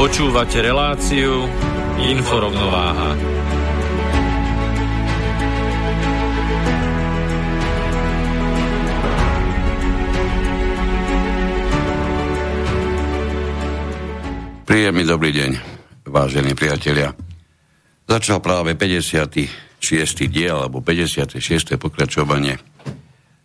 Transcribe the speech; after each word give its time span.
Počúvate 0.00 0.64
reláciu 0.64 1.44
Inforovnováha. 2.00 3.20
Príjemný 14.64 15.04
dobrý 15.04 15.36
deň, 15.36 15.50
vážení 16.08 16.56
priatelia. 16.56 17.12
Začal 18.08 18.40
práve 18.40 18.72
56. 18.72 19.52
diel, 20.32 20.64
alebo 20.64 20.80
56. 20.80 21.76
pokračovanie 21.76 22.56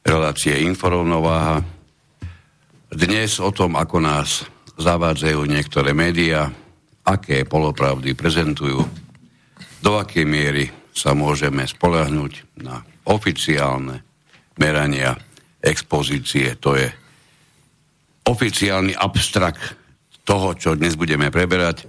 relácie 0.08 0.64
Inforovnováha. 0.64 1.68
Dnes 2.96 3.44
o 3.44 3.52
tom, 3.52 3.76
ako 3.76 4.00
nás 4.00 4.55
zavádzajú 4.76 5.42
niektoré 5.48 5.96
médiá, 5.96 6.52
aké 7.06 7.46
polopravdy 7.46 8.18
prezentujú, 8.18 8.82
do 9.80 9.92
akej 10.02 10.26
miery 10.26 10.66
sa 10.96 11.14
môžeme 11.14 11.68
spolahnúť 11.68 12.64
na 12.66 12.82
oficiálne 13.06 14.02
merania 14.58 15.14
expozície. 15.62 16.58
To 16.58 16.74
je 16.74 16.90
oficiálny 18.26 18.98
abstrakt 18.98 19.78
toho, 20.26 20.58
čo 20.58 20.74
dnes 20.74 20.98
budeme 20.98 21.30
preberať, 21.30 21.86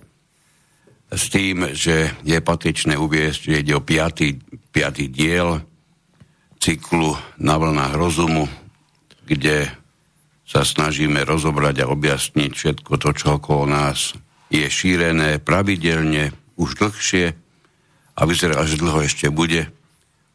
s 1.06 1.31
tým, 1.31 1.71
že 1.73 2.19
je 2.27 2.39
patričné 2.43 2.98
uviesť, 2.98 3.41
že 3.47 3.61
ide 3.62 3.73
o 3.78 3.81
piatý, 3.81 4.37
piatý 4.75 5.06
diel 5.09 5.62
cyklu 6.59 7.15
na 7.39 7.55
vlnách 7.56 7.95
rozumu, 7.95 8.50
kde 9.23 9.71
sa 10.47 10.63
snažíme 10.63 11.27
rozobrať 11.27 11.83
a 11.83 11.91
objasniť 11.91 12.51
všetko 12.55 12.93
to, 13.03 13.11
čo 13.11 13.27
okolo 13.43 13.67
nás 13.67 14.15
je 14.47 14.63
šírené 14.63 15.43
pravidelne 15.43 16.31
už 16.55 16.79
dlhšie 16.79 17.35
a 18.17 18.21
vyzerá, 18.23 18.62
že 18.62 18.79
dlho 18.79 19.03
ešte 19.03 19.27
bude, 19.27 19.67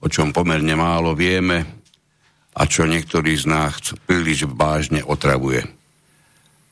o 0.04 0.12
čom 0.12 0.36
pomerne 0.36 0.76
málo 0.76 1.16
vieme 1.16 1.64
a 2.52 2.68
čo 2.68 2.84
niektorí 2.84 3.40
z 3.40 3.48
nás 3.48 3.96
príliš 4.04 4.52
vážne 4.52 5.00
otravuje. 5.08 5.64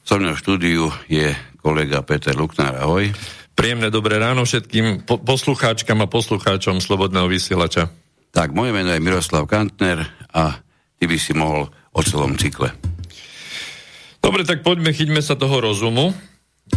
So 0.03 0.19
mnou 0.19 0.35
v 0.35 0.41
štúdiu 0.43 0.83
je 1.07 1.31
kolega 1.63 2.03
Peter 2.03 2.35
Luknár. 2.35 2.75
Ahoj. 2.75 3.15
Príjemné 3.55 3.87
dobré 3.87 4.19
ráno 4.19 4.43
všetkým 4.43 5.07
po- 5.07 5.19
poslucháčkam 5.19 6.03
a 6.03 6.11
poslucháčom 6.11 6.83
Slobodného 6.83 7.27
vysielača. 7.31 7.87
Tak, 8.35 8.51
moje 8.51 8.75
meno 8.75 8.91
je 8.91 9.03
Miroslav 9.03 9.47
Kantner 9.47 10.03
a 10.35 10.59
ty 10.99 11.03
by 11.07 11.17
si 11.19 11.31
mohol 11.35 11.67
o 11.95 11.99
celom 12.03 12.35
cykle. 12.35 12.98
Dobre, 14.19 14.43
tak 14.43 14.61
poďme, 14.61 14.91
chyťme 14.91 15.23
sa 15.23 15.39
toho 15.39 15.63
rozumu. 15.63 16.11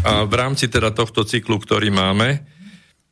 A 0.03 0.25
v 0.25 0.35
rámci 0.35 0.73
teda 0.73 0.89
tohto 0.89 1.23
cyklu, 1.23 1.61
ktorý 1.61 1.93
máme, 1.93 2.49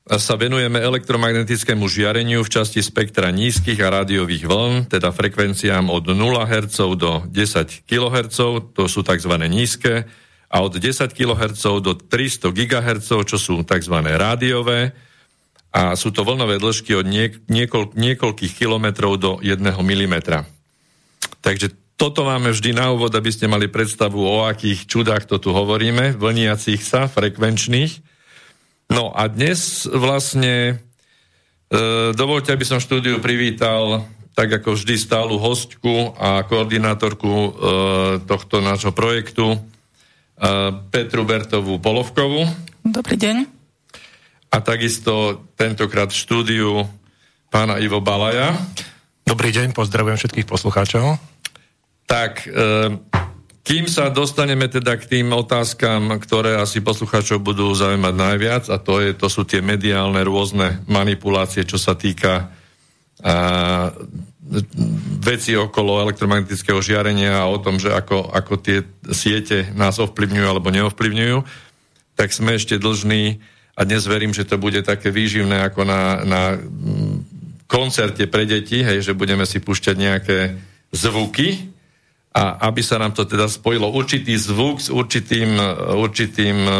sa 0.08 0.34
venujeme 0.34 0.80
elektromagnetickému 0.80 1.86
žiareniu 1.86 2.40
v 2.42 2.50
časti 2.50 2.80
spektra 2.80 3.28
nízkych 3.30 3.78
a 3.78 4.00
rádiových 4.00 4.48
vln, 4.48 4.74
teda 4.88 5.12
frekvenciám 5.12 5.92
od 5.92 6.08
0 6.08 6.16
Hz 6.50 6.78
do 6.96 7.22
10 7.28 7.86
kHz, 7.86 8.38
to 8.74 8.82
sú 8.88 9.04
tzv. 9.04 9.34
nízke, 9.46 10.08
a 10.50 10.56
od 10.66 10.74
10 10.74 11.14
kHz 11.14 11.62
do 11.78 11.94
300 11.94 12.50
GHz, 12.50 13.08
čo 13.28 13.36
sú 13.38 13.62
tzv. 13.62 13.96
rádiové, 14.02 14.96
a 15.70 15.94
sú 15.94 16.10
to 16.10 16.26
vlnové 16.26 16.58
dĺžky 16.58 16.98
od 16.98 17.06
niek- 17.06 17.46
niekoľ- 17.46 17.94
niekoľkých 17.94 18.52
kilometrov 18.58 19.14
do 19.14 19.30
1 19.38 19.62
mm. 19.62 20.16
Takže 21.38 21.70
toto 22.00 22.24
máme 22.24 22.48
vždy 22.48 22.72
na 22.72 22.88
úvod, 22.96 23.12
aby 23.12 23.28
ste 23.28 23.44
mali 23.44 23.68
predstavu, 23.68 24.16
o 24.24 24.48
akých 24.48 24.88
čudách 24.88 25.28
to 25.28 25.36
tu 25.36 25.52
hovoríme, 25.52 26.16
vlniacich 26.16 26.80
sa, 26.80 27.04
frekvenčných. 27.04 28.00
No 28.88 29.12
a 29.12 29.28
dnes 29.28 29.84
vlastne 29.84 30.80
e, 31.68 31.76
dovolte, 32.16 32.56
aby 32.56 32.64
som 32.64 32.80
štúdiu 32.80 33.20
privítal 33.20 34.08
tak 34.32 34.48
ako 34.64 34.80
vždy 34.80 34.96
stálu 34.96 35.36
hostku 35.36 36.16
a 36.16 36.40
koordinátorku 36.48 37.28
e, 37.28 37.50
tohto 38.24 38.64
nášho 38.64 38.96
projektu 38.96 39.52
e, 39.52 39.58
Petru 40.88 41.28
Bertovú 41.28 41.76
Polovkovú. 41.76 42.48
Dobrý 42.80 43.20
deň. 43.20 43.44
A 44.50 44.56
takisto 44.64 45.44
tentokrát 45.52 46.08
v 46.08 46.16
štúdiu 46.16 46.88
pána 47.52 47.76
Ivo 47.76 48.00
Balaja. 48.00 48.56
Dobrý 49.28 49.52
deň, 49.52 49.76
pozdravujem 49.76 50.16
všetkých 50.16 50.48
poslucháčov. 50.48 51.29
Tak, 52.10 52.42
e, 52.42 52.50
kým 53.62 53.86
sa 53.86 54.10
dostaneme 54.10 54.66
teda 54.66 54.98
k 54.98 55.06
tým 55.06 55.30
otázkam, 55.30 56.10
ktoré 56.18 56.58
asi 56.58 56.82
poslucháčov 56.82 57.38
budú 57.38 57.70
zaujímať 57.70 58.14
najviac, 58.18 58.64
a 58.66 58.82
to, 58.82 58.98
je, 58.98 59.14
to 59.14 59.30
sú 59.30 59.46
tie 59.46 59.62
mediálne 59.62 60.18
rôzne 60.26 60.82
manipulácie, 60.90 61.62
čo 61.62 61.78
sa 61.78 61.94
týka 61.94 62.50
a, 63.22 63.94
veci 65.22 65.54
okolo 65.54 66.02
elektromagnetického 66.10 66.82
žiarenia 66.82 67.46
a 67.46 67.46
o 67.46 67.62
tom, 67.62 67.78
že 67.78 67.94
ako, 67.94 68.34
ako 68.34 68.58
tie 68.58 68.82
siete 69.14 69.70
nás 69.78 70.02
ovplyvňujú 70.02 70.46
alebo 70.50 70.74
neovplyvňujú, 70.74 71.38
tak 72.18 72.34
sme 72.34 72.58
ešte 72.58 72.74
dlžní 72.74 73.38
a 73.78 73.86
dnes 73.86 74.02
verím, 74.10 74.34
že 74.34 74.42
to 74.42 74.58
bude 74.58 74.82
také 74.82 75.14
výživné 75.14 75.62
ako 75.70 75.86
na, 75.86 76.26
na 76.26 76.42
koncerte 77.70 78.26
pre 78.26 78.50
deti, 78.50 78.82
hej, 78.82 79.06
že 79.06 79.14
budeme 79.14 79.46
si 79.46 79.62
púšťať 79.62 79.94
nejaké 79.94 80.38
zvuky, 80.90 81.78
a 82.30 82.70
aby 82.70 82.82
sa 82.82 83.02
nám 83.02 83.10
to 83.10 83.26
teda 83.26 83.50
spojilo 83.50 83.90
určitý 83.90 84.38
zvuk 84.38 84.78
s 84.78 84.86
určitým, 84.86 85.58
určitým 85.98 86.58
e, 86.62 86.72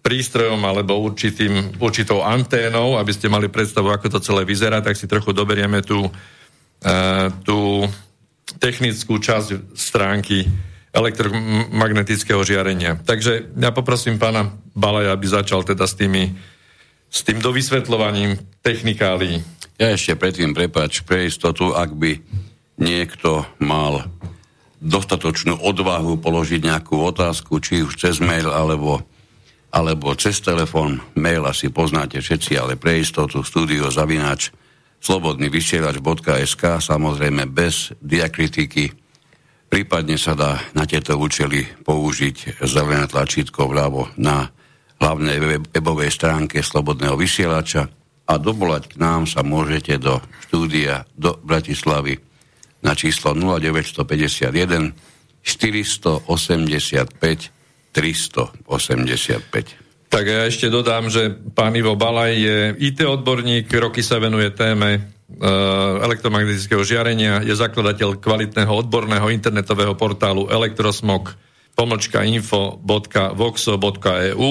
prístrojom 0.00 0.56
alebo 0.64 1.04
určitým, 1.04 1.76
určitou 1.76 2.24
anténou, 2.24 2.96
aby 2.96 3.12
ste 3.12 3.28
mali 3.28 3.52
predstavu, 3.52 3.92
ako 3.92 4.16
to 4.16 4.24
celé 4.24 4.48
vyzerá, 4.48 4.80
tak 4.80 4.96
si 4.96 5.04
trochu 5.04 5.36
doberieme 5.36 5.84
tú, 5.84 6.08
uh, 6.08 7.28
tú 7.44 7.84
technickú 8.56 9.20
časť 9.20 9.76
stránky 9.76 10.48
elektromagnetického 10.96 12.40
žiarenia. 12.40 12.96
Takže 13.04 13.52
ja 13.52 13.68
poprosím 13.68 14.16
pána 14.16 14.48
Balaja, 14.72 15.12
aby 15.12 15.26
začal 15.28 15.60
teda 15.60 15.84
s, 15.84 15.92
tými, 15.92 16.32
s 17.12 17.20
tým 17.20 17.44
dovysvetľovaním 17.44 18.40
technikálií. 18.64 19.44
Ja 19.76 19.92
ešte 19.92 20.16
predtým, 20.16 20.56
prepač, 20.56 21.04
pre 21.04 21.28
istotu, 21.28 21.76
ak 21.76 21.92
by 21.92 22.16
niekto 22.80 23.44
mal 23.60 24.08
dostatočnú 24.78 25.58
odvahu 25.58 26.22
položiť 26.22 26.62
nejakú 26.62 27.02
otázku, 27.02 27.58
či 27.58 27.82
už 27.82 27.98
cez 27.98 28.22
mail 28.22 28.46
alebo, 28.46 29.02
alebo 29.74 30.14
cez 30.14 30.38
telefón. 30.38 31.02
Mail 31.18 31.42
asi 31.46 31.70
poznáte 31.70 32.22
všetci, 32.22 32.54
ale 32.54 32.78
pre 32.78 33.02
istotu 33.02 33.42
studio 33.42 33.90
zavinač 33.90 34.54
slobodný 35.02 35.50
vysielač.sk 35.50 36.62
samozrejme 36.82 37.50
bez 37.50 37.94
diakritiky. 37.98 38.94
Prípadne 39.68 40.16
sa 40.16 40.32
dá 40.32 40.58
na 40.72 40.88
tieto 40.88 41.18
účely 41.20 41.66
použiť 41.84 42.64
zelené 42.64 43.04
tlačítko 43.04 43.68
vľavo 43.68 44.16
na 44.16 44.48
hlavnej 44.98 45.68
webovej 45.70 46.10
stránke 46.10 46.64
Slobodného 46.64 47.14
vysielača 47.14 47.86
a 48.28 48.34
dovolať 48.36 48.92
k 48.92 48.94
nám 48.98 49.28
sa 49.28 49.44
môžete 49.44 50.00
do 50.00 50.18
štúdia 50.48 51.04
do 51.14 51.36
Bratislavy 51.44 52.27
na 52.82 52.94
číslo 52.94 53.34
0951 53.34 54.92
485 55.42 57.50
385. 57.92 59.88
Tak 60.08 60.24
ja 60.24 60.48
ešte 60.48 60.72
dodám, 60.72 61.12
že 61.12 61.36
pán 61.52 61.76
Ivo 61.76 61.92
Balaj 61.92 62.32
je 62.32 62.72
IT 62.80 63.04
odborník, 63.04 63.68
roky 63.76 64.00
sa 64.00 64.16
venuje 64.16 64.48
téme 64.56 64.96
e, 64.96 65.00
elektromagnetického 66.00 66.80
žiarenia, 66.80 67.44
je 67.44 67.52
zakladateľ 67.52 68.16
kvalitného 68.16 68.72
odborného 68.72 69.28
internetového 69.28 69.92
portálu 70.00 70.48
Elektrosmog 70.48 71.36
pomlčka 71.76 72.24
info.voxo.eu 72.24 74.50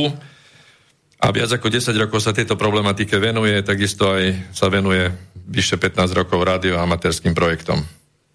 a 1.18 1.34
viac 1.34 1.50
ako 1.50 1.74
10 1.74 1.90
rokov 1.98 2.22
sa 2.22 2.38
tejto 2.38 2.54
problematike 2.54 3.18
venuje, 3.18 3.58
takisto 3.66 4.14
aj 4.14 4.54
sa 4.54 4.70
venuje 4.70 5.10
vyše 5.50 5.82
15 5.82 6.14
rokov 6.14 6.38
rádio 6.46 6.78
amatérským 6.78 7.34
projektom. 7.34 7.82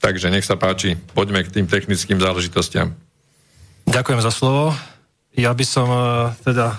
Takže 0.03 0.35
nech 0.35 0.43
sa 0.43 0.59
páči, 0.59 0.99
poďme 1.15 1.47
k 1.47 1.55
tým 1.55 1.71
technickým 1.71 2.19
záležitostiam. 2.19 2.91
Ďakujem 3.87 4.19
za 4.19 4.35
slovo. 4.35 4.75
Ja 5.39 5.55
by 5.55 5.63
som 5.63 5.87
uh, 5.87 6.35
teda 6.43 6.75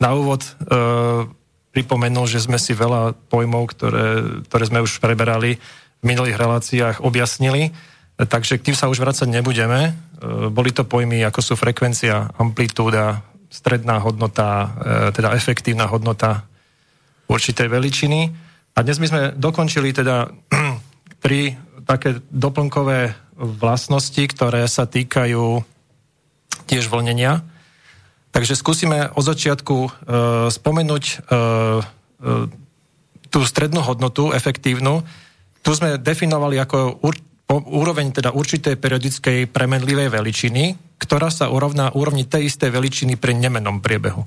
na 0.00 0.16
úvod 0.16 0.40
uh, 0.40 1.28
pripomenul, 1.76 2.24
že 2.24 2.40
sme 2.40 2.56
si 2.56 2.72
veľa 2.72 3.12
pojmov, 3.28 3.76
ktoré, 3.76 4.06
ktoré 4.48 4.64
sme 4.64 4.80
už 4.80 4.96
preberali 5.04 5.60
v 6.00 6.04
minulých 6.08 6.40
reláciách, 6.40 7.04
objasnili, 7.04 7.68
takže 8.16 8.56
k 8.58 8.72
tým 8.72 8.76
sa 8.80 8.88
už 8.88 9.04
vrácať 9.04 9.28
nebudeme. 9.28 9.92
Uh, 9.92 10.48
boli 10.48 10.72
to 10.72 10.88
pojmy, 10.88 11.20
ako 11.28 11.44
sú 11.44 11.54
frekvencia, 11.54 12.32
amplitúda, 12.40 13.20
stredná 13.52 14.00
hodnota, 14.00 14.72
teda 15.12 15.36
efektívna 15.36 15.84
hodnota 15.84 16.48
určitej 17.28 17.68
veličiny. 17.68 18.32
A 18.72 18.80
dnes 18.80 18.96
my 18.96 19.06
sme 19.12 19.20
dokončili 19.36 19.92
teda 19.92 20.32
tri 21.24 21.52
také 21.84 22.22
doplnkové 22.30 23.14
vlastnosti, 23.36 24.22
ktoré 24.22 24.66
sa 24.70 24.86
týkajú 24.86 25.64
tiež 26.66 26.88
vlnenia. 26.88 27.42
Takže 28.32 28.56
skúsime 28.56 29.12
od 29.12 29.24
začiatku 29.28 29.76
e, 29.76 29.90
spomenúť 30.48 31.04
e, 31.04 31.14
e, 31.14 31.20
tú 33.28 33.40
strednú 33.44 33.84
hodnotu, 33.84 34.32
efektívnu. 34.32 35.04
Tu 35.60 35.70
sme 35.76 36.00
definovali 36.00 36.56
ako 36.56 37.04
ur, 37.04 37.14
po, 37.44 37.60
úroveň 37.60 38.08
teda 38.12 38.32
určitej 38.32 38.80
periodickej 38.80 39.52
premenlivej 39.52 40.08
veličiny, 40.08 40.96
ktorá 40.96 41.28
sa 41.28 41.52
urovná 41.52 41.92
úrovni 41.92 42.24
tej 42.24 42.48
istej 42.48 42.72
veličiny 42.72 43.20
pri 43.20 43.36
nemenom 43.36 43.84
priebehu. 43.84 44.24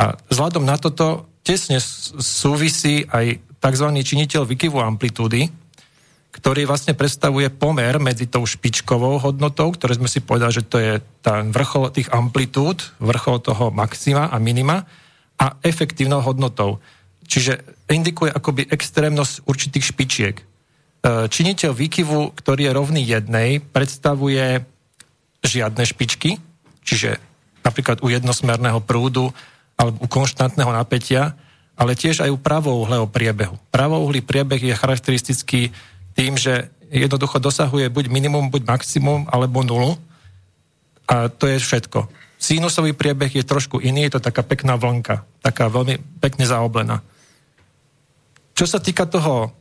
A 0.00 0.16
vzhľadom 0.28 0.64
na 0.64 0.76
toto 0.76 1.28
tesne 1.40 1.80
súvisí 2.20 3.08
aj 3.08 3.40
tzv. 3.60 3.88
činiteľ 4.04 4.48
vykyvu 4.48 4.80
amplitúdy, 4.80 5.48
ktorý 6.30 6.62
vlastne 6.62 6.94
predstavuje 6.94 7.50
pomer 7.50 7.98
medzi 7.98 8.30
tou 8.30 8.46
špičkovou 8.46 9.18
hodnotou, 9.18 9.74
ktoré 9.74 9.98
sme 9.98 10.06
si 10.06 10.22
povedali, 10.22 10.62
že 10.62 10.66
to 10.66 10.78
je 10.78 10.92
ten 11.26 11.50
vrchol 11.50 11.90
tých 11.90 12.06
amplitúd, 12.14 12.94
vrchol 13.02 13.42
toho 13.42 13.74
maxima 13.74 14.30
a 14.30 14.38
minima 14.38 14.86
a 15.42 15.58
efektívnou 15.66 16.22
hodnotou. 16.22 16.78
Čiže 17.26 17.62
indikuje 17.90 18.30
akoby 18.30 18.70
extrémnosť 18.70 19.42
určitých 19.46 19.84
špičiek. 19.90 20.36
E, 20.38 20.44
činiteľ 21.26 21.70
výkyvu, 21.74 22.38
ktorý 22.38 22.70
je 22.70 22.76
rovný 22.78 23.02
jednej, 23.02 23.58
predstavuje 23.58 24.62
žiadne 25.42 25.82
špičky, 25.82 26.38
čiže 26.86 27.18
napríklad 27.66 28.06
u 28.06 28.08
jednosmerného 28.08 28.78
prúdu 28.86 29.34
alebo 29.74 29.98
u 30.04 30.06
konštantného 30.06 30.70
napätia, 30.70 31.34
ale 31.80 31.96
tiež 31.96 32.22
aj 32.22 32.30
u 32.30 32.38
pravouhlého 32.38 33.08
priebehu. 33.08 33.56
Pravouhlý 33.72 34.20
priebeh 34.20 34.60
je 34.60 34.76
charakteristický 34.76 35.72
tým, 36.14 36.34
že 36.36 36.68
jednoducho 36.90 37.38
dosahuje 37.38 37.86
buď 37.88 38.10
minimum, 38.10 38.50
buď 38.50 38.66
maximum, 38.66 39.26
alebo 39.30 39.62
nulu. 39.62 39.94
A 41.06 41.30
to 41.30 41.46
je 41.46 41.58
všetko. 41.58 42.10
Sinusový 42.40 42.96
priebeh 42.96 43.30
je 43.30 43.44
trošku 43.44 43.78
iný, 43.84 44.08
je 44.08 44.16
to 44.16 44.26
taká 44.32 44.40
pekná 44.40 44.74
vlnka, 44.80 45.22
taká 45.44 45.68
veľmi 45.68 46.00
pekne 46.18 46.48
zaoblená. 46.48 47.04
Čo 48.56 48.64
sa 48.64 48.78
týka 48.80 49.04
toho 49.04 49.52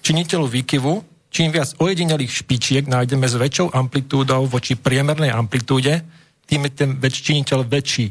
činiteľu 0.00 0.48
výkyvu, 0.48 0.92
čím 1.28 1.52
viac 1.52 1.76
ojedinelých 1.76 2.44
špičiek 2.44 2.84
nájdeme 2.88 3.28
s 3.28 3.36
väčšou 3.36 3.72
amplitúdou 3.72 4.48
voči 4.48 4.76
priemernej 4.76 5.32
amplitúde, 5.32 6.00
tým 6.48 6.68
je 6.68 6.72
ten 6.72 6.90
väč, 6.96 7.22
činiteľ 7.24 7.60
väčší. 7.64 8.06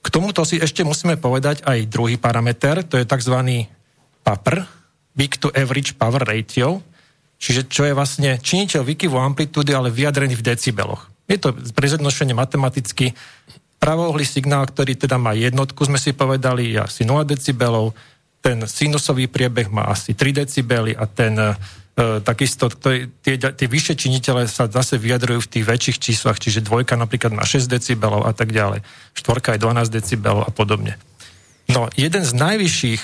K 0.00 0.06
tomuto 0.08 0.42
si 0.48 0.56
ešte 0.56 0.80
musíme 0.80 1.20
povedať 1.20 1.62
aj 1.62 1.90
druhý 1.90 2.16
parameter, 2.16 2.82
to 2.86 2.96
je 2.96 3.04
tzv. 3.04 3.36
PAPR, 4.20 4.79
Big 5.20 5.36
to 5.36 5.52
Average 5.52 6.00
Power 6.00 6.24
Ratio, 6.24 6.80
čiže 7.36 7.68
čo 7.68 7.84
je 7.84 7.92
vlastne 7.92 8.40
činiteľ 8.40 8.80
výkyvu 8.80 9.20
amplitúdy, 9.20 9.76
ale 9.76 9.92
vyjadrený 9.92 10.40
v 10.40 10.46
decibeloch. 10.48 11.12
Je 11.28 11.36
to 11.36 11.52
prezednošenie 11.76 12.32
matematicky 12.32 13.12
pravouhlý 13.76 14.24
signál, 14.24 14.64
ktorý 14.64 14.96
teda 14.96 15.20
má 15.20 15.36
jednotku, 15.36 15.84
sme 15.84 16.00
si 16.00 16.16
povedali, 16.16 16.72
je 16.72 16.80
asi 16.80 17.02
0 17.04 17.28
decibelov, 17.28 17.92
ten 18.40 18.64
sinusový 18.64 19.28
priebeh 19.28 19.68
má 19.68 19.92
asi 19.92 20.16
3 20.16 20.40
decibely 20.40 20.96
a 20.96 21.04
ten 21.04 21.36
e, 21.36 21.52
takisto 22.24 22.72
ktorý, 22.72 23.12
tie, 23.20 23.36
tie 23.36 23.68
vyššie 23.68 24.00
činitele 24.00 24.48
sa 24.48 24.72
zase 24.72 24.96
vyjadrujú 24.96 25.44
v 25.44 25.52
tých 25.52 25.64
väčších 25.68 25.98
číslach, 26.00 26.40
čiže 26.40 26.64
dvojka 26.64 26.96
napríklad 26.96 27.36
má 27.36 27.44
6 27.44 27.68
decibelov 27.68 28.24
a 28.24 28.32
tak 28.32 28.56
ďalej, 28.56 28.80
štvorka 29.12 29.52
je 29.52 29.64
12 29.68 29.92
decibelov 29.92 30.48
a 30.48 30.52
podobne. 30.52 30.96
No, 31.68 31.92
jeden 31.92 32.24
z 32.24 32.32
najvyšších 32.32 33.02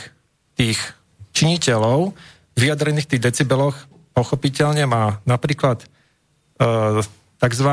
tých 0.56 0.95
činiteľov 1.36 2.16
vyjadrených 2.56 3.12
tých 3.12 3.24
decibeloch 3.28 3.76
pochopiteľne 4.16 4.88
má 4.88 5.20
napríklad 5.28 5.84
e, 5.84 5.86
tzv. 7.36 7.70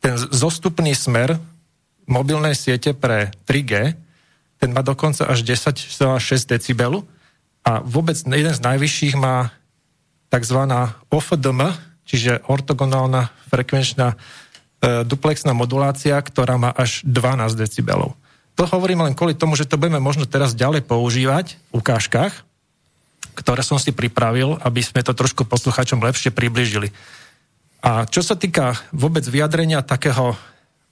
ten 0.00 0.14
zostupný 0.16 0.96
smer 0.96 1.36
mobilnej 2.08 2.56
siete 2.56 2.96
pre 2.96 3.32
3G, 3.44 3.92
ten 4.56 4.70
má 4.72 4.80
dokonca 4.80 5.28
až 5.28 5.44
10,6 5.44 6.00
decibelu 6.48 7.04
a 7.64 7.84
vôbec 7.84 8.16
jeden 8.16 8.54
z 8.56 8.60
najvyšších 8.64 9.14
má 9.20 9.52
tzv. 10.32 10.60
OFDM, 11.12 11.60
čiže 12.08 12.44
ortogonálna 12.48 13.28
frekvenčná 13.52 14.16
e, 14.16 14.16
duplexná 15.04 15.52
modulácia, 15.52 16.16
ktorá 16.16 16.56
má 16.56 16.72
až 16.72 17.04
12 17.04 17.60
decibelov. 17.60 18.16
To 18.54 18.64
hovorím 18.70 19.02
len 19.02 19.18
kvôli 19.18 19.34
tomu, 19.34 19.58
že 19.58 19.66
to 19.66 19.74
budeme 19.74 19.98
možno 19.98 20.30
teraz 20.30 20.54
ďalej 20.54 20.86
používať 20.86 21.58
v 21.74 21.82
ukážkach, 21.82 22.46
ktoré 23.34 23.66
som 23.66 23.82
si 23.82 23.90
pripravil, 23.90 24.62
aby 24.62 24.78
sme 24.78 25.02
to 25.02 25.10
trošku 25.10 25.42
poslucháčom 25.42 25.98
lepšie 25.98 26.30
približili. 26.30 26.94
A 27.82 28.06
čo 28.06 28.22
sa 28.22 28.38
týka 28.38 28.78
vôbec 28.94 29.26
vyjadrenia 29.26 29.82
takého 29.82 30.38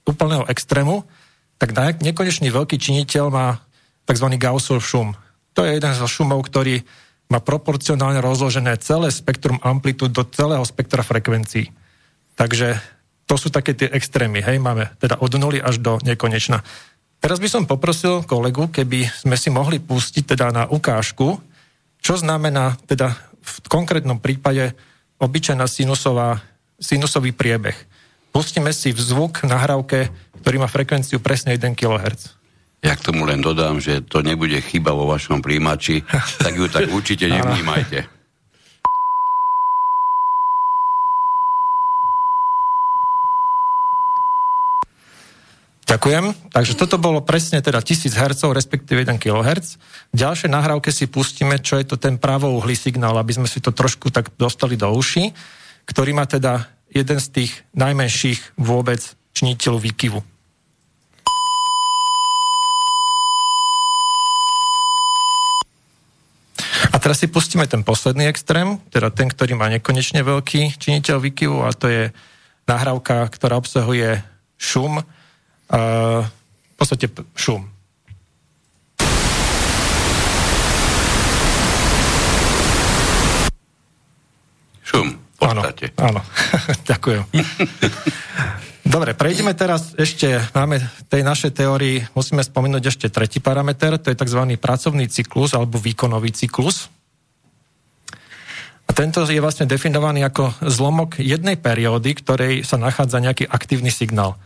úplného 0.03 0.43
extrému, 0.51 1.07
tak 1.55 1.71
nekonečný 2.03 2.51
veľký 2.51 2.75
činiteľ 2.75 3.25
má 3.31 3.63
tzv. 4.03 4.27
Gaussov 4.35 4.83
šum. 4.83 5.15
To 5.55 5.63
je 5.63 5.79
jeden 5.79 5.93
zo 5.95 6.07
šumov, 6.11 6.43
ktorý 6.43 6.83
má 7.31 7.39
proporcionálne 7.39 8.19
rozložené 8.19 8.75
celé 8.83 9.07
spektrum 9.09 9.57
amplitúd 9.63 10.11
do 10.11 10.27
celého 10.27 10.61
spektra 10.67 11.01
frekvencií. 11.01 11.71
Takže 12.35 12.77
to 13.25 13.39
sú 13.39 13.47
také 13.47 13.71
tie 13.73 13.87
extrémy, 13.87 14.43
hej, 14.43 14.59
máme 14.59 14.91
teda 14.99 15.17
od 15.23 15.31
nuly 15.39 15.63
až 15.63 15.79
do 15.79 15.97
nekonečna. 16.03 16.61
Teraz 17.23 17.39
by 17.39 17.47
som 17.47 17.63
poprosil 17.63 18.19
kolegu, 18.27 18.67
keby 18.67 19.07
sme 19.23 19.39
si 19.39 19.47
mohli 19.47 19.79
pustiť 19.79 20.35
teda 20.35 20.51
na 20.51 20.63
ukážku, 20.67 21.39
čo 22.03 22.19
znamená 22.19 22.75
teda 22.83 23.15
v 23.39 23.55
konkrétnom 23.71 24.19
prípade 24.19 24.75
obyčajná 25.23 25.63
sinusová, 25.71 26.43
sinusový 26.75 27.31
priebeh. 27.31 27.79
Pustíme 28.35 28.75
si 28.75 28.91
v 28.91 28.99
zvuk 28.99 29.39
nahrávke, 29.47 30.11
ktorý 30.43 30.59
má 30.59 30.67
frekvenciu 30.67 31.23
presne 31.23 31.55
1 31.55 31.79
kHz. 31.79 32.35
Ja 32.83 32.91
k 32.99 33.05
tomu 33.07 33.23
len 33.23 33.39
dodám, 33.39 33.79
že 33.79 34.03
to 34.03 34.19
nebude 34.19 34.59
chyba 34.59 34.91
vo 34.91 35.07
vašom 35.07 35.39
príjimači, 35.39 36.03
tak 36.43 36.59
ju 36.59 36.67
tak 36.67 36.91
určite 36.91 37.31
nevnímajte. 37.39 38.03
Ďakujem. 45.93 46.49
Takže 46.49 46.73
toto 46.73 46.97
bolo 46.97 47.21
presne 47.21 47.61
teda 47.61 47.77
1000 47.77 48.17
Hz, 48.17 48.49
respektíve 48.49 49.05
1 49.05 49.21
kHz. 49.21 49.77
Ďalšie 50.09 50.49
nahrávke 50.49 50.89
si 50.89 51.05
pustíme, 51.05 51.61
čo 51.61 51.77
je 51.77 51.85
to 51.85 52.01
ten 52.01 52.17
pravouhlý 52.17 52.73
signál, 52.73 53.13
aby 53.21 53.37
sme 53.37 53.45
si 53.45 53.61
to 53.61 53.69
trošku 53.69 54.09
tak 54.09 54.33
dostali 54.33 54.73
do 54.73 54.89
uši, 54.89 55.29
ktorý 55.85 56.17
má 56.17 56.25
teda 56.25 56.65
jeden 56.89 57.21
z 57.21 57.27
tých 57.29 57.51
najmenších 57.77 58.57
vôbec 58.57 59.05
činiteľov 59.37 59.85
výkyvu. 59.85 60.19
A 66.89 66.95
teraz 66.97 67.21
si 67.21 67.29
pustíme 67.29 67.69
ten 67.69 67.85
posledný 67.85 68.33
extrém, 68.33 68.81
teda 68.89 69.13
ten, 69.13 69.29
ktorý 69.29 69.53
má 69.53 69.69
nekonečne 69.69 70.25
veľký 70.25 70.73
činiteľ 70.81 71.21
výkyvu 71.21 71.61
a 71.61 71.69
to 71.69 71.85
je 71.85 72.03
nahrávka, 72.65 73.29
ktorá 73.29 73.61
obsahuje 73.61 74.25
šum, 74.57 75.05
v 75.73 76.75
podstate 76.77 77.09
šum. 77.33 77.65
Šum, 84.85 85.17
v 85.17 85.37
podstate. 85.39 85.85
Áno, 85.97 86.19
áno. 86.19 86.21
ďakujem. 86.91 87.23
Dobre, 88.83 89.15
prejdeme 89.17 89.57
teraz 89.57 89.95
ešte, 89.97 90.37
máme 90.53 90.77
tej 91.09 91.25
našej 91.25 91.55
teórii, 91.55 92.03
musíme 92.13 92.45
spomenúť 92.45 92.93
ešte 92.93 93.07
tretí 93.09 93.41
parameter, 93.41 93.97
to 93.97 94.13
je 94.13 94.19
tzv. 94.19 94.43
pracovný 94.59 95.09
cyklus 95.09 95.55
alebo 95.57 95.81
výkonový 95.81 96.29
cyklus. 96.35 96.93
A 98.85 98.91
tento 98.91 99.23
je 99.25 99.41
vlastne 99.41 99.65
definovaný 99.65 100.27
ako 100.27 100.53
zlomok 100.67 101.17
jednej 101.17 101.57
periódy, 101.57 102.13
ktorej 102.13 102.53
sa 102.67 102.77
nachádza 102.77 103.23
nejaký 103.23 103.47
aktívny 103.49 103.89
signál. 103.89 104.37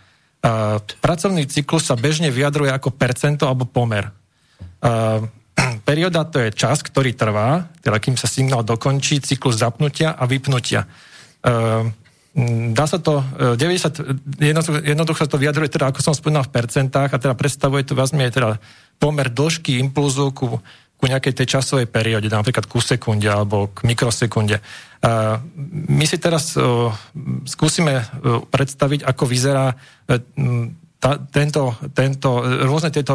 Uh, 0.47 0.79
pracovný 1.03 1.43
cyklus 1.43 1.91
sa 1.91 1.99
bežne 1.99 2.31
vyjadruje 2.31 2.71
ako 2.71 2.95
percento 2.95 3.43
alebo 3.43 3.67
pomer. 3.67 4.07
Uh, 4.77 5.25
perióda 5.81 6.21
to 6.29 6.37
je 6.37 6.53
čas, 6.53 6.85
ktorý 6.85 7.17
trvá, 7.17 7.65
teda 7.81 7.97
kým 7.97 8.13
sa 8.13 8.29
signál 8.29 8.61
dokončí, 8.61 9.17
cyklus 9.25 9.57
zapnutia 9.57 10.13
a 10.13 10.29
vypnutia. 10.29 10.85
Uh, 11.41 11.89
Dá 12.77 12.85
sa 12.85 13.01
to, 13.01 13.25
90, 13.57 13.57
e, 14.37 14.53
jednoducho 14.93 15.25
sa 15.25 15.31
to 15.31 15.41
vyjadruje, 15.41 15.73
teda 15.73 15.89
ako 15.89 16.05
som 16.05 16.13
spomínal 16.13 16.45
v 16.45 16.53
percentách 16.53 17.09
a 17.09 17.17
teda 17.17 17.33
predstavuje 17.33 17.81
to 17.81 17.97
vlastne 17.97 18.29
teda 18.29 18.61
pomer 19.01 19.33
dĺžky 19.33 19.81
impulzu 19.81 20.29
ku, 20.37 20.61
ku 20.97 21.05
nejakej 21.05 21.33
tej 21.33 21.57
časovej 21.57 21.87
perióde, 21.87 22.27
napríklad 22.29 22.65
ku 22.65 22.81
sekunde 22.81 23.29
alebo 23.29 23.69
k 23.69 23.85
mikrosekunde. 23.85 24.57
Uh, 24.97 25.37
my 25.93 26.05
si 26.09 26.17
teraz 26.17 26.57
uh, 26.57 26.89
skúsime 27.45 28.01
uh, 28.01 28.41
predstaviť, 28.49 29.05
ako 29.05 29.23
vyzerá 29.29 29.77
tá, 30.97 31.11
tento, 31.29 31.77
tento, 31.93 32.41
rôzne 32.65 32.89
tieto 32.89 33.13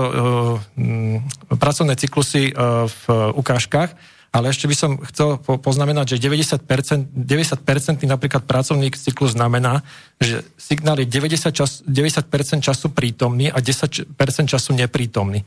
pracovné 1.50 1.98
cyklusy 1.98 2.54
v 2.86 3.04
ukážkach 3.34 3.90
ale 4.32 4.48
ešte 4.48 4.64
by 4.64 4.72
som 4.72 4.96
chcel 5.12 5.36
poznamenať, 5.44 6.16
že 6.16 6.24
90%, 6.24 6.64
90% 7.12 8.08
napríklad 8.08 8.48
pracovný 8.48 8.88
cyklus 8.96 9.36
znamená, 9.36 9.84
že 10.16 10.40
signál 10.56 10.96
je 11.04 11.06
90%, 11.06 11.52
čas, 11.52 11.84
90% 11.84 12.64
času 12.64 12.96
prítomný 12.96 13.52
a 13.52 13.60
10% 13.60 14.16
času 14.48 14.72
neprítomný. 14.72 15.44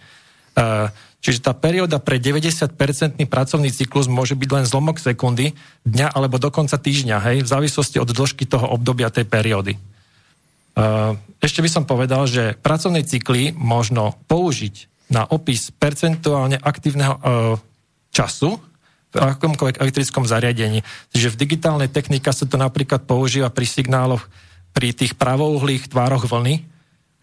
Čiže 1.25 1.41
tá 1.41 1.57
perióda 1.57 1.97
pre 1.97 2.21
90% 2.21 2.77
pracovný 3.25 3.73
cyklus 3.73 4.05
môže 4.05 4.37
byť 4.37 4.49
len 4.61 4.65
zlomok 4.69 5.01
sekundy, 5.01 5.57
dňa 5.81 6.13
alebo 6.13 6.37
dokonca 6.37 6.77
týždňa, 6.77 7.17
hej, 7.17 7.37
v 7.41 7.49
závislosti 7.49 7.97
od 7.97 8.13
dĺžky 8.13 8.45
toho 8.45 8.69
obdobia 8.69 9.09
tej 9.09 9.25
periódy. 9.25 9.73
Uh, 10.77 11.17
ešte 11.41 11.65
by 11.65 11.69
som 11.73 11.89
povedal, 11.89 12.29
že 12.29 12.53
pracovné 12.61 13.01
cykly 13.09 13.57
možno 13.57 14.13
použiť 14.29 14.85
na 15.09 15.25
opis 15.25 15.73
percentuálne 15.73 16.61
aktívneho 16.61 17.17
uh, 17.17 17.21
času, 18.13 18.61
akomkoľvek 19.17 19.81
elektrickom 19.81 20.29
zariadení. 20.29 20.85
Čiže 21.09 21.33
v 21.33 21.39
digitálnej 21.41 21.89
technike 21.89 22.29
sa 22.29 22.45
to 22.45 22.61
napríklad 22.61 23.01
používa 23.09 23.49
pri 23.49 23.65
signáloch 23.65 24.29
pri 24.77 24.93
tých 24.93 25.17
pravouhlých 25.17 25.89
tvároch 25.89 26.29
vlny, 26.29 26.61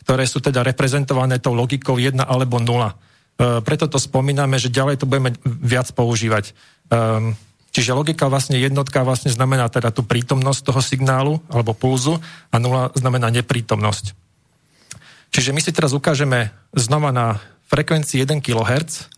ktoré 0.03 0.27
sú 0.27 0.43
teda 0.43 0.67
reprezentované 0.67 1.39
tou 1.39 1.55
logikou 1.55 2.03
1 2.03 2.19
alebo 2.19 2.59
0. 2.59 3.12
E, 3.39 3.61
preto 3.65 3.89
to 3.89 4.01
spomíname, 4.01 4.61
že 4.61 4.73
ďalej 4.73 5.03
to 5.03 5.09
budeme 5.09 5.37
viac 5.45 5.89
používať. 5.93 6.51
E, 6.51 6.53
čiže 7.73 7.97
logika 7.97 8.29
vlastne 8.29 8.61
jednotka 8.61 9.05
vlastne 9.07 9.33
znamená 9.33 9.71
teda 9.73 9.95
tú 9.95 10.05
prítomnosť 10.05 10.61
toho 10.67 10.81
signálu 10.85 11.41
alebo 11.49 11.73
pulzu 11.73 12.21
a 12.53 12.57
0 12.57 12.97
znamená 12.99 13.33
neprítomnosť. 13.33 14.13
Čiže 15.33 15.57
my 15.57 15.61
si 15.65 15.73
teraz 15.73 15.97
ukážeme 15.97 16.53
znova 16.77 17.09
na 17.09 17.41
frekvencii 17.73 18.21
1 18.21 18.45
kHz, 18.45 19.09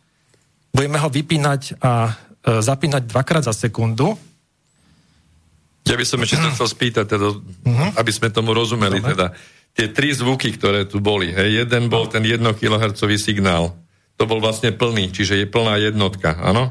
budeme 0.70 0.98
ho 1.02 1.10
vypínať 1.10 1.82
a 1.82 2.14
E, 2.44 2.60
zapínať 2.60 3.08
dvakrát 3.08 3.40
za 3.40 3.56
sekundu. 3.56 4.20
Ja 5.88 5.96
by 5.96 6.04
som 6.04 6.20
ešte 6.20 6.36
to 6.36 6.52
chcel 6.52 6.68
spýtať, 6.68 7.04
teda, 7.08 7.28
uh-huh. 7.40 7.90
aby 7.96 8.12
sme 8.12 8.28
tomu 8.28 8.52
rozumeli. 8.52 9.00
Dobre. 9.00 9.16
Teda, 9.16 9.26
tie 9.72 9.88
tri 9.88 10.12
zvuky, 10.12 10.52
ktoré 10.52 10.84
tu 10.84 11.00
boli, 11.00 11.32
hej, 11.32 11.64
jeden 11.64 11.88
bol 11.88 12.04
ten 12.08 12.20
1 12.20 12.40
kHz 12.56 13.00
signál. 13.16 13.72
To 14.18 14.24
bol 14.30 14.38
vlastne 14.38 14.70
plný, 14.70 15.10
čiže 15.10 15.42
je 15.42 15.46
plná 15.48 15.80
jednotka, 15.82 16.38
áno? 16.38 16.70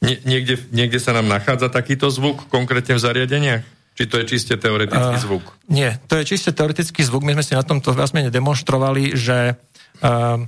Nie, 0.00 0.16
niekde, 0.24 0.56
niekde 0.72 0.98
sa 0.98 1.12
nám 1.12 1.28
nachádza 1.28 1.68
takýto 1.68 2.08
zvuk 2.08 2.48
konkrétne 2.48 2.96
v 2.96 3.04
zariadeniach? 3.04 3.62
Či 3.94 4.08
to 4.08 4.16
je 4.22 4.24
čiste 4.32 4.54
teoretický 4.56 5.16
uh, 5.18 5.22
zvuk? 5.22 5.44
Nie, 5.68 6.00
to 6.08 6.16
je 6.16 6.24
čiste 6.24 6.56
teoretický 6.56 7.04
zvuk. 7.04 7.20
My 7.20 7.36
sme 7.36 7.44
si 7.44 7.52
na 7.52 7.60
tomto 7.60 7.92
vlastne 7.92 8.32
demonstrovali, 8.32 9.12
že 9.12 9.60
uh, 10.00 10.40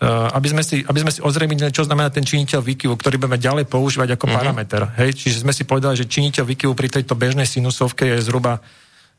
Eh, 0.00 0.08
aby 0.08 0.48
sme, 0.48 0.64
si, 0.64 0.80
aby 0.80 1.04
sme 1.04 1.12
si 1.12 1.20
ozrejmili, 1.20 1.60
čo 1.76 1.84
znamená 1.84 2.08
ten 2.08 2.24
činiteľ 2.24 2.64
výkyvu, 2.64 2.96
ktorý 2.96 3.20
budeme 3.20 3.36
ďalej 3.36 3.68
používať 3.68 4.16
ako 4.16 4.32
uh-huh. 4.32 4.38
parameter. 4.40 4.88
Hej? 4.96 5.12
Čiže 5.12 5.44
sme 5.44 5.52
si 5.52 5.68
povedali, 5.68 5.92
že 5.92 6.08
činiteľ 6.08 6.48
výkyvu 6.48 6.72
pri 6.72 6.88
tejto 6.88 7.12
bežnej 7.12 7.44
sinusovke 7.44 8.08
je 8.08 8.24
zhruba 8.24 8.64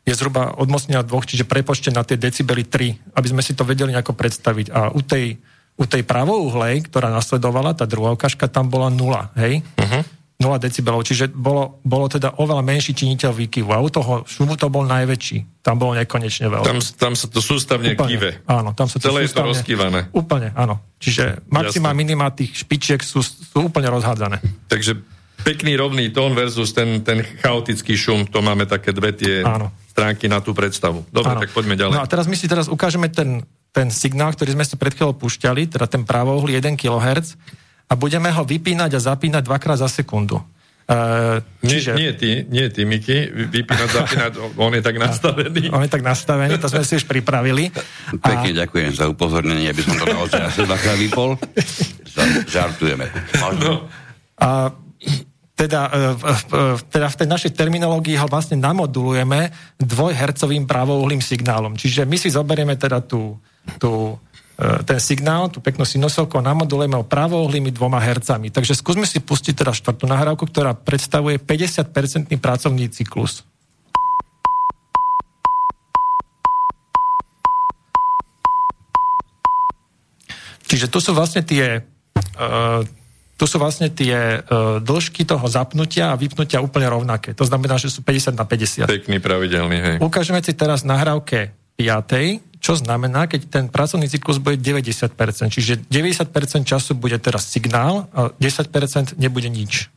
je 0.02 0.18
zhruba 0.18 0.58
od 0.58 0.66
mocnenia 0.66 1.06
dvoch, 1.06 1.30
čiže 1.30 1.46
prepočte 1.46 1.94
na 1.94 2.02
tie 2.02 2.18
decibely 2.18 2.66
3, 2.66 3.14
aby 3.14 3.28
sme 3.30 3.46
si 3.46 3.54
to 3.54 3.62
vedeli 3.62 3.94
nejako 3.94 4.18
predstaviť. 4.18 4.74
A 4.74 4.90
u 4.90 5.06
tej, 5.06 5.38
u 5.80 5.86
tej 5.88 6.04
pravouhlej, 6.06 6.88
ktorá 6.88 7.10
nasledovala, 7.10 7.74
tá 7.74 7.88
druhá 7.90 8.14
ukážka, 8.14 8.46
tam 8.52 8.70
bola 8.70 8.92
nula, 8.92 9.34
hej? 9.40 9.64
Uh-huh. 9.80 10.04
0 10.42 10.58
decibelov, 10.58 11.06
čiže 11.06 11.30
bolo, 11.30 11.78
bolo 11.86 12.10
teda 12.10 12.42
oveľa 12.42 12.66
menší 12.66 12.98
činiteľ 12.98 13.30
výkyvu 13.30 13.70
a 13.70 13.78
u 13.78 13.90
toho 13.94 14.26
šumu 14.26 14.58
to 14.58 14.74
bol 14.74 14.82
najväčší. 14.90 15.62
Tam 15.62 15.78
bolo 15.78 15.94
nekonečne 15.94 16.50
veľa. 16.50 16.66
Tam, 16.66 16.82
tam 16.82 17.14
sa 17.14 17.30
to 17.30 17.38
sústavne 17.46 17.94
úplne, 17.94 18.10
kýve. 18.10 18.30
Áno, 18.50 18.74
tam 18.74 18.90
sa 18.90 18.98
to 18.98 19.14
Celé 19.14 19.30
sústavne, 19.30 19.30
je 19.30 19.38
to 19.38 19.44
rozkývané. 19.54 20.00
Úplne, 20.10 20.50
áno. 20.58 20.82
Čiže 20.98 21.46
maxima, 21.46 21.94
minima 21.94 22.34
tých 22.34 22.66
špičiek 22.66 23.06
sú, 23.06 23.22
sú 23.22 23.70
úplne 23.70 23.94
rozhádzané. 23.94 24.42
Takže 24.66 24.98
pekný 25.46 25.78
rovný 25.78 26.10
tón 26.10 26.34
versus 26.34 26.74
ten, 26.74 27.06
ten 27.06 27.22
chaotický 27.22 27.94
šum, 27.94 28.26
to 28.26 28.42
máme 28.42 28.66
také 28.66 28.90
dve 28.98 29.14
tie 29.14 29.46
áno. 29.46 29.70
stránky 29.94 30.26
na 30.26 30.42
tú 30.42 30.58
predstavu. 30.58 31.06
Dobre, 31.14 31.38
áno. 31.38 31.42
tak 31.46 31.54
poďme 31.54 31.78
ďalej. 31.78 31.94
No 31.94 32.02
a 32.02 32.10
teraz 32.10 32.26
my 32.26 32.34
si 32.34 32.50
teraz 32.50 32.66
ukážeme 32.66 33.14
ten, 33.14 33.46
ten 33.72 33.88
signál, 33.92 34.36
ktorý 34.36 34.56
sme 34.56 34.68
si 34.68 34.76
pred 34.76 34.92
chvíľou 34.92 35.16
púšťali, 35.16 35.72
teda 35.72 35.88
ten 35.88 36.04
pravouhlý 36.04 36.60
1 36.60 36.76
kHz, 36.76 37.40
a 37.92 37.94
budeme 38.00 38.32
ho 38.32 38.44
vypínať 38.48 38.92
a 38.96 39.00
zapínať 39.00 39.44
dvakrát 39.44 39.84
za 39.84 39.92
sekundu. 39.92 40.40
Uh, 40.92 41.40
čiže... 41.64 41.96
Nie, 41.96 42.12
nie 42.12 42.14
ty, 42.16 42.30
nie 42.52 42.68
ty, 42.68 42.84
Miky, 42.84 43.32
vypínať, 43.32 43.90
zapínať, 43.96 44.32
on 44.68 44.72
je 44.76 44.84
tak 44.84 44.96
nastavený. 45.00 45.72
On 45.72 45.84
je 45.84 45.92
tak 45.92 46.04
nastavený, 46.04 46.60
to 46.60 46.68
sme 46.68 46.84
si 46.84 47.00
už 47.00 47.08
pripravili. 47.08 47.72
Pekne 48.20 48.52
a... 48.56 48.58
ďakujem 48.68 48.92
za 48.96 49.08
upozornenie, 49.08 49.72
aby 49.72 49.84
som 49.84 49.96
to 49.96 50.08
naozaj 50.08 50.52
asi 50.52 50.68
dvakrát 50.68 50.98
vypol. 51.00 51.40
Žartujeme. 52.48 53.08
No. 53.60 53.88
A 54.36 54.76
teda, 55.56 55.82
e, 55.94 56.00
teda 56.90 57.08
v 57.08 57.18
tej 57.22 57.28
našej 57.30 57.52
terminológii 57.54 58.18
ho 58.18 58.26
vlastne 58.26 58.58
namodulujeme 58.58 59.54
dvojhercovým 59.78 60.66
pravouhlým 60.66 61.22
signálom. 61.22 61.78
Čiže 61.78 62.10
my 62.10 62.18
si 62.18 62.34
zoberieme 62.34 62.74
teda 62.76 63.00
tú, 63.06 63.38
tú 63.80 64.20
E, 64.62 64.86
ten 64.86 65.02
signál, 65.02 65.50
tú 65.50 65.58
peknú 65.58 65.82
sinusovku 65.82 66.38
a 66.38 66.46
namodulujeme 66.46 66.94
ho 66.94 67.02
pravouhlými 67.02 67.74
dvoma 67.74 67.98
hercami. 67.98 68.54
Takže 68.54 68.78
skúsme 68.78 69.10
si 69.10 69.18
pustiť 69.18 69.58
teda 69.58 69.74
štvrtú 69.74 70.06
nahrávku, 70.06 70.46
ktorá 70.46 70.78
predstavuje 70.78 71.42
50-percentný 71.42 72.38
pracovný 72.38 72.86
cyklus. 72.94 73.42
Čiže 80.70 80.94
tu 80.94 81.02
sú 81.02 81.12
vlastne 81.18 81.42
tie 81.42 81.84
uh, 82.38 82.86
tu 83.36 83.50
sú 83.50 83.58
vlastne 83.58 83.90
tie 83.90 84.46
uh, 84.46 84.78
dĺžky 84.78 85.26
toho 85.26 85.42
zapnutia 85.50 86.14
a 86.14 86.16
vypnutia 86.16 86.62
úplne 86.62 86.86
rovnaké. 86.86 87.34
To 87.34 87.42
znamená, 87.42 87.82
že 87.82 87.90
sú 87.90 88.06
50 88.06 88.38
na 88.38 88.46
50. 88.46 88.86
Pekný, 88.86 89.18
pravidelný, 89.18 89.78
hej. 89.82 89.96
Ukážeme 89.98 90.38
si 90.46 90.54
teraz 90.54 90.86
nahrávke 90.86 91.58
5 91.84 92.52
čo 92.62 92.78
znamená, 92.78 93.26
keď 93.26 93.42
ten 93.50 93.66
pracovný 93.74 94.06
cyklus 94.06 94.38
bude 94.38 94.62
90%. 94.62 95.18
Čiže 95.50 95.90
90% 95.90 96.30
času 96.62 96.94
bude 96.94 97.18
teraz 97.18 97.50
signál 97.50 98.06
a 98.14 98.30
10% 98.38 99.18
nebude 99.18 99.50
nič. 99.50 99.90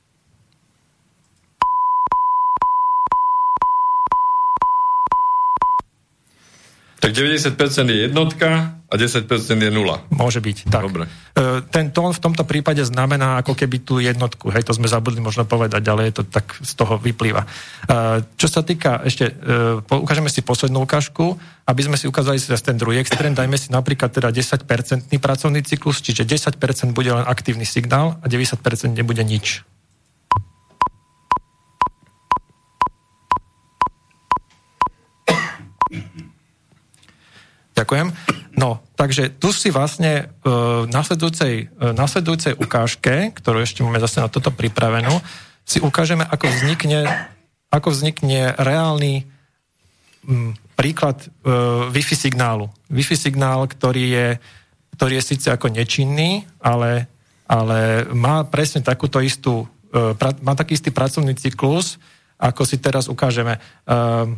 Tak 7.05 7.13
90% 7.13 7.93
je 7.93 8.09
jednotka 8.09 8.81
a 8.89 8.95
10% 8.97 9.29
je 9.61 9.69
nula. 9.69 10.01
Môže 10.09 10.41
byť, 10.41 10.73
tak. 10.73 10.89
Dobre. 10.89 11.05
E, 11.37 11.61
ten 11.69 11.93
tón 11.93 12.17
v 12.17 12.23
tomto 12.23 12.49
prípade 12.49 12.81
znamená 12.81 13.45
ako 13.45 13.53
keby 13.53 13.85
tú 13.85 14.01
jednotku. 14.01 14.49
Hej, 14.49 14.65
to 14.65 14.73
sme 14.73 14.89
zabudli 14.89 15.21
možno 15.21 15.45
povedať, 15.45 15.85
ale 15.85 16.09
je 16.09 16.21
to 16.21 16.25
tak 16.25 16.57
z 16.65 16.73
toho 16.73 16.97
vyplýva. 16.97 17.45
E, 17.45 17.49
čo 18.41 18.49
sa 18.49 18.65
týka, 18.65 19.05
ešte 19.05 19.37
e, 19.37 19.85
ukážeme 19.85 20.33
si 20.33 20.41
poslednú 20.41 20.81
ukážku, 20.89 21.37
aby 21.69 21.83
sme 21.85 22.01
si 22.01 22.09
ukázali 22.09 22.41
si 22.41 22.49
ten 22.49 22.81
druhý 22.81 23.05
extrém, 23.05 23.37
dajme 23.37 23.61
si 23.61 23.69
napríklad 23.69 24.09
teda 24.09 24.33
10% 24.33 24.65
pracovný 25.21 25.61
cyklus, 25.61 26.01
čiže 26.01 26.25
10% 26.25 26.57
bude 26.97 27.13
len 27.13 27.25
aktívny 27.29 27.69
signál 27.69 28.17
a 28.23 28.27
90% 28.33 28.65
nebude 28.97 29.21
nič. 29.21 29.61
Ďakujem. 37.75 38.07
No, 38.55 38.79
takže 38.95 39.35
tu 39.35 39.51
si 39.51 39.75
vlastne 39.75 40.31
v 40.47 40.87
nasledujúcej, 40.87 41.75
nasledujúcej 41.75 42.55
ukážke, 42.55 43.35
ktorú 43.35 43.67
ešte 43.67 43.83
máme 43.83 43.99
zase 43.99 44.23
na 44.23 44.31
toto 44.31 44.55
pripravenú, 44.55 45.11
si 45.67 45.83
ukážeme, 45.83 46.23
ako 46.23 46.47
vznikne, 46.47 47.03
ako 47.75 47.91
vznikne 47.91 48.55
reálny 48.55 49.27
m, 50.23 50.55
príklad 50.79 51.19
uh, 51.25 51.91
Wi-Fi 51.91 52.15
signálu. 52.15 52.71
Wi-Fi 52.93 53.17
signál, 53.19 53.67
ktorý 53.67 54.05
je, 54.07 54.29
ktorý 54.95 55.19
je 55.19 55.29
síce 55.35 55.49
ako 55.51 55.73
nečinný, 55.75 56.47
ale, 56.63 57.11
ale 57.51 58.07
má 58.15 58.47
presne 58.47 58.87
takúto 58.87 59.19
istú, 59.19 59.67
pra, 59.91 60.31
má 60.47 60.55
taký 60.55 60.79
istý 60.79 60.95
pracovný 60.95 61.35
cyklus, 61.35 61.99
ako 62.39 62.63
si 62.63 62.79
teraz 62.79 63.11
ukážeme. 63.11 63.59
Uh, 63.89 64.37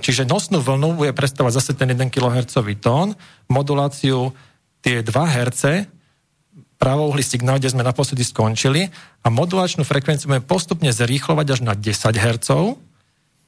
čiže 0.00 0.28
nosnú 0.28 0.60
vlnu 0.60 1.00
bude 1.00 1.12
predstavovať 1.16 1.52
zase 1.56 1.72
ten 1.72 1.88
1 1.88 2.12
kHz 2.12 2.60
tón, 2.84 3.16
moduláciu 3.48 4.36
tie 4.84 5.00
2 5.00 5.08
Hz, 5.08 5.88
pravouhlý 6.76 7.24
signál, 7.24 7.56
kde 7.56 7.72
sme 7.72 7.80
naposledy 7.80 8.20
skončili 8.20 8.92
a 9.24 9.32
modulačnú 9.32 9.88
frekvenciu 9.88 10.28
budeme 10.28 10.44
postupne 10.44 10.92
zrýchlovať 10.92 11.46
až 11.56 11.60
na 11.64 11.72
10 11.72 11.96
Hz, 11.96 12.48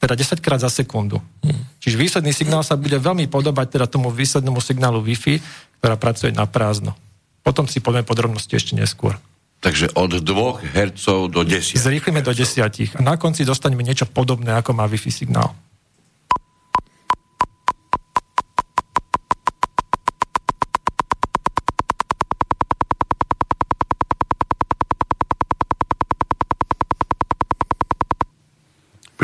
teda 0.00 0.14
10 0.16 0.40
krát 0.40 0.61
za 0.61 0.73
sekundu. 0.73 1.20
Hmm. 1.44 1.61
Čiže 1.80 2.00
výsledný 2.00 2.32
signál 2.32 2.64
sa 2.64 2.80
bude 2.80 2.96
veľmi 2.96 3.28
podobať 3.28 3.76
teda 3.76 3.87
tomu 3.88 4.08
výslednému 4.08 4.61
signálu 4.61 5.04
Wi-Fi, 5.04 5.40
ktorá 5.80 6.00
pracuje 6.00 6.32
na 6.32 6.49
prázdno. 6.49 6.96
Potom 7.44 7.68
si 7.68 7.85
povieme 7.85 8.08
podrobnosti 8.08 8.52
ešte 8.52 8.73
neskôr. 8.73 9.20
Takže 9.61 9.92
od 9.96 10.20
2 10.20 10.73
Hz 10.73 11.04
do 11.32 11.40
10. 11.44 11.76
Zrýchlime 11.76 12.20
do 12.20 12.32
10. 12.32 12.61
A 12.96 13.00
na 13.00 13.16
konci 13.16 13.44
dostaneme 13.44 13.85
niečo 13.85 14.04
podobné, 14.08 14.52
ako 14.56 14.76
má 14.76 14.85
Wi-Fi 14.88 15.12
signál. 15.12 15.52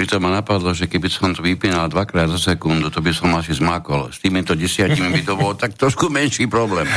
Pritom 0.03 0.19
ma 0.19 0.35
napadlo, 0.35 0.75
že 0.75 0.91
keby 0.91 1.07
som 1.07 1.31
to 1.31 1.47
vypínal 1.47 1.87
dvakrát 1.87 2.27
za 2.27 2.59
sekundu, 2.59 2.91
to 2.91 2.99
by 2.99 3.15
som 3.15 3.31
asi 3.39 3.55
zmákol. 3.55 4.11
S 4.11 4.19
týmito 4.19 4.51
desiatimi 4.51 5.15
by 5.15 5.23
to 5.23 5.39
bolo 5.39 5.55
tak 5.55 5.79
trošku 5.79 6.11
menší 6.11 6.51
problém. 6.51 6.91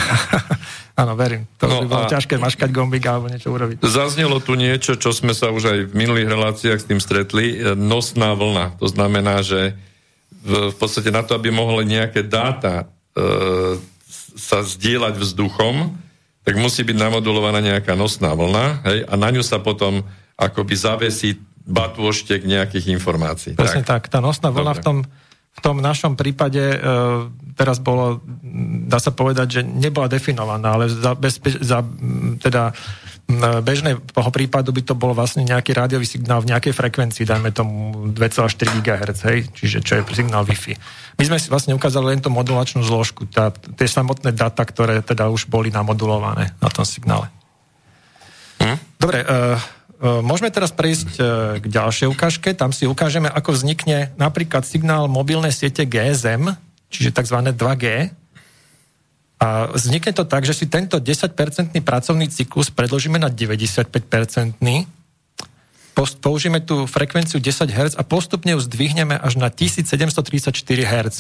Áno, 1.06 1.14
verím. 1.14 1.46
To 1.62 1.70
no 1.70 1.86
by 1.86 1.86
bolo 1.86 2.04
ťažké 2.10 2.42
maškať 2.42 2.74
gombík 2.74 3.06
alebo 3.06 3.30
niečo 3.30 3.54
urobiť. 3.54 3.86
Zaznelo 3.86 4.42
tu 4.42 4.58
niečo, 4.58 4.98
čo 4.98 5.14
sme 5.14 5.38
sa 5.38 5.54
už 5.54 5.64
aj 5.70 5.80
v 5.86 5.94
minulých 5.94 6.34
reláciách 6.34 6.82
s 6.82 6.90
tým 6.90 6.98
stretli. 6.98 7.62
E, 7.62 7.78
nosná 7.78 8.34
vlna. 8.34 8.82
To 8.82 8.90
znamená, 8.90 9.46
že 9.46 9.78
v, 10.42 10.74
v 10.74 10.76
podstate 10.82 11.14
na 11.14 11.22
to, 11.22 11.38
aby 11.38 11.54
mohli 11.54 11.86
nejaké 11.86 12.26
dáta 12.26 12.90
e, 13.14 13.78
sa 14.34 14.66
zdieľať 14.66 15.22
vzduchom, 15.22 15.94
tak 16.42 16.58
musí 16.58 16.82
byť 16.82 16.98
namodulovaná 16.98 17.62
nejaká 17.62 17.94
nosná 17.94 18.34
vlna 18.34 18.82
hej, 18.82 19.06
a 19.06 19.14
na 19.14 19.30
ňu 19.30 19.46
sa 19.46 19.62
potom 19.62 20.02
akoby 20.42 20.74
zavesí 20.74 21.38
batôštek 21.66 22.46
nejakých 22.46 22.94
informácií. 22.94 23.52
Presne 23.58 23.82
tak. 23.82 24.08
tak. 24.08 24.14
Tá 24.14 24.20
nosná 24.22 24.54
vlna 24.54 24.74
v 24.78 24.82
tom, 24.86 24.98
v 25.56 25.60
tom 25.60 25.82
našom 25.82 26.14
prípade 26.14 26.62
e, 26.62 26.78
teraz 27.58 27.82
bolo, 27.82 28.22
dá 28.86 29.02
sa 29.02 29.10
povedať, 29.10 29.48
že 29.60 29.62
nebola 29.66 30.06
definovaná, 30.06 30.78
ale 30.78 30.86
za, 30.92 31.18
bezpe- 31.18 31.58
za 31.58 31.82
teda 32.38 32.76
bežného 33.66 34.06
prípadu 34.30 34.70
by 34.70 34.82
to 34.86 34.94
bol 34.94 35.18
vlastne 35.18 35.42
nejaký 35.42 35.74
rádiový 35.74 36.06
signál 36.06 36.46
v 36.46 36.54
nejakej 36.54 36.78
frekvencii, 36.78 37.26
dajme 37.26 37.50
tomu 37.50 38.06
2,4 38.14 38.86
GHz, 38.86 39.20
hej, 39.26 39.40
čiže 39.50 39.82
čo 39.82 39.98
je 39.98 40.06
signál 40.14 40.46
Wi-Fi. 40.46 40.78
My 41.18 41.24
sme 41.26 41.42
si 41.42 41.50
vlastne 41.50 41.74
ukázali 41.74 42.14
len 42.14 42.22
tú 42.22 42.30
modulačnú 42.30 42.86
zložku, 42.86 43.26
tá, 43.26 43.50
tie 43.50 43.90
samotné 43.90 44.30
data, 44.30 44.62
ktoré 44.62 45.02
teda 45.02 45.34
už 45.34 45.50
boli 45.50 45.74
namodulované 45.74 46.54
na 46.62 46.70
tom 46.70 46.86
signále. 46.86 47.34
Hm? 48.62 48.78
Dobre, 49.02 49.26
E, 49.26 49.58
môžeme 50.02 50.52
teraz 50.52 50.76
prejsť 50.76 51.10
e, 51.16 51.24
k 51.64 51.66
ďalšej 51.72 52.08
ukážke. 52.12 52.50
Tam 52.52 52.76
si 52.76 52.84
ukážeme, 52.84 53.32
ako 53.32 53.56
vznikne 53.56 54.12
napríklad 54.20 54.68
signál 54.68 55.08
mobilnej 55.08 55.56
siete 55.56 55.88
GSM, 55.88 56.52
čiže 56.92 57.16
tzv. 57.16 57.38
2G. 57.56 58.12
A 59.40 59.72
vznikne 59.72 60.12
to 60.16 60.24
tak, 60.24 60.48
že 60.48 60.56
si 60.56 60.66
tento 60.68 61.00
10-percentný 61.00 61.84
pracovný 61.84 62.32
cyklus 62.32 62.72
predložíme 62.72 63.20
na 63.20 63.28
95-percentný, 63.28 64.88
použijeme 65.96 66.60
tú 66.64 66.88
frekvenciu 66.88 67.40
10 67.40 67.72
Hz 67.72 67.94
a 67.96 68.04
postupne 68.04 68.52
ju 68.56 68.60
zdvihneme 68.60 69.16
až 69.16 69.40
na 69.40 69.48
1734 69.48 70.56
Hz. 70.84 71.16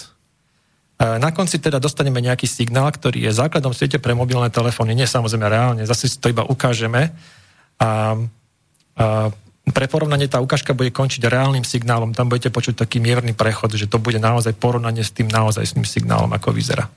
Na 0.95 1.35
konci 1.35 1.59
teda 1.59 1.79
dostaneme 1.79 2.23
nejaký 2.23 2.47
signál, 2.47 2.87
ktorý 2.87 3.27
je 3.27 3.31
základom 3.35 3.75
siete 3.75 3.99
pre 3.99 4.15
mobilné 4.15 4.47
telefóny. 4.47 4.95
Nie 4.95 5.11
samozrejme 5.11 5.43
reálne, 5.47 5.83
zase 5.83 6.07
si 6.07 6.15
to 6.19 6.31
iba 6.31 6.47
ukážeme. 6.47 7.11
A 7.83 8.15
pre 9.65 9.85
porovnanie 9.89 10.29
tá 10.29 10.39
ukážka 10.39 10.77
bude 10.77 10.93
končiť 10.93 11.25
reálnym 11.25 11.65
signálom. 11.65 12.13
Tam 12.15 12.29
budete 12.29 12.53
počuť 12.53 12.79
taký 12.85 13.03
mierny 13.03 13.33
prechod, 13.33 13.73
že 13.75 13.89
to 13.89 13.99
bude 13.99 14.21
naozaj 14.21 14.55
porovnanie 14.55 15.03
s 15.03 15.11
tým 15.11 15.27
naozajstným 15.27 15.83
signálom, 15.83 16.31
ako 16.31 16.53
vyzerá. 16.53 16.87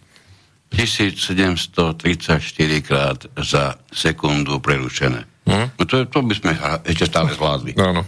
1734 0.68 2.44
krát 2.84 3.24
za 3.40 3.80
sekundu 3.88 4.60
prerušené. 4.60 5.24
Hm? 5.48 5.66
No 5.80 5.82
to, 5.88 6.04
to 6.04 6.20
by 6.20 6.34
sme 6.36 6.52
ešte 6.84 7.08
stále 7.08 7.32
zvládli. 7.32 7.72
Áno. 7.80 8.04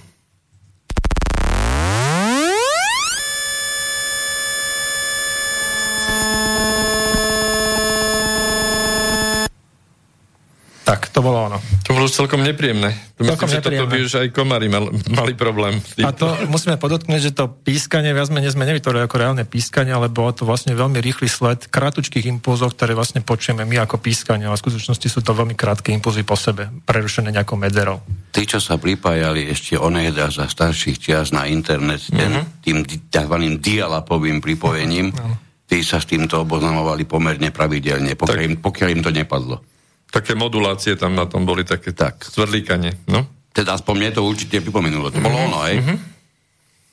Tak, 10.90 11.14
to 11.14 11.22
bolo 11.22 11.46
ono. 11.46 11.58
To 11.86 11.94
bolo 11.94 12.10
už 12.10 12.18
celkom 12.18 12.42
nepríjemné. 12.42 12.90
To 13.14 13.22
celkom 13.22 13.46
myslím, 13.46 13.62
nepríjemné. 13.62 13.78
že 13.78 13.86
toto 13.86 13.94
by 13.94 13.98
už 14.02 14.14
aj 14.18 14.28
komári 14.34 14.66
mal, 14.66 14.84
mali 15.14 15.38
problém. 15.38 15.78
A 16.02 16.10
to 16.10 16.26
musíme 16.50 16.74
podotknúť, 16.82 17.30
že 17.30 17.30
to 17.30 17.46
pískanie 17.46 18.10
viac 18.10 18.26
menej 18.34 18.58
sme 18.58 18.66
nevytvorili 18.66 19.06
ako 19.06 19.16
reálne 19.22 19.46
pískanie, 19.46 19.94
ale 19.94 20.10
bolo 20.10 20.34
to 20.34 20.42
vlastne 20.42 20.74
veľmi 20.74 20.98
rýchly 20.98 21.30
sled 21.30 21.70
kratučkých 21.70 22.26
impulzov, 22.26 22.74
ktoré 22.74 22.98
vlastne 22.98 23.22
počujeme 23.22 23.62
my 23.62 23.86
ako 23.86 24.02
pískanie, 24.02 24.50
ale 24.50 24.58
v 24.58 24.66
skutočnosti 24.66 25.06
sú 25.06 25.22
to 25.22 25.30
veľmi 25.30 25.54
krátke 25.54 25.94
impulzy 25.94 26.26
po 26.26 26.34
sebe, 26.34 26.66
prerušené 26.82 27.30
nejakou 27.30 27.54
medzerou. 27.54 28.02
Tí, 28.34 28.42
čo 28.50 28.58
sa 28.58 28.74
pripájali 28.74 29.46
ešte 29.46 29.78
onehda 29.78 30.34
za 30.34 30.50
starších 30.50 30.98
čias 30.98 31.30
na 31.30 31.46
internet, 31.46 32.02
ten, 32.10 32.34
mm-hmm. 32.34 32.66
tým 32.66 32.78
tzv. 33.06 33.36
dialapovým 33.62 34.42
pripojením, 34.42 35.14
mm-hmm. 35.14 35.70
tí 35.70 35.86
sa 35.86 36.02
s 36.02 36.10
týmto 36.10 36.42
oboznamovali 36.42 37.06
pomerne 37.06 37.54
pravidelne, 37.54 38.18
pokiaľ, 38.18 38.38
tak. 38.42 38.48
im, 38.50 38.54
pokiaľ 38.58 38.88
im 38.90 39.02
to 39.06 39.14
nepadlo 39.14 39.70
také 40.10 40.34
modulácie 40.34 40.98
tam 40.98 41.14
na 41.14 41.24
tom 41.24 41.46
boli, 41.46 41.62
také 41.62 41.94
tak. 41.94 42.26
svrdlíkanie, 42.26 43.06
no? 43.06 43.26
Teda 43.54 43.78
aspoň 43.78 43.94
mne 43.96 44.10
to 44.14 44.26
určite 44.26 44.62
pripomenulo. 44.62 45.10
To 45.10 45.18
mm-hmm. 45.18 45.26
bolo 45.26 45.36
ono, 45.38 45.58
hej? 45.66 45.76
Mm-hmm. 45.82 45.98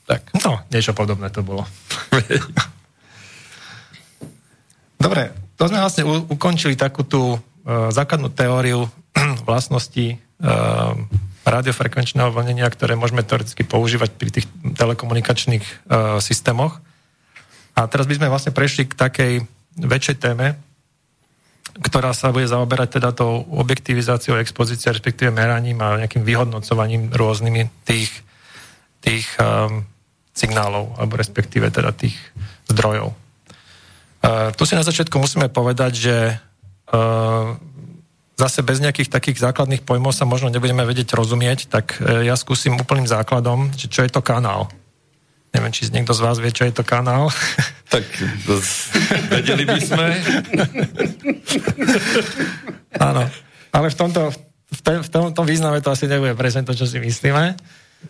Tak. 0.08 0.22
No, 0.40 0.64
niečo 0.72 0.96
podobné 0.96 1.28
to 1.28 1.44
bolo. 1.44 1.68
Dobre, 5.04 5.30
to 5.54 5.68
sme 5.68 5.78
vlastne 5.78 6.02
u- 6.06 6.26
ukončili 6.26 6.74
takú 6.74 7.04
tú 7.04 7.36
uh, 7.36 7.92
základnú 7.92 8.32
teóriu 8.32 8.88
vlastnosti 9.48 10.16
uh, 10.16 10.96
radiofrekvenčného 11.44 12.32
vlnenia, 12.32 12.66
ktoré 12.70 12.98
môžeme 12.98 13.22
teoreticky 13.22 13.62
používať 13.62 14.10
pri 14.16 14.30
tých 14.32 14.46
telekomunikačných 14.74 15.62
uh, 15.62 16.18
systémoch. 16.18 16.80
A 17.78 17.86
teraz 17.86 18.10
by 18.10 18.18
sme 18.18 18.32
vlastne 18.32 18.50
prešli 18.50 18.90
k 18.90 18.98
takej 18.98 19.32
väčšej 19.78 20.16
téme, 20.18 20.58
ktorá 21.78 22.10
sa 22.10 22.34
bude 22.34 22.50
zaoberať 22.50 22.98
teda 22.98 23.14
tou 23.14 23.46
objektivizáciou 23.54 24.42
expozície, 24.42 24.90
respektíve 24.90 25.30
meraním 25.30 25.78
a 25.78 26.02
nejakým 26.02 26.26
vyhodnocovaním 26.26 27.14
rôznymi 27.14 27.86
tých, 27.86 28.10
tých 28.98 29.26
um, 29.38 29.86
signálov, 30.34 30.98
alebo 30.98 31.14
respektíve 31.14 31.70
teda 31.70 31.94
tých 31.94 32.18
zdrojov. 32.66 33.14
Uh, 34.18 34.50
tu 34.58 34.66
si 34.66 34.74
na 34.74 34.82
začiatku 34.82 35.14
musíme 35.22 35.46
povedať, 35.46 35.92
že 35.94 36.16
uh, 36.34 37.54
zase 38.34 38.66
bez 38.66 38.82
nejakých 38.82 39.14
takých 39.14 39.38
základných 39.38 39.86
pojmov 39.86 40.10
sa 40.10 40.26
možno 40.26 40.50
nebudeme 40.50 40.82
vedieť 40.82 41.14
rozumieť, 41.14 41.70
tak 41.70 42.02
uh, 42.02 42.26
ja 42.26 42.34
skúsim 42.34 42.74
úplným 42.74 43.06
základom, 43.06 43.70
že 43.78 43.86
čo 43.86 44.02
je 44.02 44.10
to 44.10 44.18
kanál. 44.18 44.66
Neviem, 45.54 45.72
či 45.72 45.88
niekto 45.94 46.12
z 46.12 46.20
vás 46.26 46.36
vie, 46.42 46.52
čo 46.52 46.66
je 46.66 46.74
to 46.74 46.82
kanál. 46.82 47.30
Tak 47.88 48.04
vedeli 49.32 49.64
by 49.64 49.80
sme. 49.80 50.06
Áno, 53.08 53.24
ale 53.72 53.86
v 53.88 53.96
tomto, 53.96 54.28
v, 54.68 54.80
te, 54.84 54.92
v 55.00 55.08
tomto 55.08 55.40
význame 55.44 55.80
to 55.80 55.88
asi 55.88 56.04
nebude 56.04 56.36
presne 56.36 56.68
to, 56.68 56.76
čo 56.76 56.84
si 56.84 57.00
myslíme. 57.00 57.56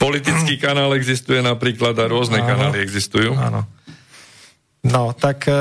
Politický 0.03 0.59
kanál 0.65 0.99
existuje 0.99 1.39
napríklad 1.39 1.95
a 1.95 2.11
rôzne 2.11 2.43
áno, 2.43 2.49
kanály 2.51 2.83
existujú. 2.83 3.39
Áno. 3.39 3.71
No, 4.83 5.15
tak 5.15 5.47
e, 5.47 5.55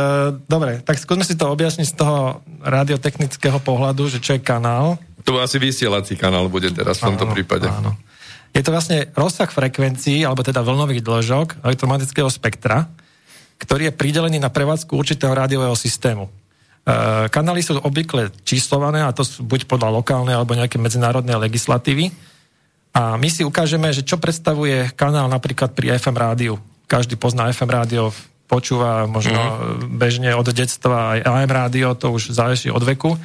dobre, 0.46 0.82
tak 0.82 1.02
skúsme 1.02 1.26
si 1.26 1.38
to 1.38 1.50
objasniť 1.50 1.88
z 1.90 1.96
toho 1.98 2.42
radiotechnického 2.62 3.58
pohľadu, 3.62 4.10
že 4.10 4.22
čo 4.22 4.38
je 4.38 4.42
kanál. 4.42 4.98
To 5.26 5.42
asi 5.42 5.58
vysielací 5.58 6.16
kanál 6.16 6.50
bude 6.50 6.70
teraz 6.74 7.02
v 7.02 7.14
tomto 7.14 7.26
áno, 7.30 7.34
prípade. 7.34 7.68
Áno. 7.70 7.98
Je 8.56 8.64
to 8.64 8.72
vlastne 8.72 9.12
rozsah 9.14 9.50
frekvencií, 9.50 10.24
alebo 10.24 10.42
teda 10.42 10.64
vlnových 10.64 11.04
dĺžok 11.04 11.66
elektromagnetického 11.66 12.30
spektra, 12.32 12.88
ktorý 13.58 13.90
je 13.90 13.98
pridelený 13.98 14.38
na 14.38 14.54
prevádzku 14.54 14.94
určitého 14.94 15.34
rádiového 15.34 15.74
systému. 15.74 16.30
E, 16.30 16.32
kanály 17.28 17.66
sú 17.66 17.82
obvykle 17.82 18.30
číslované, 18.46 19.02
a 19.04 19.12
to 19.12 19.26
sú 19.26 19.44
buď 19.44 19.66
podľa 19.66 20.02
lokálnej 20.02 20.38
alebo 20.38 20.56
nejaké 20.56 20.78
medzinárodnej 20.78 21.36
legislatívy. 21.36 22.14
A 22.94 23.18
my 23.18 23.30
si 23.30 23.46
ukážeme, 23.46 23.90
že 23.94 24.06
čo 24.06 24.18
predstavuje 24.18 24.94
kanál 24.98 25.30
napríklad 25.30 25.74
pri 25.74 25.98
FM 25.98 26.18
rádiu. 26.18 26.56
Každý 26.90 27.20
pozná 27.20 27.52
FM 27.52 27.70
rádio, 27.70 28.10
počúva 28.48 29.06
možno 29.06 29.38
mm-hmm. 29.38 30.00
bežne 30.00 30.32
od 30.34 30.48
detstva 30.50 31.20
aj 31.20 31.20
AM 31.28 31.52
rádio, 31.52 31.94
to 32.00 32.16
už 32.16 32.32
záleží 32.32 32.72
od 32.72 32.80
veku. 32.80 33.14
Uh, 33.14 33.20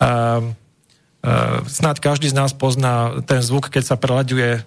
uh, 0.00 1.60
snáď 1.66 1.98
každý 2.00 2.30
z 2.30 2.38
nás 2.38 2.54
pozná 2.54 3.18
ten 3.26 3.42
zvuk, 3.42 3.68
keď 3.68 3.82
sa 3.92 3.96
prelaďuje 3.98 4.62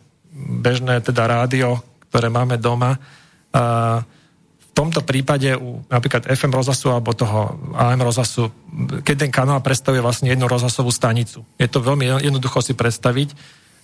bežné 0.59 0.99
teda 0.99 1.25
rádio, 1.25 1.79
ktoré 2.11 2.27
máme 2.27 2.59
doma. 2.59 2.99
Uh, 3.55 4.03
tomto 4.73 5.05
prípade 5.05 5.53
u 5.53 5.85
napríklad 5.85 6.25
FM 6.25 6.49
rozhlasu 6.49 6.89
alebo 6.89 7.13
toho 7.13 7.53
AM 7.77 8.01
rozhlasu, 8.01 8.49
keď 9.05 9.15
ten 9.15 9.31
kanál 9.31 9.61
predstavuje 9.61 10.01
vlastne 10.01 10.33
jednu 10.33 10.49
rozhlasovú 10.49 10.89
stanicu. 10.89 11.45
Je 11.61 11.69
to 11.69 11.77
veľmi 11.77 12.09
jednoducho 12.25 12.59
si 12.65 12.73
predstaviť. 12.73 13.29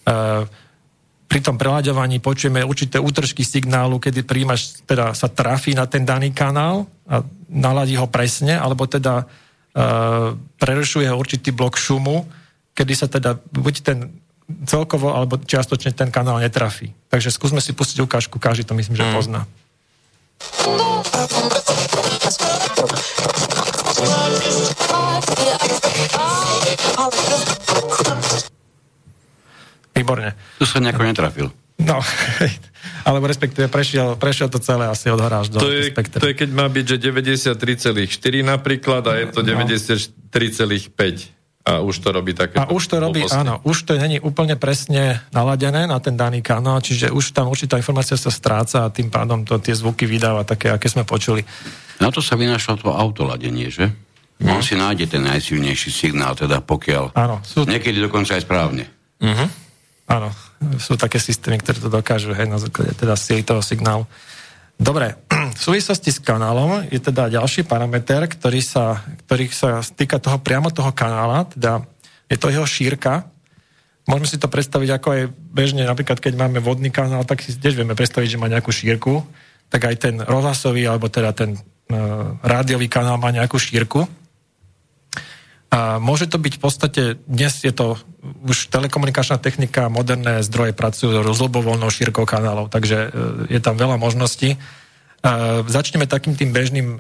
Uh, 0.10 0.50
pri 1.30 1.46
tom 1.46 1.62
prelaďovaní 1.62 2.18
počujeme 2.18 2.66
určité 2.66 2.98
útržky 2.98 3.46
signálu, 3.46 4.02
kedy 4.02 4.26
príjimač 4.26 4.82
teda 4.90 5.14
sa 5.14 5.30
trafí 5.30 5.78
na 5.78 5.86
ten 5.86 6.02
daný 6.02 6.34
kanál 6.34 6.90
a 7.06 7.22
naladí 7.54 7.94
ho 7.94 8.10
presne, 8.10 8.58
alebo 8.58 8.90
teda 8.90 9.30
uh, 9.30 10.34
prerušuje 10.58 11.06
určitý 11.14 11.54
blok 11.54 11.78
šumu, 11.78 12.26
kedy 12.74 12.94
sa 12.98 13.06
teda 13.06 13.38
buď 13.38 13.76
ten 13.86 14.10
celkovo 14.66 15.14
alebo 15.14 15.38
čiastočne 15.38 15.94
ten 15.94 16.10
kanál 16.10 16.42
netrafí. 16.42 16.90
Takže 17.14 17.30
skúsme 17.30 17.62
si 17.62 17.78
pustiť 17.78 18.02
ukážku, 18.02 18.42
každý 18.42 18.66
to 18.66 18.74
myslím, 18.74 18.98
že 18.98 19.06
mm. 19.06 19.69
Výborne. 29.96 30.36
Tu 30.58 30.66
sa 30.66 30.80
nejako 30.80 31.04
netrafil. 31.04 31.52
No, 31.80 32.04
alebo 33.08 33.28
respektíve 33.28 33.72
prešiel, 33.72 34.20
prešiel 34.20 34.52
to 34.52 34.60
celé 34.60 34.88
asi 34.88 35.08
od 35.08 35.22
až 35.24 35.48
do 35.48 35.64
to 35.64 35.72
je, 35.72 35.96
spektra. 35.96 36.20
to 36.20 36.28
je 36.28 36.36
keď 36.36 36.50
má 36.52 36.68
byť, 36.68 36.86
že 36.86 36.98
93,4 37.56 38.44
napríklad 38.44 39.08
a 39.08 39.24
je 39.24 39.32
to 39.32 39.40
93,5 39.40 41.39
a 41.60 41.84
už 41.84 42.00
to 42.00 42.16
robí 42.16 42.32
také... 42.32 42.56
A 42.56 42.72
už 42.72 42.88
to 42.88 43.04
robí, 43.04 43.28
blbosti. 43.28 43.36
áno, 43.36 43.60
už 43.68 43.84
to 43.84 44.00
není 44.00 44.18
úplne 44.18 44.56
presne 44.56 45.20
naladené 45.36 45.86
na 45.86 46.00
ten 46.00 46.16
daný 46.16 46.40
kanál, 46.40 46.80
čiže 46.80 47.12
už 47.12 47.36
tam 47.36 47.52
určitá 47.52 47.76
informácia 47.76 48.16
sa 48.16 48.32
stráca 48.32 48.88
a 48.88 48.94
tým 48.94 49.12
pádom 49.12 49.44
to 49.44 49.60
tie 49.60 49.76
zvuky 49.76 50.08
vydáva 50.08 50.48
také, 50.48 50.72
aké 50.72 50.88
sme 50.88 51.04
počuli. 51.04 51.44
Na 52.00 52.10
to 52.10 52.24
sa 52.24 52.40
vynašlo 52.40 52.80
to 52.80 52.90
autoladenie, 52.96 53.68
že? 53.68 53.92
Mm. 54.40 54.56
On 54.56 54.64
si 54.64 54.80
nájde 54.80 55.12
ten 55.12 55.20
najsilnejší 55.20 55.92
signál, 55.92 56.32
teda 56.32 56.64
pokiaľ... 56.64 57.12
Áno. 57.12 57.44
Sú... 57.44 57.68
Niekedy 57.68 58.00
dokonca 58.00 58.40
aj 58.40 58.48
správne. 58.48 58.88
Uh-huh. 59.20 59.50
Áno, 60.08 60.32
sú 60.80 60.96
také 60.96 61.20
systémy, 61.20 61.60
ktoré 61.60 61.78
to 61.84 61.92
dokážu, 61.92 62.32
hej, 62.32 62.48
na 62.48 62.56
základe 62.56 62.96
teda 62.96 63.20
sily 63.20 63.44
toho 63.44 63.60
signálu. 63.60 64.08
Dobre, 64.80 65.20
v 65.58 65.60
súvislosti 65.60 66.10
s 66.16 66.24
kanálom 66.24 66.88
je 66.88 67.04
teda 67.04 67.28
ďalší 67.28 67.68
parameter, 67.68 68.24
ktorý 68.32 68.64
sa, 68.64 69.04
ktorý 69.28 69.52
sa 69.52 69.84
týka 69.84 70.24
toho 70.24 70.40
priamo 70.40 70.72
toho 70.72 70.96
kanála, 70.96 71.52
teda 71.52 71.84
je 72.32 72.40
to 72.40 72.48
jeho 72.48 72.64
šírka. 72.64 73.28
Môžeme 74.08 74.32
si 74.32 74.42
to 74.42 74.48
predstaviť 74.48 74.90
ako 74.96 75.08
aj 75.12 75.22
bežne, 75.54 75.84
napríklad 75.84 76.18
keď 76.24 76.34
máme 76.40 76.64
vodný 76.64 76.90
kanál, 76.90 77.28
tak 77.28 77.44
si 77.44 77.54
tiež 77.54 77.78
vieme 77.78 77.94
predstaviť, 77.94 78.40
že 78.40 78.42
má 78.42 78.48
nejakú 78.48 78.72
šírku, 78.72 79.22
tak 79.70 79.86
aj 79.86 79.96
ten 80.02 80.16
rozhlasový, 80.18 80.90
alebo 80.90 81.12
teda 81.14 81.30
ten 81.36 81.54
uh, 81.54 82.34
rádiový 82.42 82.90
kanál 82.90 83.22
má 83.22 83.30
nejakú 83.30 83.62
šírku. 83.62 84.10
A 85.70 86.02
môže 86.02 86.26
to 86.26 86.42
byť 86.42 86.54
v 86.58 86.62
podstate, 86.62 87.02
dnes 87.30 87.62
je 87.62 87.70
to 87.70 87.94
už 88.50 88.74
telekomunikačná 88.74 89.38
technika, 89.38 89.86
moderné 89.86 90.42
zdroje 90.42 90.74
pracujú 90.74 91.22
s 91.22 91.40
ľubovoľnou 91.40 91.94
šírkou 91.94 92.26
kanálov, 92.26 92.74
takže 92.74 92.98
e, 92.98 93.10
je 93.54 93.60
tam 93.62 93.78
veľa 93.78 94.02
možností. 94.02 94.58
A 95.20 95.62
začneme 95.68 96.08
takým 96.08 96.34
tým 96.34 96.50
bežným, 96.50 96.96
e, 96.96 96.98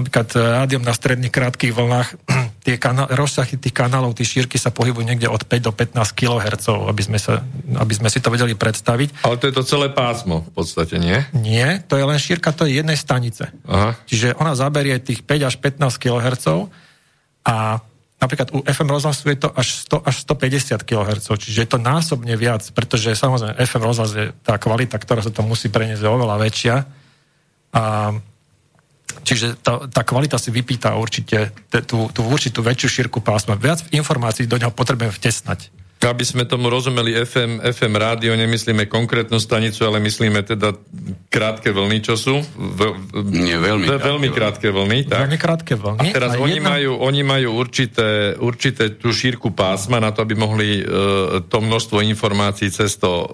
napríklad 0.00 0.30
rádiom 0.32 0.80
na 0.80 0.96
stredných 0.96 1.28
krátkých 1.28 1.76
vlnách. 1.76 2.08
Tie 2.64 2.80
kanál, 2.80 3.12
rozsahy 3.12 3.56
tých 3.56 3.72
kanálov, 3.72 4.12
tie 4.12 4.28
šírky 4.28 4.60
sa 4.60 4.68
pohybujú 4.68 5.00
niekde 5.00 5.24
od 5.24 5.40
5 5.40 5.68
do 5.68 5.72
15 5.72 6.04
kHz, 6.12 6.66
aby 6.68 7.00
sme, 7.00 7.16
sa, 7.16 7.40
aby 7.80 7.92
sme 7.96 8.12
si 8.12 8.20
to 8.20 8.28
vedeli 8.28 8.52
predstaviť. 8.52 9.24
Ale 9.24 9.40
to 9.40 9.48
je 9.48 9.56
to 9.56 9.64
celé 9.64 9.88
pásmo 9.88 10.44
v 10.44 10.50
podstate, 10.52 11.00
nie? 11.00 11.16
Nie, 11.32 11.80
to 11.80 11.96
je 11.96 12.04
len 12.04 12.20
šírka, 12.20 12.52
to 12.52 12.68
je 12.68 12.84
jednej 12.84 12.98
stanice. 12.98 13.48
Aha. 13.64 13.96
Čiže 14.04 14.36
ona 14.36 14.52
zaberie 14.52 15.00
tých 15.00 15.24
5 15.24 15.48
až 15.48 15.54
15 15.64 15.96
kHz 15.96 16.46
a 17.48 17.80
Napríklad 18.18 18.50
u 18.50 18.66
FM 18.66 18.90
rozhlasu 18.90 19.30
je 19.30 19.38
to 19.38 19.48
až 19.54 19.86
100 19.86 20.10
až 20.10 20.14
150 20.26 20.82
kHz, 20.82 21.30
čiže 21.38 21.62
je 21.62 21.70
to 21.70 21.78
násobne 21.78 22.34
viac, 22.34 22.66
pretože 22.74 23.14
samozrejme 23.14 23.54
FM 23.62 23.82
rozhlas 23.86 24.10
je 24.10 24.34
tá 24.42 24.58
kvalita, 24.58 24.98
ktorá 24.98 25.22
sa 25.22 25.30
to 25.30 25.46
musí 25.46 25.70
preniesť, 25.70 26.02
je 26.02 26.10
oveľa 26.10 26.36
väčšia. 26.42 26.74
A 27.78 27.82
Čiže 29.08 29.60
tá, 29.60 29.88
tá 29.88 30.04
kvalita 30.04 30.36
si 30.36 30.52
vypýta 30.52 30.96
určite 30.96 31.52
tú, 31.88 32.12
tú 32.12 32.20
určitú 32.28 32.60
väčšiu 32.60 32.88
šírku 32.88 33.24
pásma. 33.24 33.56
Viac 33.56 33.88
informácií 33.92 34.44
do 34.44 34.60
neho 34.60 34.72
potrebujem 34.72 35.12
vtesnať. 35.12 35.72
Aby 35.98 36.22
sme 36.22 36.46
tomu 36.46 36.70
rozumeli 36.70 37.10
FM, 37.26 37.58
FM 37.74 37.94
rádio, 37.98 38.30
nemyslíme 38.38 38.86
konkrétnu 38.86 39.42
stanicu, 39.42 39.82
ale 39.82 39.98
myslíme 39.98 40.46
teda 40.46 40.70
krátke 41.26 41.74
vlny, 41.74 41.98
čo 42.06 42.14
sú? 42.14 42.38
V, 42.54 42.80
Nie, 43.26 43.58
veľmi, 43.58 43.86
v, 43.86 43.98
veľmi 43.98 44.28
krátke 44.30 44.70
vlny. 44.70 45.10
Tak? 45.10 45.26
Veľmi 45.26 45.38
krátke 45.42 45.74
vlny. 45.74 45.98
A 45.98 46.14
teraz 46.14 46.30
a 46.34 46.42
oni, 46.42 46.62
jedna... 46.62 46.78
majú, 46.78 47.02
oni 47.02 47.22
majú 47.26 47.48
určité, 47.58 48.38
určité 48.38 48.94
tú 48.94 49.10
šírku 49.10 49.50
pásma 49.50 49.98
na 49.98 50.14
to, 50.14 50.22
aby 50.22 50.38
mohli 50.38 50.86
uh, 50.86 51.42
to 51.50 51.58
množstvo 51.58 51.98
informácií 52.06 52.70
cez 52.70 52.94
to 52.94 53.10
uh, 53.10 53.26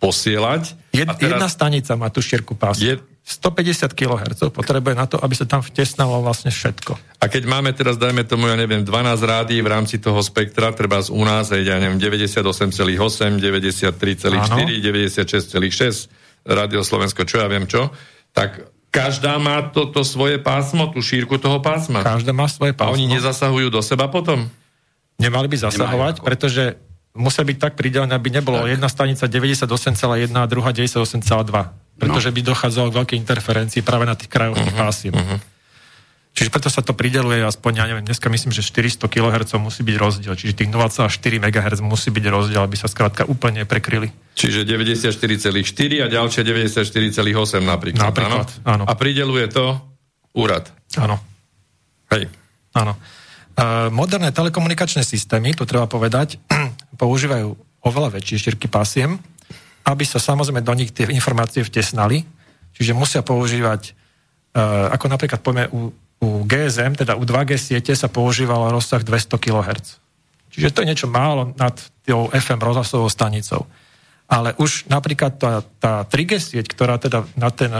posielať. 0.00 0.72
Jed, 0.96 1.12
teraz... 1.12 1.20
Jedna 1.20 1.48
stanica 1.52 1.92
má 1.92 2.08
tú 2.08 2.24
šírku 2.24 2.56
pásma. 2.56 2.80
Je, 2.80 2.94
150 3.26 3.90
kHz 3.90 4.54
potrebuje 4.54 4.94
na 4.94 5.10
to, 5.10 5.18
aby 5.18 5.34
sa 5.34 5.42
tam 5.50 5.58
vtesnalo 5.58 6.22
vlastne 6.22 6.54
všetko. 6.54 6.94
A 7.18 7.26
keď 7.26 7.42
máme 7.50 7.74
teraz, 7.74 7.98
dajme 7.98 8.22
tomu, 8.22 8.46
ja 8.46 8.54
neviem, 8.54 8.86
12 8.86 9.18
rádií 9.18 9.58
v 9.58 9.66
rámci 9.66 9.98
toho 9.98 10.22
spektra, 10.22 10.70
treba 10.70 11.02
z 11.02 11.10
u 11.10 11.26
nás, 11.26 11.50
ja 11.50 11.76
neviem, 11.82 11.98
98,8, 11.98 13.42
93,4, 13.42 14.30
96,6, 14.78 16.46
Rádio 16.46 16.86
Slovensko, 16.86 17.26
čo 17.26 17.42
ja 17.42 17.50
viem 17.50 17.66
čo, 17.66 17.90
tak 18.30 18.70
každá 18.94 19.42
má 19.42 19.74
toto 19.74 20.00
to 20.00 20.02
svoje 20.06 20.38
pásmo, 20.38 20.94
tú 20.94 21.02
šírku 21.02 21.42
toho 21.42 21.58
pásma. 21.58 22.06
Každá 22.06 22.30
má 22.30 22.46
svoje 22.46 22.78
pásmo. 22.78 22.94
A 22.94 22.96
oni 22.96 23.10
nezasahujú 23.10 23.74
do 23.74 23.82
seba 23.82 24.06
potom? 24.06 24.46
Nemali 25.18 25.50
by 25.50 25.66
zasahovať, 25.66 26.22
pretože 26.22 26.78
musel 27.16 27.48
byť 27.48 27.58
tak 27.58 27.72
pridelené, 27.74 28.12
aby 28.12 28.28
nebolo 28.28 28.62
tak. 28.62 28.76
jedna 28.76 28.88
stanica 28.92 29.24
98,1 29.26 30.30
a 30.36 30.44
druhá 30.46 30.70
98,2 30.70 31.86
pretože 31.96 32.28
no. 32.28 32.34
by 32.36 32.40
dochádzalo 32.44 32.86
k 32.92 32.94
veľkej 33.02 33.18
interferencii 33.24 33.80
práve 33.80 34.04
na 34.04 34.12
tých 34.12 34.28
krajových 34.28 34.68
uh-huh, 34.68 34.84
pásiem. 34.84 35.16
Uh-huh. 35.16 35.40
Čiže 36.36 36.52
preto 36.52 36.68
sa 36.68 36.84
to 36.84 36.92
prideluje 36.92 37.40
aspoň, 37.40 37.72
ja 37.80 37.84
neviem, 37.88 38.04
dneska 38.04 38.28
myslím, 38.28 38.52
že 38.52 38.60
400 38.60 39.08
kHz 39.08 39.56
musí 39.56 39.80
byť 39.80 39.96
rozdiel, 39.96 40.36
čiže 40.36 40.52
tých 40.52 40.68
0,4 40.68 41.08
MHz 41.16 41.80
musí 41.80 42.12
byť 42.12 42.24
rozdiel, 42.28 42.60
aby 42.60 42.76
sa 42.76 42.92
skrátka 42.92 43.24
úplne 43.24 43.64
prekryli. 43.64 44.12
Čiže 44.36 44.68
94,4 44.68 46.04
a 46.04 46.06
ďalšie 46.12 46.44
94,8 46.44 47.64
napríklad. 47.64 48.04
Napríklad, 48.12 48.48
áno. 48.68 48.68
áno. 48.68 48.84
A 48.84 48.92
prideluje 48.92 49.48
to 49.48 49.80
úrad. 50.36 50.68
Áno. 51.00 51.16
Hej. 52.12 52.28
Áno. 52.76 53.00
Uh, 53.56 53.88
moderné 53.88 54.28
telekomunikačné 54.36 55.00
systémy, 55.08 55.56
to 55.56 55.64
treba 55.64 55.88
povedať, 55.88 56.36
používajú 56.96 57.54
oveľa 57.86 58.18
väčšie 58.18 58.50
šírky 58.50 58.66
pásiem, 58.66 59.20
aby 59.86 60.02
sa 60.02 60.18
samozrejme 60.18 60.64
do 60.66 60.74
nich 60.74 60.90
tie 60.90 61.06
informácie 61.14 61.62
vtesnali, 61.62 62.26
čiže 62.74 62.96
musia 62.96 63.22
používať, 63.22 63.94
uh, 64.56 64.90
ako 64.90 65.06
napríklad 65.06 65.40
poďme 65.40 65.64
u, 65.70 65.94
u 66.18 66.28
GSM, 66.42 66.98
teda 66.98 67.14
u 67.14 67.22
2G 67.22 67.54
siete 67.54 67.94
sa 67.94 68.10
používal 68.10 68.74
rozsah 68.74 69.04
200 69.04 69.38
kHz. 69.38 70.02
Čiže 70.50 70.72
to 70.72 70.82
je 70.82 70.90
niečo 70.90 71.08
málo 71.08 71.54
nad 71.54 71.76
tou 72.02 72.32
FM 72.32 72.64
rozhlasovou 72.64 73.12
stanicou. 73.12 73.68
Ale 74.26 74.58
už 74.58 74.90
napríklad 74.90 75.38
tá, 75.38 75.62
tá 75.78 76.02
3G 76.02 76.32
sieť, 76.42 76.66
ktorá 76.66 76.98
teda 76.98 77.28
na, 77.38 77.52
ten, 77.54 77.70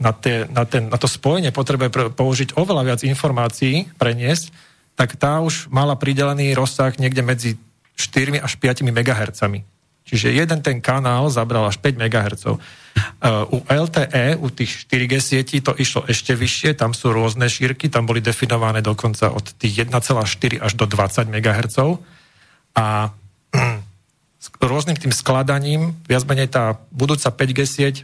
na, 0.00 0.10
te, 0.10 0.50
na, 0.50 0.66
ten, 0.66 0.90
na 0.90 0.98
to 0.98 1.06
spojenie 1.06 1.54
potrebuje 1.54 2.16
použiť 2.16 2.58
oveľa 2.58 2.82
viac 2.90 3.00
informácií, 3.06 3.86
preniesť, 3.94 4.50
tak 4.98 5.14
tá 5.14 5.38
už 5.38 5.70
mala 5.70 5.94
pridelený 5.94 6.56
rozsah 6.58 6.90
niekde 6.98 7.22
medzi 7.22 7.50
4 7.96 8.40
až 8.40 8.52
5 8.56 8.82
MHz. 8.86 9.40
Čiže 10.10 10.34
jeden 10.34 10.58
ten 10.58 10.82
kanál 10.82 11.30
zabral 11.30 11.70
až 11.70 11.78
5 11.78 11.94
MHz. 11.94 12.42
Uh, 12.50 12.58
u 13.54 13.58
LTE, 13.62 14.42
u 14.42 14.50
tých 14.50 14.90
4G 14.90 15.22
sietí 15.22 15.62
to 15.62 15.70
išlo 15.78 16.02
ešte 16.10 16.34
vyššie, 16.34 16.74
tam 16.74 16.90
sú 16.90 17.14
rôzne 17.14 17.46
šírky, 17.46 17.86
tam 17.86 18.10
boli 18.10 18.18
definované 18.18 18.82
dokonca 18.82 19.30
od 19.30 19.54
tých 19.54 19.86
1,4 19.86 20.58
až 20.58 20.72
do 20.74 20.84
20 20.90 21.30
MHz. 21.30 21.78
A 22.74 23.14
s 24.42 24.46
rôznym 24.58 24.98
tým 24.98 25.14
skladaním, 25.14 25.94
viac 26.10 26.26
menej 26.26 26.50
tá 26.50 26.80
budúca 26.90 27.30
5G 27.30 27.60
sieť 27.68 27.96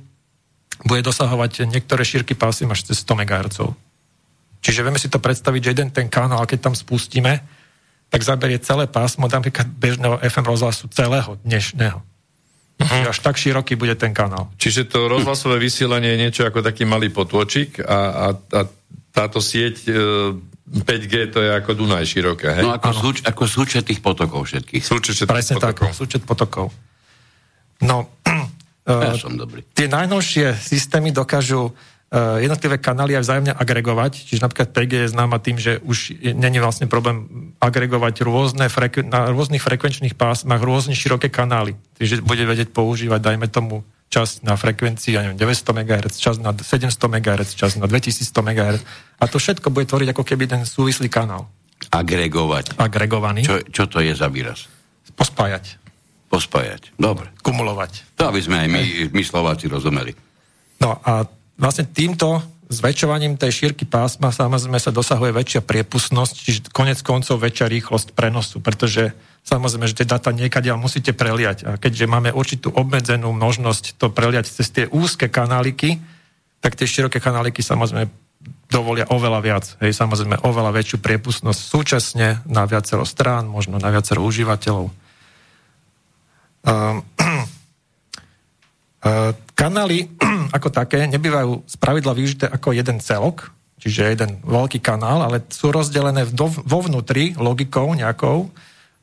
bude 0.85 1.01
dosahovať 1.03 1.67
niektoré 1.67 2.05
šírky 2.05 2.37
pásy 2.37 2.69
až 2.69 2.87
cez 2.87 3.03
100 3.03 3.27
MHz. 3.27 3.59
Čiže 4.61 4.83
vieme 4.85 5.01
si 5.01 5.09
to 5.09 5.19
predstaviť, 5.19 5.61
že 5.63 5.73
jeden 5.73 5.91
ten 5.91 6.07
kanál, 6.07 6.45
keď 6.45 6.71
tam 6.71 6.75
spustíme, 6.77 7.41
tak 8.11 8.23
zaberie 8.23 8.59
celé 8.63 8.87
pásmo 8.87 9.27
napríklad 9.27 9.67
bežného 9.67 10.23
FM 10.23 10.47
rozhlasu 10.47 10.87
celého 10.89 11.37
dnešného. 11.43 11.99
Uh-huh. 12.77 13.09
Až 13.09 13.19
tak 13.25 13.41
široký 13.41 13.75
bude 13.75 13.97
ten 13.97 14.13
kanál. 14.13 14.53
Čiže 14.61 14.85
to 14.85 15.09
rozhlasové 15.09 15.57
vysielanie 15.57 16.13
je 16.13 16.23
niečo 16.29 16.43
ako 16.45 16.61
taký 16.61 16.85
malý 16.85 17.09
potôčik 17.09 17.81
a, 17.81 17.99
a, 18.13 18.27
a 18.37 18.61
táto 19.17 19.41
sieť 19.41 19.89
e, 19.89 19.93
5G 20.67 21.15
to 21.33 21.41
je 21.41 21.51
ako 21.57 21.73
Dunaj 21.73 22.05
široké, 22.05 22.53
hej? 22.53 22.65
No 22.69 22.77
ako, 22.77 22.91
súč, 22.93 23.17
ako 23.25 23.43
súčet 23.49 23.89
tých 23.89 24.05
potokov 24.05 24.45
všetkých. 24.53 24.83
Súčet 24.85 25.25
Presne 25.25 25.57
potokov. 25.57 25.89
tak, 25.89 25.97
súčet 25.97 26.23
potokov. 26.29 26.67
No, 27.81 28.13
Ja 28.87 29.13
uh, 29.13 29.19
som 29.19 29.35
dobrý. 29.35 29.67
tie 29.75 29.91
najnovšie 29.91 30.55
systémy 30.63 31.11
dokážu 31.11 31.75
uh, 31.75 31.96
jednotlivé 32.15 32.79
kanály 32.79 33.19
aj 33.19 33.27
vzájomne 33.27 33.53
agregovať, 33.59 34.31
čiže 34.31 34.45
napríklad 34.47 34.71
5G 34.71 34.93
je 35.07 35.13
známa 35.13 35.43
tým, 35.43 35.59
že 35.59 35.83
už 35.83 36.15
není 36.39 36.63
vlastne 36.63 36.87
problém 36.87 37.51
agregovať 37.59 38.23
rôzne 38.23 38.71
freku, 38.71 39.03
na 39.03 39.27
rôznych 39.35 39.59
frekvenčných 39.59 40.15
pásmach 40.15 40.63
rôzne 40.63 40.95
široké 40.95 41.35
kanály. 41.35 41.75
Čiže 41.99 42.23
bude 42.23 42.47
vedieť 42.47 42.71
používať, 42.71 43.21
dajme 43.21 43.51
tomu, 43.51 43.83
čas 44.07 44.39
na 44.47 44.55
frekvencii, 44.55 45.19
ja 45.19 45.27
neviem, 45.27 45.39
900 45.39 45.83
MHz, 45.83 46.15
čas 46.23 46.39
na 46.39 46.55
700 46.55 46.95
MHz, 46.95 47.59
čas 47.59 47.75
na 47.75 47.91
2100 47.91 48.23
MHz. 48.23 48.81
A 49.19 49.25
to 49.27 49.43
všetko 49.43 49.75
bude 49.75 49.91
tvoriť 49.91 50.15
ako 50.15 50.23
keby 50.23 50.47
ten 50.47 50.63
súvislý 50.63 51.11
kanál. 51.11 51.51
Agregovať. 51.91 52.79
Agregovaný. 52.79 53.43
Čo, 53.43 53.67
čo 53.67 53.85
to 53.91 53.99
je 53.99 54.15
za 54.15 54.31
výraz? 54.31 54.71
Pospájať. 55.19 55.83
Pospájať. 56.31 56.95
Dobre. 56.95 57.35
Kumulovať. 57.43 58.17
To 58.19 58.31
aby 58.31 58.41
sme 58.41 58.63
aj 58.63 58.69
my, 58.71 58.83
my 59.11 59.23
Slováci 59.27 59.67
rozumeli. 59.67 60.15
No 60.79 61.03
a 61.03 61.27
vlastne 61.57 61.89
týmto 61.89 62.45
zväčšovaním 62.67 63.39
tej 63.39 63.53
šírky 63.65 63.87
pásma 63.87 64.35
samozrejme 64.35 64.79
sa 64.83 64.91
dosahuje 64.91 65.31
väčšia 65.31 65.63
priepustnosť, 65.63 66.35
čiže 66.35 66.61
konec 66.75 66.99
koncov 67.01 67.39
väčšia 67.39 67.71
rýchlosť 67.71 68.11
prenosu, 68.13 68.59
pretože 68.59 69.15
samozrejme, 69.47 69.87
že 69.87 70.03
tie 70.03 70.09
data 70.09 70.35
niekade 70.35 70.75
musíte 70.75 71.15
preliať. 71.15 71.63
A 71.63 71.71
keďže 71.79 72.11
máme 72.11 72.35
určitú 72.35 72.75
obmedzenú 72.75 73.31
možnosť 73.31 73.95
to 74.03 74.11
preliať 74.11 74.51
cez 74.51 74.67
tie 74.75 74.85
úzke 74.91 75.31
kanáliky, 75.31 76.03
tak 76.59 76.75
tie 76.75 76.91
široké 76.91 77.23
kanáliky 77.23 77.63
samozrejme 77.63 78.11
dovolia 78.67 79.07
oveľa 79.07 79.41
viac. 79.43 79.65
Hej, 79.79 79.95
samozrejme 79.95 80.43
oveľa 80.43 80.75
väčšiu 80.75 80.99
priepustnosť 80.99 81.61
súčasne 81.63 82.43
na 82.51 82.67
viacero 82.67 83.07
strán, 83.07 83.47
možno 83.47 83.79
na 83.79 83.95
viacero 83.95 84.27
užívateľov. 84.27 84.91
Um, 86.67 87.07
kanály 89.57 90.13
ako 90.57 90.69
také 90.69 91.09
nebývajú 91.09 91.65
spravidla 91.65 92.13
využité 92.13 92.47
ako 92.47 92.77
jeden 92.77 93.01
celok, 93.01 93.51
čiže 93.81 94.13
jeden 94.13 94.39
veľký 94.45 94.85
kanál, 94.85 95.25
ale 95.25 95.43
sú 95.49 95.73
rozdelené 95.73 96.29
vo 96.37 96.79
vnútri 96.85 97.33
logikou 97.41 97.89
nejakou 97.97 98.53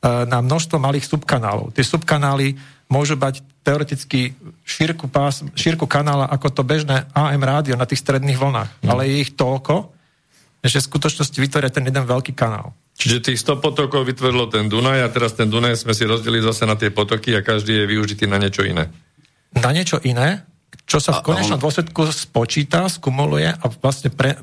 na 0.04 0.44
množstvo 0.44 0.76
malých 0.76 1.08
subkanálov. 1.08 1.72
Tie 1.72 1.80
subkanály 1.80 2.60
môžu 2.92 3.16
mať 3.16 3.40
teoreticky 3.64 4.36
šírku, 4.68 5.08
pás, 5.08 5.40
šírku 5.56 5.88
kanála 5.88 6.28
ako 6.28 6.52
to 6.52 6.62
bežné 6.62 7.08
AM 7.16 7.40
rádio 7.40 7.80
na 7.80 7.88
tých 7.88 8.04
stredných 8.04 8.36
vlnách, 8.36 8.70
mm. 8.84 8.88
ale 8.92 9.08
je 9.08 9.24
ich 9.24 9.32
toľko, 9.32 9.88
že 10.60 10.84
v 10.84 10.88
skutočnosti 10.92 11.38
vytvoria 11.40 11.72
ten 11.72 11.88
jeden 11.88 12.04
veľký 12.04 12.36
kanál. 12.36 12.76
Čiže 12.94 13.32
tých 13.32 13.40
100 13.42 13.64
potokov 13.64 14.06
vytvorilo 14.06 14.46
ten 14.46 14.68
Dunaj 14.68 15.02
a 15.02 15.08
teraz 15.08 15.34
ten 15.34 15.48
Dunaj 15.48 15.80
sme 15.80 15.96
si 15.96 16.04
rozdelili 16.04 16.44
zase 16.44 16.68
na 16.68 16.76
tie 16.76 16.92
potoky 16.92 17.34
a 17.34 17.42
každý 17.42 17.82
je 17.82 17.90
využitý 17.90 18.28
na 18.28 18.38
niečo 18.38 18.62
iné. 18.62 18.92
Na 19.54 19.70
niečo 19.70 20.02
iné, 20.02 20.42
čo 20.84 20.98
sa 20.98 21.16
v 21.16 21.24
konečnom 21.24 21.56
dôsledku 21.56 22.10
spočíta, 22.10 22.90
skumuluje 22.90 23.48
a 23.48 23.64
vlastne 23.80 24.12
pre, 24.12 24.36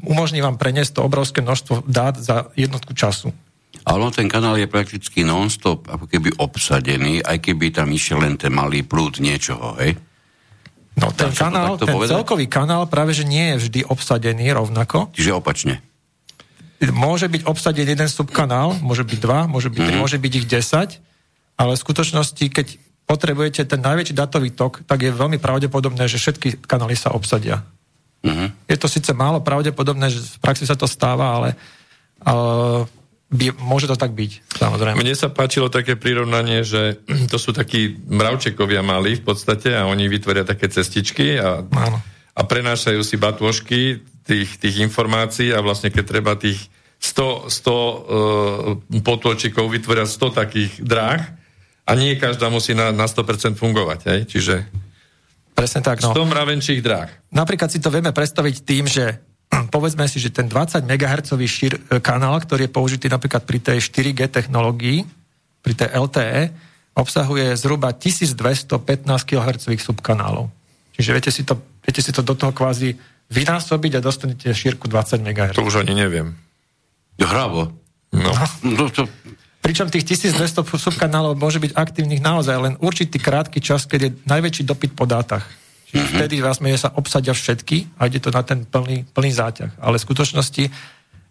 umožní 0.00 0.40
vám 0.40 0.56
preniesť 0.56 0.96
to 0.96 1.00
obrovské 1.02 1.44
množstvo 1.44 1.84
dát 1.84 2.16
za 2.16 2.48
jednotku 2.54 2.94
času. 2.96 3.34
Ale 3.84 4.00
on 4.00 4.08
ten 4.08 4.30
kanál 4.30 4.56
je 4.56 4.64
prakticky 4.64 5.26
non-stop, 5.26 5.84
ako 5.92 6.08
keby 6.08 6.40
obsadený, 6.40 7.20
aj 7.20 7.36
keby 7.36 7.68
tam 7.68 7.92
išiel 7.92 8.22
len 8.22 8.40
ten 8.40 8.48
malý 8.48 8.80
prúd 8.80 9.20
niečoho, 9.20 9.76
hej? 9.76 9.92
No 10.94 11.10
ten 11.10 11.34
Dá 11.34 11.50
kanál, 11.50 11.74
ten 11.76 11.90
povedať? 11.90 12.14
celkový 12.16 12.46
kanál 12.48 12.86
práve, 12.86 13.12
že 13.12 13.26
nie 13.26 13.52
je 13.52 13.66
vždy 13.66 13.80
obsadený 13.84 14.54
rovnako. 14.54 15.10
Čiže 15.12 15.36
opačne. 15.36 15.82
Môže 16.94 17.26
byť 17.28 17.44
obsadený 17.44 17.92
jeden 17.92 18.08
subkanál, 18.08 18.78
môže 18.80 19.02
byť 19.04 19.18
dva, 19.20 19.44
môže 19.50 19.68
byť 19.68 19.84
Mhm. 19.84 19.98
môže 20.00 20.16
byť 20.16 20.32
ich 20.32 20.46
10, 20.48 21.02
ale 21.58 21.76
v 21.76 21.82
skutočnosti, 21.82 22.44
keď 22.48 22.66
potrebujete 23.04 23.68
ten 23.68 23.80
najväčší 23.84 24.14
datový 24.16 24.50
tok, 24.56 24.84
tak 24.88 25.04
je 25.04 25.12
veľmi 25.12 25.36
pravdepodobné, 25.36 26.08
že 26.08 26.16
všetky 26.16 26.64
kanály 26.64 26.96
sa 26.96 27.12
obsadia. 27.12 27.64
Mhm. 28.24 28.68
Je 28.68 28.76
to 28.80 28.88
síce 28.88 29.12
málo 29.12 29.44
pravdepodobné, 29.44 30.08
že 30.08 30.20
v 30.24 30.38
praxi 30.40 30.64
sa 30.64 30.74
to 30.74 30.88
stáva, 30.88 31.36
ale, 31.36 31.50
ale 32.24 32.88
by, 33.28 33.52
môže 33.60 33.84
to 33.84 34.00
tak 34.00 34.16
byť, 34.16 34.56
samozrejme. 34.56 34.96
Mne 34.96 35.12
sa 35.12 35.28
páčilo 35.28 35.68
také 35.68 36.00
prirovnanie, 36.00 36.64
že 36.64 37.04
to 37.32 37.36
sú 37.36 37.52
takí 37.52 38.00
mravčekovia 38.08 38.80
malí 38.80 39.20
v 39.20 39.24
podstate 39.28 39.76
a 39.76 39.84
oni 39.84 40.08
vytvoria 40.08 40.48
také 40.48 40.72
cestičky 40.72 41.36
a, 41.36 41.60
Áno. 41.60 41.98
a 42.32 42.40
prenášajú 42.40 43.04
si 43.04 43.20
batôžky 43.20 44.00
tých, 44.24 44.56
tých 44.56 44.80
informácií 44.80 45.52
a 45.52 45.60
vlastne 45.60 45.92
keď 45.92 46.04
treba 46.08 46.32
tých 46.40 46.72
100, 46.96 47.52
100 47.52 47.68
uh, 47.68 47.94
potôčikov 49.04 49.68
vytvoria 49.68 50.08
100 50.08 50.40
takých 50.40 50.72
dráh 50.80 51.43
a 51.84 51.90
nie 51.92 52.16
každá 52.16 52.48
musí 52.48 52.72
na, 52.72 52.90
na 52.90 53.04
100% 53.04 53.60
fungovať. 53.60 54.00
Hej? 54.08 54.20
Čiže 54.28 54.54
Presne 55.54 55.80
tak. 55.86 56.02
No. 56.02 56.10
100 56.10 56.34
mravenčích 56.34 56.82
dráh. 56.82 57.08
Napríklad 57.30 57.70
si 57.70 57.78
to 57.78 57.88
vieme 57.88 58.10
predstaviť 58.10 58.56
tým, 58.66 58.84
že 58.90 59.22
povedzme 59.74 60.04
si, 60.10 60.18
že 60.18 60.34
ten 60.34 60.50
20 60.50 60.82
MHz 60.82 61.30
šír, 61.46 61.72
kanál, 62.02 62.42
ktorý 62.42 62.66
je 62.66 62.72
použitý 62.74 63.06
napríklad 63.06 63.46
pri 63.46 63.62
tej 63.62 63.78
4G 63.78 64.28
technológii, 64.28 65.06
pri 65.62 65.72
tej 65.78 65.88
LTE, 65.94 66.50
obsahuje 66.94 67.54
zhruba 67.58 67.94
1215 67.94 68.70
kHz 69.06 69.66
subkanálov. 69.66 70.50
Čiže 70.94 71.10
viete 71.10 71.30
si, 71.34 71.42
to, 71.42 71.58
viete 71.82 72.02
si 72.02 72.14
to 72.14 72.22
do 72.22 72.38
toho 72.38 72.54
kvázi 72.54 72.94
vynásobiť 73.34 73.98
a 73.98 74.00
dostanete 74.04 74.54
šírku 74.54 74.86
20 74.86 75.22
MHz. 75.22 75.58
To 75.58 75.66
už 75.66 75.82
ani 75.82 75.94
neviem. 75.98 76.38
Hravo. 77.18 77.74
No. 78.14 78.30
No, 78.62 78.86
to, 78.94 79.10
Pričom 79.64 79.88
tých 79.88 80.04
1200 80.04 80.60
subkanálov 80.60 81.40
môže 81.40 81.56
byť 81.56 81.72
aktívnych 81.72 82.20
naozaj 82.20 82.56
len 82.60 82.74
určitý 82.84 83.16
krátky 83.16 83.64
čas, 83.64 83.88
keď 83.88 84.00
je 84.04 84.10
najväčší 84.28 84.68
dopyt 84.68 84.92
po 84.92 85.08
dátach. 85.08 85.48
Čiže 85.88 86.04
mm-hmm. 86.04 86.18
vtedy 86.20 86.34
vlastne 86.44 86.76
sa 86.76 86.92
obsadia 86.92 87.32
všetky 87.32 87.96
a 87.96 88.12
ide 88.12 88.20
to 88.20 88.28
na 88.28 88.44
ten 88.44 88.68
plný, 88.68 89.08
plný 89.16 89.32
záťah. 89.32 89.80
Ale 89.80 89.96
v 89.96 90.04
skutočnosti, 90.04 90.68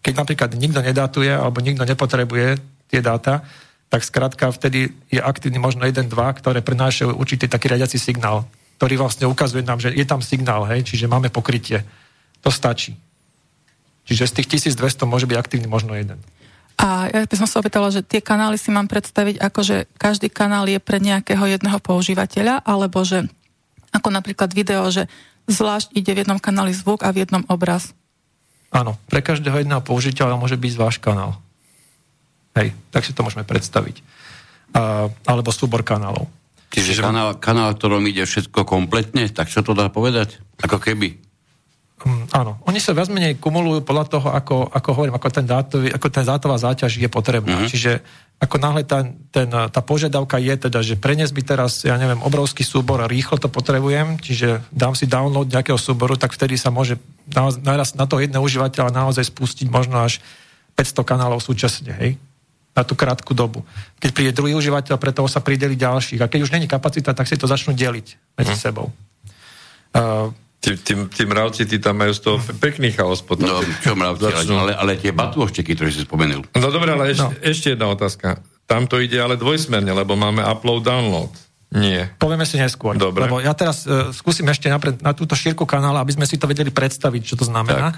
keď 0.02 0.14
napríklad 0.18 0.50
nikto 0.58 0.82
nedátuje 0.82 1.30
alebo 1.30 1.62
nikto 1.62 1.86
nepotrebuje 1.86 2.58
tie 2.90 3.06
dáta, 3.06 3.46
tak 3.94 4.02
skrátka 4.02 4.50
vtedy 4.50 4.90
je 5.14 5.22
aktívny 5.22 5.62
možno 5.62 5.86
jeden, 5.86 6.10
dva, 6.10 6.34
ktoré 6.34 6.66
prenášajú 6.66 7.14
určitý 7.14 7.46
taký 7.46 7.70
riadiaci 7.70 8.02
signál, 8.02 8.50
ktorý 8.82 8.98
vlastne 8.98 9.30
ukazuje 9.30 9.62
nám, 9.62 9.78
že 9.78 9.94
je 9.94 10.06
tam 10.10 10.26
signál, 10.26 10.66
hej, 10.74 10.82
čiže 10.82 11.06
máme 11.06 11.30
pokrytie. 11.30 11.86
To 12.42 12.50
stačí. 12.50 12.98
Čiže 14.10 14.26
z 14.26 14.34
tých 14.42 14.74
1200 14.74 15.06
môže 15.06 15.30
byť 15.30 15.38
aktívny 15.38 15.70
možno 15.70 15.94
jeden. 15.94 16.18
A 16.78 17.08
ja 17.08 17.24
by 17.24 17.36
som 17.38 17.48
sa 17.48 17.62
opýtala, 17.62 17.94
že 17.94 18.02
tie 18.04 18.20
kanály 18.20 18.58
si 18.58 18.74
mám 18.74 18.90
predstaviť 18.90 19.40
ako, 19.40 19.60
že 19.62 19.78
každý 19.96 20.28
kanál 20.28 20.66
je 20.68 20.82
pre 20.82 20.98
nejakého 20.98 21.46
jedného 21.46 21.80
používateľa, 21.80 22.66
alebo 22.66 23.06
že 23.06 23.30
ako 23.94 24.10
napríklad 24.10 24.50
video, 24.52 24.84
že 24.90 25.06
zvlášť 25.46 25.94
ide 25.94 26.12
v 26.12 26.22
jednom 26.26 26.42
kanáli 26.42 26.74
zvuk 26.74 27.06
a 27.06 27.14
v 27.14 27.24
jednom 27.24 27.46
obraz. 27.48 27.94
Áno, 28.74 28.98
pre 29.06 29.22
každého 29.22 29.62
jedného 29.62 29.86
použiteľa 29.86 30.34
môže 30.40 30.58
byť 30.58 30.74
váš 30.82 30.98
kanál. 30.98 31.38
Hej, 32.58 32.74
tak 32.90 33.06
si 33.06 33.14
to 33.14 33.22
môžeme 33.22 33.46
predstaviť. 33.46 34.02
A, 34.74 35.10
alebo 35.30 35.54
súbor 35.54 35.86
kanálov. 35.86 36.26
čiže 36.74 36.98
kanál, 36.98 37.38
kanál, 37.38 37.78
ktorom 37.78 38.02
ide 38.10 38.26
všetko 38.26 38.66
kompletne, 38.66 39.30
tak 39.30 39.54
sa 39.54 39.62
to 39.62 39.78
dá 39.78 39.94
povedať? 39.94 40.42
Ako 40.58 40.82
keby. 40.82 41.22
Um, 42.04 42.28
áno, 42.36 42.60
oni 42.68 42.84
sa 42.84 42.92
viac 42.92 43.08
menej 43.08 43.40
kumulujú 43.40 43.80
podľa 43.88 44.06
toho, 44.12 44.28
ako, 44.36 44.68
ako 44.68 44.90
hovorím, 44.92 45.16
ako, 45.16 45.28
ten 45.32 45.48
dátový, 45.48 45.88
ako 45.88 46.08
ten 46.12 46.28
dátová 46.28 46.60
záťaž 46.60 47.00
je 47.00 47.08
potrebná. 47.08 47.56
Mhm. 47.56 47.60
Mm-hmm. 47.64 47.72
Čiže 47.72 47.92
ako 48.44 48.60
náhle 48.60 48.84
tá, 48.84 49.08
ten, 49.32 49.48
tá 49.48 49.80
požiadavka 49.80 50.36
je 50.36 50.68
teda, 50.68 50.84
že 50.84 51.00
preniesť 51.00 51.32
by 51.32 51.42
teraz, 51.48 51.88
ja 51.88 51.96
neviem, 51.96 52.20
obrovský 52.20 52.68
súbor 52.68 53.00
a 53.00 53.08
rýchlo 53.08 53.40
to 53.40 53.48
potrebujem, 53.48 54.20
čiže 54.20 54.60
dám 54.68 55.00
si 55.00 55.08
download 55.08 55.48
nejakého 55.48 55.80
súboru, 55.80 56.20
tak 56.20 56.36
vtedy 56.36 56.60
sa 56.60 56.68
môže 56.68 57.00
naraz 57.64 57.96
na 57.96 58.04
toho 58.04 58.20
jedného 58.20 58.44
užívateľa 58.44 58.92
naozaj 58.92 59.32
spustiť 59.32 59.72
možno 59.72 60.04
až 60.04 60.20
500 60.76 61.08
kanálov 61.08 61.40
súčasne, 61.40 61.96
hej? 62.04 62.20
na 62.74 62.82
tú 62.82 62.98
krátku 62.98 63.38
dobu. 63.38 63.62
Keď 64.02 64.10
príde 64.12 64.32
druhý 64.34 64.58
užívateľ, 64.58 64.98
pre 64.98 65.14
toho 65.14 65.30
sa 65.30 65.46
prideli 65.46 65.78
ďalších. 65.78 66.20
A 66.20 66.28
keď 66.28 66.50
už 66.50 66.54
není 66.58 66.66
kapacita, 66.66 67.14
tak 67.14 67.30
si 67.30 67.38
to 67.38 67.46
začnú 67.46 67.78
deliť 67.78 68.34
medzi 68.34 68.58
Mhm. 68.58 68.60
sebou. 68.60 68.90
Uh, 69.94 70.34
Tí, 70.64 70.80
tí, 70.80 70.96
tí 70.96 71.24
mravci, 71.28 71.68
tí 71.68 71.76
tam 71.76 72.00
majú 72.00 72.16
z 72.16 72.24
toho 72.24 72.38
pekný 72.56 72.96
chaos 72.96 73.20
potom. 73.20 73.52
No, 73.52 73.60
čo 73.84 74.00
mravci, 74.00 74.32
ale, 74.32 74.48
Začnú. 74.48 74.56
ale, 74.64 74.72
ale 74.72 74.92
tie 74.96 75.12
batôšteky, 75.12 75.76
ktoré 75.76 75.92
si 75.92 76.08
spomenul. 76.08 76.48
No 76.56 76.72
dobre, 76.72 76.96
ale 76.96 77.12
ešte, 77.12 77.28
No. 77.28 77.36
ešte 77.44 77.68
jedna 77.76 77.92
otázka. 77.92 78.40
Tam 78.64 78.88
to 78.88 79.04
ide 79.04 79.20
ale 79.20 79.36
dvojsmerne, 79.36 79.92
lebo 79.92 80.16
máme 80.16 80.40
upload, 80.40 80.88
download. 80.88 81.36
Nie. 81.76 82.16
Povieme 82.16 82.48
si 82.48 82.56
neskôr. 82.56 82.96
Dobre. 82.96 83.28
Lebo 83.28 83.44
ja 83.44 83.52
teraz 83.52 83.84
uh, 83.84 84.08
skúsim 84.16 84.48
ešte 84.48 84.72
napred, 84.72 85.04
na 85.04 85.12
túto 85.12 85.36
šírku 85.36 85.68
kanála, 85.68 86.00
aby 86.00 86.16
sme 86.16 86.24
si 86.24 86.40
to 86.40 86.48
vedeli 86.48 86.72
predstaviť, 86.72 87.22
čo 87.28 87.36
to 87.36 87.44
znamená. 87.44 87.92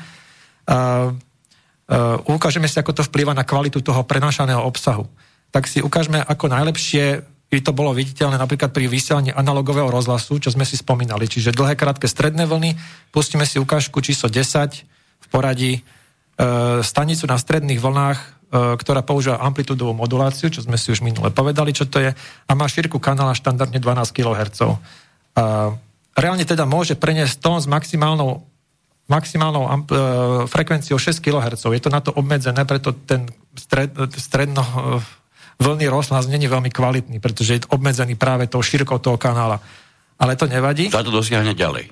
Uh, 0.66 1.14
uh, 1.92 2.18
ukážeme 2.26 2.66
si, 2.66 2.82
ako 2.82 2.98
to 2.98 3.06
vplýva 3.06 3.38
na 3.38 3.46
kvalitu 3.46 3.84
toho 3.84 4.02
prenášaného 4.08 4.64
obsahu. 4.66 5.06
Tak 5.54 5.70
si 5.70 5.86
ukážeme, 5.86 6.18
ako 6.18 6.50
najlepšie 6.50 7.35
by 7.56 7.64
to 7.64 7.72
bolo 7.72 7.96
viditeľné 7.96 8.36
napríklad 8.36 8.76
pri 8.76 8.92
vysielaní 8.92 9.32
analogového 9.32 9.88
rozhlasu, 9.88 10.44
čo 10.44 10.52
sme 10.52 10.68
si 10.68 10.76
spomínali. 10.76 11.24
Čiže 11.24 11.56
dlhé, 11.56 11.80
krátke, 11.80 12.12
stredné 12.12 12.44
vlny. 12.44 12.76
Pustíme 13.16 13.48
si 13.48 13.64
ukážku 13.64 14.04
číslo 14.04 14.28
10 14.28 14.84
v 15.24 15.28
poradí. 15.32 15.80
E, 15.80 15.82
stanicu 16.84 17.24
na 17.32 17.40
stredných 17.40 17.80
vlnách, 17.80 18.20
e, 18.20 18.28
ktorá 18.76 19.08
používa 19.08 19.40
amplitudovú 19.40 19.96
moduláciu, 19.96 20.52
čo 20.52 20.60
sme 20.60 20.76
si 20.76 20.92
už 20.92 21.00
minule 21.00 21.32
povedali, 21.32 21.72
čo 21.72 21.88
to 21.88 22.04
je, 22.04 22.12
a 22.20 22.52
má 22.52 22.68
šírku 22.68 23.00
kanála 23.00 23.32
štandardne 23.32 23.80
12 23.80 24.12
kHz. 24.12 24.60
E, 24.60 24.76
reálne 26.20 26.44
teda 26.44 26.68
môže 26.68 27.00
preniesť 27.00 27.40
tón 27.40 27.64
s 27.64 27.72
maximálnou 27.72 28.44
maximálnou 29.06 29.70
amp- 29.70 29.94
e, 29.94 30.02
frekvenciou 30.50 30.98
6 30.98 31.22
kHz. 31.22 31.70
Je 31.70 31.82
to 31.82 31.94
na 31.94 32.02
to 32.02 32.10
obmedzené, 32.10 32.66
preto 32.66 32.90
ten 32.92 33.30
stred, 33.54 33.94
stredno 34.18 34.66
e, 34.66 34.98
vlný 35.60 35.86
rozhlas 35.88 36.28
není 36.28 36.48
veľmi 36.48 36.70
kvalitný, 36.70 37.18
pretože 37.24 37.52
je 37.58 37.62
obmedzený 37.72 38.16
práve 38.20 38.48
tou 38.48 38.60
šírkou 38.62 39.00
toho 39.00 39.16
kanála. 39.20 39.60
Ale 40.16 40.40
to 40.40 40.48
nevadí. 40.48 40.88
Sa 40.92 41.04
to 41.04 41.12
dosiahne 41.12 41.52
ďalej. 41.52 41.92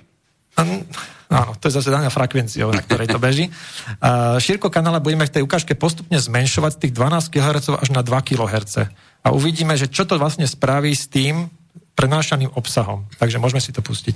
Áno, 1.34 1.58
to 1.58 1.66
je 1.66 1.82
zase 1.82 1.90
daná 1.90 2.14
frekvenciou, 2.14 2.70
na 2.70 2.86
ktorej 2.86 3.10
to 3.10 3.18
beží. 3.18 3.50
Uh, 3.98 4.38
šírko 4.38 4.70
kanála 4.70 5.02
budeme 5.02 5.26
v 5.26 5.34
tej 5.34 5.42
ukážke 5.42 5.74
postupne 5.74 6.14
zmenšovať 6.22 6.78
z 6.78 6.80
tých 6.88 6.94
12 6.94 7.34
kHz 7.34 7.68
až 7.74 7.90
na 7.90 8.06
2 8.06 8.14
kHz. 8.22 8.86
A 9.26 9.28
uvidíme, 9.34 9.74
že 9.74 9.90
čo 9.90 10.06
to 10.06 10.22
vlastne 10.22 10.46
spraví 10.46 10.94
s 10.94 11.10
tým 11.10 11.50
prenášaným 11.98 12.54
obsahom. 12.54 13.10
Takže 13.18 13.42
môžeme 13.42 13.66
si 13.66 13.74
to 13.74 13.82
pustiť. 13.82 14.16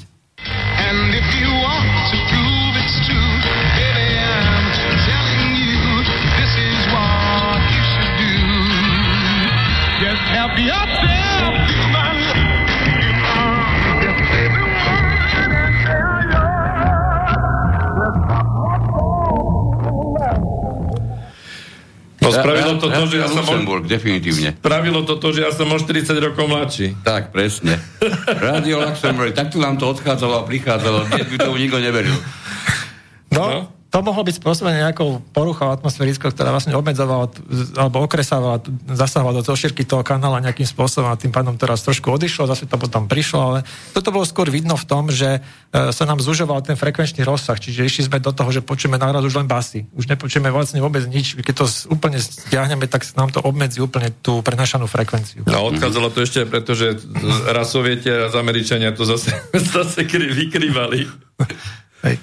And 0.78 1.10
if 1.18 1.28
you 1.42 1.50
want 1.50 2.14
to 2.14 2.47
No 22.28 22.34
spravilo 22.34 22.76
to 22.76 22.88
to, 22.90 23.04
že 23.08 23.18
ja 23.24 23.28
som... 23.30 23.46
Luxemburg, 23.46 23.84
definitívne. 23.88 24.50
Spravilo 24.58 25.06
to 25.08 25.16
to, 25.16 25.28
že 25.32 25.46
ja 25.48 25.52
som 25.54 25.70
o 25.72 25.78
40 25.80 26.12
rokov 26.20 26.50
mladší. 26.50 27.00
Tak, 27.06 27.32
presne. 27.32 27.80
Radio 28.50 28.84
Luxemburg, 28.84 29.32
takto 29.32 29.62
nám 29.62 29.80
to 29.80 29.88
odchádzalo 29.94 30.42
a 30.42 30.44
prichádzalo, 30.44 31.08
by 31.08 31.38
to 31.38 31.50
nikto 31.56 31.80
neveril. 31.80 32.18
No, 33.32 33.44
no, 33.48 33.60
to 33.98 34.06
mohlo 34.06 34.22
byť 34.22 34.38
spôsobené 34.38 34.86
nejakou 34.86 35.26
poruchou 35.34 35.74
atmosférickou, 35.74 36.30
ktorá 36.30 36.54
vlastne 36.54 36.78
obmedzovala 36.78 37.34
alebo 37.74 38.06
okresávala, 38.06 38.62
zasahovala 38.94 39.42
do 39.42 39.44
toho 39.50 39.58
šírky 39.58 39.90
toho 39.90 40.06
kanála 40.06 40.38
nejakým 40.46 40.70
spôsobom 40.70 41.10
a 41.10 41.18
tým 41.18 41.34
pádom 41.34 41.58
teraz 41.58 41.82
trošku 41.82 42.14
odišlo, 42.14 42.46
zase 42.46 42.70
to 42.70 42.78
potom 42.78 43.10
prišlo, 43.10 43.40
ale 43.42 43.60
toto 43.98 44.14
bolo 44.14 44.22
skôr 44.22 44.54
vidno 44.54 44.78
v 44.78 44.86
tom, 44.86 45.10
že 45.10 45.42
e, 45.74 45.90
sa 45.90 46.04
nám 46.06 46.22
zužoval 46.22 46.62
ten 46.62 46.78
frekvenčný 46.78 47.26
rozsah, 47.26 47.58
čiže 47.58 47.90
išli 47.90 48.06
sme 48.06 48.22
do 48.22 48.30
toho, 48.30 48.54
že 48.54 48.62
počujeme 48.62 49.02
náraz 49.02 49.26
už 49.26 49.42
len 49.42 49.50
basy. 49.50 49.90
Už 49.98 50.06
nepočujeme 50.06 50.54
vlastne 50.54 50.78
vôbec 50.78 51.02
nič. 51.10 51.34
Keď 51.34 51.56
to 51.58 51.66
úplne 51.90 52.22
stiahneme, 52.22 52.86
tak 52.86 53.02
nám 53.18 53.34
to 53.34 53.42
obmedzí 53.42 53.82
úplne 53.82 54.14
tú 54.22 54.46
prenašanú 54.46 54.86
frekvenciu. 54.86 55.42
No 55.50 55.74
odchádzalo 55.74 56.14
to 56.14 56.22
ešte, 56.22 56.46
pretože 56.46 57.02
raz 57.50 57.74
soviete 57.74 58.14
a 58.14 58.30
z 58.30 58.38
Američania 58.38 58.94
to 58.94 59.10
zase, 59.10 59.34
zase 59.74 60.06
vykrývali. 60.06 61.10
Hej. 62.06 62.22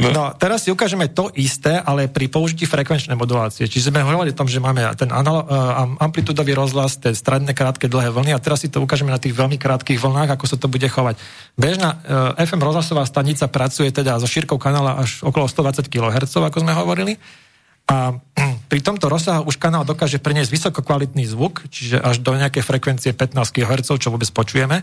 No. 0.00 0.08
no, 0.08 0.24
teraz 0.38 0.64
si 0.64 0.72
ukážeme 0.72 1.10
to 1.12 1.28
isté, 1.36 1.76
ale 1.76 2.08
pri 2.08 2.32
použití 2.32 2.64
frekvenčnej 2.64 3.12
modulácie. 3.12 3.68
Čiže 3.68 3.92
sme 3.92 4.00
hovorili 4.00 4.32
o 4.32 4.38
tom, 4.38 4.48
že 4.48 4.62
máme 4.62 4.80
ten 4.96 5.12
anal- 5.12 5.44
uh, 5.44 6.00
amplitudový 6.00 6.56
rozhlas, 6.56 6.96
tie 6.96 7.12
stredné, 7.12 7.52
krátke, 7.52 7.92
dlhé 7.92 8.08
vlny 8.08 8.32
a 8.32 8.40
teraz 8.40 8.64
si 8.64 8.72
to 8.72 8.80
ukážeme 8.80 9.12
na 9.12 9.20
tých 9.20 9.36
veľmi 9.36 9.60
krátkých 9.60 10.00
vlnách, 10.00 10.32
ako 10.32 10.44
sa 10.48 10.56
to 10.56 10.72
bude 10.72 10.86
chovať. 10.88 11.20
Bežná 11.60 12.00
uh, 12.00 12.40
FM 12.40 12.64
rozhlasová 12.64 13.04
stanica 13.04 13.44
pracuje 13.52 13.92
teda 13.92 14.16
so 14.16 14.24
šírkou 14.24 14.56
kanála 14.56 15.02
až 15.04 15.20
okolo 15.20 15.44
120 15.44 15.92
kHz, 15.92 16.32
ako 16.40 16.58
sme 16.64 16.72
hovorili. 16.72 17.20
A 17.90 18.16
pri 18.70 18.80
tomto 18.80 19.12
rozsahu 19.12 19.44
už 19.44 19.60
kanál 19.60 19.84
dokáže 19.84 20.16
preniesť 20.16 20.48
vysokokvalitný 20.48 21.28
zvuk, 21.28 21.68
čiže 21.68 22.00
až 22.00 22.24
do 22.24 22.32
nejakej 22.32 22.64
frekvencie 22.64 23.10
15 23.12 23.36
kHz, 23.52 23.88
čo 24.00 24.08
vôbec 24.08 24.30
počujeme 24.32 24.80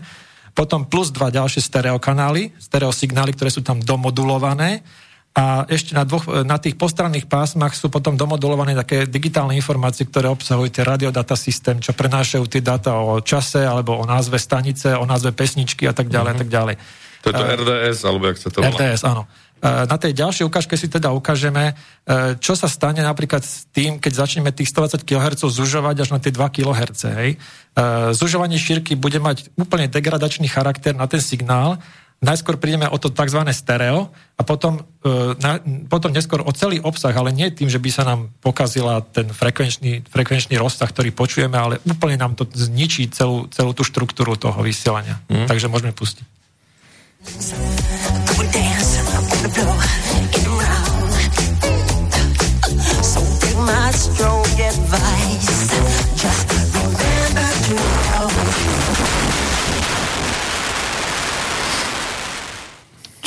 potom 0.54 0.86
plus 0.86 1.14
dva 1.14 1.30
ďalšie 1.30 1.62
stereokanály, 1.62 2.54
stereosignály, 2.58 3.34
ktoré 3.34 3.50
sú 3.50 3.62
tam 3.62 3.78
domodulované 3.78 4.82
a 5.30 5.62
ešte 5.70 5.94
na, 5.94 6.02
dvoch, 6.02 6.26
na 6.42 6.58
tých 6.58 6.74
postranných 6.74 7.30
pásmach 7.30 7.70
sú 7.78 7.86
potom 7.86 8.18
domodulované 8.18 8.74
také 8.74 9.06
digitálne 9.06 9.54
informácie, 9.54 10.02
ktoré 10.10 10.26
obsahujú 10.26 10.74
tie 10.74 10.82
radiodata 10.82 11.38
systém, 11.38 11.78
čo 11.78 11.94
prenášajú 11.94 12.50
tie 12.50 12.58
data 12.58 12.98
o 12.98 13.22
čase 13.22 13.62
alebo 13.62 13.94
o 13.94 14.02
názve 14.02 14.42
stanice, 14.42 14.90
o 14.98 15.06
názve 15.06 15.30
pesničky 15.30 15.86
a 15.86 15.94
tak 15.94 16.10
ďalej 16.10 16.34
mm-hmm. 16.34 16.42
a 16.42 16.42
tak 16.42 16.50
ďalej. 16.50 16.74
To 17.20 17.26
je 17.30 17.34
to 17.36 17.44
RDS, 17.62 17.98
alebo 18.08 18.24
jak 18.32 18.38
sa 18.40 18.48
to 18.48 18.58
volá? 18.64 18.74
RDS, 18.74 19.02
áno. 19.06 19.22
Uh, 19.60 19.84
na 19.84 20.00
tej 20.00 20.16
ďalšej 20.16 20.48
ukážke 20.48 20.74
si 20.80 20.88
teda 20.88 21.12
ukážeme, 21.12 21.76
uh, 21.76 22.34
čo 22.40 22.56
sa 22.56 22.66
stane 22.66 23.04
napríklad 23.04 23.44
s 23.44 23.68
tým, 23.70 24.00
keď 24.00 24.24
začneme 24.24 24.50
tých 24.56 24.72
120 24.72 25.04
kHz 25.04 25.44
zužovať 25.46 25.96
až 26.02 26.08
na 26.10 26.18
tie 26.18 26.32
2 26.32 26.40
kHz. 26.40 27.00
Hej. 27.12 27.30
Uh, 27.76 28.16
zužovanie 28.16 28.56
šírky 28.56 28.96
bude 28.96 29.20
mať 29.20 29.52
úplne 29.60 29.86
degradačný 29.86 30.48
charakter 30.48 30.96
na 30.96 31.04
ten 31.04 31.20
signál 31.20 31.76
najskôr 32.20 32.60
prídeme 32.60 32.84
o 32.86 32.96
to 33.00 33.08
tzv. 33.08 33.40
stereo 33.50 34.12
a 34.36 34.42
potom, 34.44 34.84
e, 35.00 35.34
na, 35.40 35.56
potom 35.88 36.12
neskôr 36.12 36.44
o 36.44 36.52
celý 36.52 36.78
obsah, 36.84 37.16
ale 37.16 37.32
nie 37.32 37.48
tým, 37.48 37.72
že 37.72 37.80
by 37.80 37.90
sa 37.90 38.04
nám 38.04 38.28
pokazila 38.44 39.00
ten 39.00 39.32
frekvenčný, 39.32 40.04
frekvenčný 40.04 40.60
rozsah, 40.60 40.88
ktorý 40.88 41.16
počujeme, 41.16 41.56
ale 41.56 41.80
úplne 41.88 42.20
nám 42.20 42.36
to 42.36 42.44
zničí 42.44 43.08
celú, 43.10 43.48
celú 43.48 43.72
tú 43.72 43.82
štruktúru 43.82 44.36
toho 44.36 44.60
vysielania. 44.60 45.18
Mm. 45.32 45.48
Takže 45.48 45.66
môžeme 45.72 45.96
pustiť. 45.96 46.24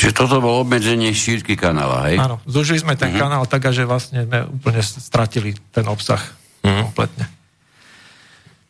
Čiže 0.04 0.20
toto 0.20 0.44
bolo 0.44 0.68
obmedzenie 0.68 1.16
šírky 1.16 1.56
kanála, 1.56 2.12
hej? 2.12 2.20
Áno, 2.20 2.44
zužili 2.44 2.76
sme 2.76 3.00
ten 3.00 3.16
uh-huh. 3.16 3.24
kanál 3.24 3.48
tak, 3.48 3.72
že 3.72 3.88
vlastne 3.88 4.28
sme 4.28 4.44
úplne 4.52 4.84
stratili 4.84 5.56
ten 5.72 5.88
obsah 5.88 6.20
uh-huh. 6.20 6.92
kompletne. 6.92 7.32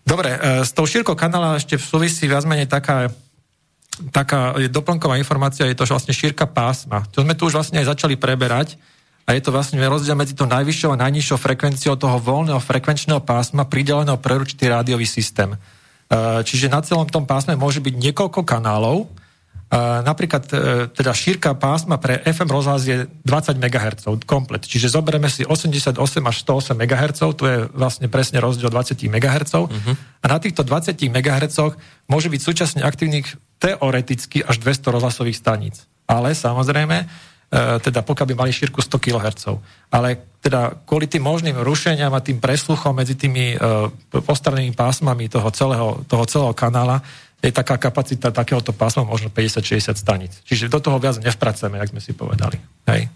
Dobre, 0.05 0.29
e, 0.29 0.61
s 0.61 0.77
tou 0.77 0.85
šírkou 0.85 1.17
kanála 1.17 1.57
ešte 1.57 1.81
v 1.81 1.85
súvisí 1.89 2.29
viac 2.29 2.45
menej 2.45 2.69
taká, 2.69 3.09
taká 4.09 4.57
doplnková 4.69 5.21
informácia, 5.21 5.69
je 5.69 5.77
to 5.77 5.85
že 5.85 5.93
vlastne 5.93 6.13
šírka 6.13 6.49
pásma. 6.49 7.05
To 7.13 7.21
sme 7.21 7.37
tu 7.37 7.49
už 7.49 7.55
vlastne 7.57 7.79
aj 7.81 7.93
začali 7.93 8.17
preberať 8.17 8.75
a 9.23 9.31
je 9.31 9.41
to 9.41 9.55
vlastne 9.55 9.79
rozdiel 9.79 10.19
medzi 10.19 10.35
tou 10.35 10.49
najvyššou 10.49 10.91
a 10.93 11.01
najnižšou 11.07 11.37
frekvenciou 11.39 11.95
toho 11.95 12.17
voľného 12.19 12.59
frekvenčného 12.59 13.23
pásma 13.23 13.63
prideleného 13.63 14.19
pre 14.19 14.35
určitý 14.35 14.67
rádiový 14.67 15.07
systém. 15.07 15.55
E, 15.55 15.57
čiže 16.43 16.67
na 16.67 16.83
celom 16.83 17.07
tom 17.07 17.23
pásme 17.23 17.55
môže 17.55 17.79
byť 17.79 17.93
niekoľko 17.95 18.43
kanálov, 18.43 19.07
napríklad 20.05 20.43
e, 20.53 20.57
teda 20.93 21.17
šírka 21.17 21.57
pásma 21.57 21.97
pre 21.97 22.21
FM 22.21 22.45
rozhlas 22.45 22.85
je 22.85 23.09
20 23.25 23.57
MHz 23.57 24.05
komplet. 24.29 24.61
Čiže 24.61 24.93
zoberieme 24.93 25.25
si 25.33 25.41
88 25.41 25.97
až 25.97 26.35
108 26.45 26.77
MHz, 26.77 27.19
to 27.33 27.45
je 27.49 27.57
vlastne 27.73 28.05
presne 28.05 28.37
rozdiel 28.37 28.69
20 28.69 28.93
MHz. 29.09 29.53
Uh-huh. 29.57 29.93
A 30.21 30.25
na 30.29 30.37
týchto 30.37 30.61
20 30.61 30.93
MHz 30.93 31.57
môže 32.05 32.29
byť 32.29 32.41
súčasne 32.43 32.81
aktívnych 32.85 33.33
teoreticky 33.57 34.45
až 34.45 34.61
200 34.61 34.93
rozhlasových 34.93 35.41
staníc. 35.41 35.89
Ale 36.05 36.37
samozrejme, 36.37 36.97
e, 37.01 37.05
teda 37.81 38.05
pokiaľ 38.05 38.27
by 38.29 38.35
mali 38.45 38.51
šírku 38.53 38.77
100 38.77 39.01
kHz. 39.01 39.57
Ale 39.89 40.21
teda 40.43 40.85
kvôli 40.85 41.09
tým 41.09 41.23
možným 41.25 41.57
rušeniam 41.63 42.13
a 42.13 42.21
tým 42.21 42.43
presluchom 42.43 42.91
medzi 42.91 43.15
tými 43.15 43.55
uh, 43.55 43.87
postrannými 44.11 44.75
pásmami 44.75 45.31
toho 45.31 45.47
celého, 45.55 46.03
toho 46.03 46.27
celého 46.27 46.51
kanála 46.51 46.99
je 47.43 47.51
taká 47.51 47.75
kapacita 47.75 48.31
takéhoto 48.31 48.71
pásma 48.71 49.03
možno 49.03 49.27
50-60 49.27 49.99
staníc. 49.99 50.33
Čiže 50.47 50.71
do 50.71 50.79
toho 50.79 50.95
viac 50.95 51.19
nevpracujeme, 51.19 51.75
jak 51.75 51.91
sme 51.91 51.99
si 51.99 52.15
povedali. 52.15 52.55
Hej. 52.87 53.11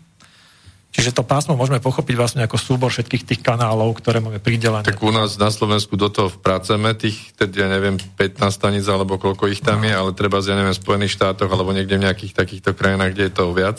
Čiže 0.92 1.14
to 1.14 1.24
pásmo 1.24 1.54
môžeme 1.54 1.78
pochopiť 1.78 2.16
vlastne 2.18 2.42
ako 2.44 2.58
súbor 2.58 2.90
všetkých 2.90 3.24
tých 3.24 3.42
kanálov, 3.46 4.02
ktoré 4.02 4.18
máme 4.18 4.42
pridelené. 4.42 4.82
Tak 4.82 5.00
u 5.00 5.14
nás 5.14 5.38
na 5.38 5.54
Slovensku 5.54 5.94
do 5.94 6.10
toho 6.10 6.28
vpracujeme 6.32 6.96
tých, 6.98 7.38
teda 7.38 7.54
ja 7.54 7.68
neviem, 7.70 8.02
15 8.18 8.42
staníc 8.50 8.84
alebo 8.90 9.22
koľko 9.22 9.48
ich 9.52 9.62
tam 9.62 9.84
no. 9.84 9.88
je, 9.88 9.94
ale 9.94 10.12
treba 10.18 10.42
ja 10.42 10.58
neviem, 10.58 10.74
v 10.74 10.82
Spojených 10.82 11.16
štátoch 11.16 11.52
alebo 11.54 11.76
niekde 11.76 12.02
v 12.02 12.06
nejakých 12.08 12.34
takýchto 12.34 12.74
krajinách, 12.74 13.14
kde 13.14 13.24
je 13.30 13.34
to 13.36 13.54
viac, 13.54 13.78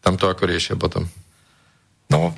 tam 0.00 0.14
to 0.14 0.30
ako 0.30 0.46
riešia 0.46 0.78
potom. 0.78 1.08
No, 2.06 2.30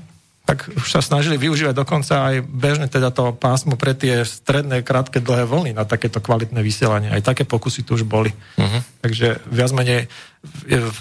tak 0.43 0.67
už 0.75 0.89
sa 0.91 0.99
snažili 0.99 1.39
využívať 1.39 1.71
dokonca 1.71 2.27
aj 2.27 2.43
bežne 2.43 2.91
teda 2.91 3.15
to 3.15 3.31
pásmo 3.31 3.79
pre 3.79 3.95
tie 3.95 4.27
stredné, 4.27 4.83
krátke, 4.83 5.23
dlhé 5.23 5.47
vlny 5.47 5.71
na 5.71 5.87
takéto 5.87 6.19
kvalitné 6.19 6.59
vysielanie. 6.61 7.15
Aj 7.15 7.23
také 7.23 7.47
pokusy 7.47 7.87
tu 7.87 7.95
už 7.95 8.03
boli. 8.03 8.35
Uh-huh. 8.59 8.81
Takže 9.07 9.39
viac 9.47 9.71
menej 9.71 10.11
v, 10.43 10.83
v 10.83 10.99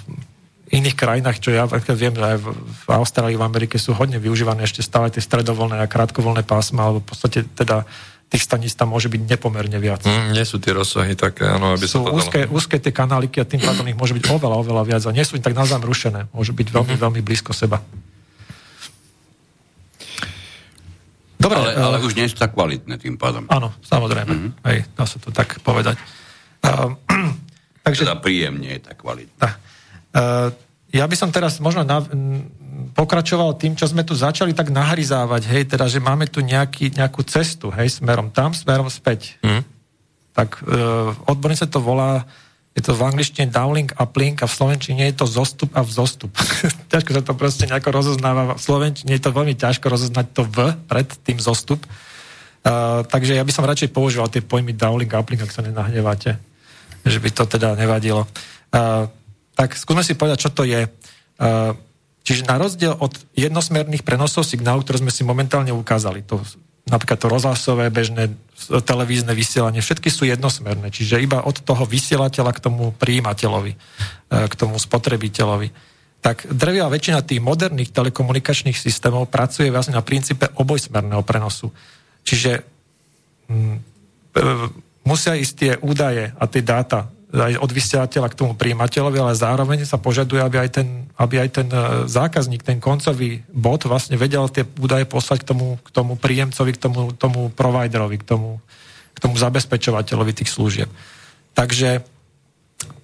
iných 0.71 0.95
krajinách, 0.95 1.41
čo 1.41 1.51
ja 1.51 1.65
viem, 1.67 2.13
aj 2.15 2.37
v, 2.37 2.47
Austrálii, 2.87 3.35
v 3.35 3.43
Amerike 3.43 3.75
sú 3.81 3.91
hodne 3.97 4.21
využívané 4.21 4.63
ešte 4.63 4.85
stále 4.85 5.09
tie 5.11 5.19
stredovolné 5.19 5.81
a 5.81 5.89
krátkovolné 5.89 6.45
pásma, 6.47 6.87
alebo 6.87 7.03
v 7.03 7.07
podstate 7.11 7.43
teda 7.43 7.83
tých 8.31 8.47
staníc 8.47 8.71
tam 8.79 8.95
môže 8.95 9.11
byť 9.11 9.27
nepomerne 9.27 9.75
viac. 9.75 10.07
Mm, 10.07 10.31
nie 10.31 10.47
sú 10.47 10.55
tie 10.63 10.71
rozsahy 10.71 11.19
také, 11.19 11.43
áno, 11.43 11.75
aby 11.75 11.83
sú 11.83 11.99
sa 11.99 12.07
to 12.07 12.15
úzke, 12.15 12.47
dalo. 12.47 12.55
úzke 12.55 12.79
tie 12.79 12.95
kanáliky 12.95 13.43
a 13.43 13.45
tým 13.49 13.59
pádom 13.59 13.83
ich 13.91 13.99
môže 13.99 14.15
byť 14.15 14.31
oveľa, 14.31 14.55
oveľa 14.63 14.83
viac 14.87 15.03
a 15.03 15.11
nie 15.11 15.27
sú 15.27 15.35
tak 15.43 15.51
navzájom 15.51 15.83
rušené. 15.83 16.31
Môžu 16.31 16.55
byť 16.55 16.67
veľmi, 16.71 16.95
Mhm. 16.95 17.01
veľmi 17.03 17.21
blízko 17.25 17.51
seba. 17.51 17.83
Dobre, 21.41 21.57
Ale, 21.57 21.73
ale 21.73 21.97
eh, 21.97 22.05
už 22.05 22.13
nie 22.13 22.29
sú 22.29 22.37
tak 22.37 22.53
kvalitné 22.53 23.01
tým 23.01 23.17
pádom. 23.17 23.49
áno, 23.49 23.73
samozrejme. 23.81 24.29
Mhm. 24.29 24.49
Hej, 24.61 24.79
dá 24.93 25.03
sa 25.09 25.17
to 25.17 25.33
tak 25.33 25.57
povedať. 25.65 25.97
Uh, 26.61 26.93
takže 27.85 28.05
Teda 28.05 28.21
príjemne 28.21 28.77
je 28.77 28.79
tá, 28.85 29.49
uh, 30.13 30.53
ja 30.91 31.05
by 31.07 31.15
som 31.17 31.31
teraz 31.33 31.57
možno 31.57 31.81
na, 31.81 32.03
m, 32.03 32.45
pokračoval 32.93 33.55
tým, 33.57 33.73
čo 33.73 33.87
sme 33.87 34.03
tu 34.03 34.13
začali 34.13 34.51
tak 34.53 34.69
nahryzávať, 34.69 35.41
hej, 35.49 35.63
teda, 35.71 35.87
že 35.87 36.03
máme 36.03 36.27
tu 36.27 36.43
nejaký, 36.43 36.93
nejakú 36.93 37.23
cestu, 37.25 37.71
hej, 37.73 37.97
smerom 37.97 38.29
tam, 38.29 38.51
smerom 38.51 38.91
späť. 38.91 39.39
Hm? 39.41 39.63
Tak 40.35 40.49
uh, 40.61 41.15
odborne 41.31 41.57
sa 41.57 41.65
to 41.65 41.79
volá, 41.81 42.27
je 42.71 42.79
to 42.79 42.95
v 42.95 43.03
angličtine 43.03 43.51
downlink, 43.51 43.99
uplink 43.99 44.39
a 44.39 44.47
v 44.47 44.55
slovenčine 44.55 45.03
je 45.11 45.15
to 45.19 45.27
zostup 45.27 45.75
a 45.75 45.83
vzostup. 45.83 46.31
ťažko 46.91 47.11
sa 47.11 47.21
to 47.21 47.35
proste 47.35 47.67
nejako 47.67 47.91
rozoznáva. 47.91 48.55
V 48.55 48.63
slovenčine 48.63 49.11
je 49.11 49.23
to 49.23 49.35
veľmi 49.35 49.59
ťažko 49.59 49.91
rozoznať 49.91 50.25
to 50.31 50.47
v 50.47 50.57
pred 50.87 51.07
tým 51.27 51.35
zostup. 51.43 51.83
Uh, 52.63 53.03
takže 53.03 53.35
ja 53.35 53.43
by 53.43 53.51
som 53.51 53.67
radšej 53.67 53.91
používal 53.91 54.31
tie 54.31 54.39
pojmy 54.39 54.71
downlink 54.71 55.11
a 55.11 55.19
uplink, 55.19 55.43
ak 55.43 55.51
sa 55.51 55.65
nenahneváte. 55.65 56.39
Že 57.03 57.19
by 57.19 57.29
to 57.35 57.43
teda 57.43 57.75
nevadilo. 57.75 58.23
Uh, 58.71 59.11
tak 59.51 59.75
skúsme 59.75 60.05
si 60.07 60.15
povedať, 60.15 60.47
čo 60.47 60.55
to 60.55 60.63
je. 60.63 60.87
Uh, 60.87 61.75
čiže 62.23 62.47
na 62.47 62.55
rozdiel 62.55 62.95
od 62.95 63.11
jednosmerných 63.35 64.07
prenosov 64.07 64.47
signálu, 64.47 64.87
ktoré 64.87 65.03
sme 65.03 65.11
si 65.11 65.27
momentálne 65.27 65.75
ukázali, 65.75 66.23
to 66.23 66.39
napríklad 66.91 67.19
to 67.23 67.31
rozhlasové, 67.31 67.87
bežné 67.87 68.35
televízne 68.83 69.31
vysielanie, 69.31 69.79
všetky 69.79 70.11
sú 70.11 70.27
jednosmerné, 70.27 70.91
čiže 70.91 71.23
iba 71.23 71.41
od 71.41 71.63
toho 71.63 71.87
vysielateľa 71.87 72.51
k 72.51 72.63
tomu 72.67 72.91
príjimateľovi, 72.93 73.73
e, 73.73 73.77
k 74.29 74.53
tomu 74.59 74.75
spotrebiteľovi. 74.75 75.71
Tak 76.21 76.51
drvia 76.53 76.85
väčšina 76.85 77.25
tých 77.25 77.41
moderných 77.41 77.95
telekomunikačných 77.95 78.77
systémov 78.77 79.31
pracuje 79.31 79.73
vlastne 79.73 79.97
na 79.97 80.05
princípe 80.05 80.45
obojsmerného 80.53 81.25
prenosu. 81.25 81.73
Čiže 82.21 82.61
mm, 83.49 83.75
e, 84.35 84.39
musia 85.07 85.33
ísť 85.33 85.53
tie 85.57 85.71
údaje 85.81 86.29
a 86.35 86.43
tie 86.45 86.61
dáta 86.61 87.09
aj 87.31 87.63
od 87.63 87.71
vysielateľa 87.71 88.27
k 88.27 88.37
tomu 88.43 88.53
príjimateľovi, 88.59 89.17
ale 89.17 89.33
zároveň 89.39 89.87
sa 89.87 89.95
požaduje, 89.95 90.43
aby 90.43 90.67
aj 90.67 90.69
ten, 90.83 91.00
aby 91.17 91.35
aj 91.43 91.49
ten 91.51 91.67
e, 91.67 92.07
zákazník, 92.07 92.63
ten 92.63 92.79
koncový 92.79 93.43
bot 93.51 93.83
vlastne 93.83 94.15
vedel 94.15 94.47
tie 94.47 94.63
údaje 94.79 95.03
poslať 95.07 95.43
k 95.43 95.49
tomu, 95.51 95.67
k 95.81 95.89
tomu 95.91 96.15
príjemcovi, 96.15 96.71
k 96.75 96.79
tomu, 96.79 97.01
tomu 97.15 97.49
providerovi, 97.51 98.21
k 98.21 98.25
tomu, 98.25 98.63
k 99.11 99.17
tomu 99.19 99.35
zabezpečovateľovi 99.35 100.31
tých 100.31 100.51
služieb. 100.51 100.89
Takže 101.51 102.05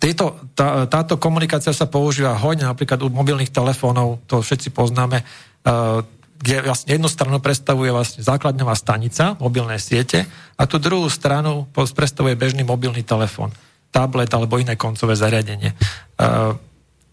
tieto, 0.02 0.40
tá, 0.58 0.90
táto 0.90 1.20
komunikácia 1.22 1.74
sa 1.76 1.86
používa 1.86 2.34
hodne 2.38 2.66
napríklad 2.66 2.98
u 3.06 3.14
mobilných 3.14 3.54
telefónov, 3.54 4.24
to 4.26 4.42
všetci 4.42 4.74
poznáme, 4.74 5.22
uh, 5.22 6.02
kde 6.38 6.66
vlastne 6.66 6.98
jednu 6.98 7.10
stranu 7.10 7.38
predstavuje 7.42 7.90
vlastne 7.90 8.22
základňová 8.26 8.74
stanica, 8.78 9.38
mobilné 9.38 9.78
siete, 9.82 10.26
a 10.58 10.66
tú 10.66 10.78
druhú 10.82 11.10
stranu 11.10 11.70
predstavuje 11.74 12.38
bežný 12.38 12.66
mobilný 12.66 13.02
telefón 13.06 13.54
tablet 13.90 14.30
alebo 14.30 14.60
iné 14.62 14.78
koncové 14.78 15.18
zariadenie. 15.18 15.74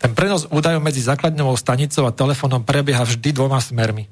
Ten 0.05 0.13
prenos 0.13 0.45
údajov 0.53 0.85
medzi 0.85 1.01
základňovou 1.01 1.57
stanicou 1.57 2.05
a 2.05 2.13
telefónom 2.13 2.61
prebieha 2.61 3.09
vždy 3.09 3.33
dvoma 3.33 3.57
smermi. 3.57 4.05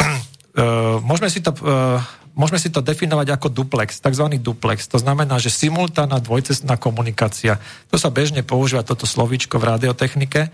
Uh, 0.00 0.96
môžeme, 1.12 1.28
si 1.28 1.44
to, 1.44 1.52
uh, 1.60 2.00
môžeme 2.32 2.56
si 2.56 2.72
to 2.72 2.80
definovať 2.80 3.36
ako 3.36 3.52
duplex, 3.52 4.00
tzv. 4.00 4.40
duplex. 4.40 4.88
To 4.88 4.96
znamená, 4.96 5.36
že 5.36 5.52
simultánna 5.52 6.16
dvojcestná 6.24 6.80
komunikácia. 6.80 7.60
To 7.92 8.00
sa 8.00 8.08
bežne 8.08 8.40
používa, 8.40 8.88
toto 8.88 9.04
slovíčko 9.04 9.60
v 9.60 9.76
radiotechnike. 9.76 10.48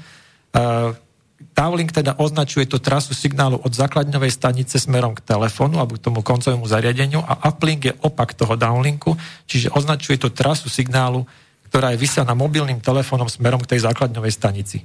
Uh, 0.50 0.98
Downlink 1.54 1.90
teda 1.90 2.18
označuje 2.18 2.70
tú 2.70 2.78
trasu 2.78 3.14
signálu 3.14 3.58
od 3.62 3.74
základňovej 3.74 4.30
stanice 4.30 4.78
smerom 4.78 5.14
k 5.14 5.26
telefónu 5.26 5.82
alebo 5.82 5.98
k 5.98 6.02
tomu 6.06 6.22
koncovému 6.22 6.62
zariadeniu 6.66 7.18
a 7.18 7.50
uplink 7.50 7.90
je 7.90 7.94
opak 8.06 8.34
toho 8.34 8.54
downlinku, 8.54 9.18
čiže 9.50 9.74
označuje 9.74 10.22
tú 10.22 10.30
trasu 10.30 10.70
signálu, 10.70 11.26
ktorá 11.72 11.96
je 11.96 12.04
vysielaná 12.04 12.36
mobilným 12.36 12.84
telefónom 12.84 13.32
smerom 13.32 13.64
k 13.64 13.72
tej 13.72 13.88
základňovej 13.88 14.28
stanici. 14.28 14.84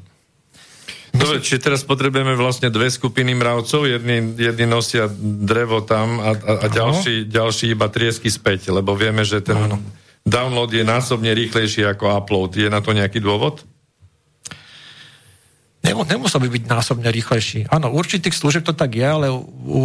Dobre, 1.11 1.43
čiže 1.43 1.59
teraz 1.67 1.83
potrebujeme 1.83 2.31
vlastne 2.39 2.71
dve 2.71 2.87
skupiny 2.87 3.35
mravcov, 3.35 3.83
jedni, 3.91 4.23
jedni 4.39 4.63
nosia 4.63 5.11
drevo 5.19 5.83
tam 5.83 6.23
a, 6.23 6.31
a, 6.31 6.51
a 6.63 6.65
ďalší, 6.71 7.27
ďalší 7.27 7.75
iba 7.75 7.91
triesky 7.91 8.31
späť, 8.31 8.71
lebo 8.71 8.95
vieme, 8.95 9.27
že 9.27 9.43
ten 9.43 9.59
Áno. 9.59 9.83
download 10.23 10.71
je 10.71 10.87
násobne 10.87 11.35
rýchlejší 11.35 11.83
ako 11.91 12.07
upload. 12.23 12.55
Je 12.55 12.71
na 12.71 12.79
to 12.79 12.95
nejaký 12.95 13.19
dôvod? 13.19 13.67
Nemu, 15.83 16.07
nemusel 16.07 16.39
by 16.39 16.49
byť 16.55 16.63
násobne 16.71 17.11
rýchlejší. 17.11 17.67
Áno, 17.67 17.91
určitých 17.91 18.35
služieb 18.35 18.63
to 18.63 18.71
tak 18.71 18.95
je, 18.95 19.07
ale 19.07 19.27
u, 19.27 19.43
u 19.67 19.79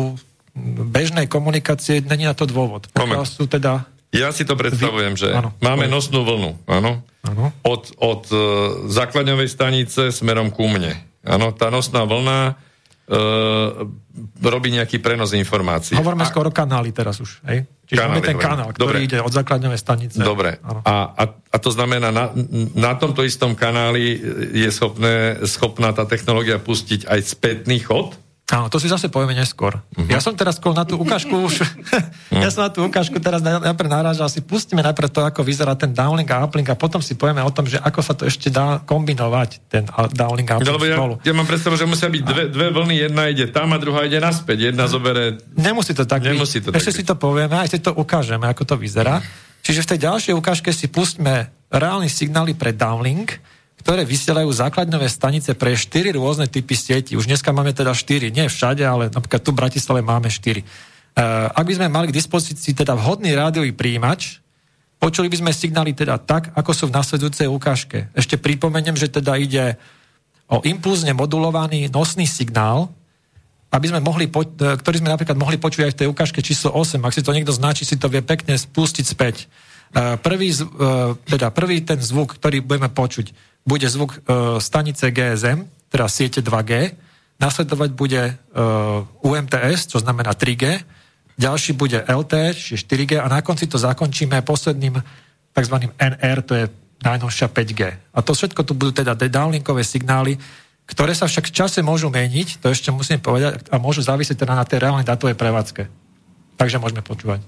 bežnej 0.86 1.26
komunikácie 1.26 1.98
není 1.98 2.30
na 2.30 2.34
to 2.38 2.46
dôvod. 2.46 2.86
Pokiaľ 2.94 3.26
sú 3.26 3.50
teda... 3.50 3.90
Ja 4.12 4.28
si 4.28 4.44
to 4.44 4.54
predstavujem, 4.54 5.16
že 5.16 5.32
Áno. 5.32 5.56
máme 5.64 5.88
nosnú 5.88 6.20
vlnu, 6.20 6.60
áno, 6.68 7.00
od, 7.64 7.82
od 7.96 8.22
uh, 8.28 8.38
základňovej 8.92 9.48
stanice 9.48 10.12
smerom 10.12 10.52
ku 10.52 10.68
mne. 10.68 11.00
Áno, 11.24 11.48
tá 11.56 11.72
nosná 11.72 12.04
vlna 12.04 12.60
uh, 13.08 13.88
robí 14.44 14.68
nejaký 14.68 15.00
prenos 15.00 15.32
informácií. 15.32 15.96
Hovoríme 15.96 16.26
A- 16.26 16.30
skoro 16.30 16.52
kanály 16.52 16.92
teraz 16.92 17.24
už. 17.24 17.40
Hej? 17.48 17.64
Čiže 17.88 17.98
Kanály, 18.04 18.12
máme 18.12 18.20
ten 18.24 18.36
dobre. 18.36 18.44
kanál, 18.44 18.68
ktorý 18.72 18.84
Dobre. 19.00 19.04
ide 19.04 19.18
od 19.20 19.32
základňovej 19.32 19.80
stanice. 19.80 20.16
Dobre. 20.20 20.50
A, 20.64 21.12
a, 21.12 21.24
a 21.28 21.56
to 21.60 21.70
znamená, 21.72 22.08
na, 22.08 22.32
na 22.72 22.92
tomto 22.96 23.20
istom 23.20 23.52
kanáli 23.52 24.16
je 24.52 24.68
schopné, 24.72 25.40
schopná 25.44 25.92
tá 25.92 26.04
technológia 26.04 26.56
pustiť 26.56 27.04
aj 27.08 27.20
spätný 27.20 27.84
chod? 27.84 28.16
Áno, 28.53 28.68
to 28.68 28.76
si 28.76 28.84
zase 28.84 29.09
povieme 29.09 29.32
neskôr. 29.32 29.80
Uh-huh. 29.80 30.05
Ja 30.12 30.20
som 30.20 30.36
teraz 30.36 30.61
na 30.61 30.84
tú 30.84 31.00
ukážku 31.00 31.32
už... 31.32 31.64
ja 32.28 32.53
som 32.53 32.68
na 32.68 32.70
tú 32.70 32.84
ukážku 32.84 33.16
teraz 33.16 33.40
na- 33.40 33.72
najprv 33.72 33.88
narážal. 33.88 34.28
Si 34.28 34.44
pustíme 34.44 34.84
najprv 34.84 35.09
to, 35.09 35.24
ako 35.24 35.40
vyzerá 35.40 35.72
ten 35.72 35.96
downlink 35.96 36.28
a 36.28 36.44
uplink 36.44 36.68
a 36.68 36.76
potom 36.76 37.00
si 37.00 37.16
povieme 37.16 37.40
o 37.40 37.48
tom, 37.48 37.64
že 37.64 37.80
ako 37.80 38.00
sa 38.05 38.12
to 38.12 38.28
ešte 38.28 38.53
dá 38.53 38.84
kombinovať, 38.84 39.72
ten 39.72 39.88
a- 39.88 40.05
downlink 40.12 40.53
a 40.53 40.61
uplink 40.61 40.68
Lebo 40.68 40.84
ja, 40.84 40.96
spolu. 41.00 41.14
ja 41.24 41.32
mám 41.32 41.48
predstavu, 41.48 41.80
že 41.80 41.88
musia 41.88 42.12
byť 42.12 42.22
dve, 42.28 42.42
dve 42.53 42.66
vlny, 42.76 42.94
jedna 43.09 43.22
ide 43.32 43.48
tam 43.48 43.72
a 43.72 43.80
druhá 43.80 44.05
ide 44.05 44.20
naspäť. 44.20 44.68
Jedna 44.68 44.84
zobere... 44.84 45.40
Nemusí 45.57 45.96
to 45.96 46.05
tak 46.05 46.20
Nemusí 46.20 46.61
to 46.61 46.68
tak 46.68 46.76
Ešte 46.76 46.92
byť. 46.92 46.98
si 47.00 47.03
to 47.09 47.16
povieme, 47.16 47.57
aj 47.57 47.72
si 47.72 47.80
to 47.80 47.96
ukážeme, 47.96 48.44
ako 48.53 48.68
to 48.68 48.76
vyzerá. 48.76 49.24
Čiže 49.64 49.80
v 49.80 49.88
tej 49.96 49.98
ďalšej 50.12 50.34
ukážke 50.36 50.68
si 50.76 50.92
pustíme 50.92 51.48
reálne 51.72 52.12
signály 52.12 52.53
pre 52.53 52.76
downlink, 52.76 53.40
ktoré 53.83 54.07
vysielajú 54.07 54.47
základňové 54.47 55.11
stanice 55.11 55.59
pre 55.59 55.74
štyri 55.74 56.14
rôzne 56.14 56.47
typy 56.47 56.78
sieti. 56.78 57.18
Už 57.18 57.26
dneska 57.26 57.51
máme 57.51 57.74
teda 57.74 57.91
štyri, 57.91 58.30
nie 58.30 58.47
všade, 58.47 58.87
ale 58.87 59.11
napríklad 59.11 59.43
tu 59.43 59.51
v 59.51 59.59
Bratislave 59.59 60.07
máme 60.07 60.30
štyri. 60.30 60.62
Uh, 61.12 61.51
ak 61.53 61.66
by 61.66 61.74
sme 61.76 61.93
mali 61.93 62.09
k 62.09 62.16
dispozícii 62.16 62.72
teda 62.72 62.97
vhodný 62.97 63.35
rádiový 63.35 63.74
príjimač, 63.74 64.41
počuli 65.03 65.26
by 65.26 65.43
sme 65.43 65.51
signály 65.51 65.93
teda 65.99 66.14
tak, 66.22 66.55
ako 66.55 66.70
sú 66.70 66.85
v 66.89 66.95
nasledujúcej 66.95 67.51
ukážke. 67.51 68.07
Ešte 68.14 68.39
pripomeniem, 68.39 68.95
že 68.95 69.11
teda 69.11 69.35
ide 69.35 69.76
o 70.47 70.62
impulzne 70.62 71.11
modulovaný 71.11 71.91
nosný 71.91 72.24
signál, 72.24 72.87
aby 73.72 73.89
sme 73.89 74.05
mohli, 74.05 74.28
po, 74.28 74.45
e, 74.45 74.78
ktorý 74.78 75.01
sme 75.01 75.11
napríklad 75.11 75.35
mohli 75.35 75.57
počuť 75.57 75.89
aj 75.89 75.93
v 75.97 75.99
tej 76.05 76.09
ukážke 76.12 76.41
číslo 76.45 76.76
8. 76.76 77.03
Ak 77.03 77.16
si 77.16 77.24
to 77.24 77.33
niekto 77.33 77.57
značí, 77.57 77.89
si 77.89 77.97
to 77.97 78.07
vie 78.12 78.20
pekne 78.20 78.55
spustiť 78.55 79.05
späť. 79.05 79.49
E, 79.97 80.16
Prvý, 80.20 80.53
e, 80.53 80.64
teda 81.16 81.49
prvý 81.51 81.80
ten 81.83 81.99
zvuk, 81.99 82.37
ktorý 82.37 82.61
budeme 82.61 82.93
počuť, 82.93 83.51
bude 83.62 83.86
zvuk 83.86 84.18
e, 84.18 84.18
stanice 84.58 85.10
GSM, 85.10 85.66
teda 85.88 86.06
siete 86.10 86.40
2G. 86.42 86.98
Nasledovať 87.38 87.90
bude 87.94 88.22
e, 88.22 88.32
UMTS, 89.22 89.90
čo 89.90 89.98
znamená 90.02 90.34
3G. 90.34 90.82
Ďalší 91.38 91.72
bude 91.74 92.02
LTE, 92.04 92.54
čiže 92.54 92.86
4G. 92.86 93.10
A 93.22 93.26
na 93.30 93.40
konci 93.40 93.66
to 93.66 93.78
zakončíme 93.78 94.42
posledným 94.42 95.00
tzv. 95.54 95.76
NR, 95.96 96.38
to 96.42 96.52
je 96.58 96.64
najnovšia 97.02 97.50
5G. 97.50 97.80
A 98.14 98.18
to 98.22 98.34
všetko 98.34 98.62
tu 98.62 98.72
budú 98.78 99.02
teda 99.02 99.14
downlinkové 99.16 99.82
signály, 99.82 100.38
ktoré 100.86 101.14
sa 101.14 101.30
však 101.30 101.50
v 101.50 101.56
čase 101.56 101.78
môžu 101.80 102.10
meniť, 102.10 102.58
to 102.58 102.70
ešte 102.70 102.90
musím 102.90 103.22
povedať, 103.22 103.70
a 103.70 103.78
môžu 103.78 104.02
závisieť 104.02 104.42
teda 104.42 104.58
na 104.58 104.66
tej 104.66 104.82
reálnej 104.82 105.06
datovej 105.06 105.38
prevádzke. 105.38 105.88
Takže 106.58 106.78
môžeme 106.82 107.02
počúvať. 107.02 107.42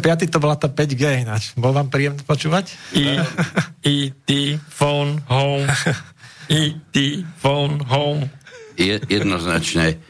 Ten 0.00 0.16
piatý 0.16 0.32
to 0.32 0.40
bola 0.40 0.56
tá 0.56 0.72
5G 0.72 1.28
ináč. 1.28 1.52
Bol 1.60 1.76
vám 1.76 1.92
príjemné 1.92 2.24
počúvať? 2.24 2.72
I, 2.96 3.20
E.T. 3.84 4.56
phone 4.72 5.20
home. 5.28 5.68
E.T. 6.48 6.96
phone 7.36 7.84
home. 7.84 8.24
Je, 8.80 8.96
jednoznačne 8.96 10.00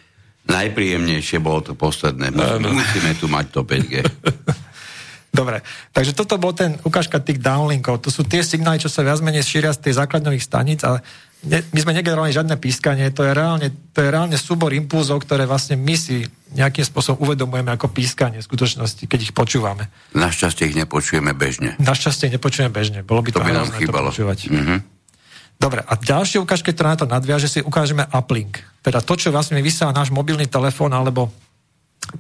najpríjemnejšie 0.47 1.43
bolo 1.43 1.67
to 1.67 1.73
posledné. 1.75 2.31
Musíme, 2.31 2.71
musíme 2.71 3.11
tu 3.19 3.27
mať 3.27 3.47
to 3.51 3.67
5G. 3.67 4.07
Dobre, 5.35 5.59
takže 5.91 6.15
toto 6.15 6.39
bol 6.39 6.55
ten 6.55 6.79
ukážka 6.87 7.19
tých 7.19 7.43
downlinkov. 7.43 7.99
To 8.07 8.15
sú 8.15 8.23
tie 8.23 8.47
signály, 8.47 8.79
čo 8.79 8.87
sa 8.87 9.03
viac 9.03 9.19
menej 9.19 9.43
šíria 9.43 9.75
z 9.75 9.91
tej 9.91 9.99
základňových 9.99 10.47
staníc, 10.47 10.87
ale 10.87 11.03
ne, 11.47 11.59
my 11.73 11.79
sme 11.81 11.93
negenerovali 11.97 12.33
žiadne 12.33 12.57
pískanie, 12.61 13.09
to 13.13 13.25
je, 13.25 13.33
reálne, 13.33 13.69
to 13.95 13.99
je 14.05 14.09
reálne 14.09 14.37
súbor 14.37 14.73
impulzov, 14.77 15.25
ktoré 15.25 15.49
vlastne 15.49 15.77
my 15.79 15.95
si 15.97 16.27
nejakým 16.51 16.83
spôsobom 16.83 17.23
uvedomujeme 17.23 17.71
ako 17.71 17.95
pískanie 17.95 18.43
v 18.43 18.47
skutočnosti, 18.47 19.07
keď 19.07 19.19
ich 19.31 19.33
počúvame. 19.33 19.87
Našťastie 20.19 20.69
ich 20.69 20.77
nepočujeme 20.77 21.31
bežne. 21.31 21.79
Našťastie 21.79 22.29
ich 22.29 22.35
nepočujeme 22.37 22.75
bežne, 22.75 23.07
bolo 23.07 23.23
by 23.23 23.31
to, 23.31 23.39
To 23.39 23.47
by 23.47 23.55
nám 23.55 23.71
chýbalo. 23.73 24.11
počúvať. 24.11 24.51
Mhm. 24.51 24.77
Dobre, 25.61 25.85
a 25.85 25.93
ďalšie 25.93 26.41
ukážke, 26.41 26.73
ktorá 26.73 26.97
na 26.97 26.99
to 26.99 27.05
nadviaže, 27.05 27.45
si 27.45 27.61
ukážeme 27.61 28.09
uplink. 28.17 28.65
Teda 28.81 29.05
to, 29.05 29.13
čo 29.13 29.29
vlastne 29.29 29.61
vysiela 29.61 29.93
náš 29.93 30.09
mobilný 30.09 30.49
telefón 30.49 30.89
alebo 30.97 31.29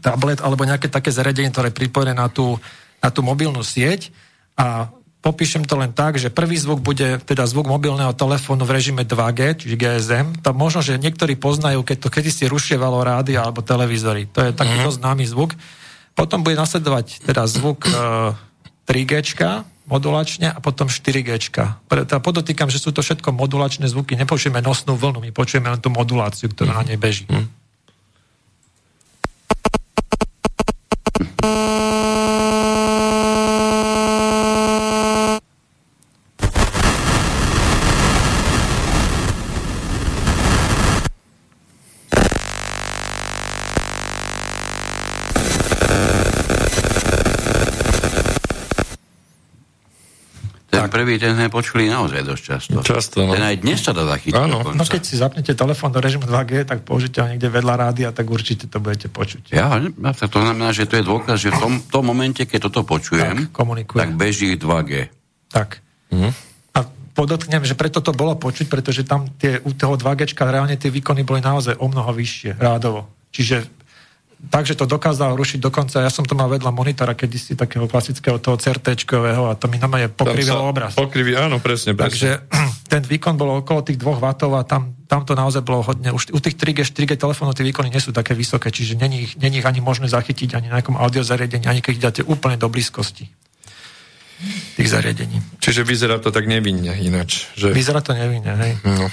tablet 0.04 0.44
alebo 0.44 0.68
nejaké 0.68 0.92
také 0.92 1.08
zariadenie, 1.08 1.48
ktoré 1.48 1.72
je 1.72 1.80
pripojené 1.80 2.12
na 2.12 2.28
tú, 2.28 2.60
na 3.00 3.08
tú 3.08 3.24
mobilnú 3.24 3.64
sieť 3.64 4.12
a 4.60 4.92
popíšem 5.20 5.68
to 5.68 5.76
len 5.76 5.92
tak, 5.92 6.16
že 6.16 6.32
prvý 6.32 6.56
zvuk 6.56 6.80
bude 6.80 7.20
teda 7.28 7.44
zvuk 7.44 7.68
mobilného 7.68 8.16
telefónu 8.16 8.64
v 8.64 8.72
režime 8.72 9.04
2G, 9.04 9.64
čiže 9.64 9.76
GSM. 9.76 10.26
To 10.40 10.56
možno, 10.56 10.80
že 10.80 10.96
niektorí 10.96 11.36
poznajú, 11.36 11.84
keď 11.84 12.08
to 12.08 12.08
kedysi 12.08 12.48
rušievalo 12.48 13.04
rádio 13.04 13.44
alebo 13.44 13.60
televízory. 13.60 14.32
To 14.32 14.40
je 14.48 14.56
taký 14.56 14.80
dosť 14.80 15.04
známy 15.04 15.24
zvuk. 15.28 15.52
Potom 16.16 16.40
bude 16.40 16.56
nasledovať 16.56 17.22
teda 17.24 17.44
zvuk 17.44 17.84
e, 17.86 17.92
3G 18.88 19.40
modulačne 19.90 20.48
a 20.54 20.58
potom 20.62 20.88
4G. 20.88 21.50
Pre- 21.90 22.06
Teda 22.08 22.22
podotýkam, 22.22 22.72
že 22.72 22.80
sú 22.80 22.94
to 22.94 23.04
všetko 23.04 23.34
modulačné 23.34 23.90
zvuky, 23.90 24.16
nepočujeme 24.16 24.62
nosnú 24.64 24.96
vlnu, 24.96 25.20
my 25.20 25.30
počujeme 25.34 25.68
len 25.68 25.82
tú 25.82 25.92
moduláciu, 25.92 26.48
ktorá 26.48 26.80
na 26.80 26.84
nej 26.86 26.98
beží. 26.98 27.26
Ten 27.26 27.50
ten 51.20 51.36
sme 51.36 51.52
počuli 51.52 51.86
naozaj 51.86 52.24
dosť 52.24 52.42
často. 52.42 52.76
Často, 52.80 53.28
no. 53.28 53.36
Ten 53.36 53.44
aj 53.44 53.60
dnes 53.60 53.78
sa 53.84 53.92
to 53.92 54.08
dá 54.08 54.16
chytiť 54.16 54.40
Áno. 54.40 54.64
No 54.72 54.84
keď 54.88 55.02
si 55.04 55.20
zapnete 55.20 55.52
telefón 55.52 55.92
do 55.92 56.00
režimu 56.00 56.24
2G, 56.24 56.64
tak 56.64 56.82
použite 56.88 57.20
ho 57.20 57.28
niekde 57.28 57.52
vedľa 57.52 57.74
rádia, 57.76 58.08
tak 58.10 58.26
určite 58.26 58.64
to 58.66 58.80
budete 58.80 59.12
počuť. 59.12 59.52
Ja, 59.52 59.76
tak 60.16 60.32
to 60.32 60.40
znamená, 60.40 60.72
že 60.72 60.88
to 60.88 60.96
je 60.96 61.04
dôkaz, 61.04 61.36
že 61.36 61.52
v 61.52 61.58
tom, 61.60 61.72
tom 61.84 62.04
momente, 62.08 62.40
keď 62.48 62.72
toto 62.72 62.82
počujem, 62.88 63.46
Tak, 63.46 63.52
komunikuje. 63.52 63.98
tak 64.00 64.10
beží 64.16 64.56
2G. 64.56 65.12
Tak. 65.52 65.84
A 66.74 66.78
podotknem, 67.12 67.62
že 67.68 67.76
preto 67.76 68.00
to 68.00 68.16
bolo 68.16 68.34
počuť, 68.40 68.66
pretože 68.72 69.04
tam 69.04 69.28
tie, 69.36 69.60
u 69.60 69.76
toho 69.76 70.00
2G 70.00 70.32
reálne 70.34 70.80
tie 70.80 70.88
výkony 70.88 71.22
boli 71.22 71.44
naozaj 71.44 71.76
o 71.76 71.86
mnoho 71.86 72.10
vyššie, 72.16 72.56
rádovo. 72.56 73.06
Čiže 73.30 73.79
takže 74.48 74.72
to 74.72 74.88
dokázal 74.88 75.36
rušiť 75.36 75.60
dokonca, 75.60 76.00
ja 76.00 76.08
som 76.08 76.24
to 76.24 76.32
mal 76.32 76.48
vedľa 76.48 76.72
monitora 76.72 77.12
kedysi 77.12 77.58
takého 77.60 77.84
klasického 77.84 78.40
toho 78.40 78.56
CRT-čkového 78.56 79.52
a 79.52 79.58
to 79.58 79.68
mi 79.68 79.76
normálne 79.76 80.08
Tam 80.08 80.24
pokrivilo 80.24 80.64
obraz. 80.64 80.96
Pokriví, 80.96 81.36
áno, 81.36 81.60
presne, 81.60 81.92
presne. 81.92 82.08
Takže 82.08 82.28
ten 82.92 83.02
výkon 83.04 83.36
bol 83.36 83.60
okolo 83.60 83.84
tých 83.84 84.00
2 84.00 84.16
W 84.16 84.26
a 84.56 84.64
tam, 84.64 84.96
tam 85.04 85.28
to 85.28 85.36
naozaj 85.36 85.60
bolo 85.60 85.84
hodne. 85.84 86.08
Už 86.08 86.32
u 86.32 86.40
tých 86.40 86.56
3G, 86.56 86.88
4G 86.88 87.20
telefónov 87.20 87.52
tie 87.52 87.68
výkony 87.68 87.92
nie 87.92 88.00
sú 88.00 88.16
také 88.16 88.32
vysoké, 88.32 88.72
čiže 88.72 88.96
není 88.96 89.28
ich, 89.28 89.32
není 89.36 89.60
ich 89.60 89.68
ani 89.68 89.84
možné 89.84 90.08
zachytiť 90.08 90.56
ani 90.56 90.72
na 90.72 90.80
nejakom 90.80 90.96
audiozariadení, 90.96 91.68
ani 91.68 91.84
keď 91.84 91.92
ich 91.92 92.02
dáte 92.02 92.22
úplne 92.24 92.56
do 92.56 92.72
blízkosti 92.72 93.28
tých 94.80 94.88
zariadení. 94.88 95.36
Čiže 95.60 95.84
vyzerá 95.84 96.16
to 96.16 96.32
tak 96.32 96.48
nevinne 96.48 96.96
ináč. 96.96 97.52
Že... 97.60 97.76
Vyzerá 97.76 98.00
to 98.00 98.16
nevinne, 98.16 98.56
hej. 98.56 98.72
No. 98.88 99.12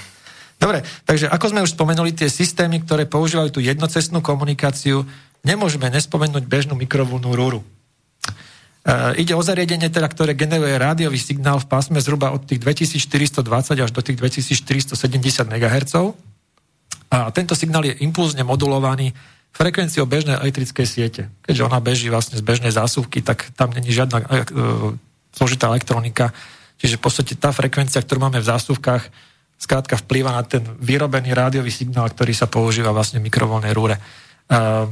Dobre, 0.58 0.82
takže 1.06 1.30
ako 1.30 1.46
sme 1.54 1.64
už 1.64 1.78
spomenuli, 1.78 2.18
tie 2.18 2.34
systémy, 2.34 2.82
ktoré 2.82 3.06
používajú 3.06 3.54
tú 3.54 3.62
jednocestnú 3.62 4.26
komunikáciu, 4.26 5.06
nemôžeme 5.46 5.86
nespomenúť 5.94 6.50
bežnú 6.50 6.74
mikrovlnú 6.74 7.30
rúru. 7.38 7.62
E, 7.62 9.22
ide 9.22 9.38
o 9.38 9.46
zariadenie, 9.46 9.94
teda, 9.94 10.10
ktoré 10.10 10.34
generuje 10.34 10.74
rádiový 10.74 11.22
signál 11.22 11.62
v 11.62 11.70
pásme 11.70 12.02
zhruba 12.02 12.34
od 12.34 12.42
tých 12.50 12.58
2420 12.64 13.86
až 13.86 13.92
do 13.94 14.02
tých 14.02 14.18
2470 14.18 15.46
MHz. 15.46 15.94
A 17.14 17.30
tento 17.30 17.54
signál 17.54 17.86
je 17.86 17.94
impulzne 18.02 18.42
modulovaný 18.42 19.14
frekvenciou 19.54 20.10
bežnej 20.10 20.42
elektrickej 20.42 20.88
siete. 20.90 21.22
Keďže 21.46 21.66
ona 21.66 21.80
beží 21.82 22.10
vlastne 22.10 22.38
z 22.38 22.44
bežnej 22.44 22.74
zásuvky, 22.74 23.22
tak 23.22 23.54
tam 23.54 23.78
není 23.78 23.94
žiadna 23.94 24.18
e, 24.22 24.26
e, 24.26 24.36
zložitá 25.38 25.70
elektronika. 25.70 26.34
Čiže 26.82 26.98
v 26.98 27.04
podstate 27.06 27.34
tá 27.38 27.54
frekvencia, 27.54 28.02
ktorú 28.02 28.26
máme 28.26 28.42
v 28.42 28.50
zásuvkách, 28.50 29.04
skrátka 29.58 29.98
vplýva 29.98 30.32
na 30.38 30.46
ten 30.46 30.62
vyrobený 30.78 31.34
rádiový 31.34 31.74
signál, 31.74 32.14
ktorý 32.14 32.32
sa 32.32 32.46
používa 32.46 32.94
vlastne 32.94 33.18
v 33.18 33.28
mikrovoľnej 33.28 33.74
rúre. 33.74 33.98
Uh, 34.48 34.88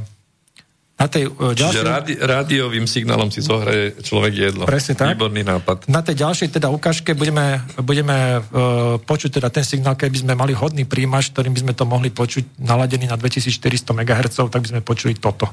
na 0.96 1.12
tej, 1.12 1.28
Čiže 1.28 1.60
ďalšej, 1.60 1.84
rádi, 1.84 2.14
rádiovým 2.16 2.88
signálom 2.88 3.28
si 3.28 3.44
zohraje 3.44 4.00
človek 4.00 4.32
jedlo. 4.32 4.64
Presne 4.64 4.96
tak. 4.96 5.12
Výborný 5.12 5.44
nápad. 5.44 5.92
na 5.92 6.00
tej 6.00 6.24
ďalšej 6.24 6.56
teda 6.56 6.72
ukážke 6.72 7.12
budeme, 7.12 7.60
budeme 7.84 8.40
uh, 8.40 8.96
počuť 9.04 9.36
teda 9.36 9.52
ten 9.52 9.60
signál, 9.60 9.92
keby 9.92 10.24
sme 10.24 10.32
mali 10.32 10.56
hodný 10.56 10.88
príjimač, 10.88 11.36
ktorým 11.36 11.52
by 11.52 11.60
sme 11.68 11.74
to 11.76 11.84
mohli 11.84 12.08
počuť 12.08 12.56
naladený 12.64 13.12
na 13.12 13.20
2400 13.20 13.92
MHz, 13.92 14.48
tak 14.48 14.64
by 14.64 14.68
sme 14.72 14.80
počuli 14.80 15.20
toto. 15.20 15.52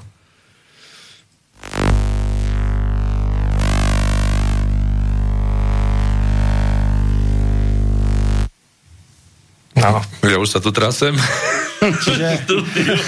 No. 9.83 9.99
Ja 10.23 10.37
už 10.39 10.47
sa 10.47 10.59
tu 10.63 10.71
trasem. 10.71 11.11
Čiže, 11.83 12.47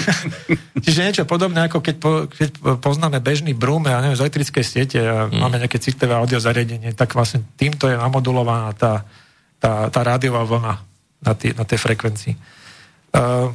čiže 0.84 1.00
niečo 1.00 1.24
podobné, 1.24 1.64
ako 1.64 1.80
keď, 1.80 1.96
po, 1.96 2.28
keď 2.28 2.48
poznáme 2.76 3.24
bežný 3.24 3.56
brúm, 3.56 3.88
ja 3.88 4.04
neviem, 4.04 4.18
z 4.18 4.24
elektrickej 4.28 4.64
siete 4.64 5.00
a 5.00 5.32
mm. 5.32 5.40
máme 5.40 5.56
nejaké 5.64 5.80
citlivé 5.80 6.12
audio 6.12 6.36
zariadenie, 6.36 6.92
tak 6.92 7.16
vlastne 7.16 7.40
týmto 7.56 7.88
je 7.88 7.96
namodulovaná 7.96 8.76
tá, 8.76 9.08
tá, 9.56 9.88
tá 9.88 10.00
rádiová 10.04 10.44
vlna 10.44 10.74
na, 11.24 11.32
tý, 11.32 11.56
na 11.56 11.64
tej 11.64 11.78
frekvencii. 11.80 12.34
Uh, 13.16 13.48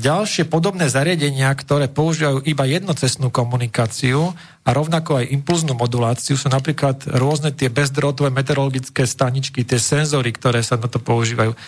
ďalšie 0.00 0.48
podobné 0.48 0.88
zariadenia, 0.88 1.52
ktoré 1.52 1.84
používajú 1.84 2.40
iba 2.48 2.64
jednocestnú 2.64 3.28
komunikáciu 3.28 4.32
a 4.64 4.68
rovnako 4.72 5.20
aj 5.20 5.28
impulznú 5.28 5.76
moduláciu, 5.76 6.40
sú 6.40 6.48
napríklad 6.48 7.04
rôzne 7.20 7.52
tie 7.52 7.68
bezdrôtové 7.68 8.32
meteorologické 8.32 9.04
staničky, 9.04 9.60
tie 9.60 9.76
senzory, 9.76 10.32
ktoré 10.32 10.64
sa 10.64 10.80
na 10.80 10.88
to 10.88 10.96
používajú. 10.96 11.52
E, 11.52 11.58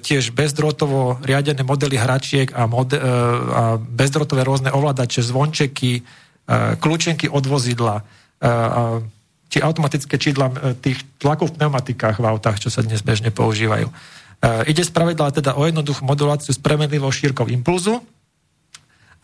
tiež 0.00 0.32
bezdrôtovo 0.32 1.20
riadené 1.20 1.60
modely 1.60 2.00
hračiek 2.00 2.56
a, 2.56 2.64
mod, 2.64 2.96
e, 2.96 3.04
a 3.04 3.76
bezdrôtové 3.76 4.40
rôzne 4.40 4.72
ovládače, 4.72 5.20
zvončeky, 5.20 5.92
e, 6.00 6.02
kľúčenky 6.80 7.28
od 7.28 7.44
vozidla, 7.44 8.00
e, 8.00 8.02
či 9.52 9.60
automatické 9.60 10.16
čidla 10.16 10.48
e, 10.48 10.54
tých 10.80 11.04
tlakov 11.20 11.52
v 11.52 11.60
pneumatikách 11.60 12.16
v 12.16 12.28
autách, 12.32 12.64
čo 12.64 12.72
sa 12.72 12.80
dnes 12.80 13.04
bežne 13.04 13.28
používajú. 13.28 13.92
Uh, 14.36 14.68
ide 14.68 14.84
spravidla 14.84 15.32
teda 15.32 15.56
o 15.56 15.64
jednoduchú 15.64 16.04
moduláciu 16.04 16.52
s 16.52 16.60
premenlivou 16.60 17.08
šírkou 17.08 17.48
impulzu 17.48 18.04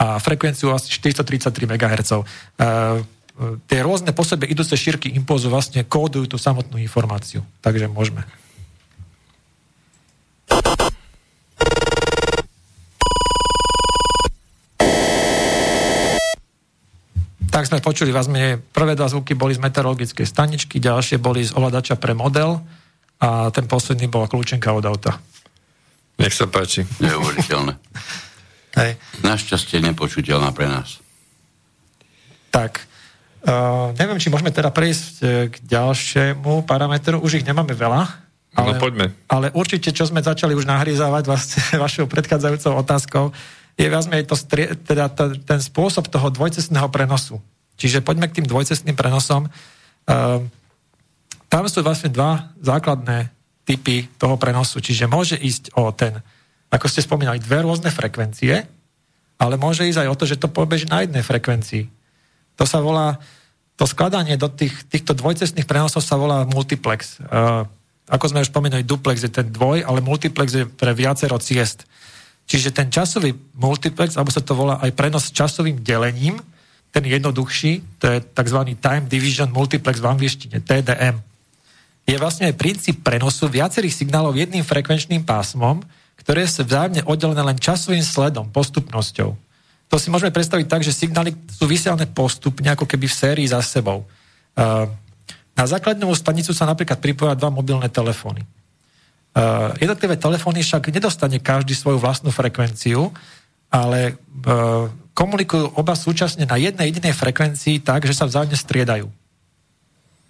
a 0.01 0.17
frekvenciu 0.17 0.73
asi 0.73 0.89
433 0.89 1.69
MHz. 1.69 2.11
Uh, 2.17 2.25
tie 3.69 3.81
rôzne 3.85 4.17
po 4.17 4.25
sebe 4.25 4.49
idúce 4.49 4.73
šírky 4.73 5.13
impulzu 5.13 5.53
vlastne 5.53 5.85
kódujú 5.85 6.33
tú 6.33 6.39
samotnú 6.41 6.81
informáciu. 6.81 7.45
Takže 7.61 7.93
môžeme. 7.93 8.25
Tak 17.53 17.69
sme 17.69 17.85
počuli 17.85 18.17
vás 18.17 18.33
menej. 18.33 18.65
Prvé 18.73 18.97
dva 18.97 19.13
zvuky 19.13 19.37
boli 19.37 19.53
z 19.53 19.61
meteorologickej 19.61 20.25
staničky, 20.25 20.81
ďalšie 20.81 21.21
boli 21.21 21.45
z 21.45 21.53
ovladača 21.53 22.01
pre 22.01 22.17
model 22.17 22.65
a 23.23 23.55
ten 23.55 23.71
posledný 23.71 24.11
bola 24.11 24.27
kľúčenka 24.27 24.75
od 24.75 24.83
auta. 24.83 25.23
Nech 26.19 26.35
sa 26.35 26.51
páči. 26.51 26.83
Neuveriteľné. 26.99 27.79
Hej. 28.83 28.99
Našťastie 29.23 29.79
nepočuteľná 29.85 30.51
pre 30.51 30.67
nás. 30.67 30.99
Tak, 32.51 32.83
uh, 33.47 33.95
neviem, 33.97 34.19
či 34.19 34.29
môžeme 34.33 34.53
teda 34.53 34.73
prejsť 34.73 35.15
e, 35.21 35.27
k 35.49 35.55
ďalšiemu 35.65 36.65
parametru. 36.69 37.21
Už 37.21 37.41
ich 37.41 37.49
nemáme 37.49 37.73
veľa. 37.73 38.09
Ale, 38.53 38.77
No 38.77 38.81
poďme. 38.81 39.13
Ale 39.29 39.49
určite, 39.57 39.93
čo 39.93 40.05
sme 40.05 40.21
začali 40.21 40.53
už 40.53 40.69
nahrízavať 40.69 41.25
vlastne 41.25 41.61
vašou 41.85 42.09
predchádzajúcou 42.09 42.73
otázkou, 42.81 43.25
je 43.77 43.89
viac 43.89 44.05
menej 44.09 44.29
to 44.29 44.37
strie, 44.37 44.73
teda 44.85 45.09
t- 45.09 45.41
ten 45.49 45.61
spôsob 45.61 46.09
toho 46.13 46.29
dvojcestného 46.29 46.89
prenosu. 46.93 47.41
Čiže 47.81 48.05
poďme 48.05 48.29
k 48.29 48.41
tým 48.41 48.47
dvojcestným 48.49 48.97
prenosom. 48.97 49.49
Uh, 50.05 50.45
tam 51.53 51.69
sú 51.69 51.85
vlastne 51.85 52.09
dva 52.09 52.49
základné 52.65 53.29
typy 53.69 54.09
toho 54.17 54.41
prenosu. 54.41 54.81
Čiže 54.81 55.05
môže 55.05 55.37
ísť 55.37 55.77
o 55.77 55.93
ten, 55.93 56.17
ako 56.73 56.89
ste 56.89 57.05
spomínali, 57.05 57.45
dve 57.45 57.61
rôzne 57.61 57.93
frekvencie, 57.93 58.65
ale 59.37 59.55
môže 59.61 59.85
ísť 59.85 60.01
aj 60.01 60.09
o 60.09 60.17
to, 60.17 60.25
že 60.25 60.41
to 60.41 60.49
pobeží 60.49 60.89
na 60.89 61.05
jednej 61.05 61.21
frekvencii. 61.21 61.85
To 62.57 62.65
sa 62.65 62.81
volá, 62.81 63.21
to 63.77 63.85
skladanie 63.85 64.41
do 64.41 64.49
tých, 64.49 64.73
týchto 64.89 65.13
dvojcestných 65.13 65.69
prenosov 65.69 66.01
sa 66.01 66.17
volá 66.17 66.49
multiplex. 66.49 67.21
Uh, 67.21 67.69
ako 68.09 68.33
sme 68.33 68.41
už 68.41 68.49
spomenuli, 68.49 68.89
duplex 68.89 69.21
je 69.21 69.29
ten 69.29 69.53
dvoj, 69.53 69.85
ale 69.85 70.01
multiplex 70.01 70.49
je 70.57 70.65
pre 70.65 70.97
viacero 70.97 71.37
ciest. 71.37 71.85
Čiže 72.49 72.73
ten 72.73 72.89
časový 72.89 73.37
multiplex, 73.61 74.17
alebo 74.17 74.33
sa 74.33 74.41
to 74.41 74.57
volá 74.57 74.81
aj 74.81 74.97
prenos 74.97 75.29
časovým 75.29 75.85
delením, 75.85 76.41
ten 76.93 77.05
jednoduchší, 77.05 78.01
to 78.01 78.05
je 78.09 78.19
tzv. 78.25 78.59
Time 78.81 79.05
Division 79.09 79.49
Multiplex 79.53 80.01
v 80.01 80.07
angličtine, 80.13 80.61
TDM. 80.61 81.32
Je 82.13 82.21
vlastne 82.21 82.45
aj 82.45 82.61
princíp 82.61 83.01
prenosu 83.01 83.49
viacerých 83.49 84.05
signálov 84.05 84.37
jedným 84.37 84.61
frekvenčným 84.61 85.25
pásmom, 85.25 85.81
ktoré 86.21 86.45
sú 86.45 86.61
vzájomne 86.61 87.09
oddelené 87.09 87.41
len 87.41 87.57
časovým 87.57 88.05
sledom, 88.05 88.53
postupnosťou. 88.53 89.33
To 89.89 89.97
si 89.97 90.13
môžeme 90.13 90.29
predstaviť 90.29 90.67
tak, 90.69 90.85
že 90.85 90.93
signály 90.93 91.33
sú 91.49 91.65
vysielané 91.65 92.05
postupne, 92.05 92.69
ako 92.69 92.85
keby 92.85 93.09
v 93.09 93.17
sérii 93.17 93.49
za 93.49 93.65
sebou. 93.65 94.05
Uh, 94.53 94.93
na 95.57 95.65
základnú 95.65 96.13
stanicu 96.13 96.53
sa 96.53 96.69
napríklad 96.69 97.01
pripoja 97.01 97.33
dva 97.33 97.49
mobilné 97.49 97.89
telefóny. 97.89 98.45
Uh, 99.33 99.73
jednotlivé 99.81 100.21
telefóny 100.21 100.61
však 100.61 100.93
nedostane 100.93 101.41
každý 101.41 101.73
svoju 101.73 101.97
vlastnú 101.97 102.29
frekvenciu, 102.29 103.09
ale 103.73 104.21
uh, 104.45 104.85
komunikujú 105.17 105.81
oba 105.81 105.97
súčasne 105.97 106.45
na 106.45 106.61
jednej 106.61 106.93
jedinej 106.93 107.17
frekvencii 107.17 107.81
tak, 107.81 108.05
že 108.05 108.13
sa 108.13 108.29
vzájomne 108.29 108.61
striedajú. 108.61 109.09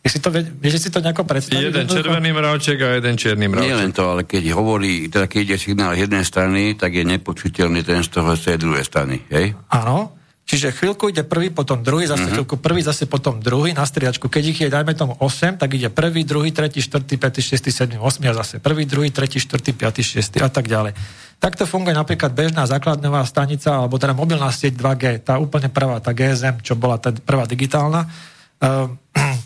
Si 0.03 0.18
to, 0.18 0.34
vieš 0.34 0.82
si 0.82 0.90
to 0.90 0.98
nejako 0.98 1.22
predstaviť? 1.22 1.62
Jeden 1.62 1.86
červený 1.86 2.34
mravček 2.34 2.78
a 2.82 2.98
jeden 2.98 3.14
čierny 3.14 3.46
mravček. 3.46 3.70
Nie 3.70 3.78
len 3.78 3.94
to, 3.94 4.03
ale 4.11 4.26
keď 4.26 4.50
hovorí, 4.50 5.07
teda 5.07 5.30
keď 5.30 5.40
ide 5.46 5.57
signál 5.62 5.94
jednej 5.94 6.26
strany, 6.26 6.74
tak 6.74 6.98
je 6.98 7.07
nepočuteľný 7.07 7.86
ten 7.86 8.03
z 8.03 8.11
toho 8.11 8.34
z 8.34 8.50
tej 8.50 8.57
druhej 8.59 8.82
strany, 8.82 9.22
hej? 9.30 9.55
Áno, 9.70 10.18
Čiže 10.42 10.74
chvíľku 10.74 11.09
ide 11.09 11.22
prvý, 11.22 11.55
potom 11.55 11.80
druhý, 11.86 12.11
zase 12.11 12.26
uh-huh. 12.26 12.34
chvíľku 12.42 12.59
prvý, 12.59 12.82
zase 12.82 13.07
potom 13.07 13.38
druhý 13.38 13.70
na 13.72 13.86
striedačku. 13.86 14.26
Keď 14.26 14.42
ich 14.42 14.59
je, 14.61 14.68
dajme 14.68 14.90
tomu 14.98 15.14
8, 15.16 15.57
tak 15.57 15.70
ide 15.78 15.86
prvý, 15.86 16.26
druhý, 16.26 16.50
tretí, 16.50 16.82
štvrtý, 16.82 17.14
piatý, 17.16 17.40
šiestý, 17.40 17.70
sedmý, 17.70 18.03
8 18.03 18.20
a 18.26 18.34
zase 18.42 18.55
prvý, 18.59 18.82
druhý, 18.84 19.14
tretí, 19.14 19.38
štvrtý, 19.38 19.70
piatý, 19.72 20.03
šiestý 20.03 20.42
a 20.42 20.50
tak 20.50 20.66
ďalej. 20.66 20.98
Takto 21.38 21.62
funguje 21.64 21.94
napríklad 21.94 22.34
bežná 22.34 22.66
základňová 22.66 23.22
stanica, 23.22 23.80
alebo 23.80 23.96
teda 23.96 24.18
mobilná 24.18 24.50
sieť 24.50 24.76
2G, 24.76 25.24
tá 25.24 25.38
úplne 25.38 25.70
prvá, 25.70 26.03
tá 26.03 26.11
GSM, 26.11 26.59
čo 26.61 26.74
bola 26.74 26.98
tá 26.98 27.14
prvá 27.14 27.46
digitálna. 27.46 28.11
Uh, 28.59 28.90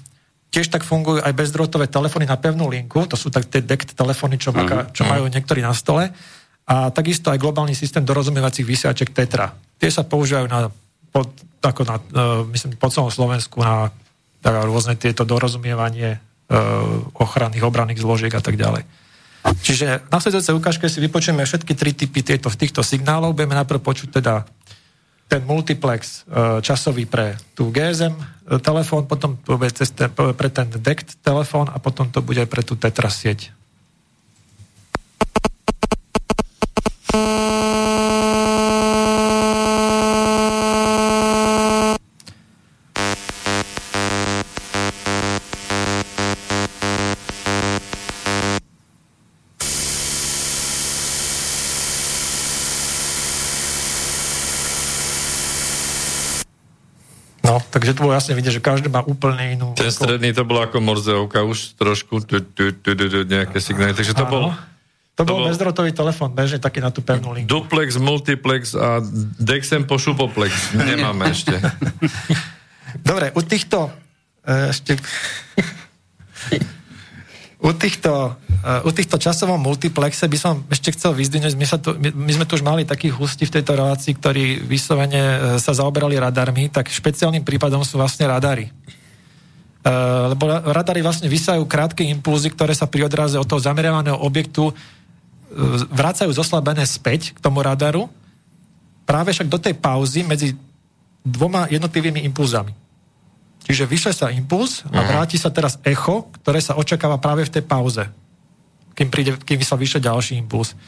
tiež 0.56 0.72
tak 0.72 0.88
fungujú 0.88 1.20
aj 1.20 1.36
bezdrôtové 1.36 1.84
telefóny 1.84 2.24
na 2.24 2.40
pevnú 2.40 2.72
linku, 2.72 3.04
to 3.04 3.12
sú 3.12 3.28
tak 3.28 3.44
tie 3.44 3.60
DECT 3.60 3.92
telefóny, 3.92 4.40
čo, 4.40 4.56
uh-huh. 4.56 4.88
čo 4.88 5.04
majú 5.04 5.28
niektorí 5.28 5.60
na 5.60 5.76
stole. 5.76 6.08
A 6.64 6.88
takisto 6.88 7.28
aj 7.28 7.36
globálny 7.36 7.76
systém 7.76 8.00
dorozumievacích 8.00 8.64
vysiaček 8.64 9.12
Tetra. 9.12 9.52
Tie 9.76 9.92
sa 9.92 10.08
používajú 10.08 10.48
na 10.48 10.72
pod, 11.12 11.28
ako 11.60 11.82
na, 11.84 11.96
uh, 12.00 12.42
myslím, 12.48 12.80
po 12.80 12.88
celom 12.88 13.12
Slovensku 13.12 13.60
na 13.60 13.92
tak, 14.40 14.64
rôzne 14.64 14.96
tieto 14.96 15.28
dorozumievanie 15.28 16.16
uh, 16.16 17.20
ochranných, 17.20 17.62
obranných 17.62 18.00
zložiek 18.00 18.32
a 18.32 18.40
tak 18.40 18.56
ďalej. 18.56 18.88
Čiže 19.46 20.10
na 20.10 20.18
sledujúcej 20.18 20.56
ukážke 20.58 20.90
si 20.90 20.98
vypočujeme 20.98 21.44
všetky 21.44 21.72
tri 21.78 21.94
typy 21.94 22.24
tieto, 22.26 22.50
týchto 22.50 22.82
signálov. 22.82 23.36
Budeme 23.36 23.54
najprv 23.62 23.78
počuť 23.78 24.08
teda 24.18 24.42
ten 25.26 25.42
multiplex 25.42 26.22
uh, 26.26 26.62
časový 26.62 27.06
pre 27.06 27.34
tú 27.58 27.74
GSM 27.74 28.14
uh, 28.14 28.58
telefón, 28.62 29.10
potom 29.10 29.34
to 29.42 29.58
bude 29.58 29.74
cez 29.74 29.90
ten, 29.90 30.10
pre 30.10 30.48
ten 30.50 30.70
DECT 30.70 31.18
telefón 31.22 31.66
a 31.66 31.82
potom 31.82 32.06
to 32.10 32.22
bude 32.22 32.46
pre 32.46 32.62
tú 32.62 32.78
Tetra 32.78 33.10
Takže 57.86 58.02
to 58.02 58.02
bolo 58.02 58.18
jasne 58.18 58.34
vidieť, 58.34 58.58
že 58.58 58.62
každý 58.66 58.90
má 58.90 59.06
úplne 59.06 59.54
inú... 59.54 59.70
Ten 59.78 59.94
stredný 59.94 60.34
to 60.34 60.42
bolo 60.42 60.66
ako 60.66 60.82
morzeovka, 60.82 61.46
už 61.46 61.78
trošku 61.78 62.18
tu, 62.26 62.42
tu, 62.42 62.74
tu, 62.74 62.98
tu, 62.98 63.04
tu, 63.06 63.18
nejaké 63.22 63.62
signály. 63.62 63.94
Takže 63.94 64.10
to 64.10 64.26
bol... 64.26 64.50
To, 65.14 65.22
to 65.22 65.30
bol 65.30 65.46
bezdrotový 65.46 65.94
telefón, 65.94 66.34
bežne 66.34 66.58
taký 66.58 66.82
na 66.82 66.90
tú 66.90 66.98
pevnú 66.98 67.30
linku. 67.30 67.46
Duplex, 67.46 67.94
multiplex 68.02 68.74
a 68.74 68.98
Dexem 69.38 69.86
po 69.86 70.02
šupoplex. 70.02 70.74
Nemáme 70.74 71.30
ešte. 71.38 71.62
Dobre, 73.06 73.30
u 73.38 73.40
týchto... 73.46 73.94
E, 74.42 74.74
ešte... 74.74 74.98
U 77.56 77.72
týchto, 77.72 78.36
uh, 78.36 78.88
u 78.88 78.90
týchto 78.92 79.16
časovom 79.16 79.56
multiplexe 79.56 80.28
by 80.28 80.38
som 80.38 80.54
ešte 80.68 80.92
chcel 80.92 81.16
vyzdvihnúť, 81.16 81.56
my, 81.56 81.66
sa 81.66 81.80
tu, 81.80 81.96
my, 81.96 82.12
my 82.12 82.32
sme 82.36 82.44
tu 82.44 82.60
už 82.60 82.64
mali 82.64 82.84
takých 82.84 83.16
hustí 83.16 83.48
v 83.48 83.54
tejto 83.60 83.72
relácii, 83.80 84.12
ktorí 84.12 84.60
vyslovene 84.60 85.22
uh, 85.22 85.38
sa 85.56 85.72
zaoberali 85.72 86.20
radarmi, 86.20 86.68
tak 86.68 86.92
špeciálnym 86.92 87.42
prípadom 87.42 87.80
sú 87.80 87.96
vlastne 87.96 88.28
radary. 88.28 88.68
Uh, 89.86 90.36
lebo 90.36 90.50
radary 90.68 91.00
vlastne 91.00 91.32
vysajú 91.32 91.64
krátke 91.64 92.04
impulzy, 92.04 92.52
ktoré 92.52 92.76
sa 92.76 92.84
pri 92.84 93.08
odraze 93.08 93.40
od 93.40 93.48
toho 93.48 93.62
zameriavaného 93.62 94.20
objektu 94.20 94.74
vracajú 95.94 96.34
zoslabené 96.34 96.82
späť 96.84 97.32
k 97.32 97.38
tomu 97.38 97.62
radaru, 97.62 98.10
práve 99.06 99.30
však 99.32 99.48
do 99.48 99.58
tej 99.62 99.78
pauzy 99.78 100.26
medzi 100.26 100.58
dvoma 101.22 101.70
jednotlivými 101.70 102.26
impulzami. 102.26 102.74
Čiže 103.66 103.90
vyšle 103.90 104.12
sa 104.14 104.30
impuls 104.30 104.86
a 104.86 105.02
mhm. 105.02 105.06
vráti 105.10 105.36
sa 105.36 105.50
teraz 105.50 105.82
echo, 105.82 106.30
ktoré 106.40 106.62
sa 106.62 106.78
očakáva 106.78 107.18
práve 107.18 107.42
v 107.42 107.52
tej 107.58 107.64
pauze, 107.66 108.06
kým, 108.94 109.10
príde, 109.10 109.34
kým 109.42 109.58
sa 109.66 109.74
vyšle 109.74 109.98
ďalší 109.98 110.38
impuls. 110.38 110.78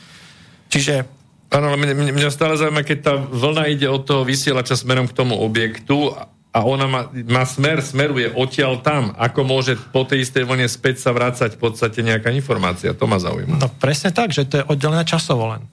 Čiže 0.71 1.19
Áno, 1.49 1.73
ale 1.73 1.81
mňa, 1.81 2.13
mňa 2.13 2.29
stále 2.29 2.61
zaujíma, 2.61 2.85
keď 2.85 2.99
tá 3.01 3.17
vlna 3.17 3.73
ide 3.73 3.89
od 3.89 4.05
toho 4.05 4.21
vysielača 4.21 4.77
smerom 4.77 5.09
k 5.09 5.17
tomu 5.17 5.33
objektu 5.33 6.13
a 6.53 6.59
ona 6.61 6.85
má, 6.85 7.03
má 7.25 7.49
smer, 7.49 7.81
smeruje 7.81 8.29
odtiaľ 8.37 8.85
tam, 8.85 9.17
ako 9.17 9.49
môže 9.49 9.81
po 9.89 10.05
tej 10.05 10.29
istej 10.29 10.45
vlne 10.45 10.69
späť 10.69 11.01
sa 11.01 11.17
vrácať 11.17 11.57
v 11.57 11.61
podstate 11.61 12.05
nejaká 12.05 12.29
informácia. 12.37 12.93
To 12.93 13.09
ma 13.09 13.17
zaujíma. 13.17 13.65
No 13.65 13.73
presne 13.81 14.13
tak, 14.13 14.37
že 14.37 14.45
to 14.45 14.61
je 14.61 14.69
oddelené 14.69 15.09
časovo 15.09 15.49
len. 15.57 15.65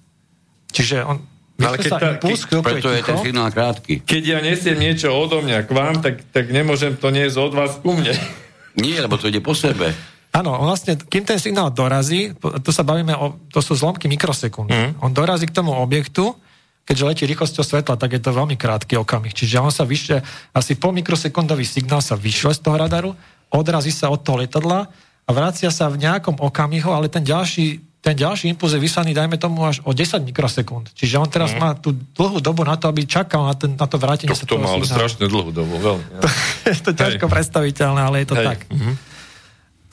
Čiže 0.72 1.04
on, 1.04 1.20
No, 1.56 1.72
ale 1.72 1.80
keď 1.80 1.92
tá, 1.96 2.10
impuls, 2.20 2.44
keď, 2.44 2.60
preto 2.60 2.90
je 2.92 3.02
ten 3.02 3.18
signál 3.24 3.48
krátky. 3.48 4.04
Keď 4.04 4.24
ja 4.28 4.40
nesiem 4.44 4.76
niečo 4.76 5.16
odo 5.16 5.40
mňa 5.40 5.64
k 5.64 5.72
vám, 5.72 6.04
tak, 6.04 6.20
tak 6.36 6.52
nemôžem 6.52 7.00
to 7.00 7.08
niesť 7.16 7.38
od 7.40 7.54
vás 7.56 7.72
ku 7.80 7.96
mne. 7.96 8.12
Nie, 8.84 9.00
lebo 9.00 9.16
to 9.16 9.32
ide 9.32 9.40
po 9.40 9.56
sebe. 9.56 9.96
Áno, 10.36 10.52
vlastne, 10.60 11.00
kým 11.00 11.24
ten 11.24 11.40
signál 11.40 11.72
dorazí, 11.72 12.36
tu 12.60 12.76
sa 12.76 12.84
bavíme 12.84 13.16
o, 13.16 13.40
to 13.48 13.64
sú 13.64 13.72
zlomky 13.72 14.12
mikrosekúnd. 14.12 14.68
Mm. 14.68 14.92
On 15.00 15.08
dorazí 15.16 15.48
k 15.48 15.56
tomu 15.56 15.72
objektu, 15.72 16.36
keďže 16.84 17.08
letí 17.08 17.24
rýchlosťou 17.24 17.64
svetla, 17.64 17.96
tak 17.96 18.20
je 18.20 18.20
to 18.20 18.36
veľmi 18.36 18.60
krátky 18.60 19.00
okamih. 19.00 19.32
Čiže 19.32 19.64
on 19.64 19.72
sa 19.72 19.88
vyšle, 19.88 20.20
asi 20.52 20.76
pol 20.76 20.92
mikrosekundový 20.92 21.64
signál 21.64 22.04
sa 22.04 22.20
vyšle 22.20 22.52
z 22.52 22.60
toho 22.68 22.76
radaru, 22.76 23.16
odrazí 23.48 23.96
sa 23.96 24.12
od 24.12 24.28
toho 24.28 24.44
letadla 24.44 24.92
a 25.24 25.30
vracia 25.32 25.72
sa 25.72 25.88
v 25.88 26.04
nejakom 26.04 26.36
okamihu, 26.44 26.92
ale 26.92 27.08
ten 27.08 27.24
ďalší 27.24 27.80
ten 28.06 28.14
ďalší 28.14 28.54
impuls 28.54 28.70
je 28.70 28.78
vyslaný, 28.78 29.18
dajme 29.18 29.42
tomu, 29.42 29.66
až 29.66 29.82
o 29.82 29.90
10 29.90 30.22
mikrosekúnd. 30.30 30.94
Čiže 30.94 31.18
on 31.18 31.26
teraz 31.26 31.58
mm. 31.58 31.58
má 31.58 31.74
tú 31.74 31.90
dlhú 32.14 32.38
dobu 32.38 32.62
na 32.62 32.78
to, 32.78 32.86
aby 32.86 33.02
čakal 33.10 33.50
na, 33.50 33.58
ten, 33.58 33.74
na 33.74 33.90
to 33.90 33.98
vrátenie 33.98 34.30
to, 34.30 34.38
sa 34.38 34.46
To 34.46 34.62
má 34.62 34.78
ale 34.78 34.86
strašne 34.86 35.26
dlhú 35.26 35.50
dobu, 35.50 35.82
veľmi. 35.82 36.06
Ja. 36.14 36.22
To, 36.66 36.70
je 36.70 36.82
to 36.86 36.92
ťažko 36.94 37.26
Hej. 37.26 37.34
predstaviteľné, 37.34 38.02
ale 38.06 38.16
je 38.22 38.28
to 38.30 38.38
Hej. 38.38 38.46
tak. 38.46 38.60
Mm-hmm. 38.70 38.94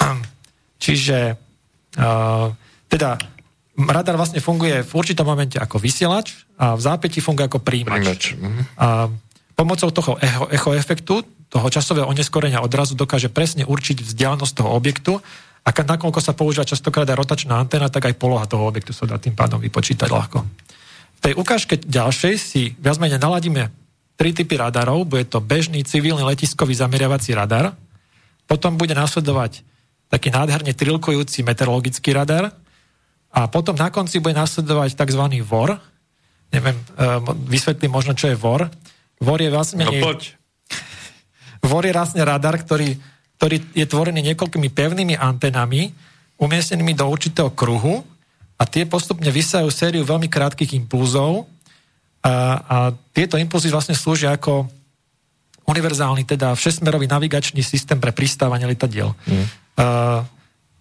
Čiže 0.84 1.18
uh, 1.96 2.46
teda 2.92 3.10
radar 3.80 4.16
vlastne 4.20 4.44
funguje 4.44 4.84
v 4.84 4.92
určitom 4.92 5.24
momente 5.24 5.56
ako 5.56 5.80
vysielač 5.80 6.44
a 6.60 6.76
v 6.76 6.80
zápäti 6.84 7.24
funguje 7.24 7.48
ako 7.48 7.64
príjimač. 7.64 7.96
príjimač. 7.96 8.22
Mm-hmm. 8.36 8.64
A 8.76 9.08
pomocou 9.56 9.88
toho 9.88 10.20
echo, 10.20 10.44
echo 10.52 10.70
efektu, 10.76 11.24
toho 11.48 11.68
časového 11.68 12.08
oneskorenia 12.08 12.60
odrazu 12.60 12.92
dokáže 12.92 13.32
presne 13.32 13.64
určiť 13.64 14.04
vzdialenosť 14.04 14.52
toho 14.52 14.68
objektu 14.72 15.20
a 15.62 15.70
nakoľko 15.70 16.18
sa 16.18 16.34
používa 16.34 16.66
častokrát 16.66 17.06
aj 17.06 17.18
rotačná 17.18 17.54
antena, 17.54 17.86
tak 17.86 18.10
aj 18.10 18.18
poloha 18.18 18.50
toho 18.50 18.66
objektu 18.66 18.90
sa 18.90 19.06
dá 19.06 19.18
tým 19.22 19.38
pádom 19.38 19.62
vypočítať 19.62 20.10
ľahko. 20.10 20.42
V 20.42 21.20
tej 21.22 21.34
ukážke 21.38 21.78
ďalšej 21.78 22.34
si 22.34 22.74
viac 22.82 22.98
menej 22.98 23.22
naladíme 23.22 23.70
tri 24.18 24.34
typy 24.34 24.58
radarov. 24.58 25.06
Bude 25.06 25.22
to 25.22 25.38
bežný 25.38 25.86
civilný 25.86 26.26
letiskový 26.26 26.74
zameriavací 26.74 27.30
radar, 27.30 27.78
potom 28.50 28.74
bude 28.74 28.92
nasledovať 28.92 29.62
taký 30.10 30.28
nádherne 30.28 30.74
trilkujúci 30.76 31.40
meteorologický 31.46 32.12
radar 32.12 32.52
a 33.32 33.48
potom 33.48 33.72
na 33.72 33.88
konci 33.88 34.20
bude 34.20 34.36
nasledovať 34.36 34.92
tzv. 34.92 35.24
VOR. 35.40 35.80
Neviem, 36.52 36.76
ehm, 36.76 37.24
vysvetlím 37.48 37.88
možno, 37.88 38.12
čo 38.12 38.28
je 38.28 38.36
VOR. 38.36 38.68
VOR 39.22 39.40
je 39.40 39.48
vlastne... 39.48 39.88
No 39.88 39.94
poď. 40.04 40.36
VOR 41.70 41.86
je 41.88 41.96
vlastne 41.96 42.20
radar, 42.20 42.60
ktorý, 42.60 42.92
ktorý 43.42 43.58
je 43.74 43.90
tvorený 43.90 44.22
niekoľkými 44.22 44.70
pevnými 44.70 45.18
antenami, 45.18 45.90
umiestnenými 46.38 46.94
do 46.94 47.10
určitého 47.10 47.50
kruhu 47.50 48.06
a 48.54 48.62
tie 48.62 48.86
postupne 48.86 49.26
vysajú 49.34 49.66
sériu 49.66 50.06
veľmi 50.06 50.30
krátkých 50.30 50.78
impulzov 50.78 51.50
a, 52.22 52.30
a 52.62 52.76
tieto 53.10 53.34
impulzy 53.34 53.66
vlastne 53.74 53.98
slúžia 53.98 54.38
ako 54.38 54.70
univerzálny, 55.66 56.22
teda 56.22 56.54
všesmerový 56.54 57.10
navigačný 57.10 57.66
systém 57.66 57.98
pre 57.98 58.14
pristávanie 58.14 58.70
letadiel. 58.70 59.10
Mm. 59.26 59.34
Uh, 59.34 59.42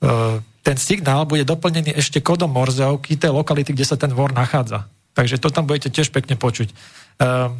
uh, 0.05 0.37
ten 0.61 0.77
signál 0.77 1.25
bude 1.25 1.41
doplnený 1.41 1.97
ešte 1.97 2.21
kódom 2.21 2.53
Morzeovky 2.53 3.17
tej 3.17 3.33
lokality, 3.33 3.73
kde 3.73 3.89
sa 3.89 3.97
ten 3.97 4.13
vor 4.13 4.37
nachádza. 4.37 4.85
Takže 5.17 5.41
to 5.41 5.49
tam 5.49 5.65
budete 5.65 5.89
tiež 5.89 6.13
pekne 6.13 6.37
počuť. 6.37 6.69
Uh, 7.17 7.57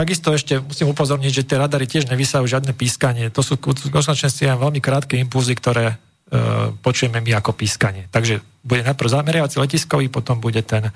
takisto 0.00 0.32
ešte 0.32 0.64
musím 0.64 0.96
upozorniť, 0.96 1.28
že 1.28 1.44
tie 1.44 1.60
radary 1.60 1.84
tiež 1.84 2.08
nevysajú 2.08 2.48
žiadne 2.48 2.72
pískanie. 2.72 3.28
To 3.28 3.44
sú 3.44 3.60
skutočne 3.60 4.56
veľmi 4.56 4.80
krátke 4.80 5.20
impulzy, 5.20 5.52
ktoré 5.52 5.92
uh, 5.92 6.72
počujeme 6.80 7.20
my 7.20 7.36
ako 7.36 7.52
pískanie. 7.52 8.08
Takže 8.08 8.40
bude 8.64 8.80
najprv 8.80 9.08
zameriavací 9.12 9.60
letiskový, 9.60 10.08
potom 10.08 10.40
bude 10.40 10.64
ten 10.64 10.88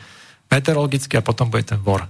meteorologický 0.49 1.21
a 1.21 1.27
potom 1.27 1.53
bude 1.53 1.69
ten 1.69 1.77
vor. 1.77 2.09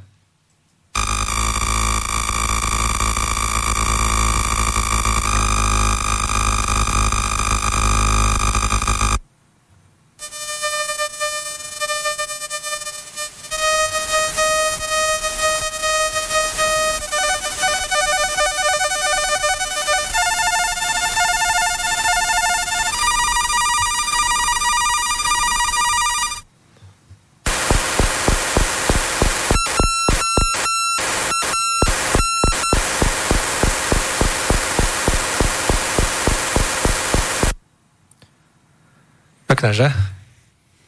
Pekné, 39.65 39.81
že? 39.81 39.89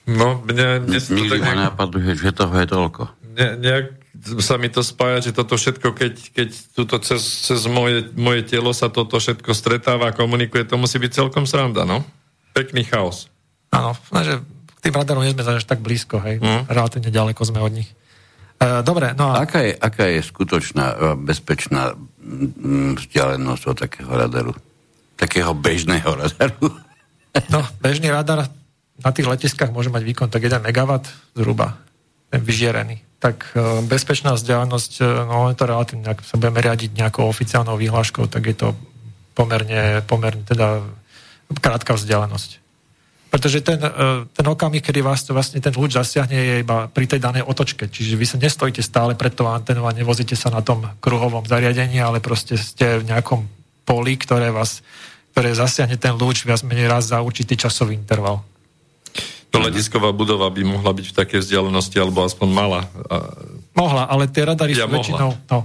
No, 0.05 0.45
mne... 0.45 0.85
mne 0.85 1.01
Nikdy 1.01 1.41
ma 1.41 1.73
napadlo, 1.73 1.97
že 1.97 2.29
toho 2.29 2.53
je 2.61 2.69
toľko. 2.69 3.09
Ne, 3.41 3.57
nejak 3.57 3.97
sa 4.45 4.61
mi 4.61 4.69
to 4.69 4.85
spája, 4.85 5.25
že 5.25 5.33
toto 5.33 5.57
všetko, 5.57 5.97
keď, 5.97 6.13
keď 6.37 6.49
tuto 6.77 7.01
cez, 7.01 7.25
cez 7.25 7.65
moje, 7.73 8.13
moje 8.21 8.45
telo 8.45 8.77
sa 8.77 8.93
toto 8.93 9.17
všetko 9.17 9.57
stretáva 9.57 10.13
a 10.13 10.17
komunikuje, 10.17 10.69
to 10.69 10.77
musí 10.77 11.01
byť 11.01 11.09
celkom 11.09 11.49
sranda, 11.49 11.89
no? 11.89 12.05
Pekný 12.53 12.85
chaos. 12.85 13.33
Áno, 13.73 13.97
že 14.13 14.45
k 14.45 14.79
tým 14.85 14.93
radarom 14.93 15.25
nie 15.25 15.33
sme 15.33 15.57
až 15.57 15.65
tak 15.65 15.81
blízko, 15.81 16.21
hej. 16.21 16.45
Mm. 16.45 16.69
Relatívne 16.69 17.09
ďaleko 17.09 17.41
sme 17.49 17.65
od 17.65 17.73
nich. 17.73 17.89
E, 18.61 18.85
dobre, 18.85 19.17
no 19.17 19.33
a... 19.33 19.41
Aká 19.41 19.65
je, 19.65 19.73
aká 19.73 20.05
je 20.05 20.21
skutočná, 20.21 20.85
e, 20.93 20.97
bezpečná 21.17 21.97
vzdialenosť 22.93 23.63
od 23.73 23.77
takého 23.81 24.13
radaru? 24.13 24.53
Takého 25.17 25.57
bežného 25.57 26.13
radaru? 26.29 26.77
No, 27.49 27.65
bežný 27.81 28.13
radar 28.13 28.53
na 29.01 29.11
tých 29.13 29.29
letiskách 29.29 29.73
môže 29.73 29.93
mať 29.93 30.03
výkon 30.05 30.29
tak 30.33 30.45
1 30.45 30.63
MW 30.63 30.91
zhruba, 31.37 31.81
ten 32.33 32.41
vyžierený. 32.41 33.05
Tak 33.21 33.57
e, 33.57 33.85
bezpečná 33.85 34.37
vzdialenosť, 34.37 34.93
e, 35.01 35.05
no 35.05 35.49
je 35.53 35.57
to 35.57 35.65
relatívne, 35.69 36.07
ak 36.09 36.25
sa 36.25 36.37
budeme 36.41 36.61
riadiť 36.61 36.97
nejakou 36.97 37.29
oficiálnou 37.29 37.77
výhláškou, 37.77 38.29
tak 38.29 38.45
je 38.49 38.57
to 38.57 38.69
pomerne, 39.37 40.05
pomerne 40.05 40.45
teda 40.45 40.85
krátka 41.61 41.97
vzdialenosť. 41.97 42.65
Pretože 43.33 43.61
ten, 43.61 43.81
e, 43.81 43.91
ten 44.33 44.47
okamih, 44.49 44.81
kedy 44.81 45.01
vás 45.05 45.29
vlastne 45.29 45.61
ten 45.61 45.73
lúč 45.77 45.97
zasiahne, 45.97 46.37
je 46.37 46.55
iba 46.65 46.89
pri 46.89 47.05
tej 47.05 47.21
danej 47.21 47.45
otočke. 47.45 47.89
Čiže 47.89 48.17
vy 48.17 48.27
sa 48.29 48.37
nestojíte 48.41 48.81
stále 48.81 49.13
pred 49.13 49.33
tou 49.33 49.49
antenou 49.49 49.85
a 49.85 49.97
nevozíte 49.97 50.37
sa 50.37 50.49
na 50.49 50.65
tom 50.65 50.85
kruhovom 51.05 51.45
zariadení, 51.45 52.01
ale 52.01 52.25
proste 52.25 52.57
ste 52.57 53.01
v 53.01 53.13
nejakom 53.13 53.45
poli, 53.85 54.17
ktoré 54.17 54.49
vás 54.53 54.81
ktoré 55.37 55.53
zasiahne 55.53 56.01
ten 56.01 56.17
lúč 56.17 56.49
viac 56.49 56.65
menej 56.65 56.89
raz 56.89 57.13
za 57.13 57.21
určitý 57.21 57.61
časový 57.61 57.93
interval. 57.93 58.41
To 59.57 59.65
letisková 59.65 60.13
budova 60.13 60.53
by 60.53 60.63
mohla 60.69 60.93
byť 60.93 61.07
v 61.11 61.15
takej 61.17 61.41
vzdialenosti, 61.41 61.97
alebo 61.97 62.29
aspoň 62.29 62.49
mala. 62.53 62.81
Mohla, 63.73 64.05
ale 64.09 64.29
tie 64.29 64.45
radary 64.45 64.77
ja 64.77 64.85
sú 64.85 64.93
mohla. 64.93 65.01
väčšinou, 65.01 65.31
no, 65.49 65.59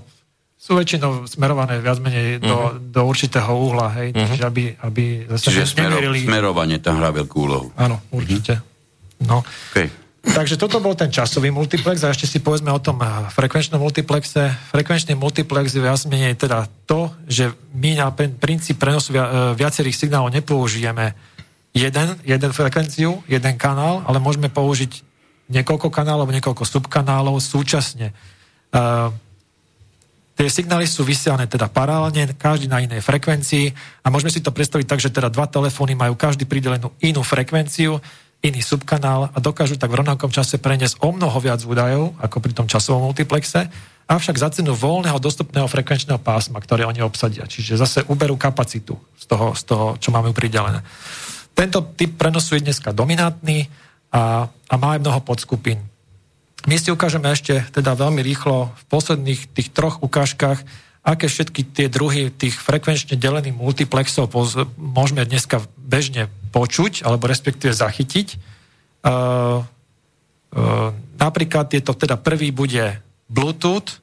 sú 0.61 0.71
väčšinou 0.77 1.11
smerované 1.25 1.81
viac 1.81 1.97
menej 1.97 2.37
do, 2.37 2.77
mhm. 2.77 2.93
do 2.93 3.01
určitého 3.03 3.49
uhla, 3.49 3.89
hej, 3.97 4.13
uh-huh. 4.13 4.27
čiže 4.29 4.43
aby, 4.45 4.63
aby 4.85 5.03
zase 5.25 5.49
čiže 5.49 5.73
smero, 5.73 5.97
smerovanie 6.13 6.77
tam 6.77 7.01
hrá 7.01 7.09
veľkú 7.09 7.37
úlohu. 7.41 7.67
Áno, 7.73 7.97
určite. 8.13 8.61
Uh-huh. 8.61 8.69
No. 9.25 9.37
Okay. 9.73 9.89
Takže 10.21 10.53
toto 10.53 10.77
bol 10.77 10.93
ten 10.93 11.09
časový 11.09 11.49
multiplex 11.49 12.05
a 12.05 12.13
ešte 12.13 12.29
si 12.29 12.37
povedzme 12.45 12.69
o 12.69 12.77
tom 12.77 13.01
eh, 13.01 13.09
frekvenčnom 13.33 13.81
multiplexe. 13.81 14.53
Frekvenčný 14.69 15.17
multiplex 15.17 15.73
je 15.73 15.81
viac 15.81 15.97
menej 16.05 16.37
teda 16.37 16.69
to, 16.85 17.09
že 17.25 17.49
my 17.73 17.97
na 17.97 18.13
princíp 18.13 18.77
prenosu 18.77 19.17
eh, 19.17 19.25
viacerých 19.57 19.97
signálov 19.97 20.29
nepoužijeme 20.29 21.17
jeden, 21.72 22.07
jeden 22.24 22.51
frekvenciu, 22.51 23.24
jeden 23.28 23.55
kanál, 23.55 24.03
ale 24.03 24.19
môžeme 24.19 24.51
použiť 24.51 25.03
niekoľko 25.51 25.91
kanálov, 25.91 26.32
niekoľko 26.32 26.63
subkanálov 26.63 27.39
súčasne. 27.43 28.15
Uh, 28.72 29.11
tie 30.39 30.47
signály 30.47 30.88
sú 30.88 31.03
vysielané 31.03 31.47
teda 31.47 31.67
paralelne, 31.67 32.32
každý 32.39 32.72
na 32.72 32.80
inej 32.80 33.03
frekvencii 33.03 33.76
a 34.03 34.07
môžeme 34.07 34.32
si 34.32 34.39
to 34.39 34.55
predstaviť 34.55 34.88
tak, 34.88 35.03
že 35.03 35.11
teda 35.11 35.28
dva 35.28 35.47
telefóny 35.47 35.95
majú 35.95 36.15
každý 36.15 36.47
pridelenú 36.47 36.95
inú 37.03 37.19
frekvenciu 37.24 37.99
iný 38.41 38.61
subkanál 38.65 39.30
a 39.32 39.38
dokážu 39.38 39.78
tak 39.78 39.93
v 39.93 40.01
rovnakom 40.01 40.34
čase 40.34 40.57
preniesť 40.57 40.97
o 41.05 41.13
mnoho 41.13 41.38
viac 41.38 41.61
údajov 41.61 42.17
ako 42.17 42.38
pri 42.41 42.53
tom 42.57 42.65
časovom 42.65 43.13
multiplexe, 43.13 43.69
avšak 44.09 44.36
za 44.36 44.49
cenu 44.49 44.74
voľného 44.74 45.22
dostupného 45.22 45.69
frekvenčného 45.69 46.17
pásma, 46.17 46.57
ktoré 46.57 46.89
oni 46.89 47.05
obsadia. 47.05 47.45
Čiže 47.45 47.78
zase 47.78 47.99
uberú 48.09 48.36
kapacitu 48.36 48.97
z 49.13 49.26
toho, 49.30 49.53
z 49.53 49.63
toho 49.63 49.86
čo 50.01 50.09
máme 50.09 50.34
pridelené. 50.34 50.82
Tento 51.54 51.80
typ 51.93 52.18
prenosu 52.18 52.58
je 52.58 52.66
dneska 52.66 52.95
dominantný 52.95 53.68
a, 54.12 54.47
a 54.47 54.74
má 54.80 54.97
aj 54.97 55.02
mnoho 55.04 55.20
podskupín. 55.24 55.84
My 56.70 56.78
si 56.78 56.93
ukážeme 56.93 57.32
ešte 57.34 57.66
teda 57.74 57.97
veľmi 57.97 58.22
rýchlo 58.22 58.70
v 58.70 58.84
posledných 58.89 59.49
tých 59.49 59.74
troch 59.74 59.97
ukážkach, 60.06 60.62
aké 61.02 61.26
všetky 61.26 61.62
tie 61.74 61.88
druhy 61.89 62.30
tých 62.30 62.62
frekvenčne 62.62 63.18
delených 63.18 63.58
multiplexov 63.58 64.30
môžeme 64.78 65.26
dneska 65.26 65.66
bežne 65.74 66.30
počuť, 66.54 67.02
alebo 67.02 67.26
respektíve 67.26 67.74
zachytiť. 67.74 68.38
Uh, 69.02 69.66
uh, 70.54 70.93
napríklad 71.18 71.74
je 71.74 71.82
to 71.82 71.97
teda 71.97 72.22
prvý 72.22 72.54
bude 72.54 73.02
Bluetooth, 73.26 73.97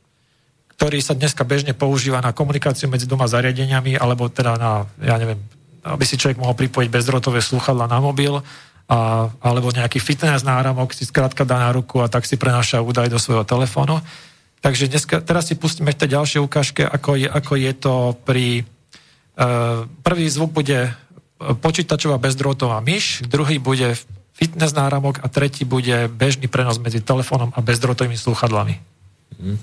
ktorý 0.75 0.99
sa 0.99 1.15
dneska 1.15 1.47
bežne 1.47 1.75
používa 1.75 2.19
na 2.19 2.35
komunikáciu 2.35 2.91
medzi 2.91 3.07
doma 3.07 3.31
zariadeniami, 3.31 3.95
alebo 3.95 4.27
teda 4.27 4.59
na, 4.59 4.87
ja 4.99 5.15
neviem, 5.23 5.39
aby 5.85 6.05
si 6.07 6.19
človek 6.19 6.39
mohol 6.39 6.57
pripojiť 6.57 6.89
bezdrotové 6.89 7.43
sluchadla 7.43 7.87
na 7.87 7.99
mobil, 7.99 8.41
a, 8.89 9.29
alebo 9.45 9.69
nejaký 9.69 10.01
fitness 10.01 10.43
náramok 10.43 10.97
si 10.97 11.05
skrátka 11.05 11.45
dá 11.45 11.61
na 11.61 11.71
ruku 11.77 12.01
a 12.01 12.09
tak 12.09 12.25
si 12.25 12.41
prenáša 12.41 12.81
údaj 12.81 13.13
do 13.13 13.21
svojho 13.21 13.45
telefónu. 13.45 14.01
Takže 14.59 14.91
dneska, 14.91 15.21
teraz 15.23 15.53
si 15.53 15.55
pustíme 15.55 15.93
v 15.93 16.01
tej 16.01 16.19
ďalšej 16.19 16.41
ukážke, 16.43 16.83
ako 16.83 17.21
je, 17.21 17.29
ako 17.29 17.53
je 17.55 17.73
to 17.77 17.95
pri... 18.27 18.47
Uh, 19.39 19.87
prvý 20.03 20.27
zvuk 20.27 20.51
bude 20.51 20.91
počítačová 21.39 22.19
bezdrôtová 22.19 22.83
myš, 22.83 23.23
druhý 23.23 23.63
bude 23.63 23.95
fitness 24.35 24.75
náramok 24.75 25.23
a 25.23 25.31
tretí 25.31 25.63
bude 25.63 26.11
bežný 26.11 26.51
prenos 26.51 26.83
medzi 26.83 26.99
telefónom 26.99 27.55
a 27.55 27.63
bezdrôtovými 27.63 28.19
slúchadlami. 28.19 28.83
Mm. 29.39 29.59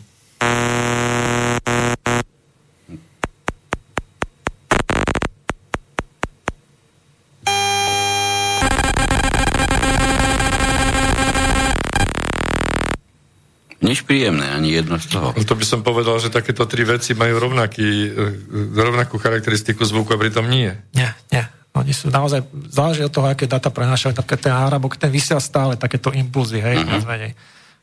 Nič 13.86 14.02
príjemné, 14.02 14.50
ani 14.50 14.82
jedno 14.82 14.98
z 14.98 15.14
toho. 15.14 15.30
To 15.38 15.54
by 15.54 15.66
som 15.66 15.86
povedal, 15.86 16.18
že 16.18 16.34
takéto 16.34 16.66
tri 16.66 16.82
veci 16.82 17.14
majú 17.14 17.38
rovnaký, 17.38 17.90
e, 18.10 18.74
rovnakú 18.74 19.22
charakteristiku 19.22 19.86
zvuku 19.86 20.10
a 20.10 20.18
pritom 20.18 20.50
nie. 20.50 20.74
Nie, 20.98 21.14
nie. 21.30 21.46
Oni 21.76 21.92
sú 21.92 22.10
naozaj, 22.10 22.42
záleží 22.72 23.04
od 23.04 23.12
toho, 23.12 23.28
aké 23.30 23.46
data 23.46 23.68
prenášajú, 23.68 24.16
napríklad 24.16 24.42
ten 24.42 24.56
árabok, 24.56 24.96
ten 24.98 25.12
vysiela 25.12 25.44
stále 25.44 25.76
takéto 25.76 26.10
impulzy, 26.10 26.64
hej, 26.64 26.82
uh-huh. 26.82 27.04
menej. 27.04 27.36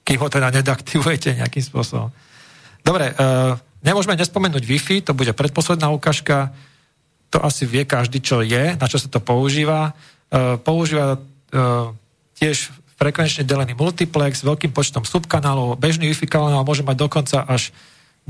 Kým 0.03 0.19
ho 0.19 0.33
teda 0.33 0.49
nedaktivujete 0.49 1.37
nejakým 1.39 1.61
spôsobom. 1.61 2.09
Dobre, 2.83 3.13
uh, 3.13 3.55
nemôžeme 3.85 4.17
nespomenúť 4.17 4.65
Wi-Fi, 4.65 5.07
to 5.07 5.13
bude 5.13 5.31
predposledná 5.37 5.93
ukážka, 5.93 6.51
to 7.29 7.39
asi 7.45 7.69
vie 7.69 7.85
každý, 7.85 8.25
čo 8.25 8.41
je, 8.41 8.75
na 8.75 8.87
čo 8.89 8.97
sa 8.97 9.13
to 9.13 9.21
používa. 9.21 9.93
Uh, 10.33 10.57
používa 10.57 11.21
uh, 11.21 11.93
tiež 12.41 12.73
frekvenčne 13.03 13.43
delený 13.43 13.75
multiplex 13.75 14.41
s 14.41 14.47
veľkým 14.47 14.71
počtom 14.71 15.03
subkanálov, 15.03 15.75
bežný 15.75 16.15
Wi-Fi 16.15 16.31
kanál 16.31 16.63
môže 16.63 16.87
mať 16.87 16.97
dokonca 17.03 17.43
až 17.43 17.75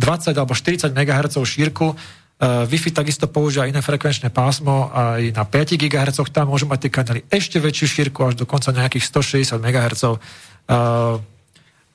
20 0.00 0.32
alebo 0.32 0.56
40 0.56 0.96
MHz 0.96 1.36
šírku. 1.44 1.92
Uh, 1.92 2.64
Wi-Fi 2.64 2.96
takisto 2.96 3.28
používa 3.28 3.68
iné 3.68 3.84
frekvenčné 3.84 4.32
pásmo 4.32 4.88
aj 4.88 5.36
na 5.36 5.44
5 5.44 5.76
GHz, 5.76 6.24
tam 6.32 6.48
môžu 6.48 6.64
mať 6.64 6.88
tie 6.88 6.90
kanály 6.90 7.20
ešte 7.28 7.60
väčšiu 7.60 7.86
šírku, 7.86 8.24
až 8.24 8.34
dokonca 8.40 8.72
nejakých 8.72 9.04
160 9.52 9.60
MHz. 9.60 10.02
Uh, 10.08 11.20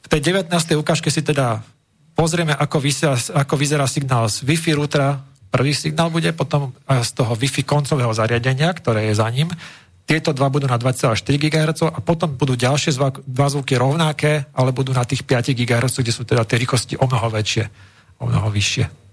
v 0.05 0.07
tej 0.07 0.21
19. 0.31 0.53
ukážke 0.77 1.09
si 1.09 1.25
teda 1.25 1.65
pozrieme, 2.13 2.53
ako 2.53 2.77
vyzerá, 2.79 3.17
ako 3.17 3.53
vyzerá 3.57 3.89
signál 3.89 4.29
z 4.29 4.45
Wi-Fi 4.45 4.77
routera. 4.77 5.19
Prvý 5.51 5.73
signál 5.73 6.13
bude 6.13 6.29
potom 6.31 6.71
z 6.87 7.09
toho 7.11 7.33
Wi-Fi 7.33 7.65
koncového 7.65 8.13
zariadenia, 8.13 8.71
ktoré 8.71 9.09
je 9.11 9.19
za 9.19 9.27
ním. 9.33 9.51
Tieto 10.07 10.31
dva 10.31 10.47
budú 10.47 10.71
na 10.71 10.79
2,4 10.79 11.19
GHz 11.19 11.91
a 11.91 11.99
potom 11.99 12.39
budú 12.39 12.55
ďalšie 12.55 12.95
dva 13.27 13.47
zvuky 13.51 13.75
rovnaké, 13.75 14.47
ale 14.55 14.71
budú 14.71 14.95
na 14.95 15.03
tých 15.03 15.27
5 15.27 15.51
GHz, 15.51 15.99
kde 15.99 16.15
sú 16.15 16.23
teda 16.23 16.47
tie 16.47 16.55
rýchlosti 16.63 16.95
o 16.95 17.03
mnoho 17.03 17.27
väčšie, 17.27 17.67
o 18.23 18.31
mnoho 18.31 18.47
vyššie. 18.47 19.06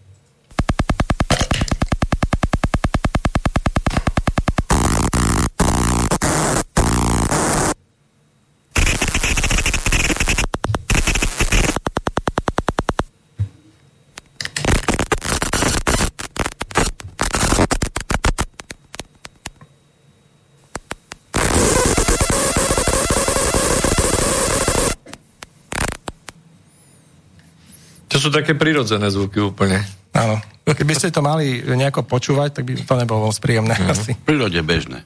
Sú 28.24 28.32
také 28.32 28.56
prirodzené 28.56 29.12
zvuky 29.12 29.44
úplne. 29.44 29.84
Áno. 30.16 30.40
Keby 30.64 30.96
ste 30.96 31.12
to 31.12 31.20
mali 31.20 31.60
nejako 31.60 32.08
počúvať, 32.08 32.56
tak 32.56 32.64
by 32.64 32.72
to 32.80 32.94
nebolo 32.96 33.28
moc 33.28 33.36
príjemné 33.36 33.76
mm. 33.76 33.88
asi. 33.92 34.16
Prírode 34.16 34.56
bežné. 34.64 35.04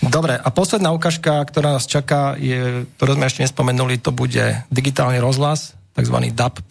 Dobre, 0.00 0.36
a 0.36 0.48
posledná 0.52 0.92
ukážka, 0.92 1.44
ktorá 1.44 1.76
nás 1.76 1.88
čaká, 1.88 2.36
je, 2.36 2.84
ktorú 2.96 3.16
sme 3.16 3.28
ešte 3.28 3.44
nespomenuli, 3.44 4.00
to 4.00 4.12
bude 4.12 4.64
digitálny 4.68 5.20
rozhlas, 5.20 5.76
tzv. 5.96 6.16
DAP+, 6.32 6.64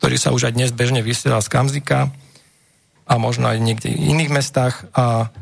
ktorý 0.00 0.16
sa 0.16 0.32
už 0.32 0.48
aj 0.48 0.56
dnes 0.56 0.70
bežne 0.72 1.00
vysiela 1.00 1.40
z 1.40 1.48
Kamzika 1.48 2.12
a 3.08 3.14
možno 3.16 3.48
aj 3.48 3.58
niekde 3.60 3.92
v 3.92 4.12
iných 4.16 4.30
mestách 4.32 4.84
a 4.92 5.32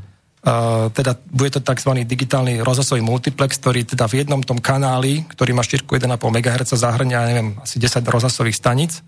teda 0.94 1.18
bude 1.26 1.50
to 1.50 1.60
tzv. 1.60 2.06
digitálny 2.06 2.62
rozhlasový 2.62 3.02
multiplex, 3.02 3.58
ktorý 3.58 3.82
teda 3.82 4.06
v 4.06 4.22
jednom 4.22 4.38
tom 4.46 4.62
kanáli, 4.62 5.26
ktorý 5.26 5.50
má 5.50 5.66
šírku 5.66 5.98
1,5 5.98 6.06
MHz, 6.22 6.70
zahrňa, 6.70 7.18
neviem, 7.26 7.48
asi 7.58 7.82
10 7.82 8.06
rozhlasových 8.06 8.54
staníc. 8.54 9.02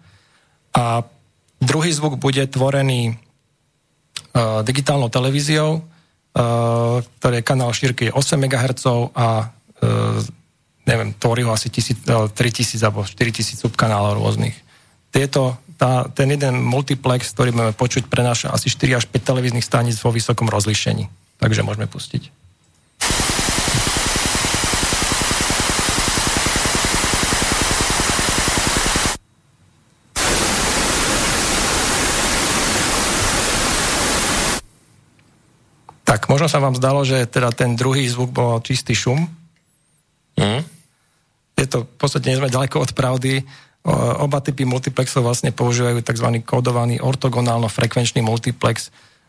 A 0.74 1.06
druhý 1.62 1.94
zvuk 1.94 2.18
bude 2.18 2.42
tvorený 2.50 3.14
uh, 3.14 4.66
digitálnou 4.66 5.14
televíziou, 5.14 5.78
uh, 5.78 7.30
je 7.30 7.42
kanál 7.46 7.70
šírky 7.70 8.10
8 8.10 8.18
MHz 8.34 9.14
a 9.14 9.46
uh, 9.46 10.18
neviem, 10.90 11.14
tvorí 11.14 11.46
ho 11.46 11.54
asi 11.54 11.70
1000, 11.70 12.34
3000 12.34 12.82
alebo 12.82 13.06
4000 13.06 13.62
subkanálov 13.62 14.18
rôznych. 14.18 14.58
Tieto, 15.14 15.54
tá, 15.78 16.10
ten 16.10 16.34
jeden 16.34 16.66
multiplex, 16.66 17.30
ktorý 17.30 17.54
budeme 17.54 17.74
počuť, 17.78 18.10
prenáša 18.10 18.50
asi 18.50 18.66
4 18.74 18.98
až 18.98 19.04
5 19.06 19.22
televíznych 19.22 19.62
staníc 19.62 20.02
vo 20.02 20.10
vysokom 20.10 20.50
rozlíšení. 20.50 21.27
Takže 21.38 21.62
môžeme 21.62 21.86
pustiť. 21.86 22.34
Tak, 36.08 36.24
možno 36.32 36.48
sa 36.48 36.56
vám 36.56 36.72
zdalo, 36.72 37.04
že 37.04 37.28
teda 37.28 37.52
ten 37.52 37.76
druhý 37.76 38.08
zvuk 38.08 38.32
bol 38.32 38.64
čistý 38.64 38.96
šum. 38.96 39.28
Mm. 40.40 40.64
Je 41.52 41.66
to, 41.68 41.84
v 41.84 41.96
podstate 42.00 42.32
nie 42.32 42.40
sme 42.40 42.48
ďaleko 42.48 42.80
od 42.80 42.96
pravdy. 42.96 43.44
O, 43.84 44.24
oba 44.24 44.40
typy 44.40 44.64
multiplexov 44.64 45.20
vlastne 45.20 45.52
používajú 45.52 46.00
tzv. 46.00 46.28
kódovaný 46.40 47.04
ortogonálno-frekvenčný 47.04 48.24
multiplex, 48.24 48.88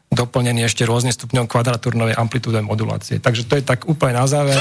doplnený 0.09 0.65
ešte 0.65 0.89
rôzne 0.89 1.13
stupňom 1.13 1.45
kvadratúrnovej 1.45 2.17
amplitúde 2.17 2.57
modulácie. 2.65 3.21
Takže 3.21 3.45
to 3.45 3.53
je 3.61 3.63
tak 3.63 3.85
úplne 3.85 4.17
na 4.17 4.25
záver. 4.25 4.57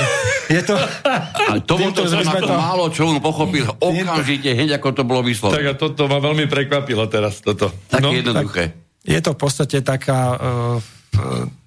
Je 0.52 0.60
to... 0.60 0.76
A 0.76 1.56
to 1.64 1.80
bol 1.80 1.90
to, 1.92 2.04
to, 2.04 2.20
to 2.20 2.52
málo 2.52 2.92
čo 2.92 3.08
on 3.08 3.16
pochopil 3.24 3.64
okamžite, 3.80 4.52
hneď 4.52 4.76
ako 4.76 4.88
to 4.92 5.02
bolo 5.08 5.24
vyslovené. 5.24 5.56
Tak 5.56 5.66
a 5.68 5.74
toto 5.80 6.04
ma 6.04 6.20
veľmi 6.20 6.44
prekvapilo 6.48 7.08
teraz, 7.08 7.40
toto. 7.40 7.72
Tak 7.88 8.04
no, 8.04 8.12
jednoduché. 8.12 8.76
Tak 8.76 9.08
je 9.08 9.20
to 9.24 9.32
v 9.32 9.38
podstate 9.40 9.76
taká, 9.80 10.36
uh, 10.36 10.76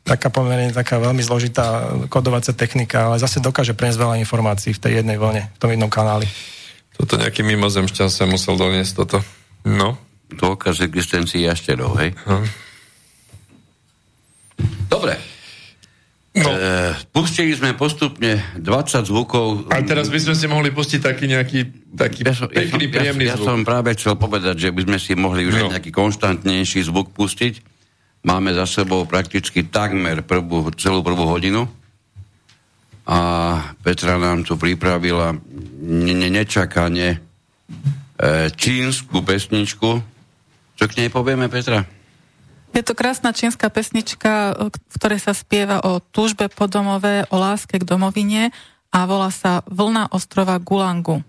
taká 0.05 0.29
pomerne 0.29 0.69
taká 0.69 1.01
veľmi 1.01 1.25
zložitá 1.25 1.97
kodovacia 2.05 2.53
technika, 2.53 3.09
ale 3.09 3.17
zase 3.17 3.41
dokáže 3.41 3.73
preniesť 3.73 3.97
veľa 3.97 4.15
informácií 4.21 4.77
v 4.77 4.81
tej 4.81 4.93
jednej 5.01 5.17
vlne, 5.17 5.49
v 5.49 5.57
tom 5.57 5.73
jednom 5.73 5.89
kanáli. 5.89 6.29
Toto 7.01 7.17
nejaký 7.17 7.41
mimozemšťan 7.41 8.09
sa 8.13 8.29
musel 8.29 8.61
doniesť 8.61 8.93
toto. 8.93 9.17
No. 9.65 9.97
Dôkaz 10.31 10.85
existencii 10.85 11.49
jašterov, 11.49 11.97
hej? 11.97 12.13
Hm. 12.29 12.45
Dobre. 14.91 15.15
No. 16.31 16.47
E, 16.47 16.95
pustili 17.11 17.51
sme 17.51 17.75
postupne 17.75 18.39
20 18.55 19.07
zvukov. 19.07 19.67
A 19.67 19.83
teraz 19.83 20.07
by 20.07 20.19
sme 20.19 20.35
si 20.35 20.47
mohli 20.47 20.71
pustiť 20.71 20.99
taký 21.03 21.27
nejaký 21.27 21.59
taký 21.91 22.23
ja 22.23 22.31
som, 22.31 22.47
pekný, 22.47 22.87
ja 22.87 22.91
príjemný 22.91 23.25
ja, 23.27 23.35
zvuk. 23.35 23.47
Ja 23.47 23.49
som 23.51 23.59
práve 23.67 23.91
chcel 23.99 24.15
povedať, 24.15 24.55
že 24.67 24.69
by 24.71 24.81
sme 24.87 24.97
si 24.99 25.11
mohli 25.15 25.43
už 25.47 25.67
no. 25.67 25.75
nejaký 25.75 25.91
konštantnejší 25.91 26.87
zvuk 26.87 27.11
pustiť. 27.11 27.59
Máme 28.23 28.55
za 28.55 28.63
sebou 28.63 29.03
prakticky 29.03 29.67
takmer 29.67 30.23
prvú, 30.23 30.71
celú 30.79 31.03
prvú 31.03 31.27
hodinu. 31.27 31.67
A 33.03 33.19
Petra 33.83 34.15
nám 34.15 34.47
tu 34.47 34.55
pripravila 34.55 35.35
ne, 35.83 36.15
nečakane 36.31 37.09
e, 37.11 37.17
čínsku 38.55 39.19
pesničku. 39.19 39.89
Čo 40.79 40.83
k 40.87 40.95
nej 40.95 41.09
povieme, 41.11 41.51
Petra? 41.51 41.83
Je 42.71 42.81
to 42.83 42.95
krásna 42.95 43.35
čínska 43.35 43.67
pesnička, 43.67 44.55
v 44.71 44.95
ktorej 44.95 45.19
sa 45.19 45.35
spieva 45.35 45.83
o 45.83 45.99
túžbe 45.99 46.47
po 46.47 46.71
domove, 46.71 47.27
o 47.27 47.35
láske 47.35 47.75
k 47.75 47.83
domovine 47.83 48.55
a 48.91 49.03
volá 49.03 49.27
sa 49.27 49.59
Vlna 49.67 50.11
ostrova 50.15 50.55
Gulangu. 50.55 51.19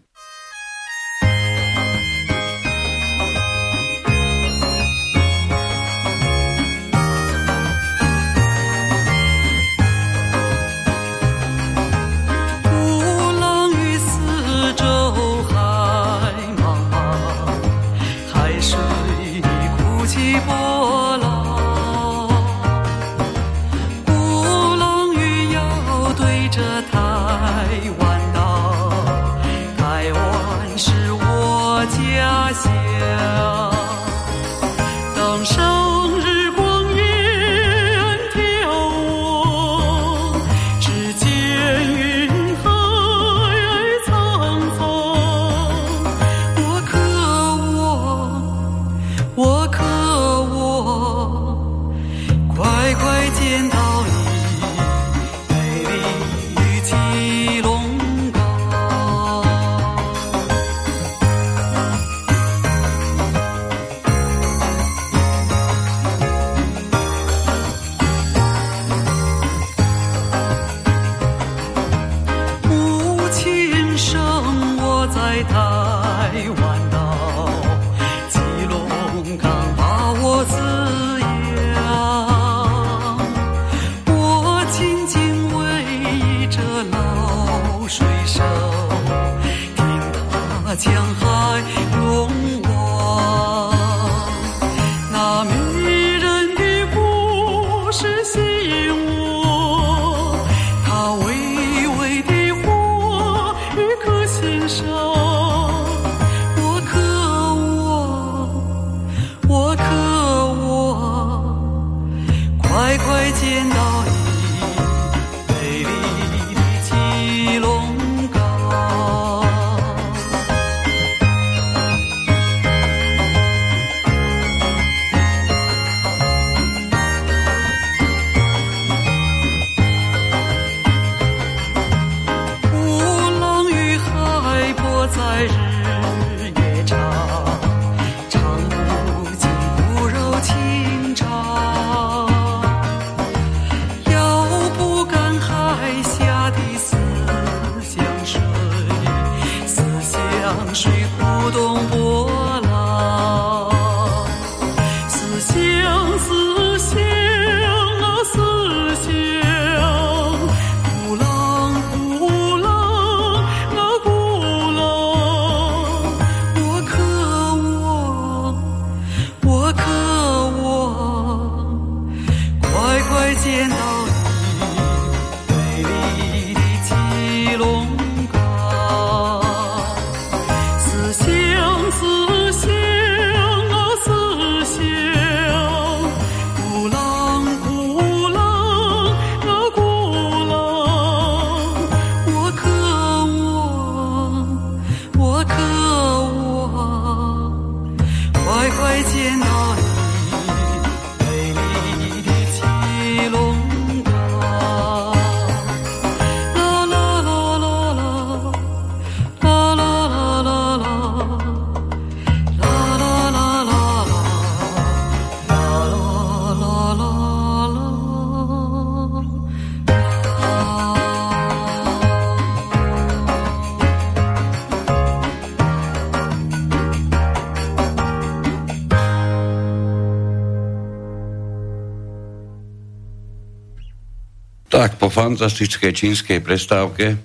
Fantastickej 235.13 235.93
čínskej 235.93 236.39
prestávke, 236.41 237.21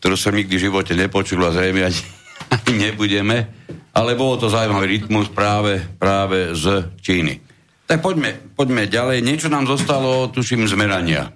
ktorú 0.00 0.16
som 0.20 0.36
nikdy 0.36 0.60
v 0.60 0.64
živote 0.68 0.92
nepočul 0.92 1.40
a 1.42 1.50
zrejme 1.50 1.88
ani, 1.88 2.02
ani 2.54 2.72
nebudeme, 2.76 3.36
ale 3.96 4.14
bolo 4.14 4.36
to 4.36 4.52
zaujímavý 4.52 5.00
rytmus 5.00 5.32
práve, 5.32 5.80
práve 5.96 6.52
z 6.52 6.92
Číny. 7.00 7.40
Tak 7.90 8.06
poďme, 8.06 8.54
poďme 8.54 8.86
ďalej. 8.86 9.18
Niečo 9.18 9.50
nám 9.50 9.66
zostalo, 9.66 10.30
tuším, 10.30 10.70
z 10.70 10.78
merania. 10.78 11.34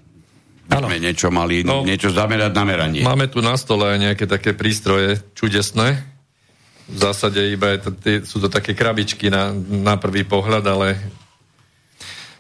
Ano. 0.71 0.87
Sme 0.87 1.03
niečo 1.03 1.29
mali, 1.29 1.67
no, 1.67 1.83
niečo 1.85 2.15
zamerať 2.15 2.53
na 2.55 2.65
meranie. 2.65 3.03
Máme 3.03 3.29
tu 3.29 3.43
na 3.45 3.59
stole 3.59 3.91
aj 3.91 3.99
nejaké 4.01 4.25
také 4.25 4.55
prístroje 4.55 5.21
čudesné. 5.37 6.01
V 6.89 6.99
zásade 7.01 7.43
iba 7.53 7.75
je 7.75 7.79
to, 7.85 7.91
sú 8.25 8.37
to 8.41 8.49
také 8.49 8.73
krabičky 8.73 9.29
na, 9.29 9.53
na 9.57 10.01
prvý 10.01 10.25
pohľad, 10.25 10.65
ale 10.65 10.97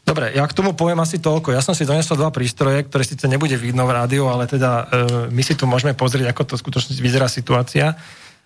Dobre, 0.05 0.36
ja 0.36 0.44
k 0.44 0.52
tomu 0.52 0.76
poviem 0.76 1.00
asi 1.00 1.16
toľko. 1.16 1.57
Ja 1.57 1.64
som 1.64 1.72
si 1.72 1.88
donesol 1.88 2.20
dva 2.20 2.28
prístroje, 2.28 2.84
ktoré 2.84 3.09
síce 3.09 3.24
nebude 3.24 3.57
vidno 3.57 3.88
v 3.88 3.96
rádiu, 3.96 4.28
ale 4.28 4.44
teda 4.44 4.70
e, 4.70 4.84
my 5.32 5.42
si 5.42 5.57
tu 5.57 5.64
môžeme 5.64 5.96
pozrieť, 5.96 6.28
ako 6.28 6.42
to 6.44 6.55
skutočne 6.61 6.92
vyzerá 7.00 7.24
situácia. 7.24 7.96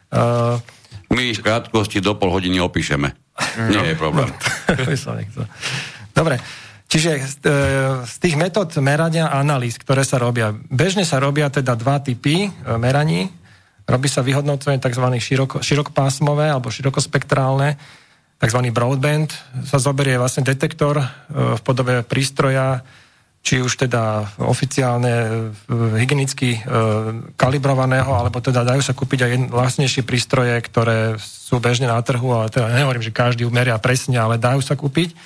E, 0.07 0.19
my 1.11 1.23
ich 1.35 1.43
krátkosti 1.43 1.99
do 1.99 2.15
pol 2.15 2.31
hodiny 2.31 2.63
opíšeme. 2.63 3.11
No. 3.59 3.71
Nie 3.75 3.95
je 3.95 3.97
problém. 3.99 4.31
Dobre, 6.15 6.39
čiže 6.87 7.11
e, 7.19 7.21
z 8.07 8.15
tých 8.23 8.39
metód 8.39 8.71
merania 8.79 9.27
a 9.27 9.43
analýz, 9.43 9.83
ktoré 9.83 10.07
sa 10.07 10.23
robia, 10.23 10.55
bežne 10.55 11.03
sa 11.03 11.19
robia 11.19 11.51
teda 11.51 11.75
dva 11.75 11.99
typy 11.99 12.47
e, 12.47 12.51
meraní. 12.79 13.31
Robí 13.89 14.07
sa 14.07 14.23
vyhodnocovanie 14.23 14.79
tzv. 14.79 15.07
Široko, 15.17 15.59
širokopásmové 15.59 16.55
alebo 16.55 16.71
širokospektrálne 16.71 17.81
tzv. 18.39 18.61
broadband, 18.71 19.35
sa 19.67 19.83
zoberie 19.83 20.15
vlastne 20.15 20.47
detektor 20.47 21.03
e, 21.03 21.07
v 21.59 21.61
podobe 21.67 22.07
prístroja, 22.07 22.87
či 23.43 23.63
už 23.63 23.89
teda 23.89 24.35
oficiálne 24.43 25.15
e, 25.15 25.31
hygienicky 25.99 26.59
e, 26.59 26.61
kalibrovaného, 27.35 28.11
alebo 28.15 28.39
teda 28.39 28.63
dajú 28.63 28.83
sa 28.83 28.95
kúpiť 28.95 29.21
aj 29.27 29.33
vlastnejšie 29.51 30.03
prístroje, 30.07 30.55
ktoré 30.63 31.19
sú 31.19 31.59
bežne 31.59 31.91
na 31.91 31.99
trhu, 31.99 32.31
ale 32.31 32.51
teda 32.51 32.71
nehovorím, 32.71 33.03
že 33.03 33.15
každý 33.15 33.43
umeria 33.43 33.79
presne, 33.83 34.19
ale 34.23 34.39
dajú 34.39 34.63
sa 34.63 34.79
kúpiť. 34.79 35.19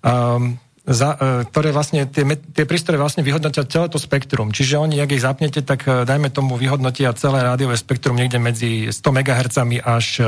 Um, 0.00 0.56
za, 0.88 1.16
e, 1.16 1.44
ktoré 1.48 1.70
vlastne, 1.76 2.08
tie, 2.08 2.24
tie 2.24 2.64
prístroje 2.64 2.96
vlastne 2.96 3.20
vyhodnotia 3.20 3.68
celé 3.68 3.86
to 3.92 4.00
spektrum. 4.00 4.50
Čiže 4.50 4.80
oni, 4.80 4.96
ak 5.00 5.12
ich 5.12 5.24
zapnete, 5.24 5.60
tak 5.60 5.84
e, 5.84 6.08
dajme 6.08 6.32
tomu 6.32 6.56
vyhodnotia 6.56 7.12
celé 7.12 7.44
rádiové 7.44 7.76
spektrum 7.76 8.16
niekde 8.16 8.40
medzi 8.40 8.88
100 8.88 8.96
MHz 8.96 9.56
až 9.84 10.06
e, 10.20 10.24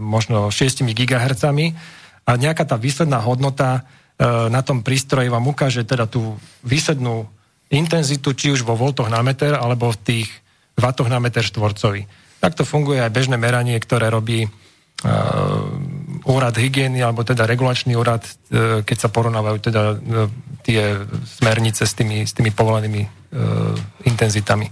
možno 0.00 0.48
6 0.48 0.84
GHz 0.88 1.44
a 2.24 2.30
nejaká 2.40 2.64
tá 2.64 2.80
výsledná 2.80 3.20
hodnota 3.20 3.84
na 4.24 4.62
tom 4.62 4.86
prístroji 4.86 5.26
vám 5.26 5.42
ukáže 5.42 5.82
teda 5.82 6.06
tú 6.06 6.38
výslednú 6.62 7.26
intenzitu, 7.68 8.30
či 8.30 8.54
už 8.54 8.62
vo 8.62 8.78
voltoch 8.78 9.10
na 9.10 9.20
meter, 9.26 9.58
alebo 9.58 9.90
v 9.90 9.98
tých 10.00 10.28
vatoch 10.78 11.10
na 11.10 11.18
meter 11.18 11.42
štvorcový. 11.42 12.06
Takto 12.38 12.62
funguje 12.62 13.02
aj 13.02 13.10
bežné 13.10 13.36
meranie, 13.36 13.74
ktoré 13.74 14.14
robí 14.14 14.46
uh, 14.46 14.50
úrad 16.24 16.56
hygieny, 16.56 17.00
alebo 17.04 17.24
teda 17.24 17.44
regulačný 17.44 17.96
úrad, 17.96 18.24
uh, 18.24 18.80
keď 18.84 18.96
sa 18.96 19.08
porovnávajú 19.12 19.58
teda 19.60 19.82
uh, 19.92 19.98
tie 20.64 21.04
smernice 21.24 21.84
s 21.84 21.92
tými, 21.92 22.24
s 22.24 22.32
tými 22.32 22.50
povolenými 22.52 23.02
uh, 23.04 23.10
intenzitami. 24.08 24.68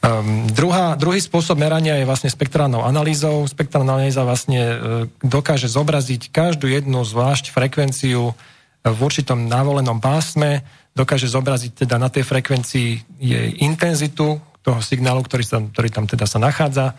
Um, 0.00 0.48
druhá, 0.48 0.96
druhý 0.96 1.20
spôsob 1.20 1.60
merania 1.60 2.00
je 2.00 2.08
vlastne 2.08 2.32
spektrálnou 2.32 2.80
analýzou. 2.80 3.44
Spektrálna 3.44 4.00
analýza 4.00 4.24
vlastne 4.24 4.62
uh, 4.62 4.76
dokáže 5.20 5.68
zobraziť 5.68 6.32
každú 6.32 6.72
jednu 6.72 7.04
zvlášť 7.04 7.52
frekvenciu 7.52 8.32
v 8.80 8.98
určitom 9.04 9.44
návolenom 9.44 10.00
pásme, 10.00 10.64
dokáže 10.96 11.28
zobraziť 11.28 11.84
teda 11.84 12.00
na 12.00 12.08
tej 12.08 12.24
frekvencii 12.24 13.20
jej 13.20 13.48
intenzitu 13.60 14.40
toho 14.64 14.80
signálu, 14.80 15.20
ktorý, 15.24 15.44
sa, 15.44 15.60
ktorý 15.60 15.88
tam 15.92 16.08
teda 16.08 16.24
sa 16.24 16.40
nachádza 16.40 16.96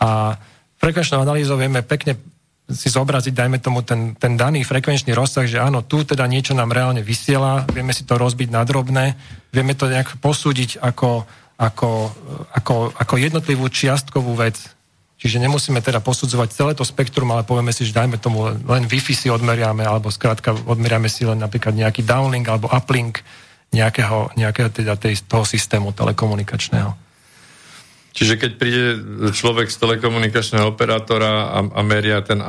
a 0.00 0.36
frekvenčnou 0.80 1.22
analýzou 1.22 1.56
vieme 1.56 1.84
pekne 1.84 2.18
si 2.74 2.88
zobraziť, 2.92 3.32
dajme 3.32 3.58
tomu, 3.62 3.80
ten, 3.86 4.16
ten 4.18 4.36
daný 4.36 4.66
frekvenčný 4.66 5.14
rozsah, 5.14 5.46
že 5.46 5.62
áno, 5.62 5.84
tu 5.86 6.02
teda 6.02 6.26
niečo 6.26 6.52
nám 6.52 6.72
reálne 6.74 7.04
vysiela, 7.04 7.64
vieme 7.70 7.94
si 7.94 8.02
to 8.02 8.18
rozbiť 8.18 8.48
na 8.50 8.66
drobné, 8.66 9.14
vieme 9.54 9.72
to 9.76 9.88
nejak 9.88 10.18
posúdiť 10.18 10.80
ako, 10.82 11.24
ako, 11.60 11.90
ako, 12.52 12.74
ako 12.96 13.14
jednotlivú 13.16 13.68
čiastkovú 13.70 14.34
vec. 14.34 14.58
Čiže 15.22 15.38
nemusíme 15.38 15.78
teda 15.78 16.02
posudzovať 16.02 16.48
celé 16.50 16.72
to 16.74 16.82
spektrum, 16.82 17.30
ale 17.30 17.46
povieme 17.46 17.70
si, 17.70 17.86
že 17.86 17.94
dajme 17.94 18.18
tomu 18.18 18.50
len 18.50 18.90
Wi-Fi 18.90 19.14
si 19.14 19.28
odmeriame, 19.30 19.86
alebo 19.86 20.10
skrátka 20.10 20.50
odmeriame 20.66 21.06
si 21.06 21.22
len 21.22 21.38
napríklad 21.38 21.78
nejaký 21.78 22.02
downlink 22.02 22.50
alebo 22.50 22.66
uplink 22.66 23.22
nejakého, 23.70 24.34
nejakého 24.34 24.68
teda 24.74 24.98
tej, 24.98 25.22
toho 25.22 25.46
systému 25.46 25.94
telekomunikačného. 25.94 27.11
Čiže 28.12 28.36
keď 28.36 28.50
príde 28.60 28.84
človek 29.32 29.72
z 29.72 29.76
telekomunikačného 29.80 30.68
operátora 30.68 31.48
a, 31.48 31.58
a 31.64 31.80
meria 31.80 32.20
ten 32.20 32.44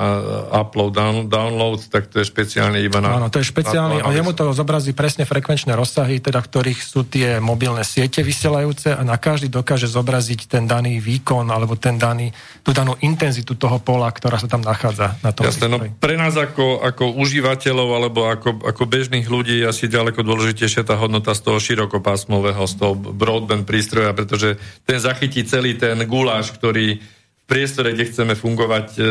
upload, 0.51 0.91
down, 0.91 1.18
download, 1.32 1.88
tak 1.88 2.11
to 2.11 2.20
je 2.20 2.28
špeciálne 2.28 2.84
iba 2.84 2.99
na... 2.99 3.16
Áno, 3.16 3.32
to 3.32 3.39
je 3.39 3.47
špeciálne 3.47 4.03
a 4.03 4.09
jemu 4.11 4.36
to 4.36 4.51
zobrazí 4.51 4.91
presne 4.91 5.24
frekvenčné 5.24 5.72
rozsahy, 5.72 6.20
teda 6.20 6.43
ktorých 6.43 6.80
sú 6.84 7.07
tie 7.07 7.39
mobilné 7.39 7.88
siete 7.88 8.20
vysielajúce 8.28 8.91
a 8.91 9.01
na 9.07 9.16
každý 9.16 9.47
dokáže 9.47 9.88
zobraziť 9.88 10.51
ten 10.51 10.68
daný 10.68 10.99
výkon 10.99 11.47
alebo 11.47 11.80
ten 11.80 11.95
daný, 11.95 12.36
tú 12.59 12.76
danú 12.76 12.99
intenzitu 12.99 13.55
toho 13.55 13.80
pola, 13.80 14.11
ktorá 14.11 14.36
sa 14.43 14.51
tam 14.51 14.68
nachádza 14.68 15.16
na 15.24 15.32
tom 15.32 15.47
Jasne, 15.47 15.72
no 15.72 15.80
pre 15.80 16.20
nás 16.20 16.36
ako, 16.36 16.84
ako 16.84 17.16
užívateľov 17.24 17.89
alebo 17.95 18.28
ako, 18.28 18.68
ako 18.68 18.84
bežných 18.84 19.32
ľudí 19.32 19.64
je 19.64 19.72
asi 19.72 19.88
ďaleko 19.88 20.28
dôležitejšia 20.28 20.84
tá 20.84 20.99
hodnota 20.99 21.32
z 21.32 21.41
toho 21.47 21.55
širokopásmového, 21.55 22.68
z 22.68 22.76
toho 22.76 22.93
broadband 22.99 23.64
prístroja, 23.64 24.11
pretože 24.11 24.59
ten 24.84 24.99
zachytí 24.99 25.47
celý 25.54 25.78
ten 25.78 26.01
guláš, 26.10 26.49
ktorý 26.58 26.97
v 26.97 27.45
priestore, 27.45 27.93
kde 27.93 28.10
chceme 28.10 28.34
fungovať, 28.34 28.97
e, 28.97 29.04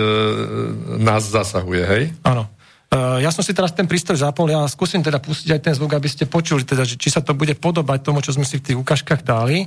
nás 0.98 1.22
zasahuje, 1.30 1.82
hej? 1.86 2.04
Áno. 2.26 2.50
Uh, 2.92 3.16
ja 3.24 3.32
som 3.32 3.40
si 3.40 3.56
teraz 3.56 3.72
ten 3.72 3.88
prístroj 3.88 4.20
zapol, 4.20 4.52
ja 4.52 4.68
skúsim 4.68 5.00
teda 5.00 5.16
pustiť 5.16 5.48
aj 5.56 5.60
ten 5.64 5.72
zvuk, 5.72 5.96
aby 5.96 6.12
ste 6.12 6.28
počuli, 6.28 6.60
teda, 6.60 6.84
že 6.84 7.00
či 7.00 7.08
sa 7.08 7.24
to 7.24 7.32
bude 7.32 7.56
podobať 7.56 8.04
tomu, 8.04 8.20
čo 8.20 8.36
sme 8.36 8.44
si 8.44 8.60
v 8.60 8.68
tých 8.68 8.76
ukážkach 8.76 9.24
dali. 9.24 9.64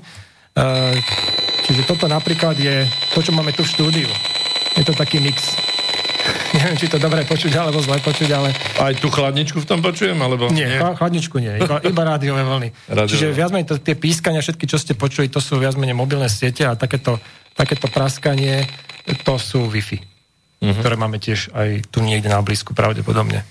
Uh, 0.54 0.94
čiže 1.66 1.90
toto 1.90 2.06
napríklad 2.06 2.54
je 2.54 2.86
to, 3.18 3.26
čo 3.26 3.34
máme 3.34 3.50
tu 3.50 3.66
v 3.66 3.72
štúdiu. 3.74 4.10
Je 4.78 4.86
to 4.86 4.94
taký 4.94 5.18
mix. 5.18 5.58
Neviem, 6.56 6.78
či 6.80 6.88
to 6.88 6.98
dobre 6.98 7.28
počuť, 7.28 7.52
alebo 7.60 7.84
zle 7.84 8.00
počuť, 8.00 8.30
ale... 8.32 8.50
Aj 8.80 8.96
tú 8.96 9.12
chladničku 9.12 9.60
v 9.60 9.68
tom 9.68 9.84
počujem, 9.84 10.16
alebo... 10.16 10.48
Nie, 10.56 10.72
nie? 10.72 10.80
chladničku 10.80 11.36
nie, 11.44 11.60
iba, 11.60 11.84
iba 11.84 12.02
rádiové 12.08 12.48
vlny. 12.48 12.70
Rádiové. 12.88 13.12
Čiže 13.12 13.26
viac 13.36 13.52
menej 13.52 13.68
to, 13.68 13.76
tie 13.84 13.96
pískania, 14.00 14.40
všetky, 14.40 14.64
čo 14.64 14.80
ste 14.80 14.96
počuli, 14.96 15.28
to 15.28 15.44
sú 15.44 15.60
viac 15.60 15.76
menej 15.76 16.00
mobilné 16.00 16.32
siete 16.32 16.64
a 16.64 16.80
takéto, 16.80 17.20
takéto 17.52 17.92
praskanie, 17.92 18.64
to 19.28 19.36
sú 19.36 19.68
Wi-Fi, 19.68 20.00
uh-huh. 20.00 20.80
ktoré 20.80 20.96
máme 20.96 21.20
tiež 21.20 21.52
aj 21.52 21.92
tu 21.92 22.00
niekde 22.00 22.32
na 22.32 22.40
blízku 22.40 22.72
pravdepodobne. 22.72 23.44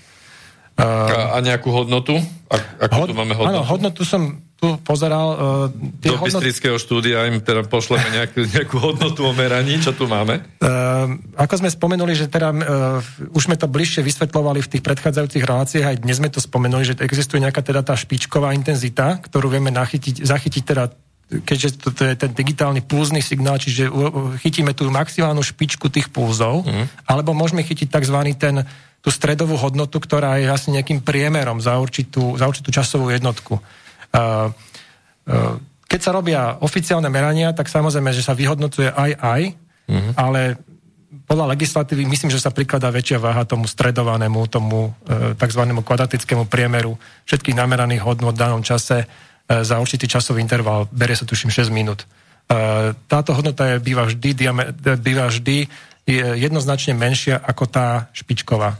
Uh, 0.75 1.31
a, 1.31 1.39
nejakú 1.39 1.71
hodnotu? 1.71 2.19
A, 2.51 2.55
ako 2.89 2.93
hod, 2.99 3.07
tu 3.07 3.15
máme 3.15 3.31
hodnotu? 3.31 3.53
Áno, 3.55 3.61
hodnotu 3.63 4.03
som 4.03 4.43
tu 4.65 4.81
pozeral... 4.81 5.27
Uh, 5.69 6.01
Do 6.01 6.17
hodnot... 6.17 6.41
Bystrického 6.41 6.77
štúdia 6.81 7.29
im 7.29 7.37
teda 7.45 7.61
pošleme 7.69 8.09
nejakú, 8.09 8.41
nejakú 8.57 8.77
hodnotu 8.81 9.21
o 9.21 9.33
meraní, 9.37 9.77
čo 9.77 9.93
tu 9.93 10.09
máme? 10.09 10.41
Uh, 10.57 11.21
ako 11.37 11.61
sme 11.61 11.69
spomenuli, 11.69 12.17
že 12.17 12.25
teda 12.25 12.49
uh, 12.49 13.35
už 13.37 13.45
sme 13.45 13.55
to 13.55 13.69
bližšie 13.69 14.01
vysvetlovali 14.01 14.65
v 14.65 14.71
tých 14.73 14.81
predchádzajúcich 14.81 15.43
reláciách, 15.45 15.85
aj 15.85 15.97
dnes 16.01 16.17
sme 16.17 16.33
to 16.33 16.41
spomenuli, 16.41 16.83
že 16.83 16.97
existuje 16.97 17.37
nejaká 17.37 17.61
teda 17.61 17.85
tá 17.85 17.93
špičková 17.93 18.57
intenzita, 18.57 19.21
ktorú 19.21 19.53
vieme 19.53 19.69
nachytiť, 19.69 20.25
zachytiť 20.25 20.63
teda 20.65 20.83
keďže 21.25 21.81
to, 21.81 21.89
to 21.89 22.05
je 22.05 22.15
ten 22.21 22.31
digitálny 22.37 22.85
pulzný 22.85 23.17
signál, 23.17 23.57
čiže 23.57 23.89
chytíme 24.45 24.77
tú 24.77 24.85
maximálnu 24.93 25.41
špičku 25.41 25.89
tých 25.89 26.13
pulzov, 26.13 26.61
mm. 26.61 27.09
alebo 27.09 27.33
môžeme 27.33 27.65
chytiť 27.65 27.89
tzv. 27.89 28.17
ten, 28.37 28.61
tú 29.01 29.09
stredovú 29.09 29.57
hodnotu, 29.57 29.97
ktorá 29.97 30.37
je 30.37 30.49
asi 30.49 30.69
nejakým 30.69 31.01
priemerom 31.01 31.61
za 31.61 31.81
určitú, 31.81 32.37
za 32.37 32.45
určitú 32.45 32.69
časovú 32.69 33.09
jednotku. 33.09 33.57
Keď 35.85 35.99
sa 36.01 36.11
robia 36.11 36.57
oficiálne 36.61 37.07
merania, 37.07 37.53
tak 37.53 37.69
samozrejme, 37.69 38.09
že 38.11 38.25
sa 38.25 38.33
vyhodnocuje 38.33 38.89
aj 38.89 39.11
aj, 39.21 39.41
mm-hmm. 39.89 40.13
ale 40.17 40.59
podľa 41.25 41.57
legislatívy 41.57 42.05
myslím, 42.05 42.29
že 42.29 42.43
sa 42.43 42.53
prikladá 42.53 42.91
väčšia 42.93 43.17
váha 43.17 43.47
tomu 43.47 43.65
stredovanému, 43.65 44.45
tomu 44.51 44.93
e, 45.07 45.33
tzv. 45.33 45.61
kvadratickému 45.63 46.45
priemeru 46.45 46.99
všetkých 47.25 47.55
nameraných 47.55 48.03
hodnot 48.03 48.35
v 48.37 48.41
danom 48.43 48.61
čase 48.61 49.05
e, 49.05 49.07
za 49.63 49.79
určitý 49.81 50.05
časový 50.05 50.43
interval. 50.43 50.85
Berie 50.91 51.17
sa 51.17 51.25
tuším 51.25 51.49
6 51.49 51.71
minút. 51.73 52.03
E, 52.03 52.05
táto 53.09 53.33
hodnota 53.33 53.73
je, 53.73 53.75
býva, 53.81 54.05
vždy, 54.05 54.29
diame, 54.37 54.75
býva 55.01 55.31
vždy 55.31 55.65
je 56.05 56.25
jednoznačne 56.37 56.93
menšia 56.93 57.41
ako 57.41 57.65
tá 57.65 58.13
špičková. 58.13 58.77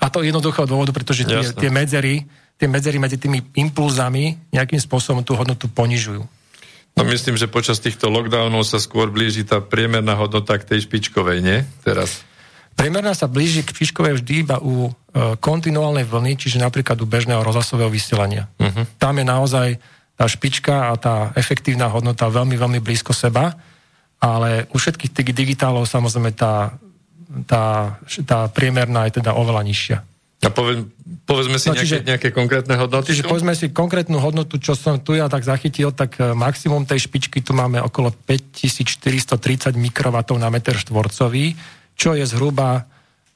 A 0.00 0.06
to 0.08 0.22
jednoduchého 0.22 0.64
dôvodu, 0.64 0.94
pretože 0.94 1.26
tie, 1.26 1.42
tie 1.50 1.68
medzery 1.68 2.24
tie 2.60 2.68
medzery 2.68 3.00
medzi 3.00 3.16
tými 3.16 3.40
impulzami 3.56 4.52
nejakým 4.52 4.76
spôsobom 4.76 5.24
tú 5.24 5.32
hodnotu 5.32 5.64
ponižujú. 5.72 6.20
No 6.92 7.02
myslím, 7.08 7.40
že 7.40 7.48
počas 7.48 7.80
týchto 7.80 8.12
lockdownov 8.12 8.68
sa 8.68 8.76
skôr 8.76 9.08
blíži 9.08 9.48
tá 9.48 9.64
priemerná 9.64 10.12
hodnota 10.20 10.60
k 10.60 10.68
tej 10.68 10.84
špičkovej, 10.84 11.40
nie? 11.40 11.64
Teraz. 11.80 12.20
Priemerná 12.76 13.16
sa 13.16 13.30
blíži 13.30 13.64
k 13.64 13.72
špičkovej 13.72 14.20
vždy 14.20 14.32
iba 14.44 14.60
u 14.60 14.88
e, 14.88 14.90
kontinuálnej 15.40 16.04
vlny, 16.04 16.36
čiže 16.36 16.60
napríklad 16.60 17.00
u 17.00 17.06
bežného 17.08 17.40
rozhlasového 17.40 17.88
vysielania. 17.88 18.52
Uh-huh. 18.60 18.84
Tam 19.00 19.16
je 19.16 19.24
naozaj 19.24 19.68
tá 20.20 20.24
špička 20.28 20.92
a 20.92 21.00
tá 21.00 21.14
efektívna 21.32 21.88
hodnota 21.88 22.28
veľmi, 22.28 22.52
veľmi 22.60 22.80
blízko 22.84 23.16
seba, 23.16 23.56
ale 24.20 24.68
u 24.68 24.76
všetkých 24.76 25.16
tých 25.16 25.32
digitálov 25.32 25.88
samozrejme 25.88 26.36
tá, 26.36 26.76
tá, 27.48 27.96
tá 28.28 28.38
priemerná 28.52 29.08
je 29.08 29.24
teda 29.24 29.32
oveľa 29.32 29.64
nižšia. 29.64 29.98
A 30.40 30.48
poved, 30.48 30.88
povedzme 31.28 31.60
si 31.60 31.68
no, 31.68 31.76
čiže, 31.76 32.00
nejaké, 32.00 32.08
nejaké 32.08 32.28
konkrétne 32.32 32.74
hodnoty? 32.80 33.12
Čiže 33.12 33.28
povedzme 33.28 33.52
si 33.52 33.68
konkrétnu 33.76 34.16
hodnotu, 34.24 34.56
čo 34.56 34.72
som 34.72 34.96
tu 34.96 35.12
ja 35.12 35.28
tak 35.28 35.44
zachytil, 35.44 35.92
tak 35.92 36.16
e, 36.16 36.32
maximum 36.32 36.88
tej 36.88 37.04
špičky 37.04 37.44
tu 37.44 37.52
máme 37.52 37.76
okolo 37.76 38.08
5430 38.24 39.76
mikrovatov 39.76 40.40
na 40.40 40.48
meter 40.48 40.80
štvorcový, 40.80 41.52
čo 41.92 42.16
je 42.16 42.24
zhruba, 42.24 42.88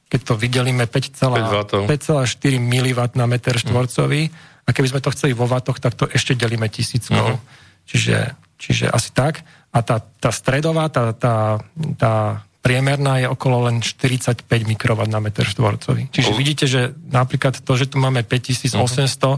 keď 0.09 0.21
to 0.25 0.33
vydelíme, 0.33 0.81
5,4 0.89 2.25
mW 2.57 2.99
na 3.13 3.25
meter 3.29 3.53
štvorcový. 3.53 4.21
A 4.65 4.73
keby 4.73 4.97
sme 4.97 5.03
to 5.05 5.13
chceli 5.13 5.37
vo 5.37 5.45
vatoch, 5.45 5.77
tak 5.77 5.93
to 5.93 6.09
ešte 6.09 6.33
delíme 6.33 6.65
tisíckou. 6.65 7.37
Uh-huh. 7.37 7.85
Čiže, 7.85 8.33
čiže 8.57 8.85
asi 8.89 9.13
tak. 9.13 9.45
A 9.69 9.85
tá, 9.85 10.01
tá 10.01 10.33
stredová, 10.33 10.89
tá, 10.89 11.13
tá, 11.13 11.61
tá 12.01 12.41
priemerná 12.65 13.21
je 13.21 13.27
okolo 13.29 13.69
len 13.69 13.85
45 13.85 14.41
mikrowatt 14.65 15.05
na 15.05 15.21
meter 15.21 15.45
štvorcový. 15.45 16.09
Čiže 16.09 16.33
uh. 16.33 16.37
vidíte, 16.41 16.65
že 16.65 16.97
napríklad 17.13 17.61
to, 17.61 17.73
že 17.77 17.85
tu 17.85 18.01
máme 18.01 18.25
5800 18.25 18.81
uh-huh. 18.81 19.37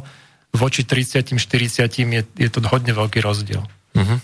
voči 0.56 0.88
30-40 0.88 1.36
je, 1.92 2.24
je 2.24 2.50
to 2.50 2.64
hodne 2.72 2.96
veľký 2.96 3.20
rozdiel. 3.20 3.68
Uh-huh. 3.68 4.18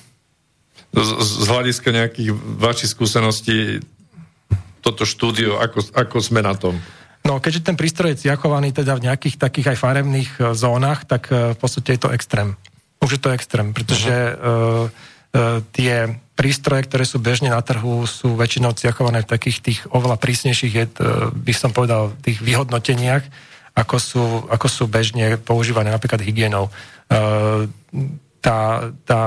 Z, 0.95 1.09
z 1.19 1.45
hľadiska 1.51 1.91
nejakých 1.91 2.31
vašich 2.39 2.95
skúseností 2.95 3.83
toto 4.79 5.03
štúdio, 5.03 5.59
ako, 5.59 5.83
ako 5.91 6.17
sme 6.23 6.39
na 6.39 6.55
tom? 6.55 6.79
No, 7.23 7.39
keďže 7.39 7.71
ten 7.71 7.75
prístroj 7.79 8.15
je 8.15 8.27
ciachovaný 8.27 8.75
teda 8.75 8.99
v 8.99 9.07
nejakých 9.07 9.39
takých 9.39 9.75
aj 9.75 9.77
farebných 9.79 10.31
e, 10.39 10.41
zónach, 10.59 11.07
tak 11.07 11.31
e, 11.31 11.55
v 11.55 11.57
podstate 11.57 11.95
je 11.95 12.01
to 12.03 12.09
extrém. 12.11 12.59
Už 12.99 13.15
je 13.15 13.21
to 13.23 13.31
extrém, 13.31 13.71
pretože 13.71 14.11
uh-huh. 14.11 14.87
uh, 14.87 14.87
uh, 14.87 15.12
tie 15.73 16.21
prístroje, 16.37 16.85
ktoré 16.85 17.05
sú 17.05 17.17
bežne 17.17 17.49
na 17.49 17.61
trhu, 17.61 18.05
sú 18.05 18.37
väčšinou 18.37 18.77
ciachované 18.77 19.25
v 19.25 19.31
takých 19.33 19.57
tých 19.61 19.79
oveľa 19.89 20.17
prísnejších, 20.21 20.73
je, 20.73 20.85
by 21.33 21.53
som 21.53 21.73
povedal, 21.73 22.13
tých 22.21 22.41
vyhodnoteniach, 22.41 23.25
ako 23.73 23.97
sú, 23.97 24.23
ako 24.49 24.67
sú 24.69 24.83
bežne 24.85 25.41
používané 25.41 25.89
napríklad 25.89 26.21
hygienou. 26.21 26.69
Tá, 28.43 28.59
tá, 29.05 29.21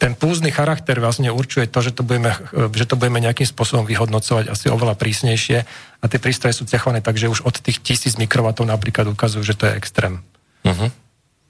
ten 0.00 0.12
púzny 0.16 0.50
charakter 0.50 0.98
vlastne 0.98 1.30
určuje 1.30 1.68
to, 1.68 1.78
že 1.84 1.92
to, 1.94 2.02
budeme, 2.02 2.32
že 2.74 2.86
to 2.88 2.98
budeme 2.98 3.22
nejakým 3.22 3.46
spôsobom 3.46 3.86
vyhodnocovať 3.86 4.50
asi 4.50 4.66
oveľa 4.72 4.98
prísnejšie 4.98 5.58
a 6.00 6.04
tie 6.08 6.18
prístroje 6.18 6.56
sú 6.58 6.64
ciachované 6.66 7.04
tak, 7.04 7.20
že 7.20 7.30
už 7.30 7.44
od 7.46 7.54
tých 7.60 7.84
tisíc 7.84 8.16
mikrovatov 8.18 8.66
napríklad 8.66 9.06
ukazujú, 9.12 9.44
že 9.44 9.54
to 9.54 9.68
je 9.68 9.76
extrém. 9.76 10.24
Uh-huh. 10.64 10.88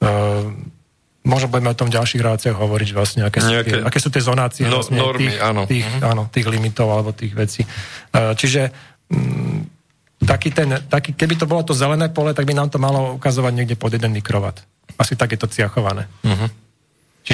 Uh, 0.02 0.50
Možno 1.20 1.52
budeme 1.52 1.68
o 1.68 1.76
tom 1.76 1.92
v 1.92 2.00
ďalších 2.00 2.22
reláciách 2.24 2.56
hovoriť 2.56 2.90
vlastne, 2.96 3.28
aké 3.28 3.44
sú, 3.44 3.52
Nejaké... 3.52 3.76
tie, 3.76 3.84
aké 3.84 3.98
sú 4.00 4.08
tie 4.08 4.24
zonácie 4.24 4.64
no, 4.64 4.80
vlastne 4.80 4.96
normy, 4.96 5.28
tých, 5.28 5.36
áno. 5.44 5.62
Tých, 5.68 5.84
mm 5.84 6.00
áno, 6.00 6.22
tých 6.32 6.46
limitov 6.48 6.88
alebo 6.88 7.12
tých 7.12 7.36
vecí. 7.36 7.62
Uh, 8.16 8.32
čiže 8.32 8.72
m, 9.12 9.20
mm, 9.20 9.58
taký 10.24 10.48
ten, 10.48 10.80
taký, 10.88 11.12
keby 11.12 11.36
to 11.36 11.44
bolo 11.44 11.60
to 11.60 11.76
zelené 11.76 12.08
pole, 12.08 12.32
tak 12.32 12.48
by 12.48 12.56
nám 12.56 12.72
to 12.72 12.80
malo 12.80 13.20
ukazovať 13.20 13.52
niekde 13.52 13.76
pod 13.76 13.92
1 13.92 14.00
mikrowatt. 14.08 14.64
Asi 14.96 15.12
tak 15.12 15.36
je 15.36 15.38
to 15.40 15.48
ciachované. 15.48 16.08
Uh-huh. 16.24 16.48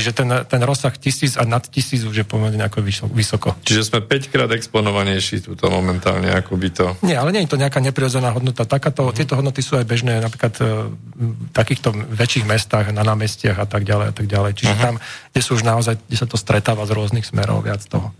Čiže 0.06 0.22
ten, 0.22 0.30
ten 0.46 0.62
rozsah 0.62 0.94
tisíc 0.94 1.34
a 1.34 1.42
nad 1.42 1.66
tisíc 1.66 2.06
už 2.06 2.14
je 2.14 2.22
pomerne 2.22 2.62
ako 2.62 2.78
vysoko. 3.10 3.58
Čiže 3.66 3.90
sme 3.90 3.98
5 3.98 4.30
krát 4.30 4.46
exponovanejší 4.54 5.42
túto 5.42 5.66
momentálne, 5.66 6.30
ako 6.30 6.54
by 6.54 6.68
to... 6.70 6.86
Nie, 7.02 7.18
ale 7.18 7.34
nie 7.34 7.42
je 7.42 7.50
to 7.50 7.58
nejaká 7.58 7.82
neprirodzená 7.82 8.30
hodnota. 8.30 8.62
Takáto, 8.70 9.10
mm. 9.10 9.18
Tieto 9.18 9.34
hodnoty 9.34 9.66
sú 9.66 9.74
aj 9.74 9.82
bežné 9.82 10.22
napríklad 10.22 10.54
e, 10.62 10.94
v 10.94 11.50
takýchto 11.50 11.90
väčších 11.90 12.46
mestách, 12.46 12.94
na 12.94 13.02
námestiach 13.02 13.58
a 13.58 13.66
tak 13.66 13.82
ďalej 13.82 14.06
a 14.06 14.14
tak 14.14 14.30
ďalej. 14.30 14.62
Čiže 14.62 14.74
uh-huh. 14.78 14.86
tam, 14.86 14.94
kde 15.34 15.40
sú 15.42 15.58
už 15.58 15.66
naozaj, 15.66 15.98
kde 16.06 16.16
sa 16.22 16.30
to 16.30 16.38
stretáva 16.38 16.86
z 16.86 16.94
rôznych 16.94 17.26
smerov 17.26 17.66
viac 17.66 17.82
toho. 17.82 18.14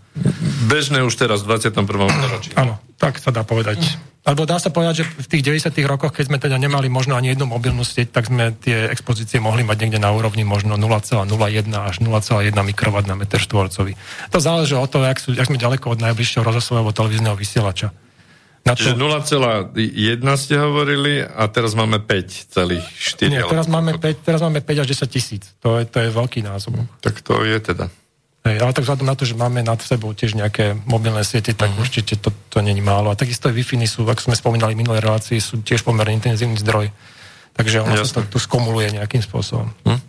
Bežné 0.67 1.07
už 1.07 1.15
teraz 1.15 1.47
v 1.47 1.55
21. 1.55 1.87
storočí. 1.87 2.51
Áno, 2.59 2.83
tak 2.99 3.15
sa 3.23 3.31
dá 3.31 3.47
povedať. 3.47 3.79
Alebo 4.27 4.43
dá 4.43 4.59
sa 4.59 4.67
povedať, 4.67 5.01
že 5.01 5.03
v 5.07 5.27
tých 5.31 5.43
90. 5.71 5.71
rokoch, 5.87 6.11
keď 6.11 6.27
sme 6.27 6.35
teda 6.35 6.59
nemali 6.59 6.91
možno 6.91 7.15
ani 7.15 7.31
jednu 7.31 7.47
mobilnú 7.47 7.87
sieť, 7.87 8.11
tak 8.11 8.27
sme 8.27 8.51
tie 8.59 8.91
expozície 8.91 9.39
mohli 9.39 9.63
mať 9.63 9.87
niekde 9.87 10.03
na 10.03 10.11
úrovni 10.11 10.43
možno 10.43 10.75
0,01 10.75 11.31
až 11.71 11.95
0,1 12.03 12.51
mikrowatt 12.51 13.07
na 13.07 13.15
meter 13.15 13.39
štvorcový. 13.39 13.95
To 14.35 14.43
záleží 14.43 14.75
od 14.75 14.91
toho, 14.91 15.07
jak, 15.07 15.23
sú, 15.23 15.31
jak 15.31 15.47
sme 15.47 15.55
ďaleko 15.55 15.95
od 15.95 16.03
najbližšieho 16.03 16.43
rozhlasového 16.43 16.91
televízneho 16.91 17.39
vysielača. 17.39 17.95
Na 18.67 18.75
to... 18.75 18.83
Čiže 18.83 18.99
0,1 18.99 19.71
ste 20.35 20.55
hovorili 20.59 21.23
a 21.23 21.47
teraz 21.47 21.71
máme 21.71 22.03
5,4. 22.03 23.31
Nie, 23.31 23.47
teraz 23.47 23.71
máme, 23.71 23.95
5, 23.95 24.27
teraz 24.27 24.43
máme 24.43 24.59
5 24.59 24.83
až 24.83 24.87
10 24.91 25.07
tisíc. 25.07 25.55
To 25.63 25.79
je, 25.79 25.87
to 25.87 26.03
je 26.03 26.11
veľký 26.11 26.43
násobok. 26.43 26.83
Tak 26.99 27.23
to 27.23 27.47
je 27.47 27.55
teda. 27.63 27.87
Hej, 28.47 28.63
ale 28.63 28.71
tak 28.71 28.87
vzhľadom 28.87 29.07
na 29.07 29.15
to, 29.19 29.27
že 29.27 29.35
máme 29.35 29.59
nad 29.59 29.75
sebou 29.83 30.15
tiež 30.15 30.39
nejaké 30.39 30.79
mobilné 30.87 31.27
siete, 31.27 31.51
tak 31.51 31.75
uh-huh. 31.75 31.83
určite 31.83 32.15
to, 32.15 32.31
to 32.47 32.63
není 32.63 32.79
málo. 32.79 33.11
A 33.11 33.19
takisto 33.19 33.51
aj 33.51 33.55
Wi-Fi 33.59 33.83
sú, 33.83 34.07
ako 34.07 34.31
sme 34.31 34.39
spomínali 34.39 34.71
v 34.71 34.87
minulej 34.87 35.03
relácii, 35.03 35.43
sú 35.43 35.59
tiež 35.59 35.83
pomerne 35.83 36.15
intenzívny 36.15 36.55
zdroj. 36.55 36.87
Takže 37.57 37.83
ono 37.83 37.99
Jasne. 37.99 38.07
sa 38.07 38.15
to 38.23 38.31
tu 38.31 38.39
skomuluje 38.39 38.95
nejakým 38.95 39.19
spôsobom. 39.19 39.67
Uh-huh. 39.83 39.99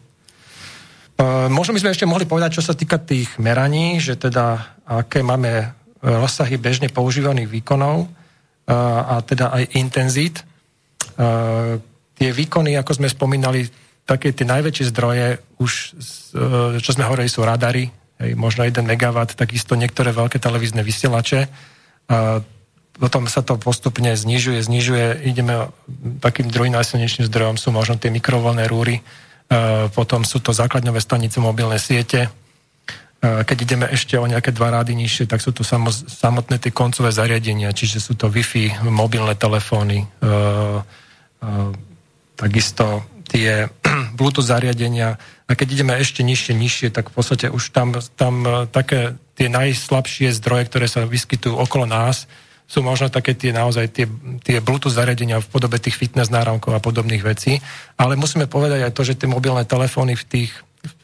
Uh, 1.18 1.50
možno 1.50 1.74
by 1.74 1.82
sme 1.82 1.90
ešte 1.90 2.06
mohli 2.06 2.30
povedať, 2.30 2.62
čo 2.62 2.62
sa 2.62 2.78
týka 2.78 3.02
tých 3.02 3.42
meraní, 3.42 3.98
že 3.98 4.14
teda 4.14 4.78
aké 4.86 5.20
máme 5.20 5.50
e, 5.60 5.66
rozsahy 6.00 6.56
bežne 6.56 6.88
používaných 6.88 7.50
výkonov 7.50 8.06
uh, 8.06 9.18
a 9.18 9.20
teda 9.26 9.50
aj 9.50 9.76
intenzít. 9.76 10.46
Uh, 11.18 11.82
tie 12.14 12.30
výkony, 12.30 12.78
ako 12.78 13.02
sme 13.02 13.10
spomínali, 13.10 13.66
také 14.06 14.30
tie 14.30 14.46
najväčšie 14.46 14.84
zdroje 14.94 15.26
už, 15.60 15.72
čo 16.80 16.90
sme 16.96 17.04
hovorili, 17.04 17.28
sú 17.28 17.44
radary, 17.44 17.92
hej, 18.18 18.34
možno 18.38 18.66
1 18.66 18.74
MW, 18.82 19.18
takisto 19.34 19.74
niektoré 19.74 20.14
veľké 20.14 20.38
televízne 20.42 20.82
vysielače. 20.82 21.48
A 22.08 22.42
potom 22.98 23.30
sa 23.30 23.46
to 23.46 23.54
postupne 23.54 24.10
znižuje, 24.10 24.58
znižuje. 24.58 25.22
Ideme 25.30 25.70
takým 26.18 26.50
druhým 26.50 26.74
najsilnejším 26.74 27.30
zdrojom 27.30 27.54
sú 27.54 27.70
možno 27.70 27.94
tie 27.94 28.10
mikrovoľné 28.10 28.66
rúry, 28.66 29.00
a 29.48 29.88
potom 29.88 30.28
sú 30.28 30.44
to 30.44 30.52
základňové 30.52 31.00
stanice, 31.00 31.40
mobilné 31.40 31.80
siete. 31.80 32.28
A 33.18 33.42
keď 33.42 33.56
ideme 33.66 33.86
ešte 33.90 34.14
o 34.14 34.26
nejaké 34.30 34.54
dva 34.54 34.70
rády 34.70 34.94
nižšie, 34.94 35.26
tak 35.26 35.42
sú 35.42 35.50
to 35.50 35.66
samotné 36.06 36.58
tie 36.62 36.70
koncové 36.70 37.10
zariadenia, 37.10 37.74
čiže 37.74 37.98
sú 37.98 38.14
to 38.14 38.30
Wi-Fi, 38.30 38.86
mobilné 38.86 39.34
telefóny, 39.34 40.06
takisto 42.38 43.02
tie 43.28 43.68
Bluetooth 44.18 44.48
zariadenia. 44.48 45.20
A 45.44 45.52
keď 45.52 45.80
ideme 45.80 45.94
ešte 46.00 46.24
nižšie, 46.24 46.56
nižšie, 46.56 46.88
tak 46.88 47.12
v 47.12 47.14
podstate 47.14 47.46
už 47.52 47.70
tam, 47.70 47.92
tam 48.16 48.34
e, 48.42 48.64
také 48.72 49.20
tie 49.36 49.52
najslabšie 49.52 50.32
zdroje, 50.40 50.66
ktoré 50.66 50.86
sa 50.88 51.04
vyskytujú 51.04 51.54
okolo 51.54 51.84
nás, 51.86 52.26
sú 52.68 52.84
možno 52.84 53.08
také 53.08 53.32
tie 53.32 53.48
naozaj 53.48 53.86
tie, 53.96 54.04
tie 54.44 54.60
Bluetooth 54.60 54.92
zariadenia 54.92 55.40
v 55.40 55.48
podobe 55.48 55.80
tých 55.80 55.96
fitness 55.96 56.28
náramkov 56.28 56.76
a 56.76 56.84
podobných 56.84 57.24
vecí. 57.24 57.64
Ale 57.96 58.12
musíme 58.20 58.44
povedať 58.44 58.84
aj 58.84 58.92
to, 58.92 59.02
že 59.08 59.16
tie 59.16 59.28
mobilné 59.28 59.64
telefóny 59.64 60.20
v 60.20 60.24
tých, 60.28 60.52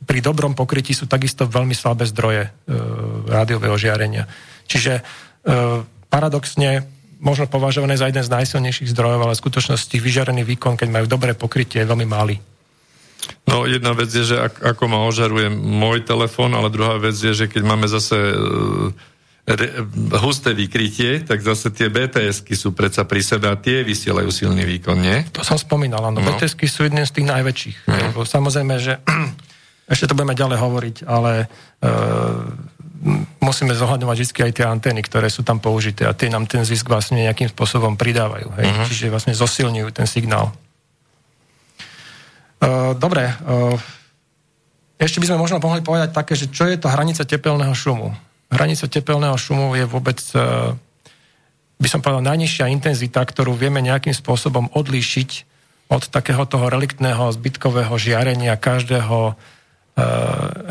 pri 0.05 0.21
dobrom 0.21 0.53
pokrytí 0.53 0.93
sú 0.93 1.09
takisto 1.09 1.49
veľmi 1.49 1.73
slabé 1.73 2.05
zdroje 2.05 2.49
e, 2.49 2.51
rádiového 3.33 3.81
žiarenia. 3.81 4.29
Čiže 4.69 5.01
e, 5.01 5.03
paradoxne 6.13 6.94
možno 7.25 7.49
považované 7.49 7.97
za 7.97 8.07
jeden 8.07 8.23
z 8.23 8.31
najsilnejších 8.31 8.93
zdrojov, 8.93 9.21
ale 9.25 9.35
v 9.35 9.43
skutočnosti 9.43 9.97
vyžarený 9.97 10.45
výkon, 10.45 10.77
keď 10.77 10.89
majú 10.93 11.07
dobré 11.09 11.33
pokrytie, 11.33 11.83
je 11.83 11.89
veľmi 11.89 12.05
malý. 12.05 12.37
No 13.49 13.65
jedna 13.65 13.97
vec 13.97 14.13
je, 14.13 14.25
že 14.25 14.37
ak, 14.37 14.61
ako 14.61 14.85
ma 14.85 15.09
ožaruje 15.09 15.49
môj 15.53 16.05
telefón, 16.05 16.53
ale 16.53 16.69
druhá 16.69 17.01
vec 17.01 17.17
je, 17.17 17.33
že 17.33 17.49
keď 17.49 17.63
máme 17.65 17.89
zase 17.89 18.17
e, 18.17 18.37
re, 19.49 19.69
husté 20.21 20.53
vykrytie, 20.53 21.25
tak 21.25 21.41
zase 21.41 21.73
tie 21.73 21.89
BTSky 21.89 22.53
sú 22.57 22.77
predsa 22.77 23.09
pri 23.09 23.25
sebe 23.25 23.49
a 23.49 23.57
tie 23.57 23.81
vysielajú 23.81 24.29
silný 24.29 24.65
výkon, 24.65 24.97
nie? 25.01 25.25
To 25.37 25.41
som 25.41 25.57
spomínal, 25.57 26.05
áno. 26.05 26.21
No. 26.21 26.25
BTSky 26.25 26.69
sú 26.69 26.85
jeden 26.85 27.05
z 27.05 27.13
tých 27.13 27.29
najväčších. 27.29 27.77
No. 27.89 28.25
Samozrejme, 28.25 28.75
že 28.77 29.01
ešte 29.93 30.09
to 30.09 30.17
budeme 30.17 30.37
ďalej 30.37 30.59
hovoriť, 30.61 30.97
ale 31.09 31.33
e, 31.41 31.47
musíme 33.39 33.77
zohľadňovať 33.77 34.17
vždy 34.17 34.41
aj 34.49 34.53
tie 34.57 34.65
antény, 34.65 35.05
ktoré 35.05 35.29
sú 35.29 35.45
tam 35.45 35.61
použité 35.61 36.09
a 36.09 36.17
tie 36.17 36.33
nám 36.33 36.49
ten 36.49 36.65
zisk 36.65 36.89
vlastne 36.89 37.21
nejakým 37.21 37.53
spôsobom 37.53 38.01
pridávajú. 38.01 38.49
Hej? 38.57 38.67
Uh-huh. 38.67 38.87
Čiže 38.89 39.13
vlastne 39.13 39.37
zosilňujú 39.37 39.89
ten 39.93 40.09
signál. 40.09 40.57
Uh, 42.65 42.97
dobre. 42.97 43.29
Uh, 43.45 43.77
ešte 44.97 45.21
by 45.21 45.29
sme 45.29 45.43
možno 45.45 45.61
mohli 45.61 45.85
povedať 45.85 46.17
také, 46.17 46.33
že 46.33 46.49
čo 46.49 46.65
je 46.65 46.81
to 46.81 46.89
hranica 46.89 47.21
tepelného 47.29 47.77
šumu. 47.77 48.17
Hranica 48.49 48.89
tepelného 48.89 49.37
šumu 49.37 49.77
je 49.77 49.85
vôbec, 49.85 50.17
uh, 50.33 50.73
by 51.77 51.89
som 51.93 52.01
povedal, 52.01 52.25
najnižšia 52.25 52.73
intenzita, 52.73 53.21
ktorú 53.21 53.53
vieme 53.53 53.85
nejakým 53.85 54.17
spôsobom 54.17 54.73
odlíšiť 54.73 55.31
od 55.93 56.09
takého 56.09 56.49
toho 56.49 56.73
reliktného 56.73 57.29
zbytkového 57.37 57.93
žiarenia 58.01 58.57
každého 58.57 59.37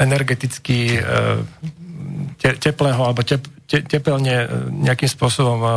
energeticky 0.03 0.99
te, 2.43 2.49
teplého 2.59 2.99
alebo 2.99 3.23
tep, 3.23 3.47
te, 3.63 3.79
tepelne 3.79 4.35
e, 4.43 4.47
nejakým 4.83 5.07
spôsobom 5.07 5.59
e, 5.63 5.71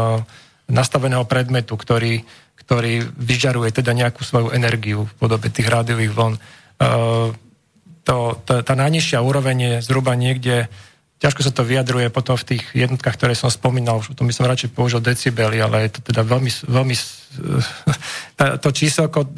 nastaveného 0.67 1.23
predmetu, 1.23 1.79
ktorý, 1.79 2.27
ktorý 2.59 3.07
vyžaruje 3.15 3.71
teda 3.71 3.95
nejakú 3.95 4.27
svoju 4.27 4.51
energiu 4.51 5.07
v 5.07 5.13
podobe 5.15 5.47
tých 5.47 5.71
rádiových 5.71 6.11
vln. 6.11 6.35
E, 6.35 6.41
to, 8.03 8.17
to, 8.43 8.53
tá 8.67 8.75
najnižšia 8.75 9.23
úroveň 9.23 9.57
je 9.63 9.75
zhruba 9.87 10.19
niekde, 10.19 10.67
ťažko 11.23 11.41
sa 11.47 11.55
to 11.55 11.63
vyjadruje 11.63 12.11
potom 12.11 12.35
v 12.35 12.55
tých 12.55 12.63
jednotkách, 12.75 13.15
ktoré 13.15 13.39
som 13.39 13.49
spomínal, 13.49 14.03
už 14.03 14.19
to 14.19 14.27
by 14.27 14.35
som 14.35 14.51
radšej 14.51 14.75
použil 14.75 14.99
decibely, 14.99 15.63
ale 15.63 15.87
je 15.87 15.99
to 15.99 16.01
teda 16.11 16.27
veľmi, 16.27 16.51
veľmi 16.51 16.95
to 18.63 18.69
číselko 18.75 19.29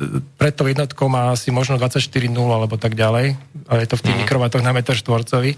pred 0.40 0.56
tou 0.56 0.64
jednotkou 0.64 1.12
má 1.12 1.36
asi 1.36 1.52
možno 1.52 1.76
24,0 1.76 2.32
alebo 2.32 2.80
tak 2.80 2.96
ďalej, 2.96 3.36
ale 3.68 3.78
je 3.84 3.88
to 3.88 3.98
v 4.00 4.05
tých 4.05 4.16
mm. 4.16 4.20
mikrovatoch 4.24 4.64
na 4.64 4.72
meter 4.72 4.96
štvorcový. 4.96 5.55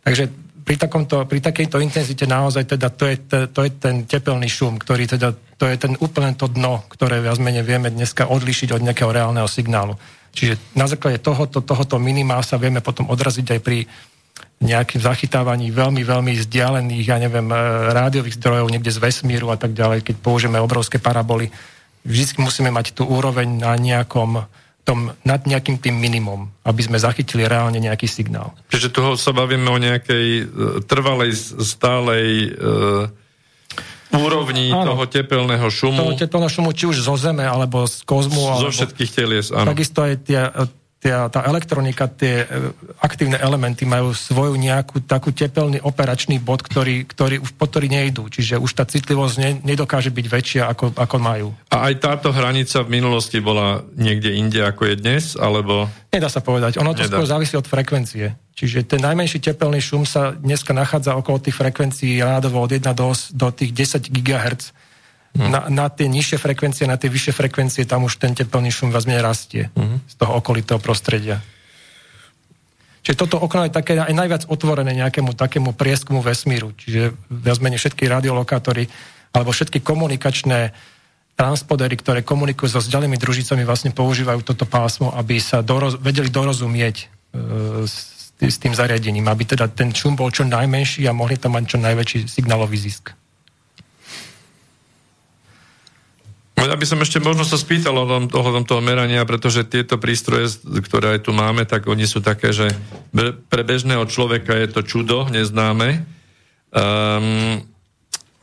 Takže 0.00 0.32
pri, 0.70 0.78
takomto, 0.78 1.26
pri 1.26 1.42
takejto 1.42 1.82
intenzite 1.82 2.30
naozaj 2.30 2.62
teda 2.62 2.94
to 2.94 3.10
je, 3.10 3.18
to 3.50 3.60
je 3.66 3.70
ten 3.74 4.06
tepelný 4.06 4.46
šum, 4.46 4.78
ktorý 4.78 5.10
teda, 5.10 5.34
to 5.58 5.66
je 5.66 5.74
ten 5.74 5.98
úplne 5.98 6.38
to 6.38 6.46
dno, 6.46 6.86
ktoré 6.86 7.18
viac 7.18 7.42
menej 7.42 7.66
vieme 7.66 7.90
dneska 7.90 8.30
odlišiť 8.30 8.78
od 8.78 8.86
nejakého 8.86 9.10
reálneho 9.10 9.50
signálu. 9.50 9.98
Čiže 10.30 10.78
na 10.78 10.86
základe 10.86 11.18
tohoto, 11.18 11.58
tohoto 11.58 11.98
minima 11.98 12.38
sa 12.46 12.54
vieme 12.54 12.78
potom 12.78 13.10
odraziť 13.10 13.58
aj 13.58 13.60
pri 13.66 13.82
nejakým 14.62 15.02
zachytávaní 15.02 15.74
veľmi, 15.74 16.06
veľmi 16.06 16.38
vzdialených, 16.38 17.06
ja 17.10 17.18
neviem, 17.18 17.50
e, 17.50 17.56
rádiových 17.90 18.38
zdrojov 18.38 18.70
niekde 18.70 18.94
z 18.94 19.02
vesmíru 19.02 19.50
a 19.50 19.58
tak 19.58 19.74
ďalej, 19.74 20.06
keď 20.06 20.22
použijeme 20.22 20.62
obrovské 20.62 21.02
paraboly. 21.02 21.50
Vždy 22.06 22.38
musíme 22.38 22.70
mať 22.70 22.94
tú 22.94 23.10
úroveň 23.10 23.58
na 23.58 23.74
nejakom 23.74 24.46
tom, 24.90 25.14
nad 25.22 25.46
nejakým 25.46 25.78
tým 25.78 25.94
minimum, 25.94 26.50
aby 26.66 26.82
sme 26.82 26.98
zachytili 26.98 27.46
reálne 27.46 27.78
nejaký 27.78 28.10
signál. 28.10 28.58
Čiže 28.74 28.90
tu 28.90 29.14
sa 29.14 29.30
bavíme 29.30 29.70
o 29.70 29.78
nejakej 29.78 30.26
e, 30.26 30.44
trvalej, 30.82 31.30
stálej 31.62 32.50
e, 32.50 33.08
úrovni 34.18 34.74
áno. 34.74 34.90
toho 34.90 35.04
tepelného 35.06 35.70
šumu. 35.70 36.10
Toho 36.10 36.18
tepelného 36.18 36.50
šumu, 36.50 36.74
či 36.74 36.90
už 36.90 37.06
zo 37.06 37.14
Zeme, 37.14 37.46
alebo 37.46 37.86
z 37.86 38.02
kozmu. 38.02 38.58
Zo 38.58 38.66
alebo, 38.66 38.74
všetkých 38.74 39.10
telies, 39.14 39.54
áno. 39.54 39.70
Takisto 39.70 40.02
aj 40.02 40.14
tie, 40.26 40.42
tá, 41.00 41.32
tá 41.32 41.40
elektronika, 41.48 42.12
tie 42.12 42.44
e, 42.44 42.76
aktívne 43.00 43.40
elementy 43.40 43.88
majú 43.88 44.12
svoju 44.12 44.52
nejakú 44.60 45.00
takú 45.00 45.32
tepelný 45.32 45.80
operačný 45.80 46.36
bod, 46.36 46.60
ktorý, 46.60 47.08
ktorý 47.08 47.40
už 47.40 47.56
po 47.56 47.64
ktorý 47.64 47.88
nejdú. 47.88 48.28
Čiže 48.28 48.60
už 48.60 48.68
tá 48.76 48.84
citlivosť 48.84 49.34
ne, 49.40 49.50
nedokáže 49.64 50.12
byť 50.12 50.26
väčšia, 50.28 50.62
ako, 50.68 50.92
ako 50.92 51.16
majú. 51.16 51.48
A 51.72 51.88
aj 51.88 52.04
táto 52.04 52.28
hranica 52.36 52.84
v 52.84 53.00
minulosti 53.00 53.40
bola 53.40 53.80
niekde 53.96 54.36
inde, 54.36 54.60
ako 54.60 54.92
je 54.92 54.94
dnes? 55.00 55.24
Alebo... 55.40 55.88
Nedá 56.12 56.28
sa 56.28 56.44
povedať. 56.44 56.76
Ono 56.76 56.92
to 56.92 57.08
Nedá. 57.08 57.16
skôr 57.16 57.24
závisí 57.24 57.56
od 57.56 57.64
frekvencie. 57.64 58.36
Čiže 58.52 58.84
ten 58.84 59.00
najmenší 59.00 59.40
tepelný 59.40 59.80
šum 59.80 60.04
sa 60.04 60.36
dneska 60.36 60.76
nachádza 60.76 61.16
okolo 61.16 61.40
tých 61.40 61.56
frekvencií 61.56 62.20
rádovo 62.20 62.60
od 62.60 62.68
1 62.76 62.92
do, 62.92 63.08
do 63.16 63.48
tých 63.56 63.72
10 63.72 64.12
GHz 64.12 64.76
Mm. 65.30 65.46
Na, 65.46 65.60
na 65.70 65.86
tie 65.86 66.10
nižšie 66.10 66.42
frekvencie, 66.42 66.90
na 66.90 66.98
tie 66.98 67.06
vyššie 67.06 67.30
frekvencie, 67.30 67.86
tam 67.86 68.02
už 68.02 68.18
ten 68.18 68.34
teplný 68.34 68.74
šum 68.74 68.90
vás 68.90 69.06
rastie 69.06 69.70
mm. 69.78 70.10
z 70.10 70.14
toho 70.18 70.42
okolitého 70.42 70.82
prostredia. 70.82 71.38
Čiže 73.00 73.16
toto 73.16 73.36
okno 73.40 73.64
je 73.64 73.72
také 73.72 73.96
aj 73.96 74.12
najviac 74.12 74.42
otvorené 74.50 74.92
nejakému 74.92 75.32
takému 75.32 75.72
prieskumu 75.72 76.20
vesmíru. 76.20 76.76
Čiže 76.76 77.16
viac 77.30 77.58
menej 77.62 77.80
všetky 77.80 78.04
radiolokátory 78.10 78.90
alebo 79.32 79.54
všetky 79.54 79.80
komunikačné 79.80 80.74
transpodery, 81.38 81.96
ktoré 81.96 82.20
komunikujú 82.20 82.68
so 82.76 82.80
vzdialenými 82.84 83.16
družicami, 83.16 83.64
vlastne 83.64 83.96
používajú 83.96 84.44
toto 84.44 84.68
pásmo, 84.68 85.08
aby 85.16 85.40
sa 85.40 85.64
doroz, 85.64 85.96
vedeli 85.96 86.28
dorozumieť 86.28 86.96
e, 87.00 87.04
s, 87.88 88.28
s 88.36 88.56
tým 88.60 88.76
zariadením, 88.76 89.24
aby 89.24 89.48
teda 89.48 89.72
ten 89.72 89.88
šum 89.88 90.20
bol 90.20 90.28
čo 90.28 90.44
najmenší 90.44 91.08
a 91.08 91.16
mohli 91.16 91.40
tam 91.40 91.56
mať 91.56 91.64
čo 91.64 91.78
najväčší 91.80 92.18
signálový 92.28 92.76
zisk. 92.76 93.16
Ja 96.60 96.76
by 96.76 96.86
som 96.86 97.00
ešte 97.00 97.24
možno 97.24 97.48
sa 97.48 97.56
spýtal 97.56 97.96
ohľadom 97.96 98.64
toho 98.68 98.80
merania, 98.84 99.24
pretože 99.24 99.64
tieto 99.64 99.96
prístroje, 99.96 100.60
ktoré 100.60 101.16
aj 101.16 101.20
tu 101.24 101.32
máme, 101.32 101.64
tak 101.64 101.88
oni 101.88 102.04
sú 102.04 102.20
také, 102.20 102.52
že 102.52 102.68
pre 103.48 103.62
bežného 103.64 104.04
človeka 104.04 104.52
je 104.52 104.68
to 104.68 104.80
čudo, 104.84 105.24
neznáme. 105.32 106.04
Um, 106.70 107.64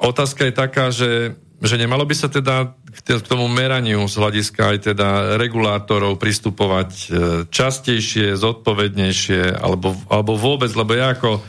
otázka 0.02 0.50
je 0.50 0.54
taká, 0.54 0.90
že, 0.90 1.38
že 1.62 1.76
nemalo 1.78 2.04
by 2.10 2.16
sa 2.18 2.28
teda 2.28 2.74
k 3.06 3.30
tomu 3.30 3.46
meraniu 3.46 4.10
z 4.10 4.16
hľadiska 4.18 4.62
aj 4.74 4.78
teda 4.92 5.10
regulátorov 5.38 6.18
pristupovať 6.18 6.90
e, 6.90 7.06
častejšie, 7.46 8.34
zodpovednejšie, 8.34 9.54
alebo, 9.54 9.94
alebo 10.10 10.34
vôbec, 10.34 10.74
lebo 10.74 10.98
ja 10.98 11.14
ako 11.14 11.46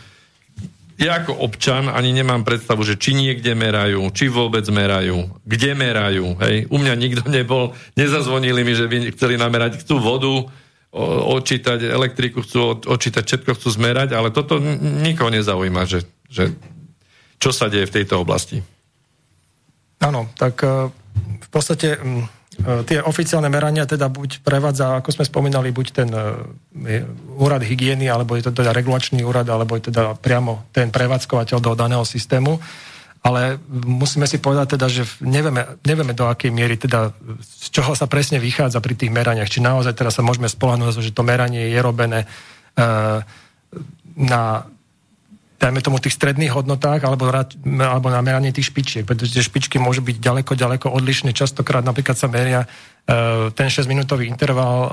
ja 0.99 1.23
ako 1.23 1.33
občan 1.47 1.87
ani 1.87 2.11
nemám 2.11 2.43
predstavu, 2.43 2.83
že 2.83 2.99
či 2.99 3.15
niekde 3.15 3.55
merajú, 3.55 4.11
či 4.11 4.27
vôbec 4.27 4.66
merajú, 4.66 5.31
kde 5.47 5.79
merajú. 5.79 6.35
Hej. 6.43 6.66
U 6.69 6.77
mňa 6.83 6.95
nikto 6.99 7.23
nebol, 7.31 7.73
nezazvonili 7.95 8.66
mi, 8.66 8.75
že 8.75 8.91
by 8.91 9.15
chceli 9.15 9.39
namerať, 9.39 9.87
chcú 9.87 10.03
vodu, 10.03 10.35
odčítať 10.99 11.87
elektriku, 11.87 12.43
chcú 12.43 12.83
odčítať, 12.83 13.23
všetko 13.23 13.51
chcú 13.55 13.69
zmerať, 13.79 14.16
ale 14.16 14.35
toto 14.35 14.59
nikoho 14.81 15.31
nezaujíma, 15.31 15.87
že, 15.87 16.03
že 16.27 16.51
čo 17.39 17.55
sa 17.55 17.70
deje 17.70 17.87
v 17.87 17.95
tejto 18.03 18.19
oblasti. 18.25 18.59
Áno, 20.03 20.31
tak 20.35 20.62
e, 20.65 20.91
v 21.39 21.49
podstate 21.53 21.99
E, 22.01 22.38
tie 22.59 22.99
oficiálne 23.01 23.47
merania 23.47 23.87
teda 23.87 24.11
buď 24.11 24.43
prevádza, 24.43 24.99
ako 24.99 25.15
sme 25.15 25.25
spomínali, 25.25 25.71
buď 25.71 25.87
ten 25.95 26.11
e, 26.11 27.07
úrad 27.39 27.63
hygieny, 27.63 28.11
alebo 28.11 28.35
je 28.35 28.51
to 28.51 28.53
teda 28.53 28.75
regulačný 28.75 29.23
úrad, 29.23 29.47
alebo 29.47 29.79
je 29.79 29.95
teda 29.95 30.19
priamo 30.19 30.67
ten 30.75 30.91
prevádzkovateľ 30.91 31.59
do 31.63 31.73
daného 31.79 32.03
systému. 32.03 32.59
Ale 33.23 33.59
musíme 33.71 34.31
si 34.31 34.39
povedať 34.39 34.79
teda, 34.79 34.87
že 34.87 35.03
nevieme, 35.23 35.79
nevieme 35.83 36.15
do 36.15 36.31
akej 36.31 36.55
miery 36.55 36.79
teda, 36.79 37.11
z 37.43 37.67
čoho 37.75 37.95
sa 37.95 38.07
presne 38.07 38.39
vychádza 38.39 38.79
pri 38.79 38.95
tých 38.95 39.11
meraniach. 39.11 39.51
Či 39.51 39.59
naozaj 39.59 39.95
teraz 39.95 40.19
sa 40.19 40.23
môžeme 40.23 40.47
spolahnúť, 40.47 41.03
že 41.03 41.15
to 41.15 41.27
meranie 41.27 41.71
je 41.71 41.79
robené 41.83 42.25
e, 42.25 42.29
na 44.19 44.43
dajme 45.59 45.83
tomu 45.83 45.99
tých 45.99 46.15
stredných 46.15 46.55
hodnotách 46.55 47.03
alebo, 47.03 47.27
alebo 47.29 48.09
na 48.09 48.23
meranie 48.23 48.55
tých 48.55 48.71
špičiek, 48.71 49.03
pretože 49.03 49.35
tie 49.35 49.43
špičky 49.43 49.83
môžu 49.83 50.07
byť 50.07 50.17
ďaleko, 50.23 50.55
ďaleko 50.55 50.87
odlišné. 50.95 51.35
Častokrát 51.35 51.83
napríklad 51.83 52.15
sa 52.15 52.31
meria 52.31 52.65
uh, 52.65 53.51
ten 53.51 53.67
6-minútový 53.67 54.31
interval 54.31 54.77
uh, 54.87 54.91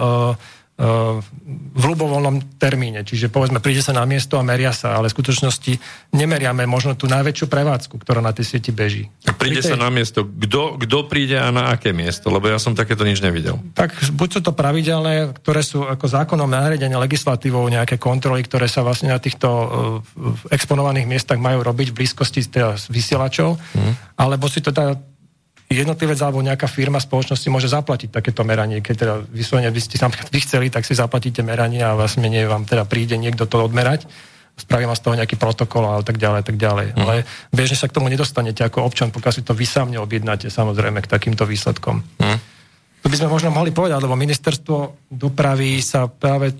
v 0.75 1.83
ľubovoľnom 1.87 2.59
termíne. 2.59 3.07
Čiže 3.07 3.31
povedzme, 3.31 3.63
príde 3.63 3.79
sa 3.79 3.95
na 3.95 4.03
miesto 4.03 4.35
a 4.35 4.43
meria 4.43 4.75
sa, 4.75 4.99
ale 4.99 5.07
v 5.07 5.15
skutočnosti 5.15 5.79
nemeriame 6.11 6.67
možno 6.67 6.99
tú 6.99 7.07
najväčšiu 7.07 7.47
prevádzku, 7.47 7.95
ktorá 8.03 8.19
na 8.19 8.35
tej 8.35 8.43
sieti 8.55 8.75
beží. 8.75 9.07
Príde 9.39 9.63
tej... 9.63 9.71
sa 9.71 9.79
na 9.79 9.87
miesto. 9.87 10.27
Kto, 10.27 10.75
kto 10.75 11.07
príde 11.07 11.39
a 11.39 11.47
na 11.47 11.71
aké 11.71 11.95
miesto? 11.95 12.27
Lebo 12.27 12.51
ja 12.51 12.59
som 12.59 12.75
takéto 12.75 13.07
nič 13.07 13.23
nevidel. 13.23 13.55
Tak 13.71 13.95
buď 14.19 14.29
sú 14.35 14.39
to 14.43 14.51
pravidelné, 14.51 15.31
ktoré 15.39 15.63
sú 15.63 15.87
ako 15.87 16.11
zákonom 16.11 16.51
nariadenia 16.51 16.99
legislatívou 16.99 17.63
nejaké 17.71 17.95
kontroly, 17.95 18.43
ktoré 18.43 18.67
sa 18.67 18.83
vlastne 18.83 19.15
na 19.15 19.19
týchto 19.23 19.47
uh, 19.47 20.51
exponovaných 20.51 21.07
miestach 21.07 21.39
majú 21.39 21.63
robiť 21.63 21.95
v 21.95 22.03
blízkosti 22.03 22.51
teda 22.51 22.75
vysielačov, 22.91 23.55
hmm. 23.55 24.19
alebo 24.19 24.51
si 24.51 24.59
to 24.59 24.75
teda 24.75 24.99
jednotlivec 25.69 26.19
alebo 26.21 26.45
nejaká 26.45 26.69
firma 26.69 27.01
spoločnosti 27.01 27.47
môže 27.49 27.71
zaplatiť 27.71 28.13
takéto 28.13 28.45
meranie. 28.45 28.85
Keď 28.85 28.95
teda 28.95 29.15
vyslovene 29.29 29.73
by 29.73 29.81
ste 29.81 29.97
napríklad 29.97 30.29
vy 30.35 30.39
chceli, 30.45 30.67
tak 30.69 30.85
si 30.85 30.93
zaplatíte 30.93 31.41
meranie 31.41 31.81
a 31.81 31.97
vlastne 31.97 32.29
nie 32.29 32.45
vám 32.45 32.69
teda 32.69 32.85
príde 32.85 33.17
niekto 33.17 33.49
to 33.49 33.65
odmerať 33.65 34.05
spravím 34.55 34.95
z 34.95 35.03
toho 35.03 35.19
nejaký 35.19 35.35
protokol 35.35 35.83
a 35.83 35.99
tak 35.99 36.15
ďalej, 36.15 36.47
tak 36.47 36.55
ďalej. 36.55 36.95
Mm. 36.95 36.99
Ale 37.03 37.27
bežne 37.51 37.75
sa 37.75 37.91
k 37.91 37.95
tomu 37.99 38.07
nedostanete 38.07 38.63
ako 38.63 38.87
občan, 38.87 39.11
pokiaľ 39.11 39.33
si 39.35 39.43
to 39.43 39.51
vy 39.51 39.67
sám 39.67 39.91
neobjednáte 39.91 40.47
samozrejme 40.47 41.03
k 41.03 41.11
takýmto 41.11 41.43
výsledkom. 41.43 41.99
Mm. 42.23 42.39
To 43.03 43.07
by 43.11 43.15
sme 43.19 43.29
možno 43.29 43.53
mohli 43.53 43.75
povedať, 43.75 43.99
lebo 44.01 44.17
ministerstvo 44.17 45.11
dopravy 45.11 45.83
sa 45.83 46.07
práve 46.07 46.55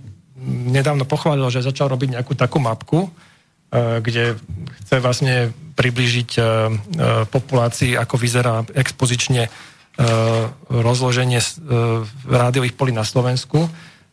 nedávno 0.45 1.07
pochválilo, 1.07 1.49
že 1.49 1.65
začal 1.65 1.89
robiť 1.89 2.19
nejakú 2.19 2.35
takú 2.37 2.61
mapku, 2.61 3.09
kde 3.73 4.39
chce 4.85 4.95
vlastne 5.01 5.51
približiť 5.75 6.29
e, 6.37 6.41
e, 6.41 6.45
populácii, 7.27 7.99
ako 7.99 8.15
vyzerá 8.15 8.63
expozične 8.73 9.49
rozloženie 10.67 11.39
rádiových 12.27 12.75
polí 12.75 12.91
na 12.91 13.07
Slovensku, 13.07 13.63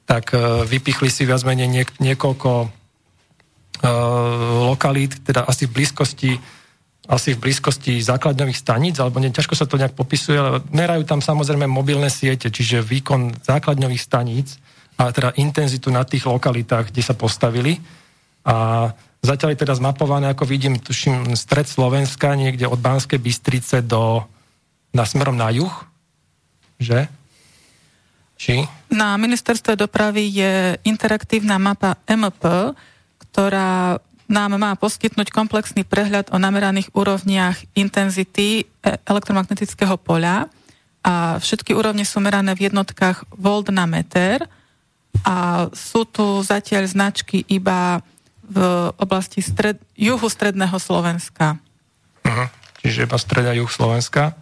tak 0.06 0.30
vypichli 0.70 1.10
si 1.10 1.26
viac 1.26 1.42
menej 1.42 1.90
niekoľko 1.98 2.70
lokalít, 4.62 5.26
teda 5.26 5.42
asi 5.42 5.66
v 5.66 5.82
blízkosti 5.82 6.38
asi 7.10 7.34
v 7.34 7.42
blízkosti 7.42 7.98
základňových 7.98 8.58
staníc, 8.62 8.94
alebo 9.02 9.18
ne, 9.18 9.34
ťažko 9.34 9.58
sa 9.58 9.66
to 9.66 9.74
nejak 9.74 9.98
popisuje, 9.98 10.38
ale 10.38 10.62
merajú 10.70 11.02
tam 11.02 11.18
samozrejme 11.18 11.66
mobilné 11.66 12.06
siete, 12.06 12.46
čiže 12.46 12.78
výkon 12.78 13.42
základňových 13.42 14.02
staníc 14.02 14.62
a 15.02 15.10
teda 15.10 15.34
intenzitu 15.34 15.90
na 15.90 16.06
tých 16.06 16.30
lokalitách, 16.30 16.94
kde 16.94 17.02
sa 17.02 17.18
postavili. 17.18 17.82
A 18.46 18.86
Zatiaľ 19.22 19.54
je 19.54 19.62
teda 19.62 19.78
zmapované, 19.78 20.34
ako 20.34 20.42
vidím, 20.50 20.82
tuším, 20.82 21.38
stred 21.38 21.70
Slovenska, 21.70 22.34
niekde 22.34 22.66
od 22.66 22.82
Banskej 22.82 23.22
Bystrice 23.22 23.78
do, 23.78 24.26
na 24.90 25.06
smerom 25.06 25.38
na 25.38 25.46
juh, 25.54 25.70
že? 26.82 27.06
Či? 28.34 28.66
Na 28.90 29.14
ministerstve 29.14 29.78
dopravy 29.78 30.26
je 30.26 30.74
interaktívna 30.82 31.62
mapa 31.62 31.94
MP, 32.10 32.74
ktorá 33.30 34.02
nám 34.26 34.58
má 34.58 34.74
poskytnúť 34.74 35.30
komplexný 35.30 35.86
prehľad 35.86 36.34
o 36.34 36.42
nameraných 36.42 36.90
úrovniach 36.90 37.62
intenzity 37.78 38.64
e, 38.64 38.98
elektromagnetického 39.06 39.94
poľa 40.02 40.50
a 41.06 41.38
všetky 41.38 41.76
úrovne 41.76 42.02
sú 42.02 42.18
merané 42.18 42.58
v 42.58 42.72
jednotkách 42.72 43.28
volt 43.34 43.70
na 43.70 43.86
meter 43.86 44.42
a 45.22 45.68
sú 45.70 46.08
tu 46.08 46.42
zatiaľ 46.42 46.88
značky 46.88 47.46
iba 47.46 48.02
v 48.52 48.58
oblasti 49.00 49.40
stred, 49.40 49.80
juhu 49.96 50.28
stredného 50.28 50.76
Slovenska. 50.76 51.56
Uh-huh. 52.22 52.48
Čiže 52.84 53.08
iba 53.08 53.16
stred 53.16 53.48
juh 53.56 53.70
Slovenska. 53.70 54.36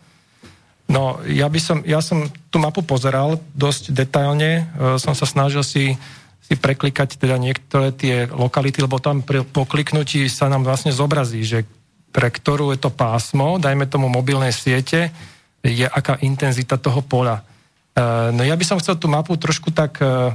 No, 0.90 1.22
ja 1.22 1.46
by 1.46 1.60
som, 1.62 1.78
ja 1.86 2.02
som 2.02 2.26
tú 2.50 2.58
mapu 2.58 2.82
pozeral 2.82 3.38
dosť 3.54 3.94
detailne, 3.94 4.66
e, 4.66 4.98
som 4.98 5.14
sa 5.14 5.22
snažil 5.22 5.62
si, 5.62 5.94
si 6.42 6.54
preklikať 6.58 7.14
teda 7.14 7.38
niektoré 7.38 7.94
tie 7.94 8.26
lokality, 8.26 8.82
lebo 8.82 8.98
tam 8.98 9.22
pri 9.22 9.46
pokliknutí 9.46 10.26
sa 10.26 10.50
nám 10.50 10.66
vlastne 10.66 10.90
zobrazí, 10.90 11.46
že 11.46 11.62
pre 12.10 12.26
ktorú 12.26 12.74
je 12.74 12.82
to 12.82 12.90
pásmo, 12.90 13.62
dajme 13.62 13.86
tomu 13.86 14.10
mobilnej 14.10 14.50
siete, 14.50 15.14
je 15.62 15.86
aká 15.86 16.18
intenzita 16.26 16.74
toho 16.74 17.06
pola. 17.06 17.46
E, 17.94 18.34
no 18.34 18.42
ja 18.42 18.58
by 18.58 18.64
som 18.66 18.80
chcel 18.82 18.98
tú 18.98 19.06
mapu 19.06 19.38
trošku 19.38 19.70
tak... 19.70 20.02
E, 20.02 20.34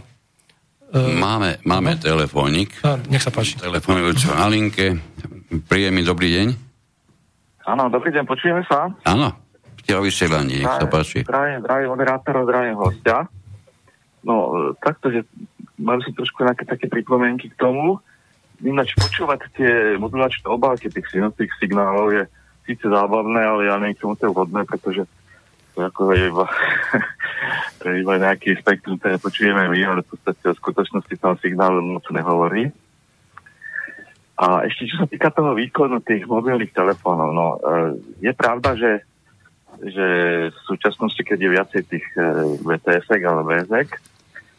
máme 0.96 1.60
máme 1.68 1.96
no? 1.96 2.02
telefónik. 2.02 2.80
nech 3.12 3.24
sa 3.24 3.32
páči. 3.32 3.60
Telefonujúcu 3.60 4.32
na 4.32 4.48
linke. 4.48 4.96
Príjemný 5.68 6.08
dobrý 6.08 6.32
deň. 6.32 6.48
Áno, 7.66 7.90
dobrý 7.90 8.14
deň, 8.14 8.24
počujeme 8.24 8.62
sa? 8.70 8.94
Áno 9.04 9.46
ste 9.86 9.94
o 9.94 10.02
vysielaní, 10.02 10.66
nech 10.66 10.76
sa 10.82 10.90
páči. 10.90 11.22
Zdravím, 11.22 11.62
zdravím 11.62 11.90
moderátorov, 11.94 12.50
zdravím 12.50 12.78
hostia. 12.82 13.30
No, 14.26 14.36
takto, 14.82 15.14
že 15.14 15.30
mám 15.78 16.02
si 16.02 16.10
trošku 16.10 16.42
nejaké 16.42 16.66
také 16.66 16.90
pripomienky 16.90 17.54
k 17.54 17.60
tomu. 17.62 18.02
Ináč 18.66 18.98
počúvať 18.98 19.46
tie 19.54 19.94
modulačné 20.02 20.50
obálky 20.50 20.90
tých 20.90 21.06
signálov 21.62 22.18
je 22.18 22.24
síce 22.66 22.82
zábavné, 22.82 23.46
ale 23.46 23.70
ja 23.70 23.78
neviem, 23.78 23.94
čomu 23.94 24.18
to 24.18 24.26
je 24.26 24.34
vhodné, 24.34 24.66
pretože 24.66 25.06
to 25.76 25.84
ako 25.84 26.16
je 26.16 26.32
iba, 26.32 26.48
to 27.80 27.84
je 27.92 27.96
iba 28.02 28.14
nejaký 28.16 28.56
spektrum, 28.64 28.96
ktoré 28.98 29.20
počujeme 29.20 29.68
my, 29.68 29.80
ale 29.84 30.00
v 30.02 30.10
podstate 30.16 30.44
o 30.48 30.56
skutočnosti 30.56 31.16
toho 31.20 31.36
signálu 31.44 31.84
moc 31.84 32.08
nehovorí. 32.10 32.72
A 34.36 34.68
ešte 34.68 34.88
čo 34.88 35.04
sa 35.04 35.08
týka 35.08 35.32
toho 35.32 35.56
výkonu 35.56 36.00
tých 36.04 36.28
mobilných 36.28 36.76
telefónov, 36.76 37.30
no 37.32 37.46
e, 37.56 37.58
je 38.24 38.34
pravda, 38.36 38.76
že 38.76 39.04
že 39.84 40.08
v 40.56 40.60
súčasnosti, 40.64 41.20
keď 41.20 41.36
je 41.36 41.50
viacej 41.52 41.82
tých 41.92 42.06
e, 42.16 42.56
vts 42.64 43.12
alebo 43.12 43.44
VZ, 43.44 43.92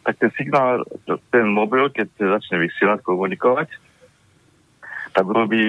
tak 0.05 0.15
ten 0.21 0.31
signál, 0.37 0.85
ten 1.33 1.49
mobil, 1.49 1.89
keď 1.89 2.37
začne 2.37 2.63
vysielať, 2.63 3.01
komunikovať, 3.01 3.67
tak 5.17 5.25
robí 5.25 5.65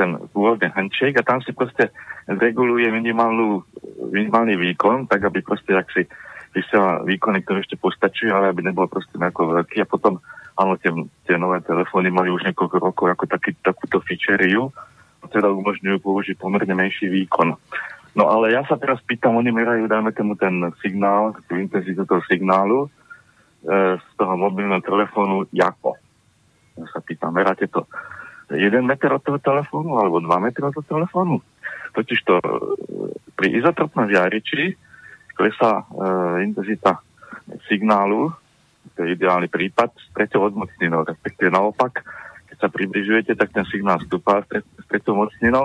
ten 0.00 0.16
pôvodný 0.32 0.72
handshake 0.72 1.20
a 1.20 1.26
tam 1.28 1.44
si 1.44 1.52
proste 1.52 1.92
reguluje 2.24 2.88
minimálnu, 2.88 3.60
minimálny 4.08 4.56
výkon, 4.56 5.04
tak 5.04 5.20
aby 5.28 5.44
proste, 5.44 5.76
ak 5.76 5.84
si 5.92 6.08
vysiela 6.56 7.04
výkony, 7.04 7.44
ktoré 7.44 7.60
ešte 7.60 7.76
postačujú, 7.76 8.32
ale 8.32 8.48
aby 8.48 8.64
nebol 8.64 8.88
proste 8.88 9.20
nejako 9.20 9.52
veľký 9.52 9.84
a 9.84 9.86
potom, 9.86 10.24
áno, 10.56 10.80
tie, 10.80 10.88
tie 11.28 11.36
nové 11.36 11.60
telefóny 11.60 12.08
mali 12.08 12.32
už 12.32 12.40
niekoľko 12.48 12.76
rokov 12.80 13.12
ako 13.12 13.28
taký, 13.28 13.52
takúto 13.60 14.00
featureu, 14.00 14.72
teda 15.28 15.52
umožňujú 15.52 16.00
použiť 16.00 16.40
pomerne 16.40 16.72
menší 16.72 17.12
výkon. 17.12 17.52
No 18.16 18.24
ale 18.32 18.56
ja 18.56 18.64
sa 18.64 18.80
teraz 18.80 18.98
pýtam, 19.04 19.36
oni 19.36 19.52
merajú, 19.52 19.84
dajme 19.92 20.16
tomu 20.16 20.40
ten 20.40 20.56
signál, 20.80 21.36
tú 21.46 21.60
intenzitu 21.60 22.08
toho 22.08 22.24
signálu 22.26 22.88
e, 22.88 24.00
z 24.00 24.08
toho 24.16 24.34
mobilného 24.40 24.82
telefónu, 24.82 25.46
ako? 25.52 26.00
Ja 26.80 26.86
sa 26.90 26.98
pýtam, 27.04 27.36
meráte 27.36 27.68
to 27.68 27.84
1 28.50 28.82
meter 28.82 29.10
od 29.14 29.22
toho 29.22 29.38
telefónu 29.38 29.98
alebo 29.98 30.18
2 30.18 30.26
metre 30.42 30.66
od 30.66 30.74
toho 30.74 30.86
telefónu? 30.86 31.38
Totiž 31.94 32.18
to 32.26 32.34
e, 32.38 32.46
pri 33.34 33.48
izotropnom 33.58 34.10
žiariči 34.10 34.74
klesá 35.34 35.82
e, 35.82 35.84
intenzita 36.46 37.02
signálu, 37.66 38.30
to 38.94 39.06
je 39.06 39.14
ideálny 39.14 39.46
prípad, 39.46 39.90
s 39.94 40.06
treťou 40.14 40.50
odmocninou, 40.50 41.06
respektíve 41.06 41.50
naopak, 41.50 42.02
sa 42.60 42.68
približujete, 42.68 43.32
tak 43.32 43.56
ten 43.56 43.64
signál 43.72 43.96
stúpa 44.04 44.44
s 44.44 44.86
tretou 44.86 45.16
mocninou. 45.16 45.64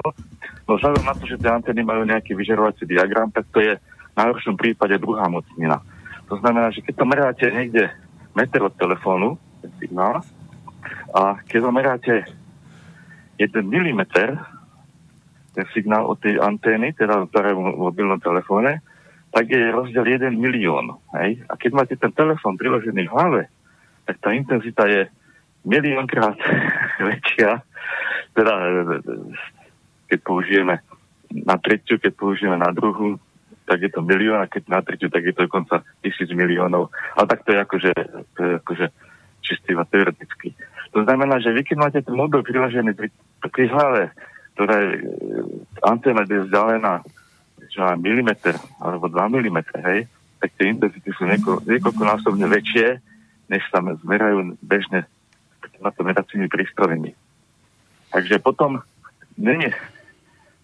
No 0.63 0.79
vzhľadom 0.79 1.03
na 1.03 1.13
to, 1.13 1.27
že 1.27 1.35
tie 1.35 1.51
antény 1.51 1.83
majú 1.83 2.07
nejaký 2.07 2.31
vyžerovací 2.31 2.87
diagram, 2.87 3.27
tak 3.35 3.51
to 3.51 3.59
je 3.59 3.75
v 3.75 4.15
najhoršom 4.15 4.55
prípade 4.55 4.95
druhá 5.03 5.27
mocnina. 5.27 5.83
To 6.31 6.39
znamená, 6.39 6.71
že 6.71 6.81
keď 6.81 6.95
to 6.95 7.05
meráte 7.05 7.45
niekde 7.51 7.91
meter 8.31 8.63
od 8.63 8.73
telefónu, 8.79 9.35
ten 9.59 9.71
signál, 9.77 10.23
a 11.11 11.35
keď 11.43 11.59
to 11.59 11.71
meráte 11.75 12.13
1 13.37 13.51
mm, 13.63 14.01
ten 15.55 15.65
signál 15.71 16.03
od 16.07 16.19
tej 16.19 16.39
antény, 16.39 16.91
teda 16.91 17.27
v 17.27 17.31
mobilnom 17.79 18.19
telefóne, 18.19 18.83
tak 19.31 19.51
je 19.51 19.71
rozdiel 19.71 20.19
1 20.19 20.35
milión. 20.35 20.99
Hej? 21.15 21.43
A 21.47 21.59
keď 21.59 21.71
máte 21.75 21.95
ten 21.95 22.11
telefón 22.11 22.55
priložený 22.55 23.07
v 23.07 23.13
hlave, 23.15 23.41
tak 24.07 24.19
tá 24.19 24.31
intenzita 24.31 24.87
je 24.87 25.07
miliónkrát 25.67 26.39
väčšia. 27.09 27.63
Teda 28.35 28.53
keď 30.11 30.19
použijeme 30.23 30.75
na 31.31 31.55
tretiu, 31.59 31.99
keď 31.99 32.13
použijeme 32.15 32.55
na 32.59 32.71
druhú, 32.71 33.19
tak 33.65 33.81
je 33.81 33.89
to 33.89 34.05
milión 34.05 34.39
a 34.39 34.47
keď 34.47 34.63
na 34.69 34.79
tretiu, 34.85 35.09
tak 35.09 35.25
je 35.25 35.33
to 35.33 35.49
dokonca 35.49 35.81
tisíc 36.05 36.29
miliónov. 36.29 36.93
Ale 37.17 37.25
tak 37.25 37.43
to 37.43 37.49
je 37.51 37.59
akože, 37.59 37.91
to 38.37 38.39
je 38.39 38.51
akože 38.61 38.85
čistý 39.41 39.73
a 39.73 39.83
teoretický. 39.83 40.53
To 40.95 41.03
znamená, 41.03 41.43
že 41.43 41.51
vy 41.51 41.67
keď 41.67 41.77
máte 41.77 41.99
ten 41.99 42.15
mobil 42.15 42.39
priložený 42.39 42.95
pri, 42.95 43.11
pri 43.43 43.67
hlave, 43.67 44.15
ktorá 44.55 44.75
je 44.79 44.91
anténa 45.83 46.23
je 46.23 46.47
vzdialená 46.47 47.03
milimeter 47.99 48.55
alebo 48.79 49.11
2 49.11 49.19
mm, 49.19 49.59
hej, 49.83 50.07
tak 50.39 50.49
tie 50.55 50.71
intenzity 50.71 51.11
sú 51.11 51.27
nieko, 51.27 51.59
niekoľkonásobne 51.67 52.47
väčšie, 52.47 53.03
než 53.51 53.61
sa 53.67 53.83
zmerajú 53.83 54.55
bežne 54.63 55.03
na 55.83 55.91
to 55.91 56.07
meracími 56.07 56.47
prístrojmi. 56.47 57.11
Takže 58.15 58.39
potom 58.39 58.79
není, 59.35 59.67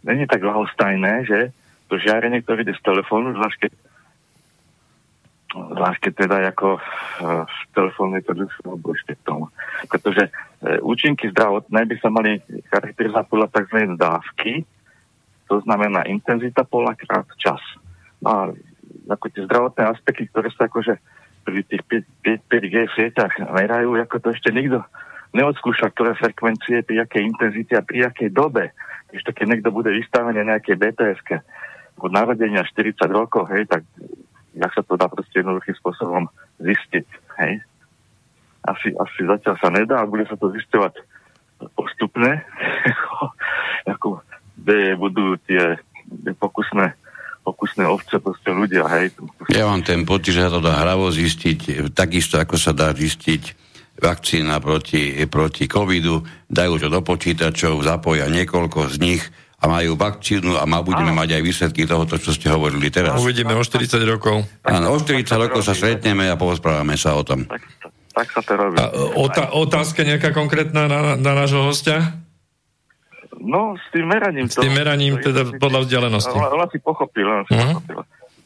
není 0.08 0.24
tak 0.24 0.40
ľahostajné, 0.40 1.28
že 1.28 1.40
to 1.92 2.00
žiarenie, 2.00 2.40
ktoré 2.40 2.64
ide 2.64 2.72
z 2.80 2.86
telefónu, 2.88 3.36
zvlášť 3.36 3.68
keď, 3.68 3.72
zvlášť 5.52 6.00
keď 6.08 6.14
teda 6.16 6.38
ako 6.56 6.80
uh, 6.80 7.44
telefón 7.76 8.16
je 8.16 8.24
to 8.24 8.34
dlhšie 8.36 9.04
spektrum. 9.04 9.52
Pretože 9.92 10.32
uh, 10.32 10.80
účinky 10.84 11.32
zdravotné 11.32 11.88
by 11.88 11.96
sa 12.00 12.10
mali 12.12 12.40
charakterizovať 12.72 13.26
podľa 13.28 13.48
tzv. 13.52 13.78
dávky, 14.00 14.52
to 15.52 15.60
znamená 15.68 16.08
intenzita 16.08 16.64
pola 16.64 16.96
krát 16.96 17.28
čas. 17.36 17.60
No 18.24 18.30
a 18.32 18.42
ako 19.12 19.26
tie 19.28 19.44
zdravotné 19.44 19.84
aspekty, 19.92 20.32
ktoré 20.32 20.48
sa 20.56 20.72
akože 20.72 20.96
pri 21.44 21.62
tých 21.68 21.84
5, 22.24 22.48
g 22.48 22.76
sieťach 22.96 23.34
merajú, 23.52 23.98
ako 23.98 24.18
to 24.22 24.30
ešte 24.32 24.54
nikto 24.54 24.86
neodskúša, 25.36 25.92
ktoré 25.96 26.16
frekvencie, 26.16 26.84
pri 26.84 27.04
akej 27.08 27.24
intenzite 27.24 27.74
a 27.76 27.84
pri 27.84 28.08
akej 28.08 28.30
dobe. 28.32 28.72
Ešte 29.12 29.36
keď 29.36 29.46
niekto 29.58 29.70
bude 29.72 29.92
vystavený 29.92 30.44
nejakej 30.44 30.76
bts 30.80 31.20
od 32.00 32.12
narodenia 32.12 32.64
40 32.64 32.96
rokov, 33.12 33.52
hej, 33.52 33.68
tak 33.68 33.84
jak 34.56 34.72
sa 34.74 34.84
to 34.84 35.00
dá 35.00 35.08
proste 35.08 35.42
jednoduchým 35.42 35.76
spôsobom 35.80 36.24
zistiť, 36.60 37.08
hej. 37.42 37.64
Asi, 38.62 38.94
asi 38.94 39.20
zatiaľ 39.26 39.56
sa 39.58 39.70
nedá 39.74 39.96
a 40.04 40.10
bude 40.10 40.28
sa 40.30 40.38
to 40.38 40.54
zistovať 40.54 41.02
postupne, 41.74 42.46
ako 43.94 44.22
kde 44.62 44.94
budú 44.98 45.38
tie 45.50 45.82
pokusné 46.38 46.94
pokusné 47.42 47.90
ovce, 47.90 48.22
proste 48.22 48.54
ľudia, 48.54 48.86
hej. 48.86 49.18
Ja 49.50 49.66
mám 49.66 49.82
ten 49.82 50.06
pocit, 50.06 50.38
že 50.38 50.46
sa 50.46 50.54
to 50.54 50.62
dá 50.62 50.78
hravo 50.78 51.10
zistiť, 51.10 51.90
takisto 51.90 52.38
ako 52.38 52.54
sa 52.54 52.70
dá 52.70 52.94
zistiť 52.94 53.58
vakcína 53.98 54.62
proti, 54.62 55.18
proti 55.26 55.66
covidu, 55.66 56.22
dajú 56.50 56.78
to 56.78 56.88
do 56.90 57.02
počítačov, 57.02 57.82
zapoja 57.82 58.30
niekoľko 58.30 58.94
z 58.94 58.96
nich 59.02 59.24
a 59.62 59.66
majú 59.70 59.94
vakcínu 59.94 60.58
a 60.58 60.66
má, 60.66 60.82
budeme 60.82 61.14
Áno. 61.14 61.22
mať 61.22 61.38
aj 61.38 61.42
výsledky 61.46 61.86
tohoto, 61.86 62.18
čo 62.18 62.34
ste 62.34 62.50
hovorili 62.50 62.90
teraz. 62.90 63.14
Uvidíme 63.22 63.54
o 63.54 63.62
40 63.62 64.02
rokov. 64.10 64.42
Áno, 64.66 64.90
o 64.90 64.98
40 64.98 65.30
rokov 65.38 65.62
sa 65.62 65.78
stretneme 65.78 66.26
a 66.26 66.36
porozprávame 66.36 66.98
sa 66.98 67.14
o 67.14 67.22
tom. 67.22 67.46
Tak, 67.46 67.62
tak 68.18 68.28
sa 68.34 68.42
to 68.42 68.58
robí. 68.58 68.82
A, 68.82 68.90
otá, 69.22 69.54
otázka 69.54 70.02
nejaká 70.02 70.34
konkrétna 70.34 70.90
na, 70.90 71.00
na 71.14 71.32
nášho 71.38 71.62
hostia? 71.62 72.18
No, 73.38 73.78
s 73.78 73.86
tým 73.94 74.10
meraním. 74.10 74.50
S 74.50 74.58
tým 74.58 74.74
meraním, 74.74 75.22
to, 75.22 75.30
teda 75.30 75.62
podľa 75.62 75.86
vzdialenosti. 75.86 76.34
Ona 76.34 76.68
si 76.74 76.78
pochopil, 76.82 77.26
ona 77.26 77.46
si 77.46 77.54
uh-huh. 77.54 77.78
pochopil. 77.78 77.98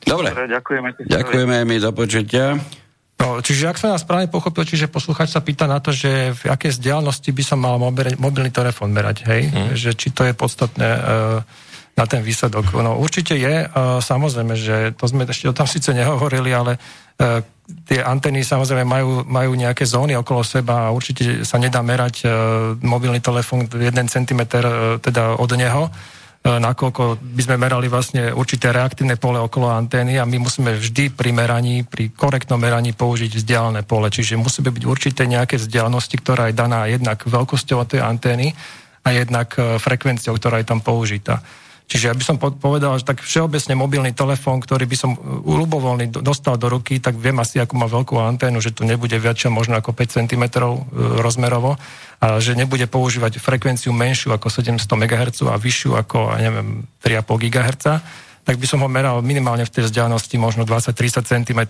Dobre. 0.05 0.27
Dobre, 0.35 0.45
ďakujeme. 0.51 0.87
Ďakujeme 1.07 1.55
mi, 1.63 1.75
do 1.79 1.91
počutia. 1.95 2.59
No, 3.15 3.39
čiže 3.39 3.71
ak 3.71 3.79
som 3.79 3.95
nás 3.95 4.03
správne 4.03 4.27
pochopil, 4.27 4.67
čiže 4.67 4.91
posluchač 4.91 5.31
sa 5.31 5.39
pýta 5.39 5.71
na 5.71 5.79
to, 5.79 5.95
že 5.95 6.35
v 6.35 6.51
akej 6.51 6.75
vzdialenosti 6.75 7.31
by 7.31 7.43
som 7.47 7.63
mal 7.63 7.79
mobil, 7.79 8.11
mobilný 8.19 8.51
telefón 8.51 8.91
merať, 8.91 9.23
hej? 9.23 9.41
Mm. 9.55 9.71
Že 9.71 9.89
či 9.95 10.07
to 10.11 10.27
je 10.27 10.35
podstatné 10.35 10.83
uh, 10.83 11.39
na 11.95 12.05
ten 12.11 12.19
výsledok. 12.19 12.75
No 12.75 12.99
určite 12.99 13.39
je, 13.39 13.71
uh, 13.71 14.03
samozrejme, 14.03 14.53
že 14.59 14.75
to 14.99 15.07
sme 15.07 15.23
ešte 15.23 15.47
o 15.47 15.55
tom 15.55 15.63
síce 15.63 15.95
nehovorili, 15.95 16.51
ale 16.51 16.75
uh, 16.75 17.39
tie 17.87 18.03
antény 18.03 18.43
samozrejme 18.43 18.83
majú, 18.83 19.23
majú 19.23 19.51
nejaké 19.55 19.87
zóny 19.87 20.19
okolo 20.19 20.43
seba 20.43 20.91
a 20.91 20.93
určite 20.93 21.47
sa 21.47 21.55
nedá 21.55 21.79
merať 21.79 22.27
uh, 22.27 22.31
mobilný 22.83 23.23
telefón 23.23 23.71
1 23.71 23.79
cm 24.11 24.41
uh, 24.43 24.99
teda 24.99 25.39
od 25.39 25.51
neho. 25.55 25.87
Nakoľko 26.45 27.17
by 27.17 27.41
sme 27.41 27.57
merali 27.57 27.89
vlastne 27.89 28.29
určité 28.29 28.69
reaktívne 28.69 29.17
pole 29.17 29.41
okolo 29.41 29.65
antény 29.65 30.21
a 30.21 30.29
my 30.29 30.37
musíme 30.37 30.77
vždy 30.77 31.09
pri 31.09 31.33
meraní, 31.33 31.81
pri 31.81 32.13
korektnom 32.13 32.61
meraní 32.61 32.93
použiť 32.93 33.41
vzdialené 33.41 33.81
pole. 33.81 34.13
Čiže 34.13 34.37
musí 34.37 34.61
byť 34.61 34.85
určité 34.85 35.25
nejaké 35.25 35.57
vzdialenosti, 35.57 36.15
ktorá 36.21 36.53
je 36.53 36.55
daná 36.55 36.85
jednak 36.85 37.25
veľkosťou 37.25 37.89
tej 37.89 38.05
antény 38.05 38.53
a 39.01 39.09
jednak 39.09 39.57
e, 39.57 39.81
frekvenciou, 39.81 40.37
ktorá 40.37 40.61
je 40.61 40.69
tam 40.69 40.85
použitá. 40.85 41.41
Čiže 41.85 42.09
ja 42.09 42.17
by 42.17 42.23
som 42.25 42.41
povedal, 42.41 42.97
že 42.97 43.05
tak 43.05 43.21
všeobecne 43.21 43.77
mobilný 43.77 44.09
telefón, 44.09 44.57
ktorý 44.57 44.89
by 44.89 44.97
som 44.97 45.11
e, 45.13 45.19
ľubovoľný 45.45 46.09
dostal 46.17 46.57
do 46.57 46.65
ruky, 46.65 46.97
tak 46.97 47.13
viem 47.13 47.37
asi, 47.37 47.61
ako 47.61 47.77
má 47.77 47.85
veľkú 47.85 48.17
anténu, 48.17 48.57
že 48.57 48.73
tu 48.73 48.89
nebude 48.89 49.13
väčšia 49.13 49.53
možno 49.53 49.77
ako 49.77 49.93
5 49.93 50.17
cm 50.17 50.43
e, 50.49 50.61
rozmerovo 51.21 51.77
a 52.17 52.41
že 52.41 52.57
nebude 52.57 52.89
používať 52.89 53.37
frekvenciu 53.37 53.93
menšiu 53.93 54.33
ako 54.33 54.49
700 54.49 54.81
MHz 54.81 55.45
a 55.45 55.61
vyššiu 55.61 55.93
ako, 55.93 56.33
neviem, 56.41 56.89
3,5 57.05 57.53
GHz 57.53 57.85
tak 58.45 58.61
by 58.61 58.67
som 58.69 58.85
ho 58.85 58.89
meral 58.89 59.25
minimálne 59.25 59.65
v 59.65 59.73
tej 59.73 59.89
vzdialenosti 59.89 60.37
možno 60.37 60.69
20-30 60.69 61.25
cm, 61.25 61.61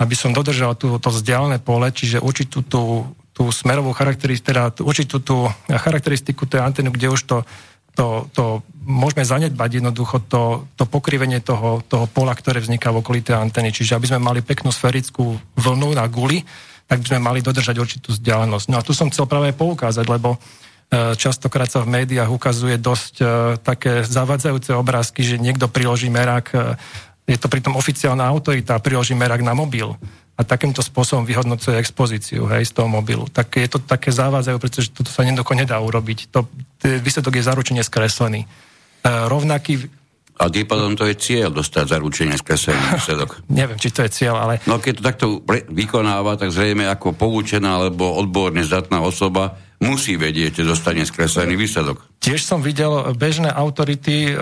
aby 0.00 0.14
som 0.16 0.32
dodržal 0.32 0.72
tú, 0.72 0.96
to 0.96 1.12
vzdialené 1.12 1.60
pole, 1.60 1.92
čiže 1.92 2.24
určitú 2.24 2.64
tú, 2.64 3.04
tú 3.36 3.52
smerovú 3.52 3.92
charakteristiku, 3.92 4.48
teda 4.48 4.72
určitú 4.80 5.20
tú 5.20 5.36
charakteristiku 5.68 6.48
tej 6.48 6.64
antény, 6.64 6.88
kde 6.88 7.12
už 7.12 7.20
to 7.28 7.36
to, 7.98 8.30
to 8.30 8.44
môžeme 8.86 9.26
zanedbať 9.26 9.82
jednoducho 9.82 10.22
to, 10.30 10.70
to 10.78 10.86
pokrivenie 10.86 11.42
toho, 11.42 11.82
toho 11.82 12.06
pola, 12.06 12.30
ktoré 12.30 12.62
vzniká 12.62 12.94
v 12.94 13.02
okolí 13.02 13.26
tej 13.26 13.34
antény. 13.34 13.74
Čiže 13.74 13.98
aby 13.98 14.06
sme 14.06 14.22
mali 14.22 14.38
peknú 14.38 14.70
sferickú 14.70 15.34
vlnu 15.58 15.98
na 15.98 16.06
guli, 16.06 16.46
tak 16.86 17.02
by 17.02 17.06
sme 17.10 17.20
mali 17.20 17.42
dodržať 17.42 17.74
určitú 17.74 18.14
vzdialenosť. 18.14 18.66
No 18.70 18.78
a 18.78 18.86
tu 18.86 18.94
som 18.94 19.10
chcel 19.10 19.26
práve 19.26 19.50
poukázať, 19.50 20.06
lebo 20.06 20.38
e, 20.38 21.18
častokrát 21.18 21.66
sa 21.66 21.82
v 21.82 21.90
médiách 21.90 22.30
ukazuje 22.30 22.78
dosť 22.78 23.14
uh, 23.20 23.28
také 23.60 24.06
zavadzajúce 24.06 24.72
obrázky, 24.72 25.26
že 25.26 25.42
niekto 25.42 25.68
priloží 25.68 26.08
merák, 26.08 26.46
uh, 26.54 26.78
je 27.28 27.36
to 27.36 27.50
pritom 27.50 27.76
oficiálna 27.76 28.24
autorita, 28.24 28.80
priloží 28.80 29.12
merák 29.12 29.42
na 29.42 29.52
mobil 29.52 29.92
a 30.38 30.46
takýmto 30.46 30.86
spôsobom 30.86 31.26
vyhodnocuje 31.26 31.74
expozíciu 31.74 32.46
hej, 32.46 32.70
z 32.70 32.72
toho 32.78 32.86
mobilu. 32.86 33.26
Tak 33.26 33.58
je 33.58 33.66
to 33.66 33.82
také 33.82 34.14
závádzajú, 34.14 34.56
pretože 34.62 34.94
toto 34.94 35.10
sa 35.10 35.26
nedoko 35.26 35.50
nedá 35.58 35.82
urobiť. 35.82 36.30
To, 36.30 36.46
výsledok 36.78 37.42
je 37.42 37.44
zaručene 37.44 37.82
skreslený. 37.82 38.46
E, 38.46 38.48
rovnaký 39.26 39.90
a 40.38 40.46
tým 40.46 40.70
pádom 40.70 40.94
to 40.94 41.02
je 41.02 41.18
cieľ 41.18 41.50
dostať 41.50 41.98
zaručenie 41.98 42.38
skresený 42.38 42.78
výsledok. 42.94 43.42
Neviem, 43.50 43.74
či 43.74 43.90
to 43.90 44.06
je 44.06 44.10
cieľ, 44.14 44.38
ale... 44.38 44.62
No 44.70 44.78
keď 44.78 44.92
to 44.94 45.02
takto 45.02 45.26
vykonáva, 45.66 46.38
tak 46.38 46.54
zrejme 46.54 46.86
ako 46.86 47.18
poučená 47.18 47.82
alebo 47.82 48.14
odborne 48.14 48.62
zdatná 48.62 49.02
osoba 49.02 49.58
musí 49.78 50.18
vedieť, 50.18 50.62
že 50.62 50.70
dostane 50.74 51.06
skreslený 51.06 51.54
výsledok. 51.54 52.02
Tiež 52.18 52.42
som 52.42 52.58
videl 52.58 53.14
bežné 53.14 53.46
autority, 53.46 54.30
e, 54.30 54.32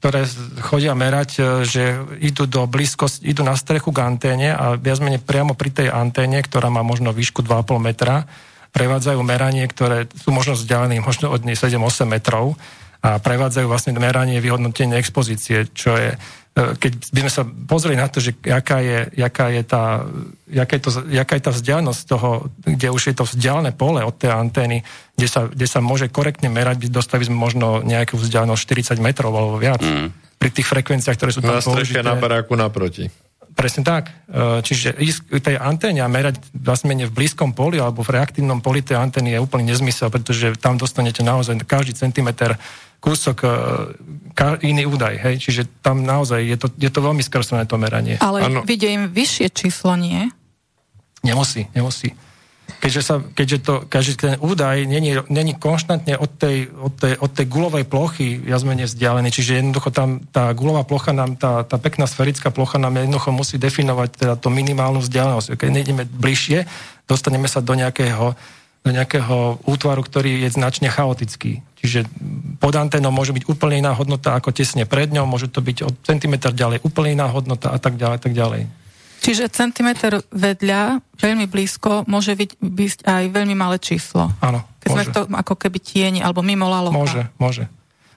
ktoré 0.00 0.28
chodia 0.60 0.92
merať, 0.92 1.30
e, 1.36 1.42
že 1.64 1.82
idú 2.20 2.44
do 2.44 2.68
blízkosti, 2.68 3.24
idú 3.24 3.40
na 3.40 3.56
strechu 3.56 3.88
k 3.88 4.04
anténe 4.04 4.52
a 4.52 4.76
viac 4.76 5.00
menej 5.00 5.24
priamo 5.24 5.56
pri 5.56 5.72
tej 5.72 5.88
anténe, 5.88 6.44
ktorá 6.44 6.68
má 6.68 6.84
možno 6.84 7.16
výšku 7.16 7.40
2,5 7.40 7.80
metra, 7.80 8.28
prevádzajú 8.70 9.20
meranie, 9.24 9.64
ktoré 9.64 10.06
sú 10.12 10.30
možno 10.30 10.54
vzdialené 10.54 11.00
možno 11.00 11.32
od 11.32 11.42
nej 11.42 11.56
7-8 11.56 12.06
metrov 12.06 12.54
a 13.00 13.16
prevádzajú 13.16 13.66
vlastne 13.66 13.96
meranie 13.96 14.44
vyhodnotenie 14.44 15.00
expozície, 15.00 15.72
čo 15.72 15.96
je 15.96 16.14
keď 16.54 16.92
by 17.14 17.20
sme 17.26 17.32
sa 17.32 17.42
pozreli 17.46 17.94
na 17.94 18.10
to, 18.10 18.18
že 18.18 18.34
jaká 18.42 18.82
je, 18.82 19.06
jaká 19.14 19.54
je, 19.54 19.62
tá, 19.62 20.02
jaká 20.50 20.72
je, 20.76 20.82
to, 20.82 20.90
jaká 21.06 21.32
je 21.38 21.44
tá 21.46 21.52
vzdialenosť 21.54 22.00
toho, 22.10 22.50
kde 22.66 22.88
už 22.90 23.02
je 23.06 23.14
to 23.14 23.24
vzdialené 23.24 23.70
pole 23.70 24.02
od 24.02 24.14
tej 24.18 24.34
antény, 24.34 24.82
kde 25.14 25.28
sa, 25.30 25.46
kde 25.46 25.66
sa 25.70 25.78
môže 25.78 26.10
korektne 26.10 26.50
merať, 26.50 26.90
dostali 26.90 27.22
sme 27.22 27.38
možno 27.38 27.86
nejakú 27.86 28.18
vzdialenosť 28.18 28.62
40 28.66 28.98
metrov 28.98 29.30
alebo 29.30 29.62
viac. 29.62 29.78
Mm. 29.78 30.10
Pri 30.42 30.50
tých 30.50 30.66
frekvenciách, 30.66 31.16
ktoré 31.16 31.30
sú 31.30 31.40
tam 31.44 31.54
na 31.54 31.62
použité. 31.62 32.02
Na 32.02 32.18
baráku 32.18 32.58
naproti. 32.58 33.06
Presne 33.54 33.84
tak. 33.86 34.10
E, 34.26 34.64
čiže 34.64 34.96
ísť 34.96 35.42
tej 35.42 35.54
anténe 35.60 36.02
a 36.02 36.08
merať 36.10 36.40
vlastne 36.54 36.96
v 36.96 37.12
blízkom 37.12 37.54
poli 37.54 37.76
alebo 37.78 38.00
v 38.02 38.16
reaktívnom 38.16 38.58
poli 38.58 38.80
tej 38.80 38.98
antény 38.98 39.36
je 39.36 39.42
úplný 39.42 39.70
nezmysel, 39.70 40.08
pretože 40.08 40.56
tam 40.58 40.80
dostanete 40.80 41.20
naozaj 41.20 41.62
každý 41.62 41.92
centimeter 41.94 42.56
kúsok 43.04 43.36
e, 43.42 43.48
iný 44.64 44.88
údaj, 44.88 45.14
hej? 45.20 45.34
Čiže 45.36 45.62
tam 45.84 46.00
naozaj 46.02 46.40
je 46.40 46.56
to, 46.56 46.66
je 46.80 46.90
to 46.90 47.00
veľmi 47.04 47.20
skreslené 47.20 47.68
to 47.68 47.76
meranie. 47.76 48.16
Ale 48.18 48.48
ano. 48.48 48.60
vidie 48.64 48.88
im 48.88 49.12
vyššie 49.12 49.52
číslo, 49.52 49.94
nie? 50.00 50.32
Nemusí, 51.20 51.68
nemusí. 51.76 52.16
Keďže, 52.80 53.02
sa, 53.02 53.20
keďže, 53.20 53.58
to, 53.60 53.74
keďže 53.84 54.14
ten 54.16 54.34
údaj 54.40 54.88
není, 54.88 55.12
není 55.28 55.52
konštantne 55.52 56.16
od 56.16 56.30
tej, 56.40 56.72
od, 56.72 56.94
tej, 56.96 57.18
od 57.20 57.30
tej 57.34 57.46
gulovej 57.50 57.84
plochy 57.84 58.40
viac 58.40 58.62
menej 58.64 58.88
vzdialený, 58.88 59.28
čiže 59.28 59.60
jednoducho 59.60 59.92
tam 59.92 60.24
tá 60.32 60.48
gulová 60.56 60.86
plocha 60.86 61.12
nám, 61.12 61.36
tá, 61.36 61.60
tá 61.66 61.76
pekná 61.76 62.08
sferická 62.08 62.48
plocha 62.48 62.80
nám 62.80 62.96
jednoducho 62.96 63.36
musí 63.36 63.60
definovať 63.60 64.08
teda 64.16 64.34
to 64.40 64.48
minimálnu 64.48 65.02
vzdialenosť. 65.04 65.60
Keď 65.60 65.68
nejdeme 65.68 66.02
bližšie, 66.08 66.64
dostaneme 67.04 67.50
sa 67.50 67.60
do 67.60 67.76
nejakého 67.76 68.32
do 68.80 68.90
nejakého 68.96 69.60
útvaru, 69.68 70.00
ktorý 70.00 70.40
je 70.40 70.56
značne 70.56 70.88
chaotický. 70.88 71.60
Čiže 71.80 72.04
pod 72.60 72.76
anténou 72.76 73.08
môže 73.08 73.32
byť 73.32 73.48
úplne 73.48 73.80
iná 73.80 73.96
hodnota 73.96 74.36
ako 74.36 74.52
tesne 74.52 74.84
pred 74.84 75.08
ňou, 75.08 75.24
môže 75.24 75.48
to 75.48 75.64
byť 75.64 75.78
od 75.88 75.94
centimetr 76.04 76.52
ďalej 76.52 76.84
úplne 76.84 77.16
iná 77.16 77.26
hodnota 77.32 77.72
a 77.72 77.78
tak 77.80 77.96
ďalej, 77.96 78.20
tak 78.20 78.36
ďalej. 78.36 78.68
Čiže 79.20 79.52
centimetr 79.52 80.24
vedľa, 80.32 81.04
veľmi 81.20 81.44
blízko, 81.44 82.08
môže 82.08 82.32
byť, 82.32 82.50
byť 82.56 83.04
aj 83.04 83.24
veľmi 83.32 83.52
malé 83.52 83.76
číslo. 83.76 84.32
Áno, 84.40 84.64
Keď 84.80 84.88
môže. 84.88 84.96
sme 84.96 85.04
to 85.12 85.20
ako 85.28 85.54
keby 85.60 85.78
tieni, 85.80 86.20
alebo 86.24 86.40
mimo 86.40 86.64
lalovka. 86.68 86.96
Môže, 86.96 87.22
môže. 87.36 87.64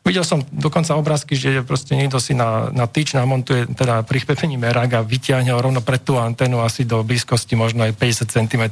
Videl 0.03 0.27
som 0.27 0.43
dokonca 0.51 0.99
obrázky, 0.99 1.31
že 1.39 1.63
proste 1.63 1.95
niekto 1.95 2.19
si 2.19 2.35
na, 2.35 2.67
na 2.75 2.91
tyč 2.91 3.15
namontuje 3.15 3.71
teda 3.71 4.03
pripevení 4.03 4.59
merák 4.59 4.99
a 4.99 5.05
vyťahne 5.07 5.55
ho 5.55 5.63
rovno 5.63 5.80
pred 5.80 6.03
tú 6.03 6.19
anténu 6.19 6.59
asi 6.59 6.84
do 6.84 6.99
blízkosti 7.07 7.55
možno 7.55 7.88
aj 7.88 7.95
50 7.95 8.27
cm. 8.27 8.63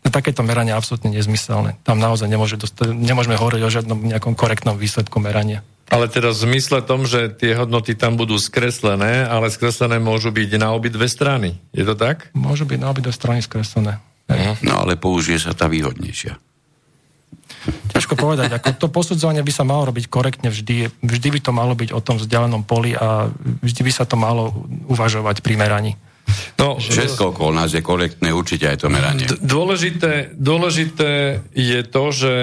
No, 0.00 0.08
takéto 0.08 0.40
meranie 0.40 0.72
je 0.72 0.80
absolútne 0.80 1.12
nezmyselné. 1.12 1.76
Tam 1.84 2.00
naozaj 2.00 2.24
nemôže 2.24 2.56
dostať, 2.56 2.88
nemôžeme 2.88 3.36
hovoriť 3.36 3.60
o 3.60 3.68
žiadnom 3.68 3.98
nejakom 4.00 4.32
korektnom 4.32 4.80
výsledku 4.80 5.20
merania. 5.20 5.60
Ale 5.92 6.08
teda 6.08 6.32
v 6.32 6.40
zmysle 6.48 6.80
tom, 6.88 7.04
že 7.04 7.28
tie 7.36 7.52
hodnoty 7.52 7.92
tam 7.92 8.16
budú 8.16 8.40
skreslené, 8.40 9.28
ale 9.28 9.52
skreslené 9.52 10.00
môžu 10.00 10.32
byť 10.32 10.56
na 10.56 10.72
obidve 10.72 11.04
strany. 11.04 11.60
Je 11.76 11.84
to 11.84 11.92
tak? 11.92 12.32
Môžu 12.32 12.64
byť 12.64 12.80
na 12.80 12.88
obidve 12.88 13.12
strany 13.12 13.44
skreslené. 13.44 14.00
No 14.64 14.72
ale 14.80 14.96
použije 14.96 15.36
sa 15.36 15.52
tá 15.52 15.68
výhodnejšia. 15.68 16.40
Ťažko 17.94 18.18
povedať, 18.18 18.50
ako 18.58 18.74
to 18.74 18.88
posudzovanie 18.90 19.46
by 19.46 19.52
sa 19.54 19.62
malo 19.62 19.88
robiť 19.90 20.10
korektne 20.10 20.50
vždy, 20.50 20.90
vždy 20.98 21.28
by 21.38 21.40
to 21.42 21.52
malo 21.54 21.78
byť 21.78 21.90
o 21.94 22.00
tom 22.02 22.18
vzdialenom 22.18 22.66
poli 22.66 22.96
a 22.96 23.30
vždy 23.62 23.80
by 23.86 23.92
sa 23.94 24.04
to 24.08 24.18
malo 24.18 24.66
uvažovať 24.90 25.44
pri 25.44 25.54
meraní. 25.54 25.94
No, 26.58 26.78
všetko 26.78 27.34
okolo 27.34 27.50
nás 27.50 27.74
je 27.74 27.82
korektné, 27.82 28.30
určite 28.30 28.70
aj 28.70 28.86
to 28.86 28.88
meranie. 28.88 29.26
Dôležité, 29.42 30.32
dôležité 30.34 31.42
je 31.54 31.80
to, 31.86 32.04
že 32.10 32.34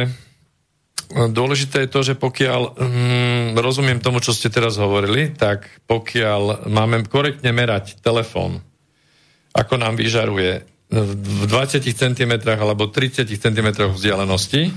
Dôležité 1.09 1.89
je 1.89 1.89
to, 1.89 2.05
že 2.05 2.13
pokiaľ 2.21 2.77
mm, 2.77 3.57
rozumiem 3.57 3.97
tomu, 3.97 4.21
čo 4.21 4.29
ste 4.29 4.53
teraz 4.53 4.77
hovorili, 4.77 5.33
tak 5.33 5.65
pokiaľ 5.89 6.69
máme 6.69 7.01
korektne 7.09 7.49
merať 7.49 7.97
telefón, 8.05 8.61
ako 9.49 9.81
nám 9.81 9.97
vyžaruje 9.97 10.61
v 10.93 11.43
20 11.49 11.81
cm 11.81 12.33
alebo 12.45 12.93
30 12.93 13.25
cm 13.25 13.67
vzdialenosti, 13.89 14.69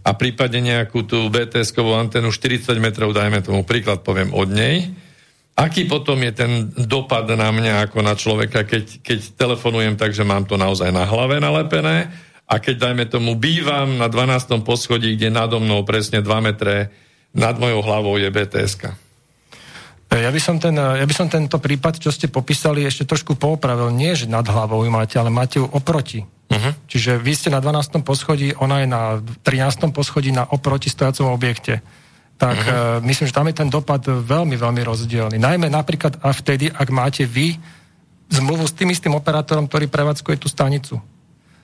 a 0.00 0.10
prípadne 0.16 0.60
nejakú 0.74 1.04
tú 1.04 1.28
BTS-kovú 1.28 1.92
antenu 1.92 2.32
40 2.32 2.76
metrov, 2.80 3.12
dajme 3.12 3.44
tomu 3.44 3.62
príklad, 3.62 4.00
poviem 4.00 4.32
od 4.32 4.48
nej, 4.48 4.88
aký 5.56 5.84
potom 5.84 6.16
je 6.24 6.32
ten 6.32 6.52
dopad 6.72 7.28
na 7.28 7.52
mňa 7.52 7.90
ako 7.90 7.98
na 8.00 8.16
človeka, 8.16 8.64
keď, 8.64 9.04
keď 9.04 9.18
telefonujem 9.36 9.94
tak, 10.00 10.16
že 10.16 10.24
mám 10.24 10.48
to 10.48 10.56
naozaj 10.56 10.88
na 10.88 11.04
hlave 11.04 11.36
nalepené 11.36 12.08
a 12.48 12.54
keď, 12.56 12.90
dajme 12.90 13.04
tomu, 13.12 13.36
bývam 13.36 14.00
na 14.00 14.08
12. 14.08 14.64
poschodí, 14.64 15.14
kde 15.14 15.28
nado 15.28 15.60
mnou 15.60 15.84
presne 15.84 16.24
2 16.24 16.46
metre 16.46 16.88
nad 17.36 17.54
mojou 17.60 17.84
hlavou 17.84 18.16
je 18.16 18.26
bts 18.26 18.96
ja 20.10 20.26
by, 20.34 20.40
som 20.42 20.58
ten, 20.58 20.74
ja 20.74 21.06
by 21.06 21.14
som 21.14 21.30
tento 21.30 21.62
prípad, 21.62 22.02
čo 22.02 22.10
ste 22.10 22.26
popísali, 22.26 22.82
ešte 22.82 23.06
trošku 23.06 23.38
poopravil. 23.38 23.94
Nie, 23.94 24.18
že 24.18 24.26
nad 24.26 24.42
hlavou 24.42 24.82
ju 24.82 24.90
máte, 24.90 25.14
ale 25.22 25.30
máte 25.30 25.62
ju 25.62 25.70
oproti. 25.70 26.26
Uh-huh. 26.50 26.74
Čiže 26.90 27.22
vy 27.22 27.32
ste 27.38 27.48
na 27.54 27.62
12. 27.62 28.02
poschodí, 28.02 28.50
ona 28.58 28.82
je 28.82 28.88
na 28.90 29.02
13. 29.46 29.94
poschodí 29.94 30.34
na 30.34 30.42
oproti 30.50 30.90
stojacom 30.90 31.30
objekte. 31.30 31.78
Tak 32.36 32.58
uh-huh. 32.58 32.98
uh, 32.98 33.06
myslím, 33.06 33.30
že 33.30 33.36
tam 33.36 33.46
je 33.46 33.54
ten 33.54 33.70
dopad 33.70 34.02
veľmi, 34.02 34.58
veľmi 34.58 34.82
rozdielny. 34.82 35.38
Najmä 35.38 35.70
napríklad 35.70 36.18
a 36.18 36.34
vtedy, 36.34 36.66
ak 36.66 36.88
máte 36.90 37.22
vy 37.22 37.54
zmluvu 38.30 38.66
s 38.66 38.74
tým 38.74 38.90
istým 38.90 39.14
operátorom, 39.14 39.70
ktorý 39.70 39.86
prevádzkuje 39.86 40.36
tú 40.42 40.50
stanicu. 40.50 40.98